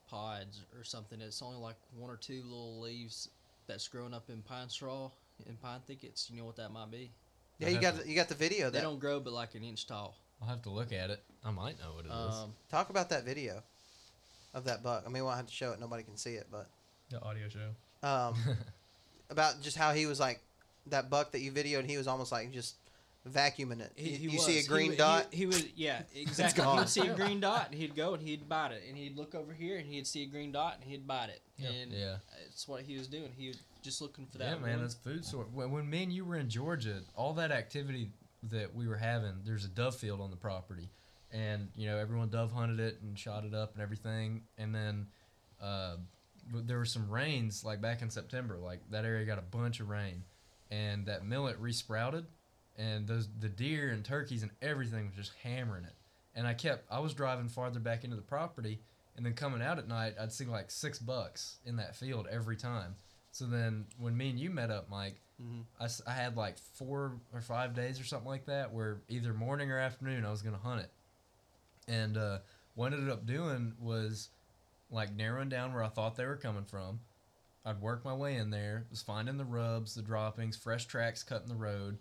pods 0.09 0.61
or 0.77 0.83
something. 0.83 1.21
It's 1.21 1.41
only 1.41 1.57
like 1.57 1.75
one 1.97 2.09
or 2.09 2.17
two 2.17 2.41
little 2.43 2.79
leaves 2.81 3.29
that's 3.67 3.87
growing 3.87 4.13
up 4.13 4.29
in 4.29 4.41
pine 4.41 4.69
straw 4.69 5.09
in 5.47 5.55
pine 5.57 5.79
thickets. 5.85 6.29
You 6.31 6.37
know 6.39 6.45
what 6.45 6.55
that 6.57 6.71
might 6.71 6.91
be? 6.91 7.11
yeah 7.59 7.69
you 7.69 7.79
got 7.79 7.95
to- 7.95 8.03
the, 8.03 8.09
you 8.09 8.15
got 8.15 8.27
the 8.29 8.35
video 8.35 8.69
They 8.69 8.79
that 8.79 8.83
don't 8.83 8.99
grow 8.99 9.19
but 9.19 9.31
like 9.33 9.55
an 9.55 9.63
inch 9.63 9.87
tall. 9.87 10.17
I'll 10.41 10.47
have 10.49 10.61
to 10.63 10.69
look 10.69 10.91
at 10.91 11.09
it. 11.09 11.23
I 11.43 11.51
might 11.51 11.79
know 11.79 11.93
what 11.95 12.05
it 12.05 12.09
is. 12.09 12.35
Um, 12.35 12.53
talk 12.69 12.89
about 12.89 13.09
that 13.09 13.23
video 13.23 13.63
of 14.53 14.63
that 14.65 14.81
buck 14.83 15.03
i 15.05 15.07
mean 15.07 15.15
we 15.15 15.21
won't 15.21 15.35
have 15.35 15.45
to 15.47 15.51
show 15.53 15.71
it 15.71 15.79
nobody 15.81 16.01
can 16.01 16.15
see 16.15 16.35
it 16.35 16.47
but 16.49 16.69
The 17.09 17.21
audio 17.21 17.49
show. 17.49 18.07
um, 18.07 18.35
about 19.29 19.61
just 19.61 19.75
how 19.77 19.91
he 19.93 20.05
was 20.05 20.17
like 20.19 20.39
that 20.87 21.09
buck 21.09 21.31
that 21.33 21.39
you 21.41 21.51
videoed. 21.51 21.89
He 21.89 21.97
was 21.97 22.07
almost 22.07 22.31
like 22.31 22.51
just 22.51 22.75
vacuuming 23.29 23.81
it. 23.81 23.91
He, 23.95 24.11
you 24.11 24.29
he 24.29 24.35
you 24.35 24.39
see 24.39 24.59
a 24.59 24.63
green 24.63 24.91
he, 24.91 24.97
dot. 24.97 25.27
He, 25.31 25.37
he 25.39 25.45
would, 25.47 25.71
yeah, 25.75 26.01
exactly. 26.15 26.61
He 26.61 26.65
gone. 26.65 26.77
would 26.77 26.89
see 26.89 27.07
a 27.07 27.13
green 27.15 27.39
dot, 27.39 27.67
and 27.71 27.79
he'd 27.79 27.95
go 27.95 28.13
and 28.13 28.21
he'd 28.21 28.47
bite 28.47 28.71
it, 28.71 28.83
and 28.87 28.97
he'd 28.97 29.17
look 29.17 29.35
over 29.35 29.53
here 29.53 29.77
and 29.77 29.87
he'd 29.87 30.07
see 30.07 30.23
a 30.23 30.27
green 30.27 30.51
dot, 30.51 30.75
and 30.81 30.89
he'd 30.89 31.07
bite 31.07 31.29
it, 31.29 31.41
Yeah. 31.57 31.69
and 31.69 31.91
Yeah. 31.91 32.17
it's 32.47 32.67
what 32.67 32.83
he 32.83 32.97
was 32.97 33.07
doing. 33.07 33.31
He 33.35 33.47
was 33.47 33.57
just 33.81 34.01
looking 34.01 34.25
for 34.25 34.37
that. 34.39 34.59
Yeah, 34.59 34.65
man, 34.65 34.81
that's 34.81 34.95
food 34.95 35.25
source. 35.25 35.47
When, 35.53 35.71
when 35.71 35.89
me 35.89 36.03
and 36.03 36.11
you 36.11 36.25
were 36.25 36.35
in 36.37 36.49
Georgia, 36.49 37.01
all 37.15 37.33
that 37.33 37.51
activity 37.51 38.09
that 38.43 38.73
we 38.75 38.87
were 38.87 38.97
having, 38.97 39.33
there's 39.43 39.65
a 39.65 39.69
dove 39.69 39.95
field 39.95 40.21
on 40.21 40.29
the 40.29 40.37
property, 40.37 40.89
and 41.31 41.69
you 41.75 41.87
know 41.87 41.97
everyone 41.97 42.29
dove 42.29 42.51
hunted 42.51 42.79
it 42.79 42.99
and 43.01 43.17
shot 43.17 43.43
it 43.45 43.53
up 43.53 43.73
and 43.73 43.81
everything. 43.81 44.43
And 44.57 44.73
then 44.73 45.07
uh, 45.61 45.95
there 46.53 46.77
were 46.77 46.85
some 46.85 47.09
rains 47.09 47.63
like 47.63 47.81
back 47.81 48.01
in 48.01 48.09
September. 48.09 48.57
Like 48.57 48.79
that 48.91 49.03
area 49.05 49.25
got 49.25 49.39
a 49.39 49.43
bunch 49.43 49.79
of 49.79 49.89
rain, 49.89 50.23
and 50.69 51.05
that 51.07 51.25
millet 51.25 51.57
resprouted, 51.59 52.25
and 52.77 53.07
those 53.07 53.27
the 53.39 53.49
deer 53.49 53.89
and 53.91 54.03
turkeys 54.03 54.41
and 54.43 54.51
everything 54.61 55.05
was 55.07 55.15
just 55.15 55.31
hammering 55.43 55.83
it. 55.85 55.93
And 56.35 56.45
I 56.45 56.53
kept 56.53 56.85
I 56.91 56.99
was 56.99 57.13
driving 57.13 57.47
farther 57.47 57.79
back 57.79 58.03
into 58.03 58.15
the 58.15 58.21
property, 58.21 58.79
and 59.15 59.25
then 59.25 59.33
coming 59.33 59.61
out 59.61 59.77
at 59.79 59.87
night, 59.87 60.15
I'd 60.19 60.33
see 60.33 60.45
like 60.45 60.69
six 60.71 60.99
bucks 60.99 61.57
in 61.65 61.77
that 61.77 61.95
field 61.95 62.27
every 62.29 62.57
time. 62.57 62.95
So 63.31 63.45
then 63.45 63.85
when 63.97 64.15
me 64.15 64.29
and 64.29 64.39
you 64.39 64.49
met 64.49 64.71
up, 64.71 64.89
Mike, 64.89 65.19
Mhm. 65.41 65.65
I, 65.81 65.89
I 66.09 66.13
had 66.13 66.37
like 66.37 66.57
four 66.57 67.11
or 67.33 67.41
five 67.41 67.73
days 67.73 67.99
or 67.99 68.05
something 68.05 68.27
like 68.29 68.45
that 68.45 68.71
where 68.71 69.01
either 69.09 69.33
morning 69.33 69.69
or 69.69 69.77
afternoon 69.77 70.23
I 70.25 70.31
was 70.31 70.41
gonna 70.41 70.57
hunt 70.57 70.81
it. 70.81 70.91
And 71.87 72.17
uh, 72.17 72.39
what 72.75 72.93
I 72.93 72.95
ended 72.95 73.11
up 73.11 73.25
doing 73.25 73.73
was 73.79 74.29
like 74.89 75.13
narrowing 75.13 75.49
down 75.49 75.73
where 75.73 75.83
I 75.83 75.89
thought 75.89 76.15
they 76.15 76.25
were 76.25 76.37
coming 76.37 76.63
from. 76.63 76.99
I'd 77.65 77.81
work 77.81 78.05
my 78.05 78.13
way 78.13 78.35
in 78.35 78.49
there, 78.51 78.85
was 78.89 79.01
finding 79.01 79.37
the 79.37 79.43
rubs, 79.45 79.95
the 79.95 80.01
droppings, 80.01 80.55
fresh 80.55 80.85
tracks 80.85 81.23
cutting 81.23 81.49
the 81.49 81.55
road. 81.55 81.97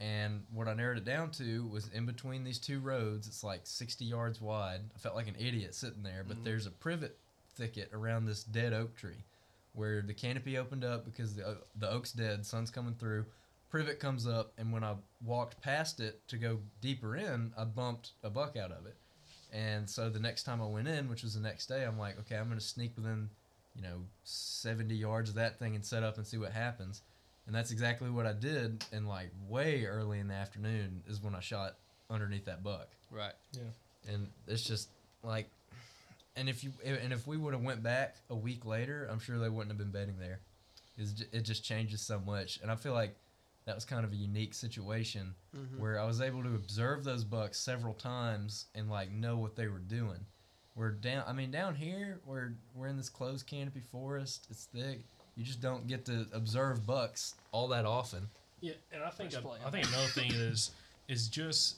And 0.00 0.44
what 0.52 0.68
I 0.68 0.74
narrowed 0.74 0.98
it 0.98 1.04
down 1.04 1.30
to 1.32 1.66
was 1.66 1.88
in 1.88 2.06
between 2.06 2.44
these 2.44 2.58
two 2.58 2.78
roads, 2.78 3.26
it's 3.26 3.42
like 3.42 3.62
60 3.64 4.04
yards 4.04 4.40
wide. 4.40 4.80
I 4.94 4.98
felt 4.98 5.16
like 5.16 5.26
an 5.28 5.34
idiot 5.38 5.74
sitting 5.74 6.02
there, 6.04 6.24
but 6.26 6.36
Mhm. 6.38 6.44
there's 6.44 6.66
a 6.66 6.70
privet 6.70 7.18
thicket 7.54 7.90
around 7.92 8.26
this 8.26 8.44
dead 8.44 8.72
oak 8.72 8.94
tree 8.96 9.24
where 9.72 10.00
the 10.02 10.14
canopy 10.14 10.56
opened 10.56 10.84
up 10.84 11.04
because 11.04 11.34
the, 11.34 11.60
the 11.76 11.90
oak's 11.90 12.12
dead, 12.12 12.46
sun's 12.46 12.70
coming 12.70 12.94
through. 12.94 13.26
Privet 13.70 13.98
comes 14.00 14.26
up, 14.26 14.52
and 14.56 14.72
when 14.72 14.82
I 14.84 14.94
walked 15.22 15.60
past 15.60 16.00
it 16.00 16.26
to 16.28 16.38
go 16.38 16.60
deeper 16.80 17.16
in, 17.16 17.52
I 17.56 17.64
bumped 17.64 18.12
a 18.22 18.30
buck 18.30 18.56
out 18.56 18.70
of 18.70 18.86
it. 18.86 18.96
And 19.52 19.88
so 19.90 20.08
the 20.10 20.20
next 20.20 20.44
time 20.44 20.62
I 20.62 20.66
went 20.66 20.88
in, 20.88 21.08
which 21.08 21.22
was 21.22 21.34
the 21.34 21.40
next 21.40 21.66
day, 21.66 21.84
I'm 21.84 21.98
like, 21.98 22.18
okay, 22.20 22.36
I'm 22.36 22.46
going 22.46 22.58
to 22.58 22.64
sneak 22.64 22.96
within, 22.96 23.30
you 23.74 23.82
know, 23.82 24.04
70 24.24 24.94
yards 24.94 25.28
of 25.30 25.34
that 25.36 25.58
thing 25.58 25.74
and 25.74 25.84
set 25.84 26.02
up 26.02 26.16
and 26.18 26.26
see 26.26 26.38
what 26.38 26.52
happens. 26.52 27.02
And 27.48 27.56
that's 27.56 27.70
exactly 27.72 28.10
what 28.10 28.26
I 28.26 28.34
did. 28.34 28.84
And 28.92 29.08
like 29.08 29.30
way 29.48 29.86
early 29.86 30.20
in 30.20 30.28
the 30.28 30.34
afternoon 30.34 31.02
is 31.08 31.20
when 31.20 31.34
I 31.34 31.40
shot 31.40 31.76
underneath 32.10 32.44
that 32.44 32.62
buck. 32.62 32.88
Right. 33.10 33.32
Yeah. 33.52 34.12
And 34.12 34.28
it's 34.46 34.62
just 34.62 34.90
like, 35.24 35.48
and 36.36 36.48
if 36.48 36.62
you 36.62 36.72
and 36.84 37.12
if 37.12 37.26
we 37.26 37.36
would 37.38 37.54
have 37.54 37.62
went 37.62 37.82
back 37.82 38.16
a 38.30 38.36
week 38.36 38.64
later, 38.66 39.08
I'm 39.10 39.18
sure 39.18 39.38
they 39.38 39.48
wouldn't 39.48 39.70
have 39.70 39.78
been 39.78 39.90
bedding 39.90 40.18
there. 40.20 40.40
It's 40.98 41.22
It 41.32 41.40
just 41.40 41.64
changes 41.64 42.00
so 42.02 42.20
much, 42.20 42.60
and 42.62 42.70
I 42.70 42.76
feel 42.76 42.92
like 42.92 43.16
that 43.64 43.74
was 43.74 43.84
kind 43.84 44.04
of 44.04 44.12
a 44.12 44.16
unique 44.16 44.54
situation 44.54 45.34
Mhm. 45.56 45.78
where 45.78 45.98
I 45.98 46.04
was 46.04 46.20
able 46.20 46.42
to 46.42 46.54
observe 46.54 47.02
those 47.04 47.24
bucks 47.24 47.58
several 47.58 47.92
times 47.94 48.66
and 48.74 48.88
like 48.90 49.10
know 49.10 49.36
what 49.38 49.56
they 49.56 49.68
were 49.68 49.78
doing. 49.80 50.26
We're 50.74 50.92
down. 50.92 51.24
I 51.26 51.32
mean, 51.32 51.50
down 51.50 51.74
here, 51.74 52.20
we're 52.24 52.52
we're 52.74 52.86
in 52.88 52.96
this 52.98 53.08
closed 53.08 53.46
canopy 53.46 53.80
forest. 53.80 54.46
It's 54.50 54.66
thick. 54.66 55.00
You 55.38 55.44
just 55.44 55.60
don't 55.60 55.86
get 55.86 56.04
to 56.06 56.26
observe 56.32 56.84
bucks 56.84 57.36
all 57.52 57.68
that 57.68 57.86
often. 57.86 58.28
Yeah, 58.60 58.72
and 58.92 59.04
I 59.04 59.10
think 59.10 59.30
Fresh. 59.30 59.44
I 59.64 59.70
think 59.70 59.86
another 59.86 60.08
thing 60.08 60.32
is 60.32 60.72
is 61.06 61.28
just 61.28 61.76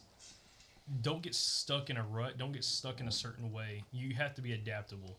don't 1.03 1.21
get 1.21 1.35
stuck 1.35 1.91
in 1.91 1.99
a 1.99 2.03
rut. 2.03 2.39
Don't 2.39 2.53
get 2.53 2.65
stuck 2.65 3.01
in 3.01 3.07
a 3.07 3.13
certain 3.13 3.53
way. 3.53 3.85
You 3.93 4.15
have 4.15 4.35
to 4.37 4.41
be 4.41 4.55
adaptable, 4.55 5.15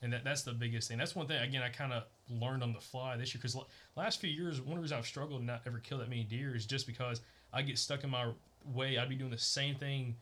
and 0.00 0.10
that, 0.10 0.24
that's 0.24 0.42
the 0.42 0.52
biggest 0.52 0.88
thing. 0.88 0.96
That's 0.96 1.14
one 1.14 1.26
thing. 1.26 1.36
Again, 1.42 1.62
I 1.62 1.68
kind 1.68 1.92
of 1.92 2.04
learned 2.30 2.62
on 2.62 2.72
the 2.72 2.80
fly 2.80 3.18
this 3.18 3.34
year 3.34 3.40
because 3.42 3.56
last 3.94 4.22
few 4.22 4.30
years, 4.30 4.58
one 4.62 4.80
reason 4.80 4.96
I've 4.96 5.06
struggled 5.06 5.40
and 5.40 5.46
not 5.46 5.60
ever 5.66 5.78
kill 5.78 5.98
that 5.98 6.08
many 6.08 6.24
deer 6.24 6.56
is 6.56 6.64
just 6.64 6.86
because 6.86 7.20
I 7.52 7.60
get 7.60 7.78
stuck 7.78 8.04
in 8.04 8.10
my 8.10 8.28
way. 8.72 8.96
I'd 8.96 9.10
be 9.10 9.16
doing 9.16 9.30
the 9.30 9.36
same 9.36 9.74
thing 9.74 10.16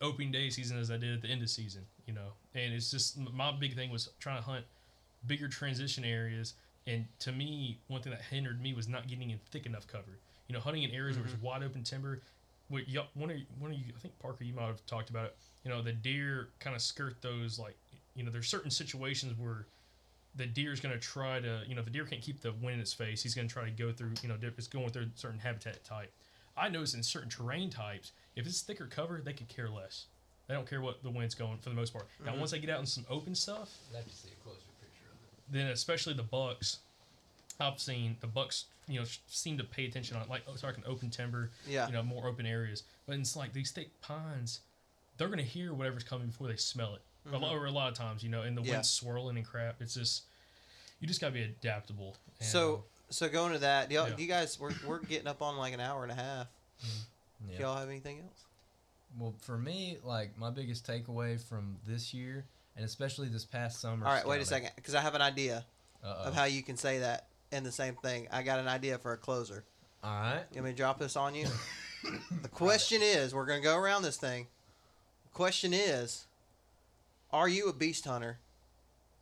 opening 0.00 0.30
day 0.30 0.48
season 0.50 0.78
as 0.78 0.92
I 0.92 0.96
did 0.96 1.12
at 1.12 1.22
the 1.22 1.28
end 1.28 1.42
of 1.42 1.50
season. 1.50 1.82
You 2.06 2.14
know, 2.14 2.34
and 2.54 2.72
it's 2.72 2.92
just 2.92 3.18
my 3.18 3.50
big 3.50 3.74
thing 3.74 3.90
was 3.90 4.10
trying 4.20 4.36
to 4.36 4.44
hunt 4.44 4.64
bigger 5.26 5.48
transition 5.48 6.04
areas. 6.04 6.54
And 6.86 7.06
to 7.20 7.32
me, 7.32 7.78
one 7.88 8.00
thing 8.00 8.12
that 8.12 8.22
hindered 8.22 8.60
me 8.60 8.72
was 8.74 8.88
not 8.88 9.08
getting 9.08 9.30
in 9.30 9.38
thick 9.50 9.66
enough 9.66 9.86
cover. 9.86 10.18
You 10.48 10.54
know, 10.54 10.60
hunting 10.60 10.84
in 10.84 10.90
areas 10.92 11.16
where 11.16 11.26
it's 11.26 11.34
mm-hmm. 11.34 11.46
wide 11.46 11.62
open 11.62 11.82
timber. 11.82 12.22
Where 12.68 12.82
y'all, 12.82 13.06
one 13.14 13.30
of 13.30 13.36
one 13.58 13.70
of 13.70 13.78
you, 13.78 13.92
I 13.96 14.00
think 14.00 14.18
Parker, 14.18 14.44
you 14.44 14.54
might 14.54 14.66
have 14.66 14.84
talked 14.86 15.10
about 15.10 15.26
it. 15.26 15.36
You 15.64 15.70
know, 15.70 15.82
the 15.82 15.92
deer 15.92 16.48
kind 16.60 16.74
of 16.74 16.82
skirt 16.82 17.22
those 17.22 17.58
like, 17.58 17.76
you 18.14 18.24
know, 18.24 18.30
there's 18.30 18.48
certain 18.48 18.70
situations 18.70 19.34
where 19.38 19.66
the 20.36 20.46
deer 20.46 20.72
is 20.72 20.80
going 20.80 20.94
to 20.94 21.00
try 21.00 21.40
to, 21.40 21.62
you 21.66 21.74
know, 21.74 21.82
the 21.82 21.90
deer 21.90 22.04
can't 22.04 22.22
keep 22.22 22.40
the 22.40 22.52
wind 22.52 22.74
in 22.74 22.80
its 22.80 22.92
face. 22.92 23.22
He's 23.22 23.34
going 23.34 23.48
to 23.48 23.52
try 23.52 23.64
to 23.64 23.70
go 23.70 23.90
through, 23.92 24.12
you 24.22 24.28
know, 24.28 24.36
it's 24.40 24.66
going 24.66 24.88
through 24.90 25.02
a 25.02 25.06
certain 25.14 25.38
habitat 25.38 25.82
type. 25.84 26.12
I 26.56 26.68
notice 26.68 26.94
in 26.94 27.02
certain 27.02 27.28
terrain 27.28 27.70
types, 27.70 28.12
if 28.34 28.46
it's 28.46 28.60
thicker 28.60 28.86
cover, 28.86 29.20
they 29.24 29.32
could 29.32 29.48
care 29.48 29.68
less. 29.68 30.06
They 30.46 30.54
don't 30.54 30.68
care 30.68 30.80
what 30.80 31.02
the 31.02 31.10
wind's 31.10 31.34
going 31.34 31.58
for 31.58 31.70
the 31.70 31.74
most 31.74 31.92
part. 31.92 32.06
Now, 32.24 32.30
mm-hmm. 32.30 32.40
once 32.40 32.52
they 32.52 32.58
get 32.58 32.70
out 32.70 32.80
in 32.80 32.86
some 32.86 33.04
open 33.10 33.34
stuff, 33.34 33.74
I'd 33.90 33.96
like 33.96 34.08
to 34.08 34.14
see 34.14 34.28
a 34.28 34.44
closer 34.44 34.58
picture 34.58 34.60
of 34.60 34.65
it. 34.65 34.65
Then 35.50 35.66
especially 35.68 36.14
the 36.14 36.22
bucks 36.22 36.78
i've 37.60 37.78
seen 37.80 38.16
the 38.20 38.26
bucks 38.26 38.66
you 38.88 38.98
know 39.00 39.06
seem 39.28 39.56
to 39.58 39.64
pay 39.64 39.86
attention 39.86 40.16
on 40.16 40.28
like 40.28 40.42
oh 40.48 40.54
sorry 40.56 40.74
an 40.76 40.84
open 40.86 41.10
timber 41.10 41.50
Yeah. 41.66 41.86
you 41.86 41.92
know 41.92 42.02
more 42.02 42.26
open 42.26 42.46
areas 42.46 42.82
but 43.06 43.16
it's 43.16 43.36
like 43.36 43.52
these 43.52 43.70
thick 43.70 43.90
pines 44.00 44.60
they're 45.18 45.28
going 45.28 45.38
to 45.38 45.44
hear 45.44 45.72
whatever's 45.72 46.04
coming 46.04 46.26
before 46.28 46.48
they 46.48 46.56
smell 46.56 46.94
it 46.94 47.00
a 47.28 47.32
lot, 47.38 47.52
mm-hmm. 47.52 47.62
or 47.62 47.66
a 47.66 47.70
lot 47.70 47.90
of 47.90 47.94
times 47.98 48.22
you 48.22 48.28
know 48.28 48.42
and 48.42 48.56
the 48.56 48.62
Yeah. 48.62 48.72
wind's 48.72 48.90
swirling 48.90 49.36
and 49.36 49.46
crap 49.46 49.76
it's 49.80 49.94
just 49.94 50.24
you 51.00 51.08
just 51.08 51.20
got 51.20 51.28
to 51.28 51.32
be 51.32 51.42
adaptable 51.42 52.16
and, 52.40 52.48
So 52.48 52.74
um, 52.74 52.80
so 53.08 53.28
going 53.28 53.52
to 53.52 53.58
that, 53.60 53.88
do, 53.88 53.94
y'all, 53.94 54.08
Yeah. 54.08 54.16
do 54.16 54.22
you 54.22 54.28
guys 54.28 54.58
we're, 54.58 54.72
we're 54.86 54.98
getting 54.98 55.28
up 55.28 55.40
on 55.42 55.56
like 55.56 55.72
an 55.72 55.80
hour 55.80 56.02
and 56.02 56.10
a 56.10 56.16
half. 56.16 56.46
Mm-hmm. 56.84 57.50
Yeah. 57.50 57.56
Do 57.56 57.62
y'all 57.62 57.76
have 57.76 57.88
anything 57.88 58.18
else? 58.20 58.44
Well, 59.18 59.34
for 59.40 59.56
me, 59.56 59.98
like 60.04 60.36
my 60.38 60.50
biggest 60.50 60.86
takeaway 60.86 61.40
from 61.40 61.76
this 61.86 62.12
year, 62.12 62.44
and 62.76 62.84
especially 62.84 63.28
this 63.28 63.44
past 63.44 63.80
summer. 63.80 64.06
All 64.06 64.12
right, 64.12 64.26
wait 64.26 64.40
a 64.40 64.44
second, 64.44 64.70
because 64.76 64.94
I 64.94 65.00
have 65.00 65.14
an 65.14 65.22
idea 65.22 65.64
Uh 66.04 66.24
of 66.26 66.34
how 66.34 66.44
you 66.44 66.62
can 66.62 66.76
say 66.76 66.98
that 67.00 67.28
in 67.52 67.64
the 67.64 67.72
same 67.72 67.94
thing. 67.96 68.28
I 68.30 68.42
got 68.42 68.58
an 68.58 68.68
idea 68.68 68.98
for 68.98 69.12
a 69.12 69.16
closer. 69.16 69.64
All 70.04 70.12
right. 70.12 70.42
You 70.52 70.56
want 70.56 70.66
me 70.66 70.70
to 70.72 70.76
drop 70.76 70.98
this 70.98 71.16
on 71.16 71.34
you? 71.34 71.46
the 72.42 72.48
question 72.48 73.00
is, 73.02 73.34
we're 73.34 73.46
gonna 73.46 73.60
go 73.60 73.76
around 73.76 74.02
this 74.02 74.16
thing. 74.16 74.46
The 75.24 75.30
question 75.32 75.72
is, 75.72 76.26
are 77.32 77.48
you 77.48 77.68
a 77.68 77.72
beast 77.72 78.04
hunter? 78.04 78.38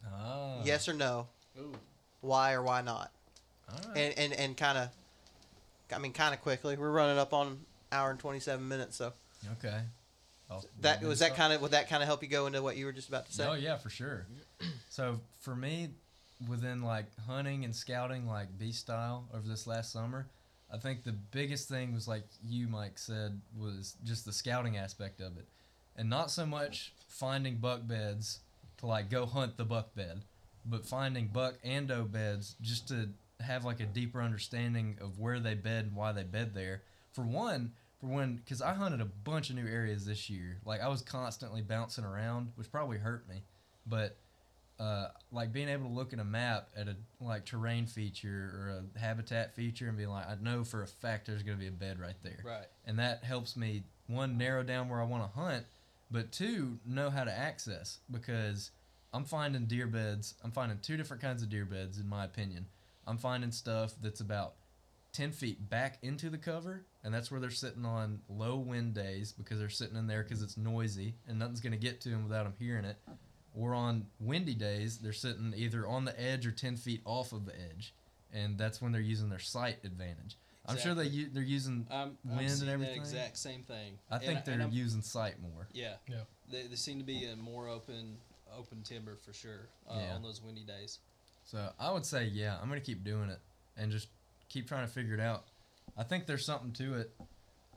Ah. 0.06 0.56
Yes 0.64 0.88
or 0.88 0.92
no? 0.92 1.28
Ooh. 1.58 1.74
Why 2.20 2.52
or 2.52 2.62
why 2.62 2.82
not? 2.82 3.12
All 3.70 3.78
right. 3.88 3.96
And 3.96 4.18
and 4.18 4.32
and 4.32 4.56
kind 4.56 4.78
of, 4.78 4.88
I 5.94 5.98
mean, 5.98 6.12
kind 6.12 6.34
of 6.34 6.42
quickly. 6.42 6.76
We're 6.76 6.90
running 6.90 7.18
up 7.18 7.32
on 7.32 7.60
hour 7.92 8.10
and 8.10 8.18
twenty 8.18 8.40
seven 8.40 8.68
minutes, 8.68 8.96
so 8.96 9.12
okay. 9.52 9.80
Oh, 10.54 10.58
I'll- 10.58 10.64
that 10.80 11.02
was 11.02 11.18
that 11.20 11.34
kind 11.34 11.52
of 11.52 11.60
would 11.62 11.72
that 11.72 11.88
kind 11.88 12.02
of 12.02 12.06
help 12.06 12.22
you 12.22 12.28
go 12.28 12.46
into 12.46 12.62
what 12.62 12.76
you 12.76 12.86
were 12.86 12.92
just 12.92 13.08
about 13.08 13.26
to 13.26 13.32
say? 13.32 13.46
Oh 13.46 13.54
yeah, 13.54 13.76
for 13.76 13.90
sure. 13.90 14.26
so 14.88 15.20
for 15.40 15.54
me, 15.54 15.90
within 16.48 16.82
like 16.82 17.06
hunting 17.26 17.64
and 17.64 17.74
scouting, 17.74 18.26
like 18.26 18.58
beast 18.58 18.80
style 18.80 19.24
over 19.34 19.46
this 19.46 19.66
last 19.66 19.92
summer, 19.92 20.26
I 20.72 20.78
think 20.78 21.04
the 21.04 21.12
biggest 21.12 21.68
thing 21.68 21.94
was 21.94 22.06
like 22.08 22.24
you, 22.46 22.68
Mike, 22.68 22.98
said 22.98 23.40
was 23.56 23.96
just 24.04 24.24
the 24.24 24.32
scouting 24.32 24.76
aspect 24.76 25.20
of 25.20 25.36
it, 25.36 25.46
and 25.96 26.08
not 26.10 26.30
so 26.30 26.44
much 26.46 26.92
finding 27.08 27.56
buck 27.56 27.86
beds 27.86 28.40
to 28.78 28.86
like 28.86 29.10
go 29.10 29.26
hunt 29.26 29.56
the 29.56 29.64
buck 29.64 29.94
bed, 29.94 30.22
but 30.66 30.84
finding 30.84 31.28
buck 31.28 31.54
and 31.62 31.88
doe 31.88 32.04
beds 32.04 32.56
just 32.60 32.88
to 32.88 33.08
have 33.40 33.64
like 33.64 33.80
a 33.80 33.86
deeper 33.86 34.22
understanding 34.22 34.96
of 35.00 35.18
where 35.18 35.38
they 35.40 35.54
bed 35.54 35.84
and 35.86 35.94
why 35.96 36.12
they 36.12 36.22
bed 36.22 36.54
there. 36.54 36.82
For 37.12 37.22
one, 37.22 37.72
when 38.04 38.36
because 38.36 38.60
I 38.62 38.74
hunted 38.74 39.00
a 39.00 39.04
bunch 39.04 39.50
of 39.50 39.56
new 39.56 39.66
areas 39.66 40.04
this 40.04 40.28
year. 40.30 40.58
Like 40.64 40.80
I 40.80 40.88
was 40.88 41.02
constantly 41.02 41.62
bouncing 41.62 42.04
around, 42.04 42.52
which 42.56 42.70
probably 42.70 42.98
hurt 42.98 43.28
me. 43.28 43.42
But 43.86 44.16
uh, 44.80 45.08
like 45.30 45.52
being 45.52 45.68
able 45.68 45.88
to 45.88 45.92
look 45.94 46.12
at 46.12 46.18
a 46.18 46.24
map 46.24 46.68
at 46.76 46.88
a 46.88 46.96
like 47.20 47.44
terrain 47.44 47.86
feature 47.86 48.50
or 48.54 48.82
a 48.96 48.98
habitat 48.98 49.54
feature 49.54 49.88
and 49.88 49.96
be 49.96 50.06
like, 50.06 50.28
I 50.28 50.36
know 50.40 50.64
for 50.64 50.82
a 50.82 50.86
fact 50.86 51.26
there's 51.26 51.42
going 51.42 51.56
to 51.56 51.60
be 51.60 51.68
a 51.68 51.72
bed 51.72 52.00
right 52.00 52.16
there, 52.22 52.40
Right. 52.44 52.66
and 52.86 52.98
that 52.98 53.22
helps 53.24 53.56
me 53.56 53.84
one 54.08 54.36
narrow 54.36 54.62
down 54.62 54.88
where 54.88 55.00
I 55.00 55.04
want 55.04 55.22
to 55.22 55.40
hunt, 55.40 55.64
but 56.10 56.32
two 56.32 56.78
know 56.84 57.08
how 57.10 57.24
to 57.24 57.30
access 57.32 57.98
because 58.10 58.70
I'm 59.12 59.24
finding 59.24 59.66
deer 59.66 59.86
beds. 59.86 60.34
I'm 60.42 60.50
finding 60.50 60.78
two 60.82 60.96
different 60.96 61.22
kinds 61.22 61.42
of 61.42 61.48
deer 61.48 61.64
beds 61.64 61.98
in 61.98 62.08
my 62.08 62.24
opinion. 62.24 62.66
I'm 63.06 63.16
finding 63.18 63.52
stuff 63.52 63.94
that's 64.02 64.20
about 64.20 64.54
10 65.12 65.30
feet 65.30 65.70
back 65.70 65.98
into 66.02 66.30
the 66.30 66.38
cover, 66.38 66.84
and 67.04 67.12
that's 67.14 67.30
where 67.30 67.38
they're 67.38 67.50
sitting 67.50 67.84
on 67.84 68.20
low 68.28 68.56
wind 68.56 68.94
days 68.94 69.32
because 69.32 69.58
they're 69.58 69.68
sitting 69.68 69.96
in 69.96 70.06
there 70.06 70.22
because 70.22 70.42
it's 70.42 70.56
noisy 70.56 71.14
and 71.28 71.38
nothing's 71.38 71.60
going 71.60 71.72
to 71.72 71.78
get 71.78 72.00
to 72.00 72.08
them 72.08 72.24
without 72.24 72.44
them 72.44 72.54
hearing 72.58 72.84
it. 72.84 72.96
Or 73.54 73.74
on 73.74 74.06
windy 74.18 74.54
days, 74.54 74.98
they're 74.98 75.12
sitting 75.12 75.52
either 75.56 75.86
on 75.86 76.04
the 76.04 76.20
edge 76.20 76.44
or 76.46 76.50
10 76.50 76.76
feet 76.76 77.02
off 77.04 77.32
of 77.32 77.46
the 77.46 77.52
edge, 77.54 77.94
and 78.32 78.58
that's 78.58 78.82
when 78.82 78.90
they're 78.90 79.00
using 79.00 79.28
their 79.28 79.38
sight 79.38 79.76
advantage. 79.84 80.36
I'm 80.66 80.78
sure 80.78 80.94
they 80.94 81.04
u- 81.04 81.28
they're 81.32 81.42
using. 81.42 81.86
I'm, 81.90 82.16
Wind 82.24 82.40
I'm 82.50 82.60
and 82.62 82.68
everything? 82.70 82.94
the 82.94 83.00
exact 83.00 83.36
same 83.36 83.62
thing. 83.62 83.98
I 84.10 84.16
think 84.18 84.38
and 84.38 84.46
they're 84.46 84.60
I'm- 84.62 84.72
using 84.72 85.02
sight 85.02 85.34
more. 85.42 85.68
Yeah. 85.72 85.96
Yeah. 86.08 86.22
They, 86.50 86.62
they 86.66 86.74
seem 86.76 86.98
to 86.98 87.04
be 87.04 87.26
in 87.26 87.38
more 87.40 87.68
open 87.68 88.16
open 88.58 88.82
timber 88.82 89.16
for 89.16 89.32
sure 89.34 89.68
uh, 89.88 89.98
Yeah. 90.00 90.14
on 90.14 90.22
those 90.22 90.40
windy 90.42 90.64
days. 90.64 91.00
So 91.44 91.70
I 91.78 91.90
would 91.92 92.06
say, 92.06 92.24
yeah, 92.24 92.56
I'm 92.60 92.68
gonna 92.68 92.80
keep 92.80 93.04
doing 93.04 93.28
it 93.28 93.38
and 93.76 93.92
just 93.92 94.08
keep 94.48 94.66
trying 94.66 94.86
to 94.86 94.92
figure 94.92 95.12
it 95.14 95.20
out. 95.20 95.44
I 95.96 96.02
think 96.02 96.26
there's 96.26 96.44
something 96.44 96.72
to 96.72 96.94
it, 97.00 97.10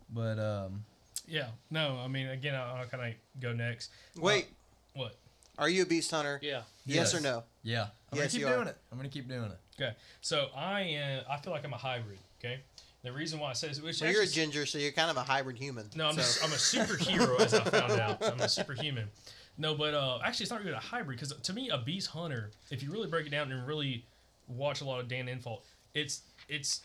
but 0.10 0.40
um, 0.40 0.84
yeah 1.30 1.48
no 1.70 2.00
i 2.02 2.08
mean 2.08 2.28
again 2.30 2.56
i'll, 2.56 2.78
I'll 2.78 2.86
kind 2.86 3.14
of 3.14 3.42
go 3.42 3.52
next 3.52 3.92
Wait, 4.18 4.48
what 4.94 5.16
are 5.60 5.68
you 5.68 5.82
a 5.84 5.86
beast 5.86 6.10
hunter? 6.12 6.40
Yeah. 6.42 6.62
Yes, 6.86 7.12
Yes. 7.12 7.16
or 7.16 7.20
no? 7.22 7.44
yeah, 7.64 7.88
I'm 8.12 8.18
Yes, 8.18 8.18
gonna 8.18 8.30
keep 8.30 8.40
you 8.42 8.48
are. 8.48 8.56
doing 8.56 8.68
it. 8.68 8.78
I'm 8.92 8.98
gonna 8.98 9.10
keep 9.10 9.28
doing 9.28 9.46
it. 9.52 9.58
Okay, 9.82 9.94
so 10.22 10.48
I 10.56 10.82
am. 10.82 11.24
I 11.30 11.38
feel 11.38 11.52
like 11.52 11.66
I'm 11.66 11.74
a 11.74 11.78
hybrid. 11.78 12.20
Okay, 12.40 12.60
the 13.04 13.12
reason 13.12 13.40
why 13.40 13.50
I 13.50 13.54
say 13.54 13.68
this, 13.70 13.82
which 13.82 14.00
Well, 14.02 14.12
you're 14.12 14.22
a 14.22 14.28
ginger, 14.28 14.66
so 14.68 14.78
you're 14.78 14.92
kind 14.92 15.10
of 15.10 15.18
a 15.18 15.24
hybrid 15.24 15.58
human. 15.58 15.90
No, 15.96 16.06
I'm, 16.08 16.14
so. 16.14 16.20
just, 16.20 16.44
I'm 16.44 16.52
a 16.52 16.56
superhero, 16.56 17.40
as 17.40 17.54
I 17.56 17.64
found 17.64 17.94
out. 18.00 18.24
I'm 18.24 18.40
a 18.40 18.48
superhuman. 18.48 19.10
No, 19.58 19.74
but 19.74 19.96
uh, 19.96 20.20
actually, 20.24 20.44
it's 20.44 20.52
not 20.52 20.60
really 20.62 20.74
a 20.74 20.80
hybrid 20.80 21.20
because 21.20 21.34
to 21.36 21.54
me, 21.54 21.70
a 21.70 21.80
beast 21.80 22.08
hunter, 22.10 22.52
if 22.70 22.84
you 22.84 22.92
really 22.92 23.08
break 23.08 23.26
it 23.26 23.30
down 23.32 23.52
and 23.52 23.68
really 23.68 24.06
watch 24.48 24.82
a 24.82 24.86
lot 24.86 25.00
of 25.00 25.08
Dan 25.08 25.26
Infalt, 25.26 25.62
it's 25.96 26.22
it's 26.48 26.82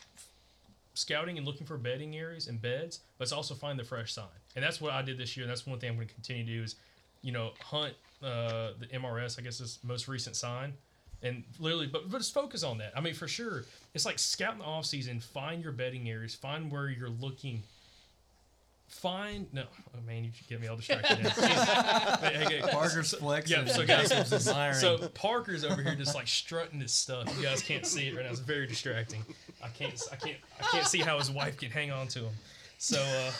scouting 0.93 1.37
and 1.37 1.45
looking 1.45 1.65
for 1.65 1.77
bedding 1.77 2.15
areas 2.15 2.47
and 2.47 2.61
beds, 2.61 3.01
but 3.17 3.23
it's 3.23 3.31
also 3.31 3.55
find 3.55 3.79
the 3.79 3.83
fresh 3.83 4.13
sign, 4.13 4.25
and 4.55 4.63
that's 4.63 4.79
what 4.81 4.93
I 4.93 5.01
did 5.01 5.17
this 5.17 5.35
year. 5.35 5.45
And 5.45 5.51
that's 5.51 5.65
one 5.65 5.79
thing 5.79 5.89
I'm 5.89 5.95
going 5.95 6.07
to 6.07 6.13
continue 6.13 6.45
to 6.45 6.51
do 6.51 6.63
is, 6.63 6.75
you 7.21 7.31
know, 7.31 7.51
hunt 7.61 7.93
uh, 8.21 8.71
the 8.79 8.87
MRS. 8.93 9.39
I 9.39 9.41
guess 9.41 9.59
is 9.59 9.79
most 9.83 10.07
recent 10.07 10.35
sign. 10.35 10.73
And 11.23 11.43
literally, 11.57 11.87
but, 11.87 12.11
but 12.11 12.17
just 12.17 12.33
focus 12.33 12.63
on 12.63 12.77
that. 12.79 12.91
I 12.97 12.99
mean, 12.99 13.13
for 13.13 13.29
sure, 13.29 13.63
it's 13.93 14.05
like 14.05 14.19
scout 14.19 14.53
in 14.53 14.59
the 14.59 14.65
off 14.65 14.85
season. 14.85 15.21
Find 15.21 15.63
your 15.63 15.71
bedding 15.71 16.09
areas. 16.09 16.35
Find 16.35 16.69
where 16.69 16.89
you're 16.89 17.07
looking 17.07 17.63
find 18.87 19.51
no 19.53 19.63
oh 19.95 19.99
man 20.05 20.23
you 20.23 20.31
should 20.31 20.47
get 20.47 20.61
me 20.61 20.67
all 20.67 20.75
distracted 20.75 21.23
now. 21.23 21.29
Hey, 22.21 22.33
hey, 22.35 22.59
hey, 22.59 22.61
Parker's 22.71 23.09
so- 23.09 23.17
flexing. 23.17 23.65
yeah 23.65 23.71
so 23.71 23.85
guys 23.85 24.11
admiring. 24.11 24.75
so 24.75 25.07
parker's 25.09 25.63
over 25.65 25.81
here 25.81 25.95
just 25.95 26.13
like 26.15 26.27
strutting 26.27 26.79
his 26.79 26.91
stuff 26.91 27.33
you 27.37 27.43
guys 27.43 27.61
can't 27.63 27.85
see 27.85 28.07
it 28.07 28.15
right 28.15 28.23
now 28.25 28.31
it's 28.31 28.39
very 28.39 28.67
distracting 28.67 29.21
i 29.63 29.67
can't 29.69 29.99
i 30.11 30.15
can't 30.15 30.37
i 30.59 30.63
can't 30.65 30.87
see 30.87 30.99
how 30.99 31.17
his 31.17 31.31
wife 31.31 31.57
can 31.57 31.71
hang 31.71 31.91
on 31.91 32.07
to 32.07 32.19
him 32.19 32.33
so 32.77 32.99
uh 33.01 33.31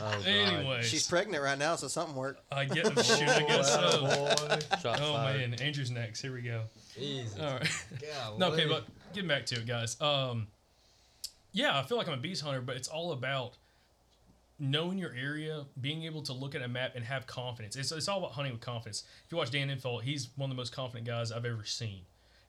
Oh, 0.00 0.22
anyway 0.26 0.82
She's 0.82 1.06
pregnant 1.08 1.42
right 1.42 1.58
now, 1.58 1.76
so 1.76 1.88
something 1.88 2.14
worked. 2.16 2.40
i 2.52 2.64
get 2.64 2.86
shoot 3.04 3.28
i 3.28 3.42
guess 3.42 3.72
so 3.72 4.00
boy. 4.00 4.58
Oh 4.84 5.14
fired. 5.14 5.50
man 5.50 5.54
andrew's 5.60 5.90
next 5.90 6.20
here 6.20 6.32
we 6.32 6.42
go 6.42 6.62
Jesus. 6.96 7.38
all 7.40 7.46
right 7.54 7.84
Golly. 8.00 8.38
No, 8.38 8.52
okay, 8.52 8.66
but 8.66 8.84
getting 9.12 9.28
back 9.28 9.46
to 9.46 9.56
it, 9.56 9.66
guys. 9.66 10.00
Um, 10.00 10.46
yeah, 11.52 11.78
I 11.78 11.82
feel 11.84 11.96
like 11.98 12.06
I'm 12.08 12.14
a 12.14 12.20
beast 12.22 12.42
hunter, 12.42 12.60
but 12.60 12.76
it's 12.76 12.88
all 12.88 13.12
about 13.12 13.54
knowing 14.58 14.98
your 14.98 15.12
area, 15.14 15.64
being 15.80 16.04
able 16.04 16.22
to 16.22 16.32
look 16.32 16.54
at 16.54 16.62
a 16.62 16.68
map 16.68 16.92
and 16.94 17.04
have 17.04 17.26
confidence. 17.26 17.76
It's, 17.76 17.90
it's 17.92 18.08
all 18.08 18.18
about 18.18 18.32
hunting 18.32 18.52
with 18.52 18.60
confidence. 18.60 19.04
If 19.24 19.32
you 19.32 19.38
watch 19.38 19.50
Dan 19.50 19.68
Infalt, 19.68 20.02
he's 20.02 20.28
one 20.36 20.50
of 20.50 20.56
the 20.56 20.60
most 20.60 20.72
confident 20.72 21.06
guys 21.06 21.32
I've 21.32 21.44
ever 21.44 21.64
seen, 21.64 22.02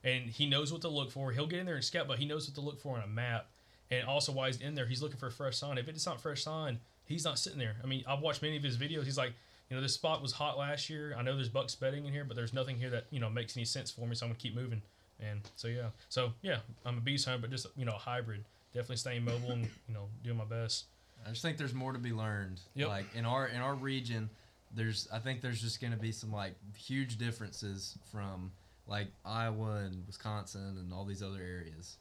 and 0.04 0.30
he 0.30 0.46
knows 0.46 0.72
what 0.72 0.82
to 0.82 0.90
look 0.90 1.12
for. 1.12 1.32
He'll 1.32 1.48
get 1.48 1.60
in 1.60 1.66
there 1.66 1.76
and 1.76 1.84
scout, 1.84 2.08
but 2.08 2.20
he 2.20 2.26
knows 2.26 2.48
what 2.48 2.56
to 2.56 2.62
look 2.62 2.80
for 2.80 2.98
on 2.98 3.04
a 3.04 3.08
map. 3.08 3.48
And 3.92 4.08
also, 4.08 4.32
while 4.32 4.48
he's 4.48 4.62
in 4.62 4.76
there, 4.76 4.86
he's 4.86 5.02
looking 5.02 5.18
for 5.18 5.28
a 5.28 5.32
fresh 5.32 5.58
sign. 5.58 5.78
If 5.78 5.88
it's 5.88 6.06
not 6.06 6.20
fresh 6.22 6.44
sign, 6.44 6.80
he's 7.06 7.24
not 7.24 7.38
sitting 7.38 7.60
there. 7.60 7.76
I 7.84 7.88
mean, 7.88 8.04
I've 8.08 8.20
watched 8.20 8.42
many 8.42 8.58
of 8.58 8.64
his 8.64 8.78
videos. 8.78 9.06
He's 9.06 9.18
like, 9.18 9.34
you 9.70 9.76
know, 9.76 9.82
this 9.82 9.94
spot 9.94 10.22
was 10.22 10.32
hot 10.32 10.58
last 10.58 10.90
year. 10.90 11.16
I 11.18 11.24
know 11.24 11.36
there's 11.36 11.50
bucks 11.50 11.76
bedding 11.76 12.06
in 12.06 12.12
here, 12.12 12.24
but 12.24 12.36
there's 12.36 12.54
nothing 12.54 12.78
here 12.78 12.90
that 12.92 13.06
you 13.10 13.20
know 13.20 13.30
makes 13.30 13.58
any 13.58 13.66
sense 13.66 13.90
for 13.92 14.06
me. 14.08 14.16
So 14.16 14.26
I'm 14.26 14.32
gonna 14.32 14.40
keep 14.40 14.56
moving. 14.56 14.82
And 15.20 15.42
so 15.56 15.68
yeah, 15.68 15.90
so 16.10 16.34
yeah, 16.42 16.58
I'm 16.86 16.98
a 16.98 17.02
beast 17.02 17.26
hunter, 17.26 17.42
but 17.42 17.52
just 17.52 17.68
you 17.76 17.86
know, 17.86 17.94
a 17.96 18.00
hybrid. 18.00 18.44
Definitely 18.74 18.98
staying 18.98 19.24
mobile 19.24 19.52
and 19.52 19.64
you 19.88 19.94
know 19.94 20.08
doing 20.24 20.38
my 20.38 20.46
best. 20.46 20.86
I 21.26 21.30
just 21.30 21.42
think 21.42 21.58
there's 21.58 21.74
more 21.74 21.92
to 21.94 22.00
be 22.00 22.12
learned. 22.12 22.60
Yep. 22.76 22.88
Like 22.88 23.06
in 23.16 23.26
our 23.26 23.48
in 23.48 23.60
our 23.62 23.74
region, 23.76 24.30
there's 24.76 25.08
I 25.12 25.20
think 25.20 25.42
there's 25.42 25.62
just 25.62 25.82
gonna 25.82 25.96
be 25.98 26.12
some 26.12 26.32
like 26.32 26.54
huge 26.78 27.18
differences 27.18 27.98
from 28.12 28.52
like 28.88 29.08
Iowa 29.26 29.78
and 29.86 30.04
Wisconsin 30.06 30.78
and 30.80 30.94
all 30.94 31.06
these 31.06 31.24
other 31.24 31.40
areas. 31.42 31.98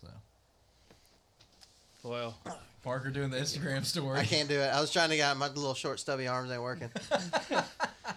So 0.00 0.08
Well, 2.02 2.36
Parker 2.82 3.10
doing 3.10 3.30
the 3.30 3.38
Instagram 3.38 3.84
story. 3.84 4.20
I 4.20 4.24
can't 4.24 4.48
do 4.48 4.60
it. 4.60 4.66
I 4.68 4.80
was 4.80 4.92
trying 4.92 5.10
to 5.10 5.16
get. 5.16 5.36
My 5.36 5.48
little 5.48 5.74
short, 5.74 5.98
stubby 5.98 6.28
arms 6.28 6.50
ain't 6.50 6.62
working. 6.62 6.90
Dude, 7.48 7.64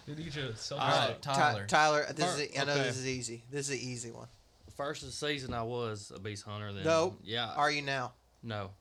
you 0.20 0.26
get 0.26 0.36
your 0.36 0.54
self 0.56 0.82
All 0.82 0.88
right, 0.90 1.22
Ty- 1.22 1.34
Tyler. 1.34 1.66
Tyler, 1.68 2.06
this 2.14 2.38
Or- 2.38 2.42
is. 2.42 2.50
I 2.60 2.66
know 2.66 2.74
okay. 2.74 2.84
this 2.84 2.98
is 2.98 3.08
easy. 3.08 3.44
This 3.50 3.70
is 3.70 3.82
an 3.82 3.90
easy 3.90 4.12
one. 4.12 4.28
first 4.76 5.02
of 5.04 5.08
the 5.10 5.14
season, 5.16 5.54
I 5.54 5.64
was 5.64 6.12
a 6.16 6.20
beast 6.20 6.44
hunter. 6.44 6.74
Then 6.74 6.84
No. 6.84 7.16
yeah, 7.24 7.52
Are 7.56 7.72
you 7.72 7.82
now? 7.82 8.12
no, 8.44 8.72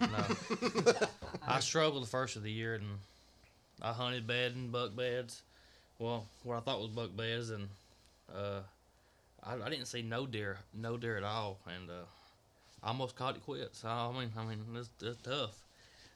no. 0.00 0.24
I 1.46 1.60
struggled 1.60 2.02
the 2.02 2.08
first 2.08 2.36
of 2.36 2.42
the 2.42 2.50
year, 2.50 2.74
and 2.74 2.84
I 3.82 3.92
hunted 3.92 4.26
bed 4.26 4.52
and 4.54 4.72
buck 4.72 4.94
beds. 4.96 5.42
Well, 5.98 6.26
what 6.42 6.56
I 6.56 6.60
thought 6.60 6.80
was 6.80 6.88
buck 6.88 7.16
beds, 7.16 7.50
and 7.50 7.68
uh, 8.34 8.60
I, 9.42 9.54
I 9.54 9.68
didn't 9.68 9.86
see 9.86 10.02
no 10.02 10.26
deer, 10.26 10.58
no 10.72 10.96
deer 10.96 11.16
at 11.16 11.24
all, 11.24 11.58
and 11.66 11.90
uh, 11.90 12.04
I 12.82 12.88
almost 12.88 13.16
caught 13.16 13.36
it 13.36 13.44
quit. 13.44 13.74
So 13.74 13.88
I 13.88 14.12
mean, 14.18 14.32
I 14.36 14.44
mean, 14.44 14.60
it's, 14.74 14.90
it's 15.02 15.20
tough. 15.22 15.56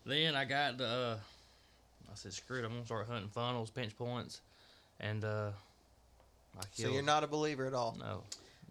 Then 0.07 0.35
I 0.35 0.45
got, 0.45 0.81
uh, 0.81 1.17
I 2.11 2.15
said, 2.15 2.33
screw 2.33 2.61
it, 2.61 2.65
I'm 2.65 2.73
gonna 2.73 2.87
start 2.87 3.07
hunting 3.09 3.29
funnels, 3.29 3.71
pinch 3.71 3.97
points, 3.97 4.41
and 5.01 5.25
uh, 5.25 5.51
I 6.59 6.63
killed. 6.75 6.89
So 6.89 6.95
you're 6.95 7.03
not 7.03 7.25
a 7.25 7.27
believer 7.27 7.67
at 7.67 7.75
all. 7.75 7.97
No, 7.99 8.23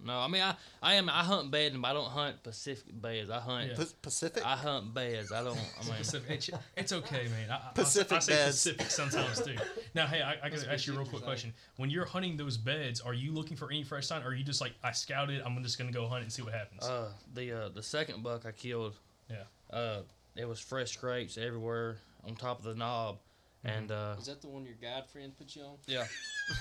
no. 0.03 0.17
I 0.19 0.27
mean, 0.27 0.41
I, 0.41 0.55
I 0.81 0.93
am. 0.95 1.09
I 1.09 1.23
hunt 1.23 1.51
bedding, 1.51 1.81
but 1.81 1.89
I 1.89 1.93
don't 1.93 2.05
hunt 2.09 2.43
Pacific 2.43 2.99
beds. 3.01 3.29
I 3.29 3.39
hunt. 3.39 3.69
Yeah. 3.69 3.75
Pa- 3.75 3.83
Pacific. 4.01 4.45
I 4.45 4.55
hunt 4.55 4.93
beds. 4.93 5.31
I 5.31 5.43
don't. 5.43 5.57
I 5.57 5.85
mean, 5.85 5.95
Pacific. 5.97 6.29
It's, 6.31 6.49
it's 6.75 6.93
okay, 6.93 7.27
man. 7.29 7.49
I, 7.51 7.55
I- 7.55 7.71
Pacific 7.73 8.17
I, 8.17 8.19
say 8.19 8.33
beds. 8.33 8.47
Pacific 8.63 8.89
sometimes 8.91 9.41
too. 9.41 9.55
Now, 9.95 10.07
hey, 10.07 10.21
I, 10.21 10.37
I 10.43 10.49
gotta 10.49 10.71
ask 10.71 10.85
you 10.87 10.93
a 10.93 10.97
real 10.97 11.07
quick 11.07 11.23
question. 11.23 11.53
When 11.77 11.89
you're 11.89 12.05
hunting 12.05 12.37
those 12.37 12.57
beds, 12.57 13.01
are 13.01 13.13
you 13.13 13.31
looking 13.31 13.57
for 13.57 13.69
any 13.71 13.83
fresh 13.83 14.05
sign, 14.07 14.21
or 14.23 14.27
are 14.27 14.33
you 14.35 14.43
just 14.43 14.61
like, 14.61 14.73
I 14.83 14.91
scouted, 14.91 15.41
I'm 15.45 15.61
just 15.63 15.77
gonna 15.77 15.91
go 15.91 16.07
hunt 16.07 16.23
and 16.23 16.31
see 16.31 16.41
what 16.43 16.53
happens? 16.53 16.83
uh, 16.83 17.09
the 17.33 17.65
uh, 17.65 17.69
the 17.69 17.83
second 17.83 18.23
buck 18.23 18.45
I 18.45 18.51
killed. 18.51 18.95
Yeah. 19.29 19.43
Uh, 19.69 20.01
it 20.35 20.47
was 20.47 20.59
fresh 20.59 20.91
scrapes 20.91 21.37
everywhere 21.37 21.97
on 22.25 22.35
top 22.35 22.59
of 22.59 22.65
the 22.65 22.75
knob, 22.75 23.17
and 23.63 23.91
uh, 23.91 24.15
Is 24.19 24.27
that 24.27 24.41
the 24.41 24.47
one 24.47 24.63
your 24.65 24.75
guide 24.75 25.07
friend 25.07 25.35
put 25.37 25.55
you 25.55 25.63
on? 25.63 25.77
yeah, 25.87 26.05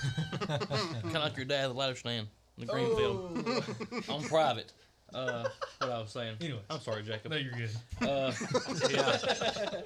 kind 0.47 0.61
of 1.05 1.13
like 1.13 1.37
your 1.37 1.45
dad 1.45 1.69
the 1.69 1.73
ladder 1.73 1.95
stand 1.95 2.27
in 2.57 2.65
the 2.65 2.71
green 2.73 2.95
field 2.95 3.63
on 4.09 4.23
private. 4.23 4.71
Uh, 5.13 5.47
what 5.79 5.89
I 5.91 5.99
was 5.99 6.11
saying. 6.11 6.35
Anyways. 6.41 6.61
I'm 6.69 6.79
sorry, 6.81 7.03
Jacob. 7.03 7.31
no, 7.31 7.37
you're 7.37 7.53
good. 7.53 7.69
Uh, 8.01 8.31
yeah. 8.89 9.81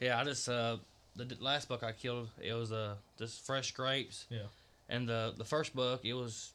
Yeah, 0.00 0.20
I 0.20 0.24
just 0.24 0.48
uh 0.48 0.76
the 1.16 1.24
d- 1.24 1.36
last 1.40 1.68
buck 1.68 1.82
I 1.82 1.92
killed 1.92 2.28
it 2.42 2.52
was 2.52 2.72
uh 2.72 2.94
just 3.18 3.44
fresh 3.46 3.68
scrapes. 3.68 4.26
Yeah. 4.28 4.40
And 4.88 5.08
the 5.08 5.32
the 5.36 5.44
first 5.44 5.74
buck 5.74 6.04
it 6.04 6.12
was 6.14 6.52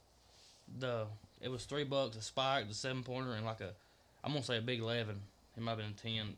the 0.79 1.05
it 1.41 1.49
was 1.49 1.65
three 1.65 1.83
bucks 1.83 2.17
a 2.17 2.21
spike, 2.21 2.67
the 2.67 2.73
seven 2.75 3.03
pointer, 3.03 3.33
and 3.33 3.45
like 3.45 3.61
a 3.61 3.71
I'm 4.23 4.31
gonna 4.33 4.43
say 4.43 4.57
a 4.57 4.61
big 4.61 4.79
eleven. 4.79 5.19
It 5.57 5.63
might 5.63 5.71
have 5.71 5.79
been 5.79 5.87
a 5.87 5.93
ten. 5.93 6.35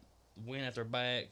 Wind 0.48 0.64
at 0.66 0.74
their 0.76 0.84
back, 0.86 1.26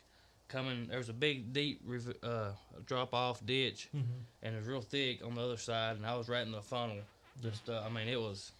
coming. 0.51 0.87
There 0.87 0.97
was 0.97 1.09
a 1.09 1.13
big 1.13 1.53
deep 1.53 1.81
uh 2.23 2.51
drop 2.85 3.13
off 3.13 3.43
ditch, 3.45 3.87
Mhm. 3.95 4.03
and 4.43 4.55
it 4.55 4.57
was 4.59 4.67
real 4.67 4.81
thick 4.81 5.23
on 5.23 5.35
the 5.35 5.41
other 5.41 5.57
side, 5.57 5.95
and 5.97 6.05
I 6.05 6.15
was 6.15 6.27
right 6.29 6.45
in 6.45 6.51
the 6.51 6.61
funnel. 6.61 6.97
Just 7.41 7.69
uh, 7.69 7.81
I 7.85 7.89
mean 7.89 8.07
it 8.07 8.19
was, 8.19 8.51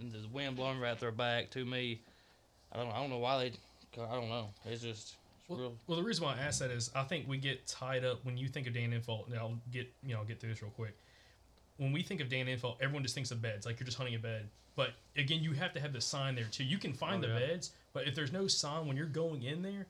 and 0.00 0.10
the 0.10 0.26
wind 0.28 0.56
blowing 0.56 0.80
right 0.80 0.98
their 0.98 1.12
back 1.12 1.50
to 1.50 1.64
me. 1.64 2.00
I 2.72 2.78
don't 2.78 2.90
I 2.90 2.96
don't 3.00 3.10
know 3.10 3.18
why 3.18 3.38
they 3.38 4.00
I 4.02 4.14
don't 4.14 4.28
know. 4.28 4.48
It's 4.64 4.82
just 4.82 5.16
it's 5.40 5.48
Well, 5.48 5.58
real. 5.58 5.78
well, 5.86 5.98
the 5.98 6.04
reason 6.04 6.24
why 6.24 6.34
I 6.34 6.38
ask 6.38 6.58
that 6.60 6.70
is 6.70 6.90
I 6.94 7.04
think 7.04 7.28
we 7.28 7.36
get 7.38 7.66
tied 7.66 8.04
up 8.04 8.24
when 8.24 8.36
you 8.38 8.48
think 8.48 8.66
of 8.66 8.72
Dan 8.74 8.92
Infalt. 8.92 9.26
And 9.26 9.36
I'll 9.36 9.58
get 9.70 9.92
you 10.02 10.14
know 10.14 10.20
I'll 10.20 10.24
get 10.24 10.40
through 10.40 10.50
this 10.50 10.62
real 10.62 10.70
quick. 10.72 10.96
When 11.76 11.92
we 11.92 12.02
think 12.02 12.20
of 12.20 12.28
Dan 12.28 12.46
Infalt, 12.46 12.76
everyone 12.80 13.02
just 13.02 13.14
thinks 13.14 13.30
of 13.30 13.42
beds, 13.42 13.66
like 13.66 13.78
you're 13.78 13.84
just 13.84 13.96
hunting 13.98 14.14
a 14.14 14.18
bed. 14.18 14.48
But 14.76 14.90
again, 15.16 15.42
you 15.42 15.52
have 15.52 15.72
to 15.74 15.80
have 15.80 15.92
the 15.92 16.00
sign 16.00 16.34
there 16.34 16.46
too. 16.50 16.64
You 16.64 16.78
can 16.78 16.92
find 16.92 17.22
Oh, 17.24 17.28
the 17.28 17.32
yeah. 17.34 17.46
beds, 17.46 17.72
but 17.92 18.08
if 18.08 18.14
there's 18.16 18.32
no 18.32 18.48
sign 18.48 18.86
when 18.86 18.96
you're 18.96 19.06
going 19.06 19.42
in 19.44 19.62
there, 19.62 19.86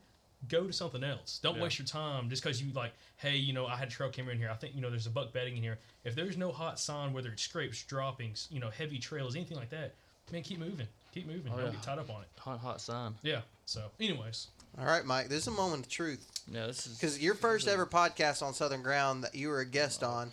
go 0.49 0.67
to 0.67 0.73
something 0.73 1.03
else. 1.05 1.39
Don't 1.43 1.57
Yeah. 1.57 1.63
waste 1.63 1.79
your 1.79 1.87
time 1.87 2.29
just 2.29 2.43
because 2.43 2.61
you 2.63 2.73
like, 2.73 2.93
hey, 3.17 3.37
you 3.37 3.53
know, 3.53 3.67
I 3.67 3.77
had 3.77 3.89
a 3.89 3.91
trail 3.91 4.11
camera 4.11 4.33
in 4.33 4.39
here. 4.39 4.51
I 4.51 4.55
think 4.55 4.75
you 4.75 4.81
know 4.81 4.91
there's 4.91 5.07
a 5.07 5.11
buck 5.11 5.33
bedding 5.33 5.57
in 5.57 5.63
here. 5.63 5.79
If 6.05 6.15
there's 6.15 6.37
no 6.37 6.53
hot 6.53 6.79
sign, 6.79 7.13
whether 7.13 7.31
it's 7.31 7.43
scrapes, 7.43 7.83
droppings, 7.85 8.49
you 8.51 8.61
know, 8.61 8.71
heavy 8.71 8.99
trails, 8.99 9.37
anything 9.37 9.57
like 9.57 9.71
that, 9.71 9.95
man, 10.33 10.43
keep 10.43 10.59
moving, 10.59 10.89
keep 11.13 11.27
moving. 11.27 11.53
Oh, 11.53 11.57
Don't 11.57 11.67
yeah. 11.67 11.73
get 11.73 11.83
tied 11.83 11.99
up 11.99 12.11
on 12.11 12.23
it. 12.23 12.29
Hot 12.41 12.59
hot 12.59 12.81
sign. 12.81 13.15
Yeah. 13.23 13.43
So, 13.67 13.91
anyways, 14.01 14.49
All 14.79 14.85
right, 14.87 15.05
Mike. 15.05 15.29
This 15.29 15.43
is 15.43 15.47
a 15.49 15.51
moment 15.53 15.87
of 15.87 15.89
truth 15.93 16.29
Yeah, 16.51 16.67
this 16.67 16.87
is 16.87 16.97
because 16.99 17.19
your 17.23 17.35
first 17.35 17.69
ever 17.69 17.87
podcast 17.87 18.43
on 18.43 18.53
Southern 18.55 18.83
Ground 18.83 19.23
that 19.25 19.35
you 19.35 19.49
were 19.49 19.61
a 19.61 19.67
guest 19.67 20.03
on. 20.03 20.33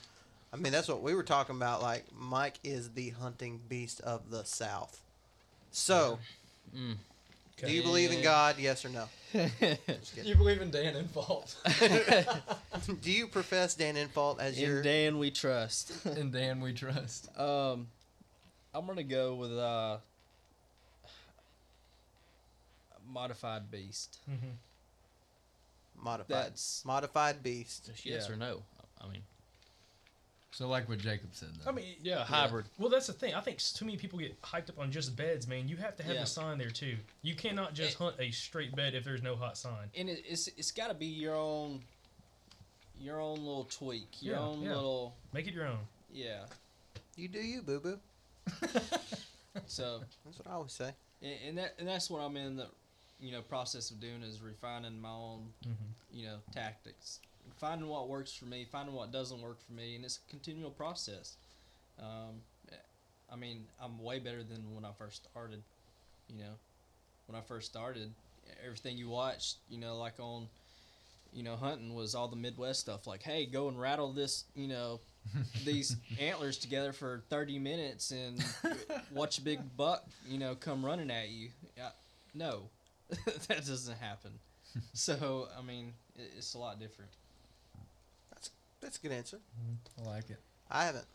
I 0.51 0.57
mean, 0.57 0.73
that's 0.73 0.89
what 0.89 1.01
we 1.01 1.13
were 1.15 1.23
talking 1.23 1.55
about. 1.55 1.81
Like, 1.81 2.05
Mike 2.11 2.59
is 2.63 2.89
the 2.91 3.11
hunting 3.11 3.61
beast 3.69 4.01
of 4.01 4.29
the 4.31 4.43
South. 4.43 4.99
So, 5.71 6.19
Mm. 6.75 6.97
Do 7.65 7.71
you 7.71 7.83
believe 7.83 8.11
in 8.11 8.21
God? 8.23 8.55
Yes 8.59 8.83
or 8.85 8.89
no? 8.89 9.05
Just 9.33 9.59
kidding. 10.15 10.25
you 10.29 10.35
believe 10.35 10.61
in 10.61 10.71
Dan 10.71 10.93
Infalt? 10.95 11.55
do 13.01 13.11
you 13.11 13.27
profess 13.27 13.75
Dan 13.75 13.95
Infalt 13.95 14.39
as 14.39 14.59
your? 14.59 14.77
In 14.79 14.83
Dan 14.83 15.17
we 15.19 15.31
trust. 15.31 15.93
in 16.17 16.31
Dan 16.31 16.59
we 16.61 16.73
trust. 16.73 17.29
um, 17.39 17.87
I'm 18.73 18.85
gonna 18.85 19.03
go 19.03 19.35
with 19.35 19.57
uh, 19.57 19.97
modified 23.07 23.69
beast. 23.71 24.17
mhm. 24.29 24.35
Modified. 26.03 26.35
That's 26.45 26.83
Modified 26.85 27.43
beast. 27.43 27.91
yes 28.03 28.25
Yeah. 28.27 28.33
or 28.33 28.37
no. 28.37 28.63
I 28.99 29.07
mean, 29.07 29.21
So 30.53 30.67
like 30.67 30.89
what 30.89 30.97
Jacob 30.99 31.29
said 31.31 31.49
though. 31.63 31.69
I 31.71 31.73
mean, 31.73 31.95
yeah, 32.01 32.25
hybrid. 32.25 32.65
Well, 32.77 32.89
that's 32.89 33.07
the 33.07 33.13
thing. 33.13 33.33
I 33.33 33.39
think 33.39 33.59
too 33.59 33.85
many 33.85 33.97
people 33.97 34.19
get 34.19 34.39
hyped 34.41 34.69
up 34.69 34.79
on 34.79 34.91
just 34.91 35.15
beds, 35.15 35.47
man. 35.47 35.69
You 35.69 35.77
have 35.77 35.95
to 35.97 36.03
have 36.03 36.15
Yeah. 36.15 36.21
the 36.21 36.27
sign 36.27 36.57
there 36.57 36.69
too. 36.69 36.97
You 37.21 37.35
cannot 37.35 37.73
just 37.73 37.93
It- 37.93 37.97
hunt 37.97 38.15
a 38.19 38.31
straight 38.31 38.75
bed 38.75 38.93
if 38.93 39.05
there's 39.05 39.21
no 39.21 39.35
hot 39.37 39.57
sign. 39.57 39.89
and 39.95 40.09
it, 40.09 40.23
it's 40.27 40.47
it's 40.49 40.71
got 40.71 40.89
to 40.89 40.93
be 40.93 41.05
your 41.05 41.35
own, 41.35 41.81
your 42.99 43.19
own 43.21 43.37
little 43.37 43.63
tweak, 43.63 44.21
your 44.21 44.35
Yeah, 44.35 44.41
own 44.41 44.61
yeah. 44.61 44.75
little 44.75 45.15
Make 45.31 45.47
it 45.47 45.53
your 45.53 45.67
own. 45.67 45.79
yeah. 46.11 46.45
You 47.15 47.27
do 47.29 47.39
you, 47.39 47.61
boo 47.61 47.79
boo. 47.79 47.99
So 49.67 50.01
That's 50.25 50.37
what 50.37 50.47
I 50.47 50.51
always 50.53 50.71
say. 50.73 50.91
and, 51.21 51.33
and 51.47 51.57
that 51.57 51.75
and 51.79 51.87
that's 51.87 52.09
what 52.09 52.19
I'm 52.21 52.35
in 52.37 52.55
the 52.57 52.67
you 53.19 53.31
know 53.31 53.41
process 53.41 53.91
of 53.91 53.99
doing 53.99 54.21
is 54.23 54.41
refining 54.41 54.99
my 54.99 55.09
own 55.09 55.53
Mm-hmm. 55.63 56.17
you 56.17 56.25
know 56.27 56.37
tactics, 56.53 57.19
finding 57.57 57.87
what 57.87 58.09
works 58.09 58.33
for 58.33 58.45
me, 58.45 58.65
finding 58.69 58.95
what 58.95 59.11
doesn't 59.11 59.41
work 59.41 59.59
for 59.65 59.73
me, 59.73 59.95
and 59.95 60.05
it's 60.05 60.19
a 60.25 60.29
continual 60.29 60.71
process. 60.71 61.35
Um, 61.99 62.41
I 63.31 63.35
mean, 63.35 63.65
I'm 63.81 64.01
way 64.03 64.19
better 64.19 64.43
than 64.43 64.75
when 64.75 64.83
I 64.83 64.91
first 64.97 65.25
started. 65.31 65.63
You 66.27 66.39
know, 66.39 66.53
when 67.27 67.39
I 67.39 67.41
first 67.41 67.69
started, 67.69 68.11
everything 68.65 68.97
you 68.97 69.09
watched, 69.09 69.57
you 69.69 69.77
know, 69.77 69.97
like 69.97 70.19
on, 70.19 70.47
you 71.33 71.43
know, 71.43 71.55
hunting 71.55 71.95
was 71.95 72.13
all 72.13 72.27
the 72.27 72.35
Midwest 72.35 72.81
stuff. 72.81 73.07
Like, 73.07 73.23
hey, 73.23 73.45
go 73.45 73.69
and 73.69 73.79
rattle 73.79 74.11
this, 74.11 74.45
you 74.55 74.67
know, 74.67 74.99
these 75.65 75.95
antlers 76.19 76.57
together 76.57 76.91
for 76.91 77.23
30 77.29 77.59
minutes 77.59 78.11
and 78.11 78.43
watch 79.11 79.37
a 79.37 79.41
big 79.41 79.59
buck, 79.77 80.05
you 80.27 80.37
know, 80.37 80.55
come 80.55 80.85
running 80.85 81.11
at 81.11 81.29
you. 81.29 81.49
Uh, 81.81 81.89
no, 82.33 82.63
that 83.09 83.65
doesn't 83.65 83.97
happen. 83.97 84.31
So, 84.93 85.47
I 85.57 85.61
mean, 85.61 85.93
it, 86.17 86.31
it's 86.37 86.53
a 86.53 86.57
lot 86.57 86.79
different. 86.79 87.11
That's 88.81 88.97
a 88.97 89.01
good 89.01 89.11
answer. 89.11 89.39
I 90.01 90.07
like 90.09 90.29
it. 90.29 90.39
I 90.69 90.85
haven't. 90.85 91.05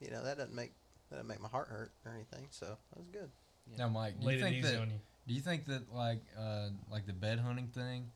You 0.00 0.10
know 0.10 0.22
that 0.24 0.36
doesn't 0.38 0.54
make 0.54 0.72
that 1.10 1.16
doesn't 1.16 1.28
make 1.28 1.40
my 1.40 1.48
heart 1.48 1.68
hurt 1.68 1.90
or 2.04 2.12
anything. 2.12 2.46
So 2.50 2.66
that 2.66 2.98
was 2.98 3.08
good. 3.12 3.30
Now, 3.78 3.88
Mike, 3.88 4.20
do 4.20 4.26
Laid 4.26 4.38
you 4.40 4.40
it 4.40 4.42
think 4.50 4.56
easy 4.56 4.72
that 4.72 4.80
on 4.80 4.90
you. 4.90 5.00
do 5.26 5.34
you 5.34 5.40
think 5.40 5.64
that 5.66 5.94
like 5.94 6.20
uh, 6.38 6.68
like 6.90 7.06
the 7.06 7.12
bed 7.12 7.38
hunting 7.38 7.68
thing? 7.68 8.10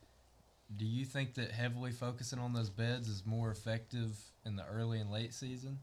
Do 0.76 0.84
you 0.84 1.06
think 1.06 1.34
that 1.34 1.50
heavily 1.50 1.92
focusing 1.92 2.38
on 2.38 2.52
those 2.52 2.68
beds 2.68 3.08
is 3.08 3.22
more 3.24 3.50
effective 3.50 4.18
in 4.44 4.56
the 4.56 4.66
early 4.66 5.00
and 5.00 5.10
late 5.10 5.32
season? 5.32 5.78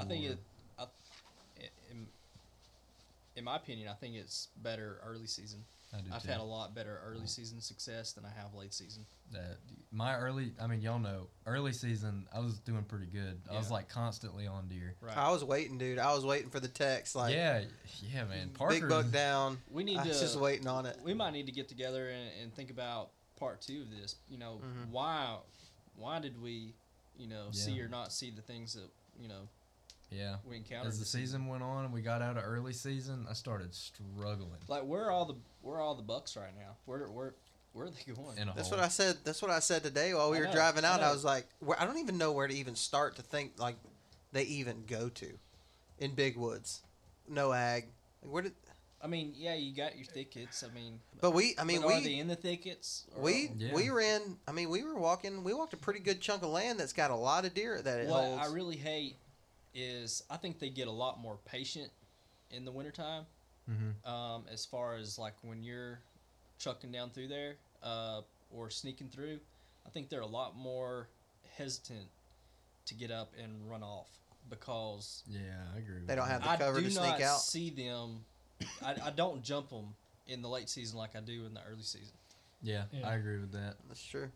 I 0.00 0.04
think 0.04 0.24
Or- 0.26 0.32
it, 0.32 0.38
I, 0.76 0.86
in, 1.92 2.08
in 3.36 3.44
my 3.44 3.54
opinion, 3.54 3.88
I 3.88 3.94
think 3.94 4.16
it's 4.16 4.48
better 4.60 4.98
early 5.06 5.28
season. 5.28 5.60
I 5.94 6.00
do 6.00 6.10
I've 6.12 6.22
too. 6.22 6.28
had 6.28 6.40
a 6.40 6.44
lot 6.44 6.74
better 6.74 7.00
early 7.06 7.26
season 7.26 7.60
success 7.60 8.12
than 8.12 8.24
I 8.24 8.30
have 8.40 8.52
late 8.54 8.74
season. 8.74 9.06
that 9.32 9.58
my 9.92 10.16
early 10.16 10.52
i 10.60 10.66
mean 10.66 10.80
y'all 10.80 10.98
know 10.98 11.28
early 11.46 11.72
season 11.72 12.26
i 12.34 12.40
was 12.40 12.58
doing 12.58 12.82
pretty 12.82 13.06
good 13.06 13.40
i 13.48 13.56
was 13.56 13.70
like 13.70 13.88
constantly 13.88 14.44
on 14.46 14.66
deer 14.66 14.94
Right. 15.00 15.16
I 15.16 15.30
was 15.30 15.44
waiting, 15.44 15.78
dude. 15.78 15.98
I 16.00 16.12
was 16.12 16.24
waiting 16.26 16.50
for 16.50 16.58
the 16.60 16.68
text. 16.68 17.14
Like, 17.14 17.32
yeah 17.34 17.62
yeah 18.12 18.24
man 18.24 18.48
parker 18.50 18.74
big 18.80 18.88
buck 18.88 19.10
down. 19.12 19.58
we 19.70 19.84
need 19.84 19.98
I 19.98 20.02
to. 20.02 20.08
was 20.08 20.20
just 20.20 20.36
waiting 20.38 20.66
on 20.66 20.84
it. 20.86 20.98
we 21.04 21.14
might 21.14 21.32
need 21.32 21.46
to 21.46 21.52
get 21.52 21.68
together 21.68 22.08
and, 22.08 22.28
and 22.42 22.54
think 22.54 22.70
about 22.70 23.10
part 23.38 23.60
two 23.60 23.82
of 23.82 23.90
this. 23.90 24.16
You 24.28 24.38
know, 24.38 24.60
Mhm. 24.64 24.90
why 24.90 25.36
why 25.96 26.18
did 26.18 26.40
we, 26.42 26.74
you 27.16 27.28
know, 27.28 27.46
see 27.52 27.80
or 27.80 27.88
not 27.88 28.12
see 28.12 28.30
the 28.30 28.42
things 28.42 28.74
that 28.74 28.90
you 29.20 29.28
know 29.28 29.48
yeah 30.10 30.36
we 30.48 30.56
encountered? 30.56 30.88
as 30.88 30.98
the 30.98 31.04
season 31.04 31.46
went 31.46 31.62
on 31.62 31.84
and 31.84 31.92
we 31.94 32.00
got 32.00 32.22
out 32.22 32.36
of 32.36 32.44
early 32.46 32.72
season 32.72 33.26
i 33.28 33.32
started 33.32 33.74
struggling 33.74 34.50
Like 34.68 34.84
where 34.84 35.04
are 35.04 35.10
all 35.10 35.24
the 35.24 35.34
where 35.62 35.76
are 35.78 35.80
all 35.80 35.94
the 35.94 36.02
bucks 36.02 36.36
right 36.36 36.54
now? 36.56 36.76
Where 36.84 37.08
where 37.10 37.34
where 37.72 37.86
are 37.86 37.90
they 37.90 38.12
going? 38.12 38.38
in 38.38 38.48
a 38.48 38.54
That's 38.54 38.68
hole. 38.68 38.78
what 38.78 38.84
I 38.84 38.88
said. 38.88 39.16
That's 39.24 39.42
what 39.42 39.50
I 39.50 39.58
said 39.58 39.82
today 39.82 40.14
while 40.14 40.30
we 40.30 40.36
I 40.36 40.40
were 40.40 40.46
know, 40.46 40.52
driving 40.52 40.84
out. 40.84 41.00
I, 41.00 41.06
know. 41.06 41.12
was 41.12 41.24
like, 41.24 41.46
where, 41.58 41.80
I 41.80 41.84
don't 41.86 41.98
even 41.98 42.18
know 42.18 42.30
where 42.30 42.46
to 42.46 42.54
even 42.54 42.76
start 42.76 43.16
to 43.16 43.22
think 43.22 43.52
like 43.58 43.74
they 44.32 44.42
even 44.44 44.84
go 44.86 45.08
to 45.08 45.26
in 45.98 46.14
big 46.14 46.36
woods, 46.36 46.82
no 47.28 47.52
ag. 47.52 47.86
Like, 48.22 48.30
where 48.32 48.42
did? 48.42 48.52
I 49.02 49.06
mean, 49.08 49.32
yeah, 49.36 49.54
you 49.54 49.74
got 49.74 49.96
your 49.96 50.04
thickets. 50.06 50.62
I 50.62 50.72
mean, 50.74 51.00
But 51.20 51.32
we, 51.32 51.54
I 51.58 51.64
mean, 51.64 51.82
we 51.82 51.94
are 51.94 52.00
they 52.00 52.18
in 52.18 52.28
the 52.28 52.36
thickets? 52.36 53.06
or- 53.16 53.22
we 53.22 53.50
Yeah. 53.58 53.74
we 53.74 53.90
ran. 53.90 54.36
I 54.46 54.52
mean, 54.52 54.68
we 54.70 54.84
were 54.84 54.94
walking. 54.96 55.42
We 55.44 55.52
walked 55.52 55.72
a 55.74 55.76
pretty 55.78 56.00
good 56.00 56.20
chunk 56.20 56.42
of 56.42 56.50
land 56.50 56.78
that's 56.78 56.92
got 56.92 57.10
a 57.10 57.16
lot 57.16 57.44
of 57.44 57.54
deer 57.54 57.82
that 57.82 58.00
it 58.00 58.08
what 58.08 58.22
holds. 58.22 58.46
I 58.48 58.52
really 58.52 58.76
hate 58.76 59.16
is 59.74 60.22
I 60.30 60.36
think 60.36 60.58
they 60.58 60.70
get 60.70 60.88
a 60.88 60.92
lot 60.92 61.18
more 61.20 61.38
patient 61.44 61.90
in 62.50 62.64
the 62.64 62.72
wintertime. 62.72 63.26
Mhm. 63.70 64.06
Um, 64.08 64.44
as 64.50 64.64
far 64.66 64.96
as 64.96 65.18
like 65.18 65.34
when 65.42 65.62
you're 65.62 66.00
trucking 66.58 66.92
down 66.92 67.10
through 67.10 67.28
there 67.28 67.56
uh, 67.82 68.20
or 68.50 68.70
sneaking 68.70 69.08
through, 69.08 69.40
I 69.86 69.90
think 69.90 70.08
they're 70.10 70.20
a 70.20 70.26
lot 70.26 70.56
more 70.56 71.08
hesitant 71.56 72.08
to 72.86 72.94
get 72.94 73.10
up 73.10 73.32
and 73.42 73.68
run 73.70 73.82
off 73.82 74.10
because 74.50 75.22
yeah 75.26 75.40
i 75.74 75.78
agree 75.78 75.94
with 76.00 76.06
They 76.06 76.14
don't 76.16 76.26
that. 76.28 76.42
have 76.42 76.42
the 76.42 76.50
I 76.50 76.56
cover 76.58 76.80
do 76.82 76.88
to 76.90 76.94
not 76.94 77.16
sneak 77.16 77.26
out. 77.26 77.40
see 77.40 77.70
them. 77.70 78.24
I, 78.84 78.96
I 79.06 79.10
don't 79.10 79.42
jump 79.42 79.70
them 79.70 79.94
in 80.26 80.42
the 80.42 80.48
late 80.48 80.68
season 80.68 80.98
like 80.98 81.16
I 81.16 81.20
do 81.20 81.46
in 81.46 81.54
the 81.54 81.60
early 81.70 81.82
season. 81.82 82.12
yeah, 82.62 82.84
Yeah. 82.92 83.08
i 83.08 83.14
agree 83.14 83.38
with 83.38 83.52
that 83.52 83.76
That's 83.88 84.04
true. 84.04 84.30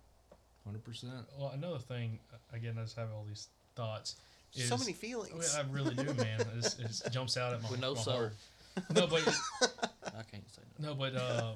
100% 0.67 1.27
Well, 1.39 1.51
another 1.51 1.79
thing, 1.79 2.21
uh, 2.33 2.37
again, 2.57 2.77
I 2.79 2.83
just 2.83 2.97
have 2.97 3.11
all 3.13 3.25
these 3.27 3.49
thoughts. 3.75 4.17
Is, 4.55 4.69
so 4.69 4.77
many 4.77 4.93
I, 4.93 4.95
feelings. 4.95 5.57
mean, 5.57 5.67
I 5.67 5.73
really 5.73 5.95
do, 5.95 6.05
man. 6.15 6.41
It's, 6.57 6.79
it's 6.79 7.01
jumps 7.11 7.37
out 7.37 7.53
at 7.53 7.63
my, 7.63 7.71
With 7.71 7.81
no 7.81 7.95
my 7.95 8.01
soul. 8.01 8.15
heart. 8.15 8.33
No, 8.95 9.07
but 9.09 9.27
I 10.07 10.23
can't 10.31 10.49
say 10.55 10.63
that. 10.77 10.81
no, 10.81 10.95
but 10.95 11.17
uh, 11.17 11.55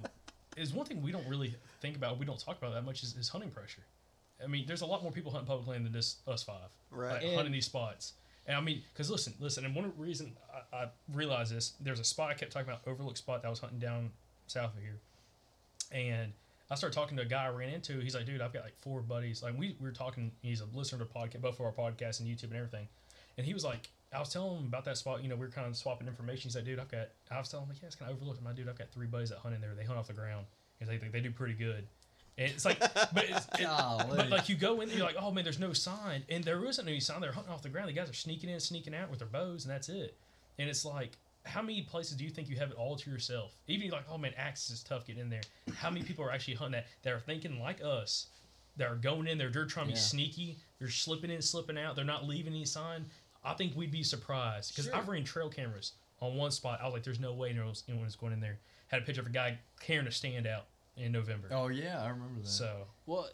is 0.57 0.73
one 0.73 0.87
thing 0.87 1.01
we 1.03 1.13
don't 1.13 1.27
really 1.29 1.55
think 1.81 1.97
about. 1.97 2.19
We 2.19 2.27
don't 2.27 2.39
talk 2.41 2.59
about 2.59 2.75
that 2.75 2.85
much 2.85 3.05
is, 3.05 3.15
is 3.17 3.29
hunting 3.29 3.51
pressure. 3.51 3.83
I 4.43 4.49
mean, 4.49 4.65
there's 4.67 4.81
a 4.83 4.87
lot 4.87 5.05
more 5.05 5.13
people 5.13 5.31
hunting 5.31 5.47
public 5.47 5.69
land 5.69 5.87
than 5.87 5.93
just 5.93 6.19
us 6.27 6.43
five. 6.43 6.57
Right. 6.91 7.13
like, 7.15 7.23
And- 7.23 7.35
hunting 7.37 7.53
these 7.53 7.67
spots. 7.67 8.15
And 8.45 8.57
I 8.57 8.61
mean, 8.61 8.83
because 8.93 9.09
listen, 9.09 9.35
listen, 9.39 9.65
and 9.65 9.73
one 9.73 9.93
reason 9.97 10.33
I, 10.73 10.77
I 10.77 10.87
realized 11.13 11.55
this, 11.55 11.75
there's 11.81 12.01
a 12.01 12.05
spot 12.05 12.31
I 12.31 12.35
kept 12.35 12.51
talking 12.51 12.69
about, 12.69 12.81
overlook 12.89 13.17
spot 13.17 13.43
that 13.43 13.47
I 13.47 13.51
was 13.51 13.61
hunting 13.61 13.79
down 13.79 14.11
south 14.49 14.75
of 14.77 14.83
here, 14.83 14.99
and 15.93 16.33
I 16.73 16.75
started 16.75 16.95
talking 16.99 17.19
to 17.19 17.23
a 17.23 17.27
guy 17.27 17.45
I 17.45 17.51
ran 17.51 17.69
into. 17.69 18.01
He's 18.01 18.15
like, 18.15 18.25
dude, 18.25 18.41
I've 18.41 18.55
got 18.55 18.65
like 18.65 18.79
four 18.81 19.03
buddies. 19.03 19.43
Like 19.43 19.53
we, 19.59 19.77
we 19.79 19.87
were 19.87 19.93
talking. 19.93 20.33
He's 20.41 20.63
a 20.63 20.67
listener 20.73 21.01
to 21.01 21.05
podcast, 21.05 21.43
both 21.43 21.61
of 21.61 21.67
our 21.67 21.73
podcasts 21.73 22.21
and 22.21 22.29
YouTube 22.29 22.45
and 22.45 22.57
everything. 22.57 22.89
And 23.37 23.47
he 23.47 23.53
was 23.53 23.63
like, 23.63 23.91
I 24.11 24.19
was 24.19 24.31
telling 24.31 24.57
him 24.57 24.67
about 24.69 24.87
that 24.87 24.97
spot. 24.97 25.23
You 25.23 25.29
know, 25.29 25.35
we 25.35 25.43
were 25.43 25.53
kind 25.53 25.67
of 25.67 25.77
swapping 25.77 26.09
information. 26.09 26.45
He's 26.45 26.57
like, 26.57 26.65
dude, 26.65 26.79
I've 26.79 26.91
got. 26.91 27.09
I 27.31 27.39
was 27.39 27.51
telling 27.51 27.67
him 27.67 27.71
like, 27.71 27.83
yeah, 27.83 27.89
it's 27.89 27.95
kind 27.95 28.11
of 28.11 28.17
overlooked. 28.17 28.39
I'm 28.39 28.47
like, 28.47 28.57
dude, 28.57 28.71
I've 28.71 28.79
got 28.79 28.91
three 28.91 29.07
buddies 29.07 29.29
that 29.29 29.41
hunt 29.41 29.55
in 29.55 29.61
there. 29.61 29.75
They 29.77 29.85
hunt 29.85 29.99
off 29.99 30.07
the 30.07 30.15
ground. 30.15 30.47
He's 30.79 30.89
like, 30.89 31.03
they, 31.03 31.09
they 31.09 31.21
do 31.21 31.31
pretty 31.31 31.55
good. 31.55 31.87
And 32.39 32.51
it's 32.51 32.65
like, 32.65 32.81
but 32.81 33.25
it's, 33.29 33.47
it, 33.59 33.69
but 33.69 34.31
like 34.31 34.49
you 34.49 34.55
go 34.55 34.81
in 34.81 34.89
there, 34.89 34.97
you're 34.97 35.07
like, 35.07 35.17
oh 35.21 35.31
man, 35.31 35.45
there's 35.45 35.61
no 35.61 35.75
sign, 35.75 36.25
and 36.31 36.43
there 36.43 36.65
isn't 36.65 36.89
any 36.89 36.99
sign. 36.99 37.21
They're 37.21 37.33
hunting 37.33 37.53
off 37.53 37.61
the 37.61 37.69
ground. 37.69 37.91
The 37.91 37.93
guys 37.93 38.09
are 38.09 38.15
sneaking 38.15 38.49
in, 38.49 38.59
sneaking 38.59 38.95
out 38.95 39.11
with 39.11 39.19
their 39.19 39.29
bows, 39.29 39.67
and 39.67 39.75
that's 39.75 39.91
it. 39.91 40.17
And 40.59 40.71
it's 40.71 40.87
like, 40.87 41.19
how 41.45 41.61
many 41.63 41.83
places 41.83 42.17
do 42.17 42.25
you 42.25 42.31
think 42.31 42.49
you 42.49 42.57
have 42.57 42.71
it 42.71 42.77
all 42.77 42.97
to 42.97 43.11
yourself? 43.11 43.53
Even 43.67 43.91
like, 43.91 44.05
oh 44.11 44.19
man, 44.19 44.33
Axis 44.37 44.71
is 44.71 44.83
tough 44.83 45.07
getting 45.07 45.23
in 45.23 45.31
there. 45.31 45.41
How 45.75 45.91
many 45.91 46.05
people 46.05 46.25
are 46.25 46.31
actually 46.31 46.55
hunting 46.55 46.73
that? 46.81 46.87
That 47.03 47.13
are 47.13 47.21
thinking 47.21 47.59
like 47.61 47.81
us, 47.83 48.27
that 48.77 48.89
are 48.89 48.95
going 48.97 49.27
in 49.27 49.39
there. 49.39 49.51
They're 49.51 49.67
trying 49.67 49.87
to 49.87 49.93
be 49.93 49.99
sneaky. 49.99 50.57
They're 50.79 50.89
slipping 50.89 51.31
in, 51.31 51.43
slipping 51.43 51.79
out. 51.79 51.97
They're 51.97 52.05
not 52.05 52.27
leaving 52.27 52.53
any 52.55 52.65
sign. 52.65 53.07
I 53.45 53.55
think 53.55 53.77
we'd 53.77 53.91
be 53.91 54.03
surprised 54.05 54.73
because 54.73 54.87
Sure. 54.87 54.95
I've 54.97 55.09
ran 55.09 55.25
trail 55.25 55.49
cameras 55.49 55.93
on 56.21 56.37
one 56.37 56.53
spot. 56.53 56.79
I 56.81 56.85
was 56.85 56.95
like, 56.95 57.03
there's 57.03 57.19
no 57.21 57.33
way 57.33 57.51
anyone 57.51 57.69
was, 57.71 57.83
anyone 57.89 58.09
going 58.21 58.33
in 58.33 58.41
there. 58.41 58.59
Had 58.89 59.03
a 59.03 59.05
picture 59.05 59.21
of 59.23 59.27
a 59.27 59.31
guy 59.31 59.59
carrying 59.81 60.07
a 60.07 60.13
stand 60.13 60.47
out 60.47 60.67
in 60.97 61.11
November. 61.11 61.49
oh 61.51 61.69
yeah 61.69 62.03
i 62.03 62.09
remember 62.11 62.41
that 62.43 62.47
So 62.47 62.87
Well, 63.07 63.29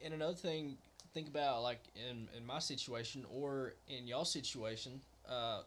and 0.00 0.14
another 0.14 0.34
thing, 0.36 0.76
think 1.12 1.26
about 1.28 1.62
like 1.62 1.80
in 2.08 2.28
in 2.36 2.46
my 2.46 2.60
situation 2.60 3.26
or 3.28 3.74
in 3.88 4.06
y'all 4.06 4.24
situation, 4.24 5.00
uh, 5.28 5.62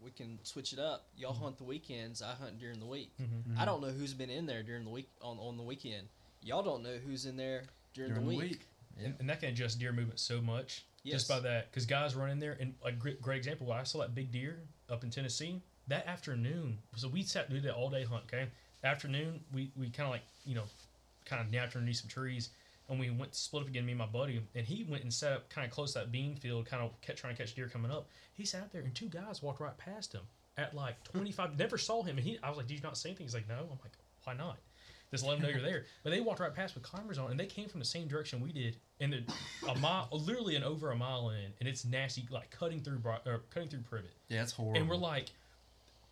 we 0.00 0.10
can 0.10 0.38
switch 0.42 0.72
it 0.72 0.78
up. 0.78 1.06
Y'all 1.16 1.32
hunt 1.32 1.56
the 1.58 1.64
weekends. 1.64 2.22
I 2.22 2.32
hunt 2.34 2.58
during 2.58 2.78
the 2.80 2.86
week. 2.86 3.12
mhm. 3.20 3.58
I 3.58 3.64
don't 3.64 3.80
know 3.80 3.88
who's 3.88 4.14
been 4.14 4.30
in 4.30 4.46
there 4.46 4.62
during 4.62 4.84
the 4.84 4.90
week 4.90 5.08
on 5.22 5.38
on 5.38 5.56
the 5.56 5.62
weekend. 5.62 6.08
Y'all 6.42 6.62
don't 6.62 6.82
know 6.82 6.96
who's 7.06 7.24
in 7.26 7.36
there 7.36 7.64
during, 7.94 8.12
during 8.14 8.28
the 8.28 8.36
week. 8.36 8.60
Yeah. 8.98 9.06
and, 9.06 9.14
and 9.20 9.30
that 9.30 9.40
can 9.40 9.48
adjust 9.48 9.78
deer 9.80 9.92
movement 9.92 10.20
so 10.20 10.40
much 10.40 10.84
Yes. 11.02 11.14
just 11.20 11.28
by 11.28 11.40
that 11.40 11.70
because 11.70 11.84
guys 11.84 12.14
run 12.14 12.30
in 12.30 12.38
there 12.38 12.56
and 12.60 12.74
a 12.84 12.92
great, 12.92 13.20
great 13.20 13.36
example 13.38 13.70
i 13.72 13.82
saw 13.82 13.98
that 13.98 14.14
big 14.14 14.30
deer 14.32 14.60
up 14.88 15.02
in 15.04 15.10
tennessee 15.10 15.60
that 15.88 16.06
afternoon 16.06 16.78
so 16.96 17.08
we 17.08 17.22
sat 17.24 17.50
did 17.50 17.62
that 17.64 17.74
all 17.74 17.90
day 17.90 18.04
hunt 18.04 18.22
okay 18.32 18.46
afternoon 18.84 19.40
we, 19.52 19.70
we 19.76 19.90
kind 19.90 20.06
of 20.06 20.12
like 20.12 20.22
you 20.46 20.54
know 20.54 20.62
kind 21.26 21.42
of 21.42 21.50
napped 21.50 21.74
underneath 21.76 21.96
some 21.96 22.08
trees 22.08 22.50
and 22.88 22.98
we 23.00 23.10
went 23.10 23.32
to 23.32 23.38
split 23.38 23.62
up 23.62 23.68
again 23.68 23.84
me 23.86 23.92
and 23.92 23.98
my 23.98 24.06
buddy 24.06 24.40
and 24.54 24.66
he 24.66 24.84
went 24.84 25.02
and 25.02 25.12
set 25.12 25.32
up 25.32 25.48
kind 25.50 25.64
of 25.66 25.70
close 25.72 25.92
to 25.92 26.00
that 26.00 26.12
bean 26.12 26.36
field 26.36 26.66
kind 26.66 26.82
of 26.82 27.00
kept 27.00 27.18
trying 27.18 27.34
to 27.34 27.42
catch 27.42 27.54
deer 27.54 27.68
coming 27.68 27.90
up 27.90 28.08
he 28.34 28.44
sat 28.44 28.70
there 28.72 28.82
and 28.82 28.94
two 28.94 29.08
guys 29.08 29.42
walked 29.42 29.60
right 29.60 29.76
past 29.78 30.12
him 30.12 30.22
at 30.58 30.74
like 30.74 31.02
25 31.12 31.58
never 31.58 31.78
saw 31.78 32.02
him 32.02 32.16
and 32.18 32.26
he 32.26 32.38
i 32.42 32.48
was 32.48 32.56
like 32.58 32.66
did 32.66 32.74
you 32.74 32.82
not 32.82 32.96
see 32.96 33.08
anything 33.10 33.26
he's 33.26 33.34
like 33.34 33.48
no 33.48 33.56
i'm 33.56 33.78
like 33.82 33.92
why 34.24 34.34
not 34.34 34.58
just 35.10 35.24
let 35.24 35.34
them 35.34 35.42
know 35.42 35.48
you're 35.48 35.62
there. 35.62 35.84
But 36.02 36.10
they 36.10 36.20
walked 36.20 36.40
right 36.40 36.52
past 36.52 36.74
with 36.74 36.82
climbers 36.82 37.18
on, 37.18 37.30
and 37.30 37.38
they 37.38 37.46
came 37.46 37.68
from 37.68 37.78
the 37.78 37.86
same 37.86 38.08
direction 38.08 38.40
we 38.40 38.52
did, 38.52 38.78
and 39.00 39.12
they're 39.12 39.22
a 39.68 39.78
mile, 39.78 40.08
literally 40.10 40.56
an 40.56 40.64
over 40.64 40.90
a 40.90 40.96
mile 40.96 41.30
in, 41.30 41.52
and 41.60 41.68
it's 41.68 41.84
nasty, 41.84 42.26
like 42.30 42.50
cutting 42.50 42.80
through, 42.80 43.00
or 43.24 43.42
cutting 43.50 43.68
through 43.68 43.82
privet. 43.82 44.10
yeah 44.28 44.42
it's 44.42 44.50
horrible 44.50 44.80
And 44.80 44.88
we're 44.88 44.96
like, 44.96 45.30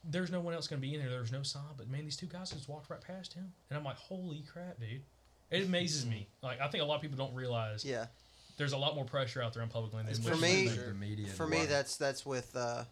there's 0.05 0.31
no 0.31 0.40
one 0.40 0.55
else 0.55 0.69
gonna 0.69 0.81
be 0.81 0.94
in 0.94 1.01
there. 1.01 1.11
There's 1.11 1.32
no 1.32 1.43
sign, 1.43 1.62
but 1.77 1.89
man, 1.89 2.05
these 2.05 2.16
two 2.16 2.27
guys 2.27 2.51
just 2.51 2.69
walked 2.69 2.90
right 2.90 3.01
past 3.01 3.32
him, 3.32 3.53
and 3.70 3.77
I'm 3.78 3.85
like, 3.85 3.97
holy 3.97 4.44
crap, 4.51 4.78
dude! 4.78 5.03
It 5.53 5.65
amazes 5.66 6.05
me. 6.07 6.27
Like 6.43 6.61
I 6.61 6.69
think 6.69 6.83
a 6.83 6.87
lot 6.87 6.97
of 6.97 7.03
people 7.03 7.16
don't 7.19 7.35
realize 7.35 7.85
Yeah. 7.85 8.07
there's 8.57 8.73
a 8.73 8.79
lot 8.79 8.95
more 8.97 9.05
pressure 9.05 9.41
out 9.43 9.53
there 9.53 9.62
on 9.62 9.69
public 9.69 9.93
land. 9.93 10.09
Than 10.09 10.23
For 10.23 10.37
me- 10.37 10.62
you 10.62 10.69
Like 10.70 10.77
think. 10.79 10.89
the 10.89 10.95
media 10.95 11.27
For 11.29 11.47
me, 11.47 11.66
that's 11.66 11.97
that's 11.97 12.24
with 12.27 12.55
uh, 12.57 12.85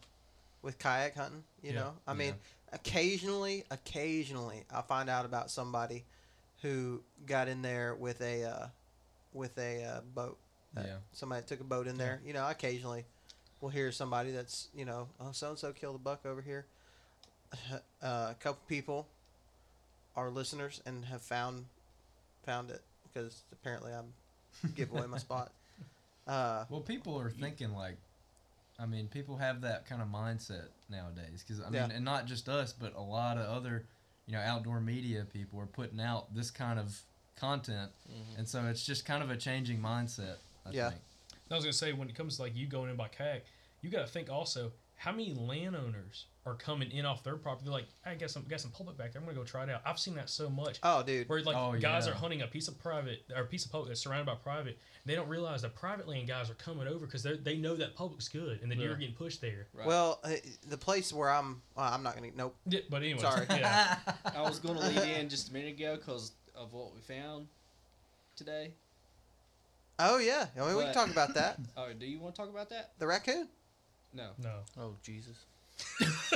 with 0.63 0.79
kayak 0.79 1.15
hunting. 1.17 1.43
You 1.63 1.73
Yeah. 1.73 1.81
know, 1.81 1.93
I 2.07 2.15
mean, 2.15 2.35
occasionally, 2.73 3.65
occasionally, 3.71 4.65
I 4.71 4.83
find 4.83 5.09
out 5.09 5.25
about 5.25 5.51
somebody 5.51 6.05
who 6.63 7.03
got 7.27 7.49
in 7.49 7.63
there 7.63 7.95
with 7.95 8.21
a 8.21 8.45
uh, 8.45 8.67
with 9.33 9.57
a 9.59 9.83
uh, 9.85 10.01
boat. 10.15 10.39
Uh, 10.77 10.83
Yeah. 10.85 10.97
Somebody 11.13 11.47
took 11.47 11.61
a 11.61 11.65
boat 11.65 11.87
in 11.87 11.97
there. 11.97 12.21
You 12.25 12.33
know, 12.35 12.47
occasionally. 12.49 13.05
we'll 13.61 13.71
hear 13.71 13.93
somebody 13.93 14.31
that's 14.31 14.69
you 14.75 14.85
know, 14.87 15.09
oh, 15.21 15.33
so 15.33 15.51
and 15.51 15.59
so 15.59 15.73
killed 15.73 15.95
a 15.97 15.99
buck 15.99 16.25
over 16.27 16.43
here. 16.43 16.67
Uh, 18.03 18.29
a 18.31 18.37
couple 18.41 18.61
people 18.69 19.07
are 20.17 20.31
listeners 20.31 20.81
and 20.87 21.05
have 21.05 21.21
found 21.21 21.67
found 22.51 22.71
it 22.71 22.83
because 23.05 23.43
apparently 23.53 23.93
I'm 23.93 24.13
give 24.75 24.91
away 24.91 25.07
my 25.07 25.19
spot. 25.29 25.53
Uh, 26.27 26.65
Well, 26.69 26.81
people 26.81 27.19
are 27.21 27.31
thinking 27.31 27.73
like, 27.75 27.97
I 28.79 28.87
mean, 28.87 29.09
people 29.09 29.37
have 29.37 29.61
that 29.63 29.87
kind 29.87 30.03
of 30.03 30.09
mindset 30.09 30.69
nowadays. 30.89 31.45
Because 31.47 31.61
I 31.61 31.65
mean, 31.71 31.75
Yeah. 31.75 31.89
and 31.97 32.05
not 32.05 32.27
just 32.27 32.49
us, 32.49 32.73
but 32.73 32.95
a 32.97 33.01
lot 33.01 33.37
of 33.39 33.45
other, 33.47 33.87
you 34.27 34.33
know, 34.33 34.41
outdoor 34.41 34.81
media 34.81 35.27
people 35.33 35.61
are 35.61 35.67
putting 35.67 36.01
out 36.01 36.35
this 36.35 36.51
kind 36.51 36.79
of 36.79 36.99
content, 37.37 37.91
and 38.37 38.47
so 38.49 38.67
it's 38.67 38.85
just 38.85 39.07
kind 39.07 39.23
of 39.23 39.31
a 39.31 39.37
changing 39.37 39.81
mindset. 39.81 40.37
I 40.67 40.71
Yeah. 40.73 40.91
think. 40.91 41.03
I 41.51 41.55
was 41.55 41.65
gonna 41.65 41.73
say 41.73 41.93
when 41.93 42.09
it 42.09 42.15
comes 42.15 42.37
to 42.37 42.43
like 42.43 42.55
you 42.55 42.67
going 42.67 42.91
in 42.91 42.97
by 42.97 43.09
kayak, 43.09 43.45
you 43.81 43.91
got 43.91 44.07
to 44.07 44.13
think 44.13 44.29
also 44.31 44.73
how 45.01 45.13
many 45.13 45.33
landowners 45.33 46.27
are 46.45 46.55
coming 46.55 46.91
in 46.91 47.07
off 47.07 47.25
their 47.25 47.37
property. 47.37 47.65
They're 47.65 47.73
like, 47.73 47.87
I 48.05 48.15
got 48.17 48.31
some 48.31 48.45
got 48.47 48.61
some 48.61 48.71
public 48.71 48.99
back 48.99 49.13
there. 49.13 49.21
I'm 49.23 49.27
gonna 49.27 49.39
go 49.39 49.45
try 49.45 49.63
it 49.63 49.71
out. 49.71 49.81
I've 49.87 49.99
seen 49.99 50.15
that 50.17 50.29
so 50.29 50.51
much. 50.51 50.79
oh, 50.83 51.03
dude, 51.03 51.27
Where 51.27 51.41
like 51.43 51.57
Oh, 51.57 51.73
guys 51.81 52.05
yeah. 52.07 52.13
are 52.13 52.15
hunting 52.15 52.43
a 52.43 52.47
piece 52.47 52.69
of 52.69 52.79
private 52.79 53.23
or 53.35 53.41
a 53.43 53.47
piece 53.47 53.65
of 53.65 53.73
public 53.73 53.89
that's 53.89 54.03
surrounded 54.03 54.27
by 54.27 54.35
private, 54.35 54.79
they 55.07 55.15
don't 55.15 55.29
realize 55.29 55.63
the 55.63 55.71
private 55.71 56.07
land 56.07 56.29
guys 56.29 56.51
are 56.51 56.55
coming 56.55 56.87
over 56.87 57.07
because 57.07 57.23
they 57.23 57.37
they 57.37 57.57
know 57.57 57.75
that 57.77 57.95
public's 57.97 58.29
good 58.29 58.61
and 58.61 58.71
the 58.71 58.75
deer 58.77 58.89
Yeah. 58.89 58.93
are 58.93 58.97
getting 58.99 59.15
pushed 59.15 59.41
there. 59.41 59.69
Right. 59.73 59.87
well, 59.87 60.21
uh, 60.23 60.33
the 60.69 60.77
place 60.77 61.15
where 61.15 61.31
I'm, 61.31 61.63
well, 61.75 61.87
I'm 61.91 62.03
not 62.03 62.15
gonna. 62.15 62.29
Nope. 62.37 62.55
Yeah, 62.67 62.81
but 62.91 62.99
anyway, 63.03 63.21
Sorry. 63.23 63.47
yeah, 63.51 63.97
I 64.37 64.43
was 64.43 64.59
going 64.59 64.79
to 64.79 64.87
lead 64.87 65.17
in 65.19 65.31
just 65.31 65.49
a 65.49 65.53
minute 65.55 65.79
ago 65.79 65.97
because 65.97 66.33
of 66.55 66.75
what 66.75 66.95
we 66.95 67.01
found 67.01 67.47
today. 68.37 68.73
Oh 69.99 70.19
yeah, 70.19 70.47
I 70.61 70.67
mean, 70.67 70.77
we 70.77 70.85
can 70.85 70.93
talk 70.95 71.11
about 71.11 71.33
that. 71.35 71.59
Oh, 71.77 71.89
do 71.99 72.05
you 72.07 72.19
want 72.19 72.35
to 72.35 72.41
talk 72.43 72.51
about 72.51 72.69
that? 72.71 72.93
The 72.99 73.07
raccoon. 73.07 73.49
No. 74.15 74.29
no. 74.43 74.55
Oh 74.79 74.95
Jesus. 75.03 75.37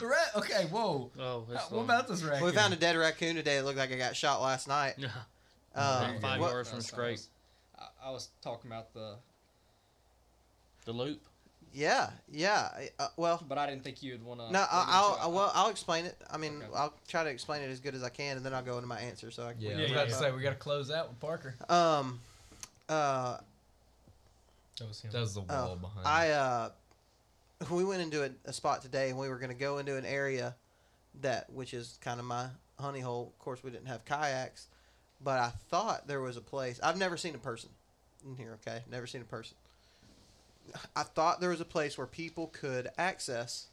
The 0.00 0.06
rat- 0.06 0.30
okay, 0.36 0.64
whoa. 0.70 1.10
Oh, 1.18 1.40
Uh, 1.48 1.52
that's 1.52 1.70
what 1.70 1.82
about 1.82 2.08
this 2.08 2.22
raccoon? 2.22 2.46
We 2.46 2.52
found 2.52 2.72
a 2.72 2.76
dead 2.76 2.96
raccoon 2.96 3.36
today. 3.36 3.58
It 3.58 3.62
looked 3.64 3.78
like 3.78 3.90
it 3.90 3.98
got 3.98 4.16
shot 4.16 4.40
last 4.42 4.66
night. 4.68 4.94
Yeah. 4.98 5.08
Um, 5.72 6.18
Five 6.20 6.40
what- 6.40 6.50
yards 6.50 6.68
from 6.70 6.78
That's 6.80 6.92
I 6.92 6.96
scrape. 6.96 7.12
was- 7.12 7.28
I, 7.78 8.08
I 8.08 8.10
was 8.10 8.28
talking 8.42 8.68
about 8.70 8.92
the, 8.92 9.14
The 10.84 10.90
loop. 10.92 11.20
yeah, 11.72 12.10
yeah. 12.28 12.70
Uh, 12.98 13.06
well, 13.16 13.40
but 13.48 13.56
I 13.58 13.68
didn't 13.70 13.84
think 13.84 14.02
you'd 14.02 14.24
want 14.24 14.40
to. 14.40 14.50
no, 14.52 14.58
I- 14.60 14.66
I'll, 14.88 15.18
I'll, 15.20 15.32
well, 15.32 15.52
I'll 15.54 15.70
explain 15.70 16.06
it. 16.06 16.16
I 16.28 16.38
mean, 16.38 16.56
Okay. 16.56 16.66
I'll 16.74 16.92
try 17.06 17.22
to 17.22 17.30
explain 17.30 17.62
it 17.62 17.70
as 17.70 17.78
good 17.78 17.94
as 17.94 18.02
I 18.02 18.08
can, 18.08 18.36
and 18.36 18.44
then 18.44 18.52
I'll 18.52 18.64
go 18.64 18.74
into 18.78 18.88
my 18.88 18.98
answer. 18.98 19.30
So 19.30 19.46
I 19.46 19.52
can. 19.52 19.60
Yeah, 19.62 19.68
Yeah, 19.68 19.76
I 19.76 19.80
was 19.82 19.90
yeah, 19.90 19.96
about 19.96 20.08
to 20.08 20.14
say 20.14 20.32
we 20.32 20.42
got 20.42 20.50
to 20.50 20.56
close 20.56 20.90
out 20.90 21.08
with 21.08 21.20
Parker. 21.20 21.54
Um, 21.68 22.18
uh, 22.88 23.36
That 24.80 24.88
was 24.88 25.00
him. 25.02 25.12
That 25.12 25.20
was 25.20 25.34
the 25.34 25.40
wall 25.42 25.70
Oh, 25.72 25.76
behind. 25.76 26.04
I 26.06 26.30
uh, 26.30 26.70
we 27.68 27.84
went 27.84 28.00
into 28.00 28.24
a, 28.24 28.30
a 28.46 28.52
spot 28.52 28.82
today, 28.82 29.10
and 29.10 29.18
we 29.18 29.28
were 29.28 29.38
going 29.38 29.50
to 29.50 29.56
go 29.56 29.78
into 29.78 29.96
an 29.96 30.06
area 30.06 30.54
that, 31.20 31.50
which 31.52 31.74
is 31.74 31.98
kind 32.00 32.18
of 32.18 32.26
my 32.26 32.46
honey 32.78 33.00
hole. 33.00 33.32
Of 33.34 33.38
course, 33.38 33.62
we 33.62 33.70
didn't 33.70 33.88
have 33.88 34.04
kayaks, 34.04 34.68
but 35.22 35.38
I 35.38 35.50
thought 35.68 36.06
there 36.06 36.20
was 36.20 36.36
a 36.36 36.40
place. 36.40 36.80
I've 36.82 36.96
never 36.98 37.16
seen 37.16 37.34
a 37.34 37.38
person 37.38 37.70
in 38.24 38.36
here. 38.36 38.58
Okay, 38.62 38.82
never 38.90 39.06
seen 39.06 39.20
a 39.20 39.24
person. 39.24 39.56
I 40.94 41.02
thought 41.02 41.40
there 41.40 41.50
was 41.50 41.60
a 41.60 41.66
place 41.66 41.98
where 41.98 42.06
people 42.06 42.46
could 42.46 42.88
access 42.96 43.66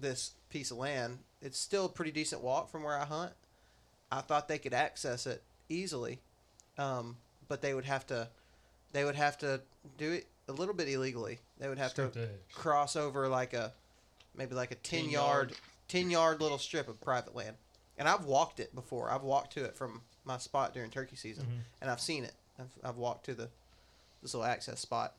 this 0.00 0.32
piece 0.50 0.70
of 0.70 0.78
land. 0.78 1.18
It's 1.42 1.58
still 1.58 1.86
a 1.86 1.90
pretty 1.90 2.10
decent 2.10 2.42
walk 2.42 2.70
from 2.70 2.82
where 2.82 2.98
I 2.98 3.04
hunt. 3.04 3.32
I 4.10 4.20
thought 4.20 4.48
they 4.48 4.58
could 4.58 4.72
access 4.72 5.26
it 5.26 5.42
easily, 5.68 6.20
um, 6.78 7.16
but 7.48 7.60
they 7.60 7.74
would 7.74 7.84
have 7.84 8.06
to, 8.06 8.28
they 8.92 9.04
would 9.04 9.16
have 9.16 9.36
to 9.38 9.60
do 9.98 10.12
it 10.12 10.26
a 10.48 10.52
little 10.52 10.74
bit 10.74 10.88
illegally. 10.88 11.38
They 11.58 11.68
would 11.68 11.78
have 11.78 11.90
Strip 11.90 12.12
to 12.14 12.22
edge. 12.22 12.28
cross 12.54 12.96
over 12.96 13.28
like 13.28 13.52
a, 13.54 13.72
maybe 14.36 14.54
like 14.54 14.70
a 14.70 14.76
ten, 14.76 15.02
10 15.04 15.10
yard, 15.10 15.48
yard. 15.50 15.60
ten 15.88 16.10
yard 16.10 16.40
little 16.40 16.58
strip 16.58 16.88
of 16.88 17.00
private 17.00 17.34
land, 17.34 17.56
and 17.98 18.08
I've 18.08 18.24
walked 18.24 18.60
it 18.60 18.74
before. 18.74 19.10
I've 19.10 19.22
walked 19.22 19.52
to 19.54 19.64
it 19.64 19.76
from 19.76 20.02
my 20.24 20.38
spot 20.38 20.74
during 20.74 20.90
turkey 20.90 21.16
season, 21.16 21.44
Mhm. 21.46 21.60
and 21.82 21.90
I've 21.90 22.00
seen 22.00 22.24
it. 22.24 22.34
I've, 22.58 22.70
I've 22.82 22.96
walked 22.96 23.24
to 23.26 23.34
the 23.34 23.48
this 24.22 24.34
little 24.34 24.44
access 24.48 24.80
spot. 24.80 25.14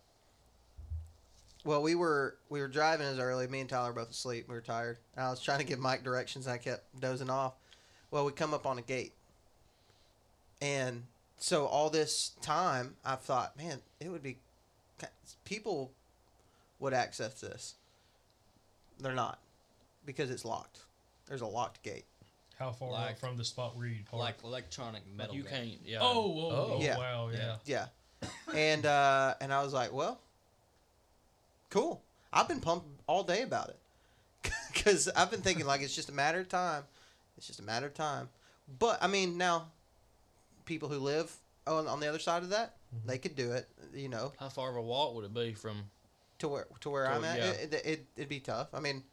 Well, 1.63 1.81
we 1.81 1.95
were 1.95 2.37
we 2.49 2.61
were 2.61 2.67
driving 2.67 3.07
as 3.07 3.19
early. 3.19 3.47
Me 3.47 3.59
and 3.59 3.69
Tyler 3.69 3.89
were 3.93 4.01
both 4.01 4.11
asleep. 4.11 4.47
We 4.47 4.55
were 4.55 4.61
tired. 4.61 4.97
And 5.15 5.25
I 5.25 5.29
was 5.29 5.41
trying 5.41 5.59
to 5.59 5.65
give 5.65 5.79
Mike 5.79 6.03
directions. 6.03 6.45
And 6.47 6.53
I 6.53 6.57
kept 6.57 6.99
dozing 6.99 7.29
off. 7.29 7.53
Well, 8.11 8.23
we 8.25 8.31
come 8.31 8.53
up 8.53 8.65
on 8.65 8.77
a 8.77 8.81
gate, 8.81 9.13
and 10.61 11.03
so 11.37 11.65
all 11.65 11.89
this 11.89 12.31
time 12.41 12.95
I've 13.03 13.21
thought, 13.21 13.57
man, 13.57 13.81
it 13.99 14.09
would 14.09 14.23
be 14.23 14.37
people 15.45 15.91
would 16.79 16.93
access 16.93 17.39
this. 17.41 17.75
They're 18.99 19.13
not 19.13 19.39
because 20.05 20.29
it's 20.31 20.45
locked. 20.45 20.79
There's 21.27 21.41
a 21.41 21.45
locked 21.47 21.83
gate. 21.83 22.05
How 22.57 22.71
far 22.71 22.91
Like- 22.91 23.11
out 23.11 23.19
from 23.19 23.37
the 23.37 23.45
spot 23.45 23.75
where 23.75 23.85
you 23.87 24.03
park? 24.09 24.19
like 24.21 24.43
electronic 24.43 25.03
metal. 25.15 25.35
you 25.35 25.43
gate. 25.43 25.51
can't. 25.51 25.79
Yeah. 25.85 25.99
oh, 26.01 26.27
whoa, 26.29 26.49
Oh. 26.49 26.71
oh, 26.75 26.81
Yeah. 26.81 26.97
wow, 26.97 27.29
yeah. 27.29 27.57
Yeah. 27.65 27.85
Yeah. 28.21 28.29
And 28.55 28.85
uh, 28.85 29.35
and 29.41 29.53
I 29.53 29.61
was 29.63 29.73
like, 29.73 29.93
well, 29.93 30.19
cool. 31.69 32.01
I've 32.33 32.47
been 32.47 32.59
pumped 32.61 32.87
all 33.07 33.23
day 33.23 33.41
about 33.43 33.69
it 33.69 34.51
because 34.73 35.07
I've 35.09 35.29
been 35.31 35.41
thinking 35.41 35.65
like 35.65 35.81
it's 35.81 35.95
just 35.95 36.09
a 36.09 36.13
matter 36.13 36.39
of 36.39 36.49
time. 36.49 36.83
It's 37.37 37.45
just 37.47 37.59
a 37.59 37.63
matter 37.63 37.85
of 37.87 37.93
time. 37.93 38.29
But 38.79 38.97
I 39.01 39.07
mean, 39.07 39.37
now 39.37 39.67
people 40.65 40.89
who 40.89 40.97
live 40.99 41.31
on 41.67 41.87
on 41.87 41.99
the 41.99 42.07
other 42.07 42.19
side 42.19 42.41
of 42.43 42.49
that, 42.49 42.73
they 43.05 43.17
could 43.17 43.35
do 43.35 43.51
it. 43.53 43.67
You 43.93 44.09
know, 44.09 44.33
How 44.39 44.49
far 44.49 44.69
of 44.69 44.75
a 44.75 44.81
walk 44.81 45.13
would 45.15 45.25
it 45.25 45.33
be 45.33 45.53
from? 45.53 45.83
to 46.39 46.47
where 46.47 46.67
to 46.81 46.89
where 46.89 47.05
To- 47.05 47.11
I'm 47.13 47.23
at, 47.23 47.37
yeah. 47.39 47.45
it, 47.51 47.73
it, 47.73 47.85
it 47.85 48.05
it'd 48.15 48.29
be 48.29 48.39
tough. 48.39 48.67
I 48.73 48.79
mean, 48.79 49.03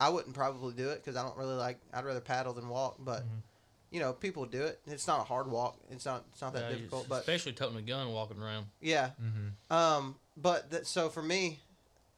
I 0.00 0.08
wouldn't 0.08 0.34
probably 0.34 0.74
do 0.74 0.90
it 0.90 0.96
because 0.96 1.16
I 1.16 1.22
don't 1.22 1.36
really 1.36 1.54
like. 1.54 1.78
I'd 1.94 2.04
rather 2.04 2.20
paddle 2.20 2.52
than 2.54 2.68
walk. 2.68 2.96
But 2.98 3.22
Mhm. 3.22 3.42
you 3.90 4.00
know, 4.00 4.12
people 4.12 4.44
do 4.46 4.62
it. 4.64 4.80
It's 4.86 5.06
not 5.06 5.20
a 5.20 5.24
hard 5.24 5.48
walk. 5.48 5.78
It's 5.90 6.04
not. 6.04 6.24
It's 6.32 6.40
not 6.42 6.52
that 6.54 6.64
Yeah, 6.70 6.76
difficult. 6.76 7.08
But 7.08 7.20
especially 7.20 7.52
toting 7.52 7.76
a 7.78 7.82
gun 7.82 8.10
walking 8.12 8.40
around. 8.42 8.66
yeah. 8.80 9.10
Mm-hmm. 9.22 9.72
Um, 9.72 10.16
but 10.36 10.70
that, 10.70 10.86
so 10.88 11.08
for 11.08 11.22
me, 11.22 11.60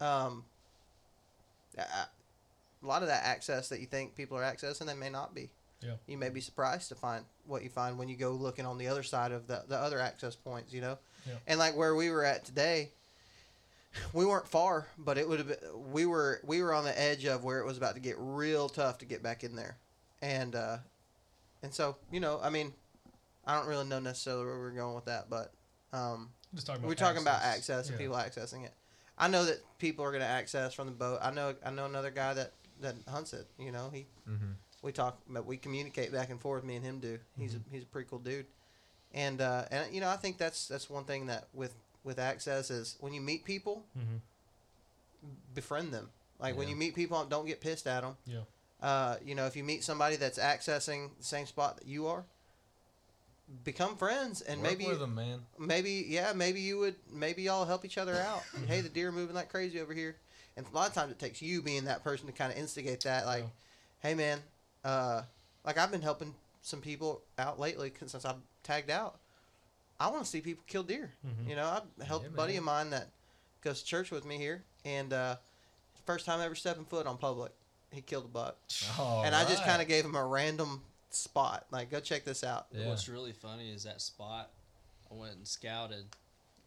um, 0.01 0.45
I, 1.79 2.07
a 2.83 2.87
lot 2.87 3.03
of 3.03 3.09
that 3.09 3.25
access 3.25 3.69
that 3.69 3.81
you 3.81 3.87
think 3.87 4.15
people 4.17 4.37
are 4.39 4.43
accessing, 4.43 4.87
they 4.87 4.95
may 4.95 5.11
not 5.11 5.35
be. 5.35 5.51
Yeah. 5.83 5.93
You 6.07 6.19
may 6.19 6.29
be 6.31 6.41
surprised 6.41 6.89
to 6.89 6.95
find 6.95 7.25
what 7.47 7.63
you 7.63 7.69
find 7.71 7.99
when 7.99 8.09
you 8.09 8.17
go 8.17 8.33
looking 8.33 8.67
on 8.67 8.79
the 8.79 8.89
other 8.89 9.03
side 9.03 9.31
of 9.33 9.47
the, 9.47 9.63
the 9.69 9.77
other 9.77 10.01
access 10.01 10.35
points, 10.35 10.73
you 10.73 10.81
know? 10.81 10.99
Yeah. 11.27 11.35
And 11.47 11.59
like 11.59 11.77
where 11.77 11.95
we 11.95 12.11
were 12.11 12.25
at 12.25 12.45
today, 12.45 12.91
we 14.13 14.27
weren't 14.27 14.49
far, 14.49 14.87
but 14.99 15.19
it 15.19 15.29
would 15.29 15.39
have 15.39 15.49
been, 15.49 15.93
we 15.93 16.05
were, 16.05 16.41
we 16.45 16.63
were 16.63 16.75
on 16.75 16.85
the 16.85 17.01
edge 17.01 17.25
of 17.27 17.45
where 17.45 17.61
it 17.61 17.67
was 17.67 17.77
about 17.79 17.95
to 17.95 18.01
get 18.01 18.17
real 18.19 18.69
tough 18.69 18.99
to 18.99 19.05
get 19.05 19.23
back 19.23 19.45
in 19.45 19.55
there. 19.57 19.77
And, 20.21 20.55
uh, 20.55 20.79
and 21.63 21.73
so, 21.73 21.97
you 22.11 22.21
know, 22.21 22.41
I 22.43 22.51
mean, 22.51 22.73
I 23.47 23.55
don't 23.57 23.69
really 23.69 23.87
know 23.87 24.01
necessarily 24.01 24.45
where 24.47 24.59
we're 24.59 24.71
going 24.73 24.95
with 24.95 25.07
that, 25.07 25.31
but, 25.31 25.53
um, 25.93 26.31
Just 26.55 26.67
talking 26.67 26.81
about 26.83 26.89
we're 26.89 26.95
talking 26.95 27.23
about 27.23 27.43
access. 27.43 27.79
access 27.79 27.89
and 27.91 27.95
Yeah. 28.01 28.07
people 28.07 28.17
accessing 28.17 28.65
it. 28.65 28.75
I 29.17 29.29
know 29.29 29.45
that 29.47 29.59
people 29.79 30.05
are 30.05 30.11
going 30.11 30.23
to 30.23 30.29
access 30.29 30.75
from 30.75 30.87
the 30.87 30.93
boat. 30.93 31.19
I 31.23 31.31
know 31.33 31.55
I 31.65 31.71
know 31.71 31.87
another 31.87 32.11
guy 32.11 32.35
that 32.35 32.53
that 32.81 32.95
hunts 33.09 33.33
it. 33.33 33.47
You 33.59 33.73
know, 33.73 33.91
he 33.93 34.07
Mm-hmm. 34.29 34.53
We 34.89 34.93
talk, 34.93 35.19
but 35.29 35.45
we 35.45 35.57
communicate 35.59 36.11
back 36.13 36.31
and 36.31 36.41
forth. 36.41 36.65
Me 36.65 36.75
and 36.77 36.85
him 36.85 36.99
do. 36.99 37.19
He's 37.39 37.53
Mm-hmm. 37.55 37.71
a, 37.71 37.75
he's 37.75 37.83
a 37.83 37.87
pretty 37.87 38.09
cool 38.09 38.19
dude, 38.19 38.47
and 39.13 39.41
uh, 39.41 39.65
and 39.71 39.95
you 39.95 40.01
know 40.01 40.09
I 40.09 40.17
think 40.17 40.39
that's 40.39 40.67
that's 40.67 40.89
one 40.89 41.05
thing 41.05 41.27
that 41.27 41.49
with 41.53 41.75
with 42.05 42.19
access 42.19 42.71
is 42.71 42.97
when 43.01 43.13
you 43.13 43.21
meet 43.21 43.45
people, 43.45 43.85
Mhm. 43.97 44.21
befriend 45.55 45.93
them. 45.93 46.09
Like 46.41 46.57
when 46.57 46.69
you 46.69 46.77
meet 46.77 46.95
people, 46.95 47.23
don't 47.25 47.47
get 47.47 47.61
pissed 47.61 47.87
at 47.87 48.03
them. 48.03 48.17
Yeah. 48.27 48.41
Uh, 48.81 49.17
you 49.25 49.35
know, 49.35 49.47
if 49.47 49.57
you 49.57 49.65
meet 49.65 49.83
somebody 49.85 50.17
that's 50.17 50.39
accessing 50.39 51.11
the 51.19 51.25
same 51.25 51.47
spot 51.47 51.77
that 51.79 51.87
you 51.87 52.07
are, 52.07 52.25
become 53.65 53.97
friends 53.97 54.41
and 54.41 54.63
Work 54.63 54.71
maybe 54.71 54.87
with 54.87 55.01
them, 55.01 55.15
man. 55.15 55.41
maybe 55.59 56.05
yeah 56.09 56.33
maybe 56.35 56.61
you 56.61 56.79
would 56.79 56.95
maybe 57.13 57.43
y'all 57.43 57.65
help 57.65 57.85
each 57.85 57.97
other 57.99 58.15
out 58.15 58.43
Mm-hmm. 58.55 58.65
hey 58.69 58.81
the 58.83 58.89
deer 58.91 59.11
moving 59.11 59.35
like 59.35 59.49
crazy 59.49 59.81
over 59.81 59.95
here 59.95 60.17
and 60.57 60.67
a 60.71 60.75
lot 60.75 60.87
of 60.89 60.95
times 60.95 61.11
it 61.13 61.19
takes 61.19 61.41
you 61.41 61.63
being 61.63 61.85
that 61.87 62.05
person 62.05 62.27
to 62.27 62.33
kind 62.33 62.53
of 62.53 62.59
instigate 62.59 63.01
that 63.05 63.25
like 63.25 63.45
Yeah. 63.45 63.49
hey 64.11 64.15
man 64.15 64.41
uh 64.85 65.23
like 65.65 65.79
i've 65.79 65.91
been 65.91 66.03
helping 66.03 66.35
some 66.63 66.81
people 66.81 67.23
out 67.39 67.59
lately 67.59 67.93
since 68.07 68.25
i've 68.25 68.37
tagged 68.63 68.91
out 68.91 69.19
i 70.01 70.09
want 70.09 70.23
to 70.25 70.29
see 70.29 70.41
people 70.41 70.63
kill 70.67 70.83
deer 70.83 71.13
Mhm. 71.27 71.49
you 71.51 71.57
know 71.57 71.67
i 72.01 72.05
helped 72.05 72.25
Yeah, 72.27 72.31
a 72.33 72.37
buddy 72.37 72.53
man. 72.55 72.59
of 72.59 72.65
mine 72.65 72.91
that 72.91 73.09
goes 73.63 73.81
to 73.81 73.87
church 73.87 74.11
with 74.11 74.25
me 74.25 74.37
here 74.39 74.63
and 74.85 75.13
uh 75.13 75.37
first 76.07 76.25
time 76.27 76.41
ever 76.41 76.55
stepping 76.55 76.85
foot 76.85 77.07
on 77.07 77.17
public 77.19 77.53
he 77.91 78.01
killed 78.01 78.25
a 78.25 78.29
buck 78.29 78.57
and 79.25 79.35
i 79.35 79.45
just 79.45 79.65
kind 79.65 79.81
of 79.83 79.89
gave 79.89 80.05
him 80.05 80.15
a 80.15 80.25
random 80.25 80.83
spot 81.11 81.67
like 81.71 81.91
go 81.91 82.01
check 82.01 82.25
this 82.25 82.45
out 82.45 82.67
Yeah. 82.73 82.89
What's 82.89 83.09
really 83.09 83.33
funny 83.33 83.71
is 83.71 83.85
that 83.85 84.01
spot 84.01 84.51
I 85.11 85.15
went 85.15 85.37
and 85.37 85.47
scouted 85.49 86.05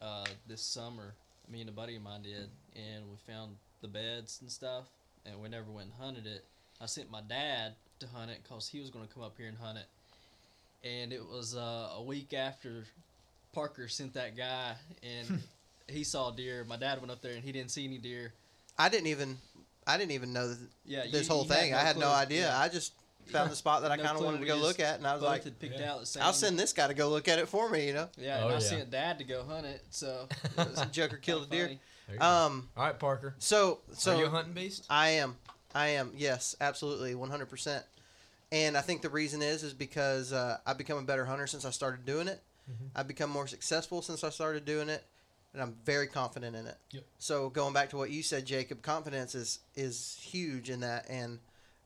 uh, 0.01 0.25
this 0.47 0.63
summer. 0.63 1.13
Me 1.47 1.61
and 1.61 1.69
a 1.69 1.71
buddy 1.71 1.95
of 1.95 2.01
mine 2.01 2.23
did, 2.23 2.49
and 2.75 3.03
we 3.07 3.17
found 3.31 3.55
the 3.81 3.87
beds 3.87 4.39
and 4.41 4.49
stuff, 4.51 4.85
and 5.27 5.39
we 5.39 5.47
never 5.47 5.69
went 5.69 5.89
and 5.91 5.93
hunted 6.03 6.25
it. 6.25 6.43
I 6.81 6.87
sent 6.87 7.11
my 7.11 7.21
dad 7.21 7.75
to 8.01 8.07
hunt 8.07 8.29
it 8.31 8.39
because 8.43 8.67
he 8.67 8.79
was 8.79 8.89
going 8.89 9.07
to 9.07 9.13
come 9.13 9.23
up 9.23 9.33
here 9.37 9.47
and 9.47 9.57
hunt 9.57 9.77
it, 9.79 10.87
and 10.87 11.11
it 11.13 11.21
was 11.27 11.55
uh, 11.55 11.89
a 11.97 12.03
week 12.03 12.33
after 12.33 12.85
Parker 13.53 13.87
sent 13.87 14.13
that 14.13 14.35
guy, 14.37 14.73
and 15.03 15.41
he 15.87 16.03
saw 16.03 16.31
deer. 16.31 16.65
My 16.67 16.77
dad 16.77 16.99
went 16.99 17.11
up 17.11 17.21
there 17.21 17.33
and 17.33 17.43
he 17.43 17.51
didn't 17.51 17.71
see 17.71 17.85
any 17.85 17.97
deer. 17.97 18.33
I 18.77 18.89
didn't 18.89 19.07
even 19.07 19.37
I 19.87 19.97
didn't 19.97 20.11
even 20.11 20.31
know 20.33 20.47
th- 20.47 20.59
Yeah, 20.85 21.03
this 21.11 21.27
you- 21.27 21.33
whole 21.33 21.43
you 21.45 21.49
had 21.51 21.59
thing. 21.59 21.71
no 21.71 21.77
I 21.77 21.81
had 21.81 21.97
no 21.97 22.09
idea. 22.11 22.47
Yeah. 22.47 22.59
I 22.59 22.69
just 22.69 22.93
found 23.25 23.51
the 23.51 23.55
spot 23.55 23.81
that 23.83 23.91
I 23.91 23.95
No 23.97 24.03
kind 24.03 24.17
of 24.17 24.23
wanted 24.23 24.39
to 24.41 24.45
go 24.47 24.55
look 24.55 24.79
at, 24.79 24.97
and 24.97 25.05
I 25.07 25.13
was 25.13 25.21
like, 25.21 25.43
picked 25.59 25.79
Yeah. 25.79 25.93
out 25.93 25.99
the 25.99 26.05
same. 26.05 26.23
I'll 26.23 26.33
send 26.33 26.57
this 26.57 26.73
guy 26.73 26.87
to 26.87 26.93
go 26.93 27.09
look 27.09 27.27
at 27.27 27.39
it 27.39 27.47
for 27.49 27.69
me. 27.69 27.87
You 27.87 27.93
know, 27.93 28.09
Yeah, 28.17 28.39
Oh, 28.41 28.45
and 28.47 28.51
I 28.55 28.59
yeah. 28.59 28.59
sent 28.59 28.91
dad 28.91 29.17
to 29.19 29.23
go 29.25 29.43
hunt 29.43 29.65
it. 29.65 29.83
So 29.91 30.27
it 30.57 30.87
Joker 30.91 31.17
killed 31.17 31.43
a 31.43 31.49
deer. 31.49 31.65
funny. 31.65 31.79
There 32.07 32.15
you 32.15 32.19
go. 32.19 32.25
Um, 32.25 32.69
All 32.75 32.83
right, 32.85 32.97
Parker. 32.97 33.35
so 33.37 33.79
So, 33.89 33.93
so 33.95 34.15
Are 34.15 34.19
you 34.19 34.25
a 34.25 34.29
hunting 34.29 34.53
beast? 34.53 34.85
I 34.89 35.09
am. 35.09 35.35
I 35.73 35.87
am. 35.89 36.11
Yes, 36.15 36.55
absolutely, 36.61 37.15
one 37.15 37.29
hundred 37.29 37.49
percent. 37.49 37.83
And 38.51 38.75
I 38.77 38.81
think 38.81 39.01
the 39.01 39.09
reason 39.09 39.41
is 39.41 39.63
is 39.63 39.73
because 39.73 40.33
uh, 40.33 40.57
I've 40.65 40.77
become 40.77 40.97
a 40.97 41.03
better 41.03 41.25
hunter 41.25 41.47
since 41.47 41.65
I 41.65 41.69
started 41.69 42.05
doing 42.05 42.27
it. 42.27 42.41
Mhm. 42.69 42.89
I've 42.95 43.07
become 43.07 43.29
more 43.29 43.47
successful 43.47 44.01
since 44.01 44.23
I 44.23 44.29
started 44.29 44.65
doing 44.65 44.89
it, 44.89 45.03
and 45.53 45.61
I'm 45.61 45.75
very 45.85 46.07
confident 46.07 46.55
in 46.55 46.67
it. 46.67 46.77
Yep. 46.91 47.03
So 47.17 47.49
going 47.49 47.73
back 47.73 47.89
to 47.91 47.97
what 47.97 48.09
you 48.11 48.21
said, 48.23 48.45
Jacob, 48.45 48.81
confidence 48.81 49.35
is 49.35 49.59
is 49.75 50.17
huge 50.21 50.69
in 50.69 50.81
that, 50.81 51.05
and 51.09 51.39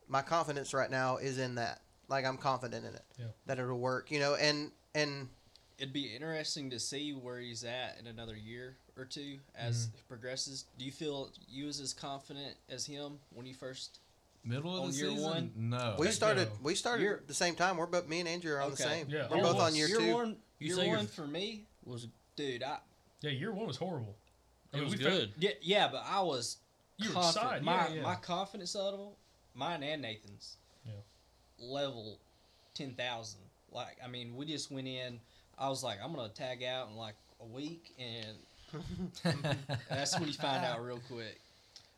my 0.08 0.22
confidence 0.22 0.74
right 0.74 0.90
now 0.90 1.18
is 1.18 1.38
in 1.38 1.56
that. 1.56 1.82
Like 2.08 2.26
I'm 2.26 2.38
confident 2.38 2.86
in 2.86 2.94
it 2.94 3.04
Yeah. 3.20 3.26
that 3.48 3.58
it'll 3.60 3.80
work. 3.80 4.12
You 4.12 4.20
know, 4.20 4.36
and 4.36 4.72
and 4.94 5.30
It'd 5.78 5.94
be 5.94 6.14
interesting 6.16 6.70
to 6.70 6.80
see 6.80 7.12
where 7.14 7.40
he's 7.40 7.64
at 7.66 7.98
in 8.00 8.08
another 8.08 8.36
year 8.36 8.78
or 8.98 9.04
two 9.06 9.40
as 9.56 9.88
Mm-hmm. 9.88 9.98
it 9.98 10.08
progresses. 10.08 10.66
Do 10.78 10.86
you 10.86 10.92
feel 10.92 11.30
you 11.50 11.66
was 11.66 11.80
as 11.82 11.94
confident 11.94 12.56
as 12.70 12.86
him 12.86 13.20
when 13.34 13.46
you 13.46 13.54
first? 13.54 14.00
Middle 14.46 14.76
of 14.78 14.84
On 14.84 14.92
the 14.92 14.96
year 14.98 15.10
season? 15.10 15.24
one? 15.24 15.52
No. 15.56 15.96
we 15.98 16.12
started 16.12 16.48
no. 16.50 16.54
we 16.62 16.76
started 16.76 17.04
You're- 17.04 17.16
at 17.18 17.28
the 17.28 17.34
same 17.34 17.56
time. 17.56 17.78
We're 17.78 17.88
both 17.88 18.08
me 18.08 18.20
and 18.20 18.30
Andrew 18.30 18.54
are 18.54 18.62
on 18.62 18.72
the 18.72 18.78
same. 18.78 19.08
Yeah, 19.10 19.28
We're 19.30 19.38
year 19.38 19.44
both 19.44 19.56
one- 19.56 19.66
on 19.66 19.76
year 19.76 19.88
year 19.88 19.98
two. 20.00 20.14
one, 20.14 20.38
You 20.60 20.68
year 20.68 20.76
say 20.76 20.86
you're- 20.86 20.98
one 20.98 21.08
for 21.08 21.26
me, 21.28 21.66
Was 21.84 22.08
dude. 22.36 22.62
I 22.64 22.78
Yeah, 23.22 23.32
year 23.32 23.52
one 23.52 23.66
was 23.68 23.78
horrible. 23.78 24.16
I 24.72 24.78
it 24.78 24.80
mean, 24.82 24.90
was 24.92 24.98
we 25.00 25.04
found- 25.04 25.18
good. 25.18 25.34
yeah, 25.40 25.52
yeah, 25.62 25.88
but 25.90 26.04
I 26.06 26.22
was 26.22 26.58
You 26.98 27.10
were 27.10 27.16
confident. 27.16 27.46
excited. 27.46 27.64
My 27.66 27.88
yeah, 27.90 27.94
yeah. 27.96 28.02
my 28.04 28.16
confidence 28.16 28.76
level, 28.76 29.18
mine 29.56 29.82
and 29.84 30.02
Nathan's, 30.04 30.58
Yeah. 30.86 30.94
level 31.58 32.20
ten 32.76 32.94
thousand. 32.94 33.42
Like 33.72 33.98
I 34.04 34.08
mean, 34.08 34.36
we 34.38 34.46
just 34.46 34.70
went 34.72 34.88
in. 34.88 35.20
I 35.58 35.70
was 35.70 35.84
like, 35.84 36.00
I'm 36.04 36.14
gonna 36.14 36.30
tag 36.30 36.64
out 36.64 36.90
in 36.90 36.96
like 36.96 37.16
a 37.42 37.46
week, 37.46 37.94
and 38.00 38.36
that's 39.90 40.18
when 40.20 40.28
you 40.28 40.34
find 40.34 40.66
out 40.66 40.84
real 40.84 41.00
quick. 41.10 41.40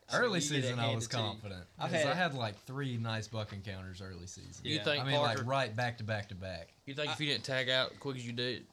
So 0.10 0.20
early 0.20 0.40
you 0.40 0.50
get 0.50 0.60
it 0.60 0.62
season, 0.64 0.80
I 0.80 0.96
was 0.96 1.08
confident. 1.08 1.64
I've 1.78 1.92
'Cause 1.92 2.02
had- 2.04 2.12
I 2.12 2.14
had 2.16 2.34
like 2.34 2.56
three 2.66 2.98
nice 2.98 3.28
buck 3.28 3.52
encounters 3.52 4.02
early 4.02 4.28
season. 4.28 4.64
You 4.64 4.76
Yeah. 4.78 4.84
think 4.84 5.04
I 5.04 5.08
mean, 5.08 5.16
Parker? 5.18 5.40
like 5.40 5.48
right 5.48 5.76
back 5.76 5.98
to 5.98 6.04
back 6.06 6.30
to 6.30 6.36
back. 6.36 6.70
you 6.86 6.94
think 6.94 7.12
if 7.12 7.20
you 7.20 7.28
didn't 7.28 7.44
tag 7.44 7.70
out 7.70 7.92
as 7.92 7.98
quick 7.98 8.16
as 8.16 8.26
you 8.26 8.32
did, 8.32 8.66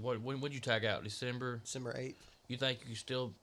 what 0.00 0.20
when 0.20 0.40
would 0.40 0.54
you 0.54 0.60
tag 0.60 0.84
out? 0.84 1.02
December. 1.02 1.58
December 1.64 1.94
eighth. 1.96 2.22
You 2.46 2.56
think 2.56 2.80
you 2.86 2.94
still 2.94 3.34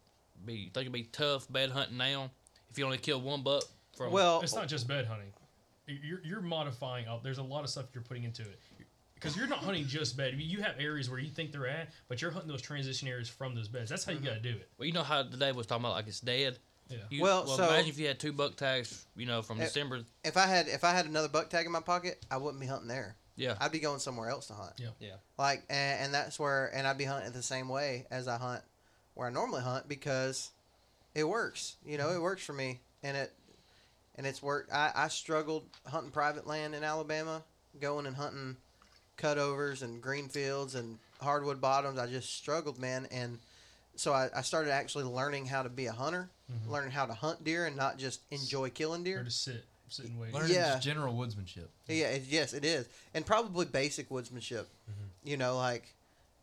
be? 0.45 0.53
You 0.53 0.69
think 0.69 0.77
it'd 0.83 0.93
be 0.93 1.03
tough 1.03 1.51
bed 1.51 1.71
hunting 1.71 1.97
now 1.97 2.31
if 2.69 2.77
you 2.77 2.85
only 2.85 2.97
kill 2.99 3.19
one 3.21 3.41
buck 3.41 3.63
from? 3.97 4.11
Well, 4.13 4.39
It's 4.41 4.55
not 4.55 4.67
just 4.69 4.87
bed 4.87 5.05
hunting. 5.05 5.31
You're, 5.87 6.21
you're 6.23 6.41
modifying 6.41 7.07
up. 7.07 7.21
There's 7.21 7.37
a 7.37 7.43
lot 7.43 7.63
of 7.63 7.69
stuff 7.69 7.85
you're 7.93 8.01
putting 8.03 8.23
into 8.23 8.41
it. 8.41 8.59
Because 9.25 9.37
you're 9.37 9.47
not 9.47 9.59
hunting 9.59 9.85
just 9.87 10.15
bed. 10.15 10.33
I 10.33 10.37
mean, 10.37 10.49
you 10.49 10.61
have 10.61 10.75
areas 10.79 11.09
where 11.09 11.19
you 11.19 11.29
think 11.29 11.51
they're 11.51 11.67
at, 11.67 11.89
but 12.07 12.21
you're 12.21 12.31
hunting 12.31 12.49
those 12.51 12.61
transition 12.61 13.07
areas 13.07 13.27
from 13.27 13.55
those 13.55 13.67
beds. 13.67 13.89
That's 13.89 14.05
how 14.05 14.11
you 14.11 14.19
got 14.19 14.35
to 14.35 14.39
do 14.39 14.49
it. 14.49 14.69
well, 14.77 14.85
you 14.85 14.93
know 14.93 15.03
how 15.03 15.23
the 15.23 15.31
today 15.31 15.51
was 15.51 15.65
talking 15.65 15.83
about 15.83 15.93
like 15.95 16.07
it's 16.07 16.19
dead. 16.19 16.57
Yeah. 16.89 16.97
You, 17.09 17.23
Well, 17.23 17.47
so- 17.47 17.67
imagine 17.67 17.89
if 17.89 17.97
you 17.97 18.07
had 18.07 18.19
two 18.19 18.31
buck 18.31 18.55
tags, 18.55 19.05
you 19.15 19.25
know, 19.25 19.41
from 19.41 19.59
Eh, 19.59 19.63
December. 19.65 20.01
if 20.23 20.37
I 20.37 20.45
had 20.45 20.67
if 20.67 20.83
I 20.83 20.91
had 20.91 21.05
another 21.07 21.27
buck 21.29 21.49
tag 21.49 21.65
in 21.65 21.71
my 21.71 21.79
pocket, 21.79 22.23
I 22.29 22.37
wouldn't 22.37 22.61
be 22.61 22.67
hunting 22.67 22.87
there. 22.87 23.15
Yeah, 23.37 23.55
I'd 23.59 23.71
be 23.71 23.79
going 23.79 23.99
somewhere 23.99 24.29
else 24.29 24.47
to 24.47 24.53
hunt. 24.53 24.73
Yeah. 24.77 24.89
Yeah. 24.99 25.15
Like, 25.37 25.63
and, 25.69 26.05
and 26.05 26.13
that's 26.13 26.39
where, 26.39 26.67
and 26.73 26.87
I'd 26.87 26.97
be 26.97 27.03
hunting 27.03 27.33
the 27.33 27.43
same 27.43 27.67
way 27.67 28.05
as 28.09 28.27
I 28.29 28.37
hunt 28.37 28.61
where 29.13 29.27
I 29.27 29.31
normally 29.31 29.61
hunt 29.61 29.89
because 29.89 30.51
it 31.13 31.25
works. 31.27 31.75
You 31.85 31.97
know, 31.97 32.11
it 32.11 32.21
works 32.21 32.45
for 32.45 32.53
me, 32.53 32.79
and 33.03 33.17
it 33.17 33.33
and 34.15 34.25
it's 34.27 34.41
worked. 34.43 34.71
I, 34.71 34.91
I 34.95 35.07
struggled 35.09 35.65
hunting 35.87 36.11
private 36.11 36.45
land 36.47 36.75
in 36.75 36.83
Alabama, 36.85 37.43
going 37.81 38.05
and 38.05 38.15
hunting 38.15 38.55
cutovers 39.17 39.81
and 39.81 40.01
green 40.01 40.27
fields 40.29 40.75
and 40.75 40.97
hardwood 41.21 41.61
bottoms. 41.61 41.97
I 41.99 42.07
just 42.07 42.35
struggled, 42.35 42.79
man, 42.79 43.07
and 43.11 43.39
so 43.95 44.11
I, 44.13 44.29
I 44.35 44.41
started 44.41 44.71
actually 44.71 45.05
learning 45.05 45.45
how 45.45 45.63
to 45.63 45.69
be 45.69 45.85
a 45.85 45.91
hunter, 45.93 46.29
Mhm. 46.51 46.69
learning 46.69 46.91
how 46.91 47.05
to 47.05 47.13
hunt 47.13 47.43
deer 47.43 47.65
and 47.65 47.75
not 47.75 47.97
just 47.97 48.21
enjoy 48.29 48.69
killing 48.69 49.03
deer. 49.03 49.15
Or 49.15 49.19
deer. 49.19 49.25
just 49.25 49.43
sit, 49.43 49.63
sit 49.89 50.05
and 50.07 50.19
wait. 50.19 50.33
Learning 50.33 50.51
Yeah. 50.53 50.73
just 50.73 50.83
general 50.83 51.15
woodsmanship. 51.15 51.67
Yeah, 51.87 52.07
it, 52.07 52.23
yes, 52.27 52.53
it 52.53 52.65
is, 52.65 52.87
and 53.13 53.25
probably 53.25 53.65
basic 53.65 54.09
woodsmanship. 54.09 54.65
You 55.23 55.37
know, 55.37 55.55
like 55.57 55.93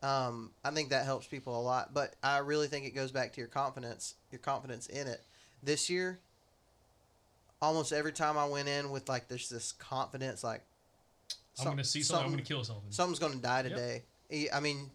um, 0.02 0.50
I 0.64 0.72
think 0.72 0.88
that 0.90 1.04
helps 1.04 1.26
people 1.28 1.56
a 1.56 1.62
lot. 1.62 1.94
But 1.94 2.16
I 2.24 2.38
really 2.38 2.66
think 2.66 2.84
it 2.86 2.90
goes 2.90 3.12
back 3.12 3.32
to 3.34 3.40
your 3.40 3.46
confidence, 3.48 4.14
your 4.32 4.40
confidence 4.40 4.88
in 4.88 5.06
it. 5.06 5.22
This 5.62 5.88
year, 5.88 6.18
almost 7.60 7.92
every 7.92 8.12
time 8.12 8.36
I 8.36 8.46
went 8.46 8.68
in 8.68 8.90
with 8.90 9.08
like 9.08 9.28
there's 9.28 9.48
this 9.48 9.72
confidence, 9.72 10.42
like 10.42 10.62
I'm 11.60 11.64
going 11.66 11.76
to 11.78 11.84
see 11.84 12.02
something, 12.02 12.24
I'm 12.26 12.32
going 12.32 12.42
to 12.44 12.48
kill 12.48 12.64
something. 12.64 12.90
something's 12.90 13.18
going 13.18 13.32
to 13.34 13.38
die 13.38 13.62
Yep. 13.62 13.70
today. 13.70 14.02
E- 14.30 14.48
I 14.52 14.60
mean, 14.60 14.90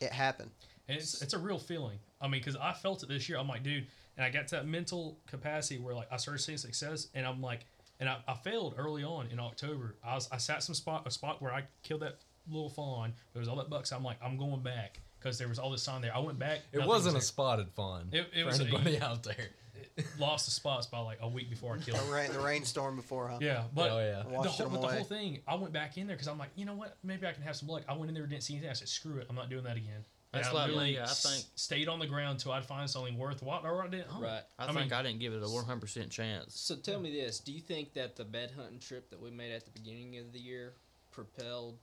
it 0.00 0.12
happened. 0.12 0.50
And 0.88 0.98
it's, 0.98 1.22
it's 1.22 1.32
a 1.34 1.38
real 1.38 1.58
feeling. 1.58 1.98
I 2.20 2.28
mean, 2.28 2.40
because 2.40 2.56
I 2.56 2.72
felt 2.72 3.02
it 3.02 3.08
this 3.08 3.28
year. 3.28 3.38
I'm 3.38 3.48
like, 3.48 3.62
dude, 3.62 3.86
and 4.16 4.24
I 4.26 4.30
got 4.30 4.48
to 4.48 4.56
that 4.56 4.66
mental 4.66 5.18
capacity 5.26 5.78
where 5.80 5.94
like 5.94 6.08
I 6.12 6.16
started 6.18 6.40
seeing 6.40 6.58
success, 6.58 7.08
and 7.14 7.26
I'm 7.26 7.40
like, 7.40 7.64
and 8.00 8.08
I, 8.08 8.18
I 8.28 8.34
failed 8.34 8.74
early 8.76 9.04
on 9.04 9.28
in 9.28 9.38
October. 9.40 9.96
I 10.04 10.14
was 10.14 10.28
I 10.30 10.36
sat 10.36 10.62
some 10.62 10.74
spot 10.74 11.06
a 11.06 11.10
spot 11.10 11.40
where 11.40 11.52
I 11.52 11.62
killed 11.82 12.02
that 12.02 12.18
little 12.50 12.68
fawn. 12.68 13.12
There 13.32 13.40
was 13.40 13.48
all 13.48 13.56
that 13.56 13.70
bucks. 13.70 13.92
I'm 13.92 14.04
like, 14.04 14.18
I'm 14.22 14.36
going 14.36 14.60
back 14.60 14.98
because 15.18 15.38
there 15.38 15.48
was 15.48 15.58
all 15.58 15.70
this 15.70 15.82
sign 15.82 16.02
there. 16.02 16.14
I 16.14 16.18
went 16.18 16.38
back. 16.38 16.60
It 16.72 16.84
wasn't 16.84 17.16
a 17.16 17.20
spotted 17.20 17.70
fawn. 17.70 18.08
It- 18.12 18.26
it 18.34 18.40
for 18.40 18.46
was 18.46 18.60
a- 18.60 18.64
anybody 18.64 19.00
out 19.00 19.22
there. 19.22 19.48
There. 19.96 20.04
lost 20.18 20.44
the 20.46 20.50
spots 20.50 20.86
by 20.86 20.98
like 21.00 21.18
a 21.20 21.28
week 21.28 21.50
before 21.50 21.74
I 21.74 21.78
killed. 21.78 21.98
The 21.98 22.08
it. 22.10 22.14
rain, 22.14 22.32
the 22.32 22.40
rainstorm 22.40 22.96
before, 22.96 23.28
huh? 23.28 23.38
Yeah, 23.40 23.64
but 23.74 23.90
oh 23.90 23.98
yeah. 23.98 24.42
the 24.42 24.48
whole, 24.48 24.68
but 24.68 24.80
the 24.80 24.88
whole 24.88 25.04
thing, 25.04 25.40
I 25.46 25.54
went 25.56 25.72
back 25.72 25.96
in 25.98 26.06
there 26.06 26.16
because 26.16 26.28
I'm 26.28 26.38
like, 26.38 26.50
you 26.56 26.64
know 26.64 26.74
what? 26.74 26.96
Maybe 27.02 27.26
I 27.26 27.32
can 27.32 27.42
have 27.42 27.56
some 27.56 27.68
luck. 27.68 27.82
I 27.88 27.92
went 27.94 28.08
in 28.08 28.14
there, 28.14 28.26
didn't 28.26 28.42
see 28.42 28.54
anything. 28.54 28.70
I 28.70 28.74
said, 28.74 28.88
screw 28.88 29.18
it. 29.18 29.26
I'm 29.28 29.36
not 29.36 29.50
doing 29.50 29.64
that 29.64 29.76
again. 29.76 30.04
And 30.34 30.42
That's 30.42 30.54
I 30.54 30.56
like 30.56 30.68
literally 30.68 30.92
me, 30.92 30.98
I 30.98 31.02
s- 31.02 31.22
think. 31.30 31.44
stayed 31.56 31.88
on 31.88 31.98
the 31.98 32.06
ground 32.06 32.38
till 32.38 32.52
I'd 32.52 32.64
find 32.64 32.88
something 32.88 33.18
worthwhile, 33.18 33.60
or 33.64 33.82
I 33.84 33.88
didn't 33.88 34.08
hunt. 34.08 34.24
Right. 34.24 34.42
I, 34.58 34.62
I 34.64 34.66
think 34.68 34.78
mean- 34.78 34.92
I 34.94 35.02
didn't 35.02 35.18
give 35.20 35.34
it 35.34 35.42
a 35.42 35.48
100 35.48 35.78
percent 35.80 36.10
chance. 36.10 36.58
So 36.58 36.74
tell 36.76 37.00
me 37.00 37.12
this: 37.12 37.38
Do 37.38 37.52
you 37.52 37.60
think 37.60 37.92
that 37.94 38.16
the 38.16 38.24
bed 38.24 38.50
hunting 38.56 38.78
trip 38.78 39.10
that 39.10 39.20
we 39.20 39.30
made 39.30 39.52
at 39.52 39.64
the 39.66 39.70
beginning 39.72 40.16
of 40.18 40.32
the 40.32 40.38
year 40.38 40.72
propelled 41.10 41.76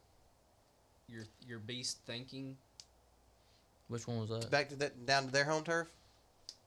your 1.07 1.25
your 1.47 1.59
beast 1.59 1.99
thinking? 2.07 2.57
Which 3.87 4.07
one 4.07 4.19
was 4.19 4.29
that? 4.29 4.49
Back 4.49 4.69
to 4.69 4.75
that, 4.77 5.05
down 5.05 5.25
to 5.25 5.31
their 5.31 5.45
home 5.45 5.63
turf. 5.63 5.87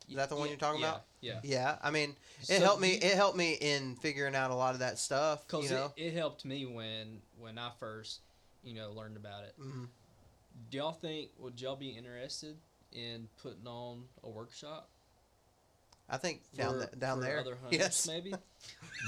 Is 0.08 0.16
that 0.16 0.28
the 0.28 0.34
one 0.36 0.44
Yeah, 0.44 0.50
you're 0.50 0.58
talking 0.58 0.80
yeah, 0.80 0.88
about? 0.88 1.02
Yeah. 1.20 1.40
Yeah, 1.44 1.76
I 1.82 1.90
mean, 1.90 2.16
it 2.40 2.46
So 2.46 2.60
helped 2.60 2.80
me. 2.82 2.92
you- 2.94 3.00
It 3.02 3.14
helped 3.14 3.36
me 3.36 3.52
in 3.60 3.96
figuring 3.96 4.34
out 4.34 4.50
a 4.50 4.54
lot 4.54 4.74
of 4.74 4.80
that 4.80 4.98
stuff. 4.98 5.46
Cause 5.48 5.64
You 5.64 5.70
know, 5.76 5.92
it, 5.96 6.06
it 6.08 6.14
helped 6.14 6.44
me 6.44 6.66
when 6.66 7.20
when 7.38 7.58
I 7.58 7.70
first 7.80 8.20
you 8.64 8.74
know 8.74 8.92
learned 8.92 9.16
about 9.16 9.44
it. 9.44 9.54
Mhm. 9.60 9.88
Do 10.70 10.76
y'all 10.78 10.92
think 10.92 11.30
would 11.38 11.60
y'all 11.60 11.76
be 11.76 11.90
interested 11.90 12.56
in 12.92 13.28
putting 13.42 13.66
on 13.66 14.04
a 14.22 14.28
workshop 14.28 14.88
I 16.10 16.18
think 16.18 16.42
down 16.54 16.74
for- 16.80 16.86
th- 16.86 16.98
down 16.98 17.18
for 17.18 17.24
there. 17.24 17.38
Other 17.40 17.56
hunters, 17.62 17.78
yes. 17.78 18.06
maybe. 18.06 18.34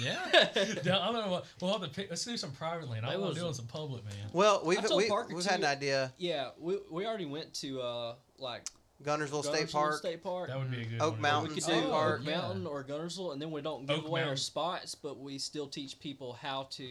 Yeah. 0.01 0.49
Yeah, 0.85 0.99
I 1.01 1.13
don't 1.13 1.15
know. 1.27 1.29
What, 1.33 1.45
we'll 1.61 1.73
have 1.79 1.83
to 1.83 1.89
pick. 1.89 2.09
Let's 2.09 2.25
do 2.25 2.37
some 2.37 2.53
private 2.53 2.89
land. 2.89 3.05
I 3.05 3.11
That 3.11 3.13
don't 3.15 3.23
want 3.23 3.35
was- 3.35 3.43
to 3.43 3.49
do 3.49 3.55
some 3.55 3.67
public, 3.67 4.05
man. 4.05 4.15
Well, 4.33 4.63
we've 4.65 4.79
we, 4.91 5.09
Parker 5.09 5.35
we've 5.35 5.45
had 5.45 5.59
an 5.61 5.67
idea. 5.67 6.13
Yeah, 6.17 6.51
we, 6.59 6.79
we 6.91 7.05
already 7.07 7.27
went 7.27 7.53
to 7.55 7.81
uh 7.83 8.15
like 8.39 8.63
Guntersville 9.03 9.45
State 9.45 9.71
Park. 9.73 9.99
State 9.99 10.23
Park. 10.23 10.49
That 10.49 10.59
would 10.59 10.71
be 10.71 10.83
a 10.83 10.85
good 10.85 11.03
Oak 11.03 11.13
one. 11.13 11.21
Mountain 11.23 11.49
we 11.49 11.55
could 11.55 11.63
State 11.65 11.83
do 11.83 11.89
Park. 11.89 12.21
Oak 12.21 12.27
Mountain 12.27 12.67
or 12.67 12.85
Guntersville, 12.85 13.33
and 13.33 13.43
then 13.43 13.51
we 13.51 13.61
don't 13.61 13.87
give 13.87 13.99
Oak 13.99 14.07
away 14.07 14.23
our 14.23 14.37
spots, 14.37 14.95
but 14.95 15.19
we 15.19 15.39
still 15.39 15.67
teach 15.67 15.99
people 15.99 16.35
how 16.35 16.69
to. 16.73 16.87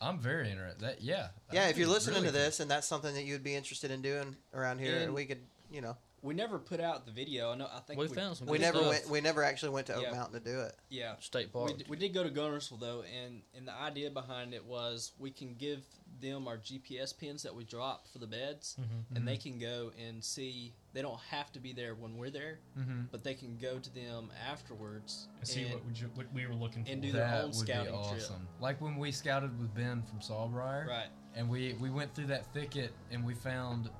I'm 0.00 0.18
very 0.18 0.50
interested. 0.50 0.80
That 0.80 1.02
yeah. 1.02 1.28
Yeah, 1.52 1.68
if 1.68 1.78
you're 1.78 1.88
listening 1.88 2.16
really 2.16 2.28
to 2.28 2.32
cool. 2.32 2.44
this 2.44 2.60
and 2.60 2.70
that's 2.70 2.86
something 2.86 3.14
that 3.14 3.24
you'd 3.24 3.44
be 3.44 3.54
interested 3.54 3.90
in 3.90 4.02
doing 4.02 4.36
around 4.52 4.80
here, 4.80 4.98
And- 4.98 5.14
we 5.14 5.24
could, 5.24 5.40
you 5.70 5.80
know, 5.80 5.96
We 6.24 6.32
never 6.34 6.58
put 6.58 6.80
out 6.80 7.04
the 7.04 7.12
video. 7.12 7.52
I 7.52 7.54
know. 7.56 7.68
I 7.70 7.80
think 7.80 8.00
We 8.00 8.06
we, 8.08 8.14
found 8.14 8.36
some 8.38 8.46
we 8.46 8.56
never 8.56 8.78
stuff. 8.78 8.88
went. 8.90 9.08
We 9.10 9.20
never 9.20 9.44
actually 9.44 9.72
went 9.72 9.86
to 9.88 9.94
Oak 9.94 10.04
Yeah. 10.04 10.12
Mountain 10.12 10.42
to 10.42 10.50
do 10.52 10.60
it. 10.60 10.74
Yeah, 10.88 11.16
State 11.20 11.48
we, 11.48 11.60
Park. 11.60 11.78
d- 11.78 11.84
we 11.86 11.98
did 11.98 12.14
go 12.14 12.22
to 12.24 12.30
Guntersville 12.30 12.80
though, 12.80 13.02
and 13.02 13.42
and 13.54 13.68
the 13.68 13.74
idea 13.74 14.10
behind 14.10 14.54
it 14.54 14.64
was 14.64 15.12
we 15.18 15.30
can 15.30 15.54
give 15.54 15.82
them 16.22 16.48
our 16.48 16.56
GPS 16.56 17.12
pins 17.16 17.42
that 17.42 17.54
we 17.54 17.64
drop 17.64 18.08
for 18.08 18.18
the 18.18 18.26
beds, 18.26 18.76
Mhm. 18.80 19.16
and 19.16 19.28
they 19.28 19.36
can 19.36 19.58
go 19.58 19.92
and 19.98 20.24
see. 20.24 20.72
They 20.94 21.02
don't 21.02 21.20
have 21.28 21.52
to 21.52 21.60
be 21.60 21.74
there 21.74 21.94
when 21.94 22.16
we're 22.16 22.30
there, 22.30 22.60
Mhm. 22.78 23.10
but 23.10 23.22
they 23.22 23.34
can 23.34 23.58
go 23.58 23.78
to 23.78 23.90
them 23.94 24.30
afterwards 24.48 25.28
And 25.40 25.46
see 25.48 25.66
what, 25.66 25.84
would 25.84 25.98
you, 26.00 26.06
what 26.14 26.32
we 26.32 26.46
were 26.46 26.54
looking 26.54 26.84
for. 26.86 26.90
and 26.92 27.02
do 27.02 27.12
their 27.12 27.26
that 27.26 27.44
own 27.44 27.50
would 27.50 27.66
be 27.66 27.72
scouting 27.72 27.92
trip. 27.92 28.22
awesome. 28.22 28.48
Like 28.60 28.80
when 28.80 28.96
we 28.96 29.12
scouted 29.12 29.58
with 29.60 29.74
Ben 29.74 30.02
from 30.04 30.20
Sawbriar, 30.20 30.86
Right. 30.86 31.08
and 31.34 31.50
we 31.50 31.74
we 31.74 31.90
went 31.90 32.14
through 32.14 32.28
that 32.28 32.46
thicket 32.54 32.94
and 33.10 33.26
we 33.26 33.34
found 33.34 33.90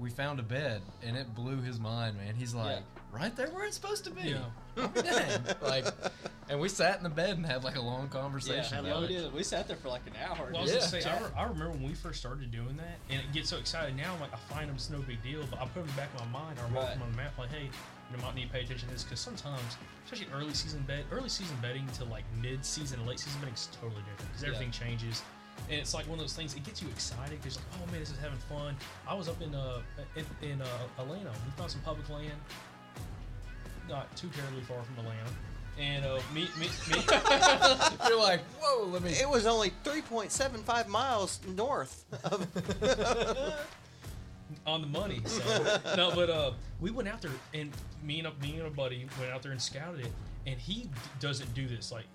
we 0.00 0.10
found 0.10 0.40
a 0.40 0.42
bed, 0.42 0.80
and 1.02 1.16
it 1.16 1.34
blew 1.34 1.60
his 1.60 1.78
mind, 1.78 2.16
man. 2.16 2.34
He's 2.34 2.54
like, 2.54 2.76
Yeah. 2.78 3.18
right 3.18 3.36
there 3.36 3.48
where 3.48 3.64
it's 3.66 3.76
supposed 3.76 4.04
to 4.04 4.10
be. 4.10 4.30
Yeah. 4.30 4.44
Like, 5.62 5.84
and 6.48 6.58
we 6.58 6.68
sat 6.68 6.96
in 6.96 7.02
the 7.04 7.08
bed 7.10 7.36
and 7.36 7.44
had 7.46 7.62
like 7.64 7.76
a 7.76 7.80
long 7.80 8.08
conversation. 8.08 8.84
yeah, 8.84 8.90
about 8.90 9.08
we 9.08 9.14
it. 9.16 9.20
did. 9.20 9.32
We 9.34 9.42
sat 9.44 9.68
there 9.68 9.76
for 9.76 9.88
like 9.88 10.00
an 10.06 10.14
hour. 10.24 10.48
Well, 10.50 10.58
I 10.58 10.62
was 10.62 10.72
Yeah. 10.72 10.78
gonna 10.78 10.90
say, 10.90 11.04
I, 11.04 11.18
re- 11.20 11.30
I 11.36 11.42
remember 11.44 11.70
when 11.70 11.82
we 11.82 11.94
first 11.94 12.18
started 12.18 12.50
doing 12.50 12.76
that, 12.78 12.98
and 13.10 13.20
it 13.20 13.32
gets 13.32 13.50
so 13.50 13.58
excited 13.58 13.96
now. 13.96 14.14
I'm 14.14 14.20
like, 14.20 14.32
I 14.32 14.36
find 14.52 14.68
them, 14.68 14.74
it's 14.76 14.90
no 14.90 14.98
big 15.00 15.22
deal, 15.22 15.44
but 15.50 15.60
I 15.60 15.66
put 15.66 15.86
them 15.86 15.94
back 15.96 16.08
in 16.18 16.30
my 16.32 16.40
mind, 16.40 16.58
or 16.58 16.64
I 16.64 16.70
mark 16.70 16.86
Right. 16.86 16.94
them 16.94 17.02
on 17.02 17.10
the 17.12 17.16
map, 17.18 17.38
like, 17.38 17.50
hey, 17.50 17.68
you 18.10 18.16
might 18.22 18.34
need 18.34 18.46
to 18.46 18.52
pay 18.52 18.62
attention 18.62 18.88
to 18.88 18.94
this, 18.94 19.04
because 19.04 19.20
sometimes, 19.20 19.76
especially 20.04 20.26
early 20.32 20.54
season 20.54 20.82
bet, 20.88 21.04
early 21.12 21.28
season 21.28 21.56
betting 21.62 21.86
to 21.98 22.04
like 22.06 22.24
mid 22.40 22.64
season, 22.64 23.04
late 23.06 23.20
season 23.20 23.38
betting 23.40 23.54
is 23.54 23.68
totally 23.80 24.02
different, 24.02 24.30
because 24.32 24.42
Yeah. 24.42 24.48
everything 24.48 24.70
changes. 24.72 25.22
And 25.68 25.78
it's 25.78 25.94
like 25.94 26.06
one 26.06 26.18
of 26.18 26.24
those 26.24 26.34
things. 26.34 26.54
It 26.54 26.64
gets 26.64 26.82
you 26.82 26.88
excited 26.88 27.40
because 27.40 27.56
like, 27.56 27.66
oh 27.74 27.90
man, 27.90 28.00
this 28.00 28.10
is 28.10 28.18
having 28.18 28.38
fun. 28.38 28.76
I 29.06 29.14
was 29.14 29.28
up 29.28 29.40
in 29.40 29.54
uh 29.54 29.80
in, 30.16 30.50
in 30.50 30.62
uh, 30.62 30.66
Atlanta. 30.98 31.30
We 31.30 31.50
found 31.56 31.70
some 31.70 31.80
public 31.82 32.08
land, 32.08 32.32
not 33.88 34.14
too 34.16 34.28
terribly 34.36 34.62
far 34.62 34.82
from 34.82 34.98
Atlanta, 34.98 35.30
and 35.78 36.04
uh, 36.04 36.20
me 36.34 36.48
me 36.58 36.68
me. 36.90 37.02
You're 38.08 38.18
like, 38.18 38.40
whoa, 38.60 38.86
let 38.86 39.02
me. 39.02 39.12
It 39.12 39.28
was 39.28 39.46
only 39.46 39.72
3.75 39.84 40.88
miles 40.88 41.40
north 41.54 42.04
of. 42.24 42.46
on 44.66 44.80
the 44.80 44.86
money. 44.86 45.20
So 45.26 45.80
no, 45.96 46.12
but 46.14 46.30
uh, 46.30 46.52
we 46.80 46.90
went 46.90 47.08
out 47.08 47.22
there, 47.22 47.30
and 47.54 47.70
me 48.02 48.18
and 48.18 48.28
a, 48.28 48.32
me 48.42 48.58
and 48.58 48.66
a 48.66 48.70
buddy 48.70 49.06
went 49.18 49.32
out 49.32 49.42
there 49.42 49.52
and 49.52 49.60
scouted 49.60 50.00
it, 50.00 50.12
and 50.46 50.58
he 50.58 50.84
d- 50.84 50.90
doesn't 51.20 51.52
do 51.54 51.66
this. 51.66 51.92
Like 51.92 52.06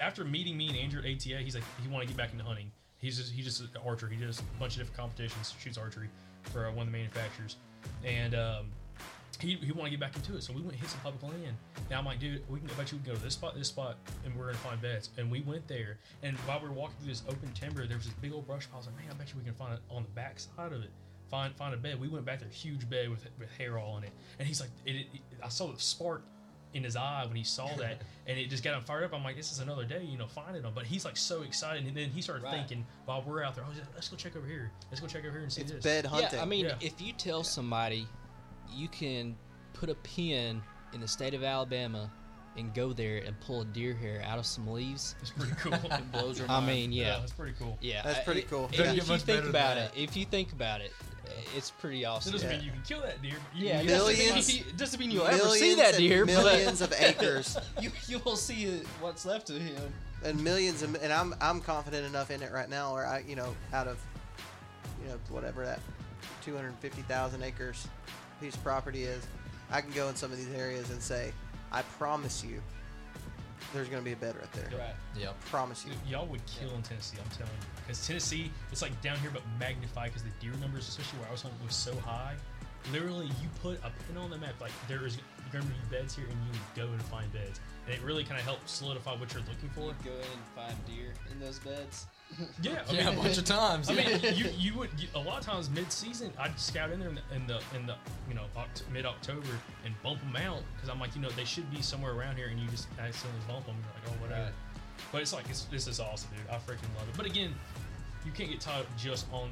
after 0.00 0.24
meeting 0.24 0.56
me 0.56 0.68
and 0.68 0.76
Andrew 0.76 1.00
at 1.00 1.06
ATA, 1.06 1.38
he's 1.38 1.54
like 1.54 1.64
he 1.82 1.88
want 1.88 2.02
to 2.02 2.08
get 2.08 2.16
back 2.16 2.32
into 2.32 2.44
hunting. 2.44 2.70
He's 2.98 3.16
just 3.16 3.32
he's 3.32 3.44
just 3.44 3.60
an 3.60 3.68
archer. 3.84 4.08
He 4.08 4.16
does 4.16 4.40
a 4.40 4.42
bunch 4.58 4.74
of 4.74 4.78
different 4.78 4.96
competitions, 4.96 5.54
shoots 5.60 5.78
archery 5.78 6.08
for 6.44 6.66
uh, 6.66 6.70
one 6.70 6.86
of 6.86 6.92
the 6.92 6.98
manufacturers, 6.98 7.56
and. 8.04 8.34
Um, 8.34 8.66
he, 9.40 9.56
he 9.56 9.72
want 9.72 9.84
to 9.84 9.90
get 9.90 10.00
back 10.00 10.16
into 10.16 10.34
it, 10.34 10.42
so 10.42 10.52
we 10.52 10.60
went 10.60 10.72
and 10.72 10.80
hit 10.80 10.88
some 10.88 11.00
public 11.00 11.22
land. 11.22 11.56
Now 11.90 11.98
I'm 11.98 12.06
like, 12.06 12.18
dude, 12.18 12.42
we 12.48 12.58
can. 12.58 12.68
Bet 12.68 12.90
you 12.90 12.98
we 12.98 13.04
can 13.04 13.12
go 13.12 13.18
to 13.18 13.22
this 13.22 13.34
spot, 13.34 13.54
this 13.54 13.68
spot, 13.68 13.96
and 14.24 14.34
we're 14.34 14.46
gonna 14.46 14.58
find 14.58 14.80
beds. 14.80 15.10
And 15.18 15.30
we 15.30 15.40
went 15.40 15.66
there, 15.68 15.98
and 16.22 16.36
while 16.38 16.60
we 16.60 16.68
were 16.68 16.74
walking 16.74 16.96
through 17.00 17.08
this 17.08 17.22
open 17.28 17.52
timber, 17.52 17.86
there 17.86 17.96
was 17.96 18.06
this 18.06 18.14
big 18.14 18.32
old 18.32 18.46
brush 18.46 18.66
pile. 18.70 18.76
I 18.76 18.78
was 18.78 18.86
like, 18.86 18.96
man, 18.96 19.06
I 19.10 19.14
bet 19.14 19.28
you 19.28 19.34
we 19.38 19.44
can 19.44 19.54
find 19.54 19.74
it 19.74 19.80
on 19.90 20.04
the 20.04 20.08
back 20.10 20.38
side 20.38 20.72
of 20.72 20.82
it. 20.82 20.90
Find 21.30 21.54
find 21.54 21.74
a 21.74 21.76
bed. 21.76 22.00
We 22.00 22.08
went 22.08 22.24
back 22.24 22.40
there, 22.40 22.48
huge 22.48 22.88
bed 22.88 23.10
with 23.10 23.26
with 23.38 23.50
hair 23.58 23.78
all 23.78 23.98
in 23.98 24.04
it. 24.04 24.12
And 24.38 24.48
he's 24.48 24.60
like, 24.60 24.70
it, 24.86 25.06
it, 25.12 25.20
I 25.44 25.48
saw 25.48 25.70
the 25.70 25.78
spark 25.78 26.22
in 26.74 26.84
his 26.84 26.96
eye 26.96 27.24
when 27.26 27.36
he 27.36 27.44
saw 27.44 27.68
that, 27.76 28.02
and 28.26 28.38
it 28.38 28.50
just 28.50 28.62
got 28.62 28.74
him 28.76 28.82
fired 28.82 29.04
up. 29.04 29.14
I'm 29.14 29.24
like, 29.24 29.36
this 29.36 29.50
is 29.52 29.60
another 29.60 29.84
day, 29.84 30.04
you 30.04 30.18
know, 30.18 30.26
finding 30.26 30.62
them. 30.62 30.72
But 30.74 30.84
he's 30.84 31.04
like 31.04 31.16
so 31.16 31.42
excited, 31.42 31.86
and 31.86 31.96
then 31.96 32.10
he 32.10 32.20
started 32.20 32.42
Right. 32.44 32.52
thinking 32.54 32.84
while 33.06 33.22
we're 33.26 33.42
out 33.42 33.54
there, 33.54 33.64
oh, 33.66 33.72
let's 33.94 34.08
go 34.08 34.16
check 34.16 34.36
over 34.36 34.46
here. 34.46 34.70
Let's 34.90 35.00
go 35.00 35.06
check 35.06 35.22
over 35.24 35.32
here 35.32 35.42
and 35.42 35.52
see 35.52 35.62
It's 35.62 35.72
this. 35.72 35.82
bed 35.84 36.04
hunting. 36.06 36.30
Yeah, 36.34 36.42
I 36.42 36.44
mean, 36.44 36.66
Yeah. 36.66 36.74
if 36.80 37.00
you 37.00 37.12
tell 37.12 37.42
somebody 37.42 38.06
you 38.72 38.88
can 38.88 39.36
put 39.72 39.88
a 39.88 39.94
pin 39.96 40.60
in 40.92 41.00
the 41.00 41.08
state 41.08 41.34
of 41.34 41.42
Alabama 41.44 42.10
and 42.56 42.72
go 42.74 42.92
there 42.92 43.18
and 43.18 43.38
pull 43.40 43.60
a 43.60 43.64
deer 43.66 43.94
hair 43.94 44.22
out 44.24 44.38
of 44.38 44.46
some 44.46 44.66
leaves, 44.66 45.14
It's 45.20 45.30
pretty 45.30 45.52
cool. 45.58 45.72
it 45.92 46.12
blows 46.12 46.38
your 46.38 46.48
mind. 46.48 46.64
I 46.64 46.72
mean, 46.72 46.92
yeah. 46.92 47.18
that's 47.20 47.32
pretty 47.32 47.52
cool. 47.58 47.76
yeah, 47.80 48.02
That's 48.02 48.24
pretty 48.24 48.42
cool. 48.42 48.64
If, 48.72 48.78
Doesn't 48.78 48.98
if 48.98 49.08
you 49.08 49.18
think 49.18 49.44
about 49.44 49.76
than 49.76 49.84
it, 49.84 49.92
if 49.94 50.16
you 50.16 50.24
think 50.24 50.52
about 50.52 50.80
it, 50.80 50.90
it's 51.56 51.70
pretty 51.70 52.04
awesome. 52.04 52.30
It 52.30 52.32
doesn't 52.34 52.50
Yeah. 52.50 52.56
mean 52.56 52.66
you 52.66 52.72
can 52.72 52.82
kill 52.82 53.00
that 53.02 53.20
deer. 53.22 53.34
But 53.52 53.60
you, 53.60 53.68
Yeah, 53.68 53.80
you 53.80 53.88
it 53.88 53.92
doesn't 53.92 54.08
mean 54.18 54.26
Millions- 54.26 54.54
you- 54.58 54.64
it 54.68 54.76
doesn't 54.76 55.00
mean 55.00 55.10
you'll 55.10 55.26
ever 55.26 55.48
see 55.50 55.74
that 55.76 55.96
deer, 55.96 56.24
millions 56.26 56.80
of 56.80 56.92
acres 56.98 57.56
you 57.80 57.90
you 58.08 58.18
will 58.24 58.36
see 58.36 58.80
what's 59.00 59.24
left 59.26 59.50
of 59.50 59.58
him. 59.60 59.92
and 60.24 60.42
millions 60.42 60.82
of, 60.82 60.94
and 61.02 61.12
I'm 61.12 61.34
I'm 61.40 61.60
confident 61.60 62.06
enough 62.06 62.30
in 62.30 62.42
it 62.42 62.52
right 62.52 62.68
now 62.68 62.94
where 62.94 63.06
I 63.06 63.24
you 63.26 63.36
know 63.36 63.54
out 63.72 63.86
of 63.88 63.98
you 65.02 65.08
know 65.08 65.18
whatever 65.28 65.64
that 65.64 65.80
250,000 66.44 67.42
acres 67.42 67.86
piece 68.40 68.54
of 68.54 68.62
property 68.62 69.04
is, 69.04 69.24
I 69.70 69.80
can 69.80 69.90
go 69.92 70.08
in 70.08 70.16
some 70.16 70.30
of 70.32 70.38
these 70.38 70.52
areas 70.54 70.90
and 70.90 71.02
say, 71.02 71.32
I 71.72 71.82
promise 71.98 72.44
you, 72.44 72.62
there's 73.72 73.88
going 73.88 74.00
to 74.00 74.04
be 74.04 74.12
a 74.12 74.16
bed 74.16 74.36
right 74.36 74.52
there. 74.52 74.78
Right. 74.78 74.94
Yep. 75.18 75.40
Promise 75.46 75.84
you. 75.84 75.92
Dude, 75.92 76.00
y'all 76.10 76.26
would 76.26 76.44
kill 76.46 76.70
in 76.74 76.82
Tennessee. 76.82 77.18
I'm 77.22 77.30
telling 77.30 77.52
you, 77.52 77.68
because 77.82 78.06
Tennessee, 78.06 78.50
it's 78.72 78.82
like 78.82 79.00
down 79.02 79.18
here 79.18 79.30
but 79.32 79.42
magnified 79.58 80.12
because 80.12 80.22
the 80.22 80.30
deer 80.40 80.56
numbers, 80.60 80.88
especially 80.88 81.18
where 81.20 81.28
I 81.28 81.32
was 81.32 81.42
hunting, 81.42 81.58
was 81.64 81.74
so 81.74 81.94
high. 81.96 82.34
Literally, 82.92 83.26
you 83.26 83.48
put 83.62 83.78
a 83.78 83.90
pin 84.06 84.16
on 84.16 84.30
the 84.30 84.38
map, 84.38 84.54
like 84.60 84.70
there 84.88 85.06
is 85.06 85.18
going 85.52 85.64
to 85.64 85.70
be 85.70 85.76
beds 85.90 86.14
here, 86.14 86.26
and 86.30 86.34
you 86.34 86.52
would 86.52 86.86
go 86.86 86.92
and 86.92 87.02
find 87.02 87.32
beds, 87.32 87.60
and 87.86 87.94
it 87.94 88.00
really 88.02 88.22
kind 88.22 88.38
of 88.38 88.44
helps 88.44 88.72
solidify 88.72 89.16
what 89.16 89.32
you're 89.32 89.42
looking 89.42 89.68
for. 89.74 89.86
You'd 89.86 90.04
go 90.04 90.12
in 90.12 90.18
and 90.18 90.46
find 90.54 90.74
deer 90.86 91.12
in 91.32 91.40
those 91.40 91.58
beds. 91.58 92.06
Yeah, 92.60 92.82
I 92.88 92.92
Yeah, 92.92 93.10
a 93.10 93.16
bunch 93.16 93.38
of 93.38 93.44
times. 93.44 93.88
I 93.88 93.94
yeah. 93.94 94.18
mean, 94.18 94.34
you 94.34 94.46
you 94.58 94.78
would 94.78 94.90
you, 94.98 95.08
a 95.14 95.18
lot 95.18 95.38
of 95.40 95.46
times 95.46 95.70
mid 95.70 95.90
season 95.92 96.30
I'd 96.38 96.58
scout 96.58 96.90
in 96.90 97.00
there 97.00 97.08
in 97.08 97.14
the 97.14 97.22
in 97.34 97.46
the, 97.46 97.60
in 97.76 97.86
the 97.86 97.94
you 98.28 98.34
know 98.34 98.44
Oct- 98.56 98.82
mid 98.92 99.06
October 99.06 99.48
and 99.84 99.94
bump 100.02 100.20
them 100.20 100.36
out 100.36 100.62
because 100.74 100.88
I'm 100.90 100.98
like 101.00 101.14
you 101.14 101.22
know 101.22 101.30
they 101.30 101.44
should 101.44 101.70
be 101.70 101.80
somewhere 101.82 102.12
around 102.12 102.36
here 102.36 102.48
and 102.48 102.58
you 102.58 102.68
just 102.68 102.88
accidentally 102.98 103.40
bump 103.48 103.66
them 103.66 103.76
you're 103.76 103.94
like 104.12 104.18
oh 104.20 104.22
whatever. 104.22 104.42
Right. 104.44 104.52
But 105.12 105.22
it's 105.22 105.32
like 105.32 105.48
it's, 105.48 105.64
this 105.64 105.86
is 105.86 106.00
awesome, 106.00 106.30
dude. 106.36 106.48
I 106.50 106.56
freaking 106.56 106.90
love 106.98 107.08
it. 107.08 107.16
But 107.16 107.26
again, 107.26 107.54
you 108.24 108.32
can't 108.32 108.50
get 108.50 108.60
tied 108.60 108.80
up 108.80 108.86
just 108.96 109.26
on 109.32 109.50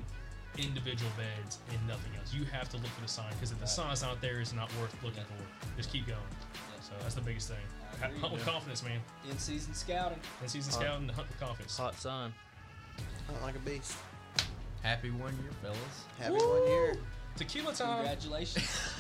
individual 0.59 1.11
beds 1.17 1.59
and 1.71 1.79
nothing 1.87 2.13
else. 2.19 2.33
You 2.35 2.45
have 2.47 2.69
to 2.71 2.77
look 2.77 2.87
for 2.87 3.03
the 3.03 3.09
sign 3.09 3.31
because 3.35 3.51
if 3.51 3.59
the 3.59 3.63
Right. 3.65 3.71
sign's 3.71 4.03
not 4.03 4.21
there, 4.21 4.41
it's 4.41 4.53
not 4.53 4.69
worth 4.81 4.95
looking 5.03 5.19
Yeah. 5.21 5.37
for. 5.71 5.77
Just 5.77 5.91
keep 5.91 6.07
going. 6.07 6.19
Yeah. 6.21 6.81
So 6.83 6.93
that's 7.03 7.15
the 7.15 7.21
biggest 7.23 7.49
thing. 7.49 7.59
I 8.03 8.07
agree. 8.09 8.21
Hunt 8.21 8.33
with 8.35 8.45
confidence, 8.45 8.83
man. 8.83 9.01
In 9.31 9.39
season 9.39 9.75
scouting. 9.75 10.19
In 10.43 10.49
season 10.49 10.73
Hot. 10.73 10.81
scouting, 10.83 11.09
hunt 11.09 11.29
with 11.29 11.41
confidence. 11.41 11.77
Hot 11.77 11.95
sun. 12.01 12.33
Hunt 13.27 13.43
like 13.43 13.57
a 13.57 13.59
beast. 13.61 13.97
Happy 14.83 15.11
one 15.11 15.33
year, 15.43 15.51
fellas. 15.63 15.79
Happy 16.19 16.33
one 16.35 16.67
year. 16.69 16.97
Tequila 17.37 17.73
time. 17.73 17.97
Congratulations. 17.99 18.69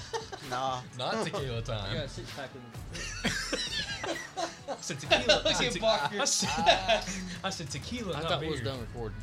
Nah. 0.50 0.80
Not 0.98 1.24
tequila 1.24 1.58
I 1.58 1.60
time. 1.62 1.94
got 1.96 2.04
a 2.04 2.08
six 2.08 2.30
pack 2.36 2.50
in 2.54 2.60
I 4.70 4.76
said 4.80 5.00
tequila. 5.00 5.42
I 5.44 5.52
said, 5.52 5.66
at 5.66 5.72
te- 5.72 5.80
Bucker. 5.80 6.20
I 6.20 6.24
said, 6.24 7.04
I 7.42 7.50
said 7.50 7.70
tequila. 7.70 8.14
I 8.16 8.20
not 8.20 8.28
thought 8.30 8.40
we 8.42 8.48
was 8.50 8.60
done 8.60 8.78
recording. 8.80 9.18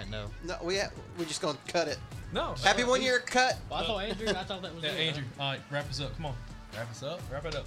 I 0.00 0.08
know. 0.10 0.26
No, 0.46 0.56
we 0.62 0.78
ha- 0.78 0.90
we're 1.18 1.24
just 1.24 1.40
going 1.42 1.56
to 1.66 1.72
cut 1.72 1.88
it. 1.88 1.98
No. 2.32 2.54
Happy 2.62 2.82
uh, 2.82 2.88
one 2.88 3.02
year 3.02 3.18
cut. 3.20 3.58
Well, 3.70 3.80
I 3.80 3.86
thought 3.86 3.98
Andrew. 4.04 4.28
I 4.28 4.44
thought 4.44 4.62
that 4.62 4.74
was 4.74 4.84
Yeah, 4.84 4.90
it. 4.90 5.08
Andrew. 5.08 5.24
All 5.40 5.50
right, 5.52 5.60
wrap 5.70 5.88
us 5.90 6.00
up. 6.00 6.14
Come 6.16 6.26
on, 6.26 6.34
Wrap 6.76 6.90
us 6.90 7.02
up. 7.02 7.20
wrap 7.32 7.44
it 7.46 7.54
up. 7.56 7.66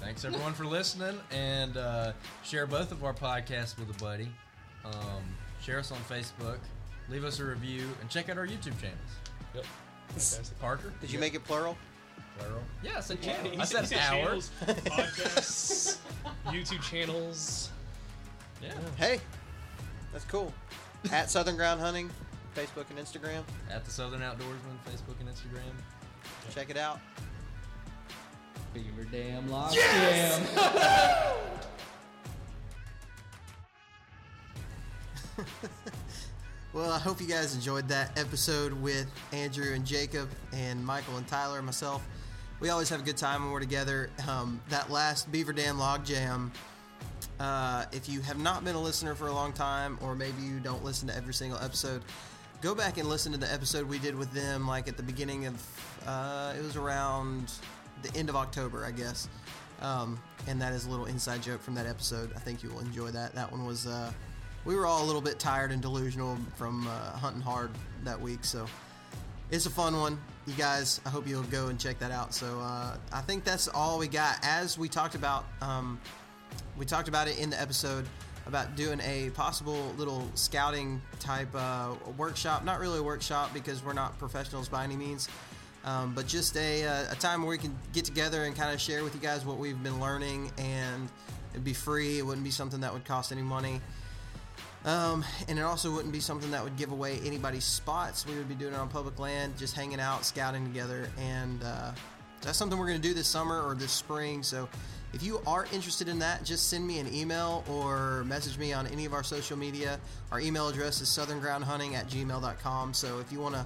Thanks 0.00 0.24
everyone 0.24 0.52
for 0.52 0.64
listening, 0.66 1.18
and 1.30 1.76
uh, 1.76 2.12
share 2.42 2.66
both 2.66 2.92
of 2.92 3.04
our 3.04 3.14
podcasts 3.14 3.78
with 3.78 3.88
a 3.88 3.98
buddy. 4.04 4.28
Um, 4.84 4.92
share 5.64 5.78
us 5.78 5.90
on 5.92 5.98
Facebook. 6.08 6.58
Leave 7.08 7.24
us 7.24 7.40
a 7.40 7.44
review 7.44 7.88
and 8.00 8.10
check 8.10 8.28
out 8.28 8.38
our 8.38 8.46
YouTube 8.46 8.78
channels. 8.80 8.98
Yep. 9.54 9.64
Fantastic. 10.08 10.60
Parker, 10.60 10.92
Did 11.00 11.10
you 11.10 11.18
make 11.18 11.34
it 11.34 11.44
plural? 11.44 11.76
plural? 12.38 12.60
Yeah, 12.82 12.98
I 12.98 13.00
said 13.00 13.18
Yeah, 13.22 13.32
channel. 13.36 13.50
he 13.52 13.58
I 13.58 13.64
said- 13.64 13.86
said, 13.86 13.98
he 13.98 14.02
said 14.04 14.12
hour. 14.12 14.24
channels, 14.24 14.50
podcasts, 14.64 15.98
YouTube 16.46 16.82
channels. 16.82 17.70
Yeah. 18.62 18.72
Hey, 18.96 19.20
that's 20.12 20.24
cool. 20.26 20.52
At 21.12 21.30
Southern 21.30 21.56
Ground 21.56 21.80
Hunting, 21.80 22.10
Facebook 22.56 22.84
and 22.90 22.98
Instagram. 22.98 23.42
At 23.70 23.84
the 23.84 23.90
Southern 23.90 24.20
Outdoorsman, 24.20 24.78
Facebook 24.86 25.20
and 25.20 25.28
Instagram. 25.28 25.72
Check 26.54 26.70
it 26.70 26.76
out. 26.76 27.00
Beaver 28.72 29.04
Dam 29.12 29.48
Lock 29.50 29.72
Jam. 29.72 30.42
Well, 36.74 36.90
I 36.90 36.98
hope 36.98 37.20
you 37.20 37.28
guys 37.28 37.54
enjoyed 37.54 37.86
that 37.86 38.18
episode 38.18 38.72
with 38.72 39.06
Andrew 39.30 39.74
and 39.74 39.86
Jacob 39.86 40.28
and 40.52 40.84
Michael 40.84 41.16
and 41.18 41.28
Tyler 41.28 41.58
and 41.58 41.66
myself. 41.66 42.04
We 42.58 42.68
always 42.70 42.88
have 42.88 42.98
a 42.98 43.04
good 43.04 43.16
time 43.16 43.44
when 43.44 43.52
we're 43.52 43.60
together. 43.60 44.10
Um, 44.28 44.60
that 44.70 44.90
last 44.90 45.30
Beaver 45.30 45.52
Dam 45.52 45.78
Log 45.78 46.04
Jam, 46.04 46.50
uh, 47.38 47.84
if 47.92 48.08
you 48.08 48.22
have 48.22 48.40
not 48.40 48.64
been 48.64 48.74
a 48.74 48.80
listener 48.80 49.14
for 49.14 49.28
a 49.28 49.32
long 49.32 49.52
time, 49.52 49.98
or 50.02 50.16
maybe 50.16 50.42
you 50.42 50.58
don't 50.58 50.84
listen 50.84 51.06
to 51.06 51.14
every 51.16 51.32
single 51.32 51.60
episode, 51.60 52.02
go 52.60 52.74
back 52.74 52.98
and 52.98 53.08
listen 53.08 53.30
to 53.30 53.38
the 53.38 53.52
episode 53.52 53.88
we 53.88 54.00
did 54.00 54.16
with 54.16 54.32
them, 54.32 54.66
like 54.66 54.88
at 54.88 54.96
the 54.96 55.02
beginning 55.04 55.46
of, 55.46 56.08
uh, 56.08 56.54
it 56.58 56.62
was 56.64 56.74
around 56.74 57.52
the 58.02 58.12
end 58.18 58.28
of 58.28 58.34
October, 58.34 58.84
I 58.84 58.90
guess. 58.90 59.28
Um, 59.80 60.18
and 60.48 60.60
that 60.60 60.72
is 60.72 60.86
a 60.86 60.90
little 60.90 61.06
inside 61.06 61.40
joke 61.40 61.62
from 61.62 61.76
that 61.76 61.86
episode. 61.86 62.32
I 62.34 62.40
think 62.40 62.64
you 62.64 62.70
will 62.70 62.80
enjoy 62.80 63.10
that. 63.12 63.32
That 63.36 63.52
one 63.52 63.64
was, 63.64 63.86
uh, 63.86 64.10
we 64.64 64.76
were 64.76 64.86
all 64.86 65.04
a 65.04 65.06
little 65.06 65.20
bit 65.20 65.38
tired 65.38 65.72
and 65.72 65.82
delusional 65.82 66.38
from 66.56 66.86
uh, 66.86 66.90
hunting 67.12 67.42
hard 67.42 67.70
that 68.04 68.20
week, 68.20 68.44
so 68.44 68.66
it's 69.50 69.66
a 69.66 69.70
fun 69.70 69.98
one. 69.98 70.18
You 70.46 70.54
guys, 70.54 71.00
I 71.04 71.10
hope 71.10 71.26
you'll 71.28 71.42
go 71.44 71.68
and 71.68 71.78
check 71.78 71.98
that 71.98 72.10
out. 72.10 72.34
So 72.34 72.60
uh, 72.60 72.96
I 73.12 73.20
think 73.22 73.44
that's 73.44 73.68
all 73.68 73.98
we 73.98 74.08
got. 74.08 74.38
As 74.42 74.78
we 74.78 74.88
talked 74.88 75.14
about, 75.14 75.44
um, 75.60 76.00
we 76.76 76.84
talked 76.84 77.08
about 77.08 77.28
it 77.28 77.38
in 77.38 77.50
the 77.50 77.60
episode 77.60 78.06
about 78.46 78.76
doing 78.76 79.00
a 79.02 79.30
possible 79.30 79.94
little 79.96 80.28
scouting 80.34 81.00
type 81.18 81.48
uh, 81.54 81.94
workshop. 82.16 82.64
Not 82.64 82.78
really 82.78 82.98
a 82.98 83.02
workshop 83.02 83.54
because 83.54 83.84
we're 83.84 83.94
not 83.94 84.18
professionals 84.18 84.68
by 84.68 84.84
any 84.84 84.96
means, 84.96 85.28
um, 85.84 86.14
but 86.14 86.26
just 86.26 86.56
a, 86.56 86.86
uh, 86.86 87.12
a 87.12 87.16
time 87.16 87.40
where 87.40 87.50
we 87.50 87.58
can 87.58 87.76
get 87.92 88.04
together 88.04 88.44
and 88.44 88.54
kind 88.54 88.72
of 88.72 88.80
share 88.80 89.02
with 89.02 89.14
you 89.14 89.20
guys 89.20 89.46
what 89.46 89.58
we've 89.58 89.82
been 89.82 90.00
learning. 90.00 90.52
And 90.58 91.08
it'd 91.52 91.64
be 91.64 91.74
free. 91.74 92.18
It 92.18 92.22
wouldn't 92.26 92.44
be 92.44 92.50
something 92.50 92.80
that 92.80 92.92
would 92.92 93.04
cost 93.04 93.32
any 93.32 93.42
money. 93.42 93.80
Um, 94.84 95.24
and 95.48 95.58
it 95.58 95.62
also 95.62 95.90
wouldn't 95.90 96.12
be 96.12 96.20
something 96.20 96.50
that 96.50 96.62
would 96.62 96.76
give 96.76 96.92
away 96.92 97.18
anybody's 97.24 97.64
spots. 97.64 98.26
We 98.26 98.34
would 98.34 98.48
be 98.48 98.54
doing 98.54 98.74
it 98.74 98.76
on 98.76 98.88
public 98.88 99.18
land, 99.18 99.56
just 99.56 99.74
hanging 99.74 100.00
out, 100.00 100.24
scouting 100.24 100.64
together, 100.66 101.08
and 101.18 101.62
uh, 101.62 101.92
that's 102.42 102.58
something 102.58 102.78
we're 102.78 102.88
going 102.88 103.00
to 103.00 103.08
do 103.08 103.14
this 103.14 103.26
summer 103.26 103.62
or 103.62 103.74
this 103.74 103.92
spring. 103.92 104.42
So 104.42 104.68
if 105.14 105.22
you 105.22 105.40
are 105.46 105.66
interested 105.72 106.08
in 106.08 106.18
that, 106.18 106.44
just 106.44 106.68
send 106.68 106.86
me 106.86 106.98
an 106.98 107.12
email 107.14 107.64
or 107.70 108.24
message 108.24 108.58
me 108.58 108.72
on 108.72 108.86
any 108.88 109.06
of 109.06 109.14
our 109.14 109.22
social 109.22 109.56
media. 109.56 109.98
Our 110.30 110.40
email 110.40 110.68
address 110.68 111.00
is 111.00 111.08
southerngroundhunting 111.08 111.94
at 111.94 112.08
gmail.com. 112.08 112.92
So 112.94 113.20
if 113.20 113.32
you 113.32 113.40
want 113.40 113.54
to, 113.54 113.64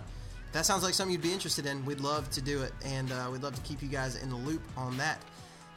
that 0.53 0.67
sounds 0.67 0.85
like 0.85 0.95
something 0.95 1.13
you'd 1.13 1.23
be 1.23 1.33
interested 1.33 1.67
in, 1.67 1.85
we'd 1.85 2.01
love 2.01 2.31
to 2.31 2.41
do 2.41 2.63
it. 2.63 2.73
And 2.85 3.11
uh, 3.11 3.29
we'd 3.33 3.43
love 3.43 3.55
to 3.55 3.63
keep 3.63 3.83
you 3.83 3.89
guys 3.89 4.23
in 4.23 4.29
the 4.29 4.37
loop 4.37 4.63
on 4.77 4.97
that. 4.99 5.21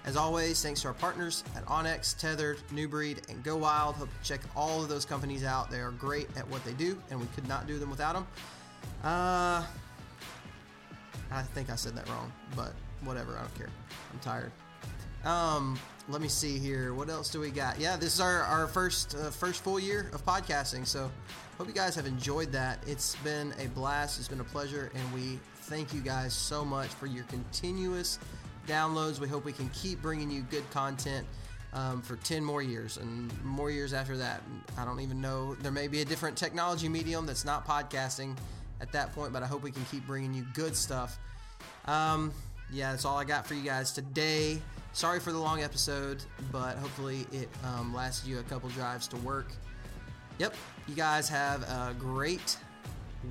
As 0.04 0.18
always, 0.18 0.62
thanks 0.64 0.82
to 0.82 0.88
our 0.88 0.96
partners 0.96 1.44
at 1.56 1.64
onX, 1.66 2.18
Tethered, 2.18 2.58
New 2.72 2.88
Breed, 2.88 3.22
and 3.30 3.44
Go 3.44 3.56
Wild. 3.58 3.96
Hope 3.96 4.08
you 4.08 4.26
check 4.26 4.42
all 4.56 4.82
of 4.82 4.90
those 4.90 5.06
companies 5.06 5.44
out. 5.44 5.70
They 5.70 5.80
are 5.80 5.92
great 5.92 6.28
at 6.36 6.48
what 6.50 6.64
they 6.66 6.74
do, 6.74 7.00
and 7.12 7.20
we 7.20 7.28
could 7.36 7.48
not 7.48 7.68
do 7.68 7.78
them 7.78 7.92
without 7.92 8.14
them. 8.14 8.28
Uh, 9.04 9.64
I 11.32 11.44
think 11.54 11.70
I 11.70 11.76
said 11.76 11.96
that 11.96 12.10
wrong, 12.10 12.32
but 12.56 12.74
whatever. 13.04 13.38
I 13.38 13.42
don't 13.42 13.56
care. 13.56 13.70
I'm 14.12 14.20
tired. 14.20 14.52
Um, 15.24 15.80
let 16.10 16.20
me 16.20 16.28
see 16.28 16.58
here. 16.58 16.96
What 16.96 17.10
else 17.10 17.30
do 17.30 17.40
we 17.40 17.52
got? 17.52 17.80
Yeah, 17.80 17.96
this 17.96 18.16
is 18.16 18.22
our, 18.22 18.42
our 18.42 18.68
first 18.68 19.14
uh, 19.16 19.30
first 19.30 19.64
full 19.64 19.80
year 19.80 20.10
of 20.14 20.26
podcasting. 20.26 20.88
So 20.88 21.12
hope 21.60 21.68
you 21.68 21.74
guys 21.74 21.94
have 21.94 22.08
enjoyed 22.08 22.52
that. 22.54 22.80
It's 22.88 23.16
been 23.18 23.54
a 23.60 23.68
blast. 23.68 24.18
It's 24.18 24.28
been 24.28 24.40
a 24.40 24.46
pleasure, 24.46 24.92
and 24.96 25.14
we 25.14 25.40
thank 25.62 25.94
you 25.94 26.02
guys 26.02 26.34
so 26.34 26.66
much 26.66 26.88
for 26.88 27.06
your 27.06 27.24
continuous 27.26 28.18
downloads. 28.68 29.20
We 29.20 29.28
hope 29.28 29.46
we 29.46 29.54
can 29.54 29.70
keep 29.70 30.02
bringing 30.02 30.30
you 30.30 30.42
good 30.44 30.70
content 30.72 31.26
um, 31.74 32.02
for 32.02 32.18
10 32.18 32.44
more 32.44 32.62
years 32.62 32.98
and 32.98 33.32
more 33.44 33.72
years 33.72 33.94
after 33.94 34.18
that. 34.18 34.42
I 34.78 34.86
don't 34.86 35.00
even 35.00 35.22
know. 35.22 35.56
There 35.56 35.72
may 35.72 35.88
be 35.88 36.02
a 36.02 36.06
different 36.06 36.38
technology 36.38 36.90
medium 36.90 37.26
that's 37.26 37.46
not 37.46 37.66
podcasting 37.66 38.38
at 38.82 38.92
that 38.92 39.14
point, 39.14 39.32
but 39.32 39.44
I 39.44 39.48
hope 39.48 39.64
we 39.64 39.72
can 39.72 39.86
keep 39.86 40.06
bringing 40.06 40.34
you 40.34 40.46
good 40.54 40.76
stuff. 40.76 41.18
Um, 41.86 42.34
yeah, 42.72 42.92
that's 42.92 43.06
all 43.06 43.18
I 43.18 43.24
got 43.24 43.46
for 43.46 43.54
you 43.54 43.64
guys 43.64 43.92
today. 43.92 44.62
Sorry 44.94 45.20
for 45.20 45.32
the 45.32 45.40
long 45.40 45.64
episode, 45.64 46.24
but 46.52 46.76
hopefully 46.78 47.26
it 47.32 47.50
um, 47.64 47.94
lasted 47.94 48.28
you 48.28 48.40
a 48.40 48.44
couple 48.44 48.70
drives 48.70 49.08
to 49.10 49.18
work. 49.18 49.48
Yep, 50.40 50.56
you 50.88 50.96
guys 50.96 51.30
have 51.30 51.64
a 51.64 51.96
great 51.98 52.58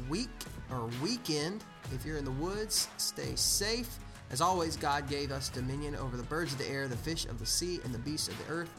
week 0.08 0.30
or 0.70 0.88
weekend. 1.02 1.64
If 1.94 2.04
you're 2.06 2.16
in 2.16 2.24
the 2.24 2.30
woods, 2.30 2.88
stay 2.96 3.34
safe. 3.34 3.98
As 4.30 4.40
always, 4.40 4.76
God 4.76 5.08
gave 5.08 5.32
us 5.32 5.48
dominion 5.48 5.96
over 5.96 6.16
the 6.16 6.22
birds 6.22 6.52
of 6.52 6.58
the 6.58 6.68
air, 6.68 6.86
the 6.86 6.96
fish 6.96 7.26
of 7.26 7.40
the 7.40 7.46
sea, 7.46 7.80
and 7.84 7.92
the 7.92 7.98
beasts 7.98 8.28
of 8.28 8.46
the 8.46 8.52
earth. 8.52 8.70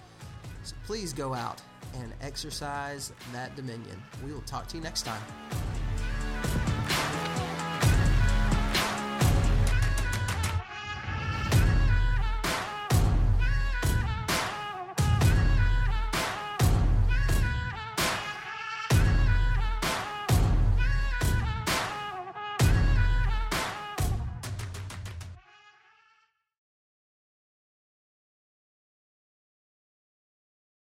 So 0.64 0.76
please 0.86 1.12
go 1.12 1.34
out 1.34 1.62
and 1.96 2.14
exercise 2.22 3.12
that 3.34 3.56
dominion. 3.56 4.02
We 4.26 4.32
will 4.32 4.42
talk 4.42 4.68
to 4.68 4.78
you 4.78 4.84
next 4.84 5.02
time. 5.04 5.22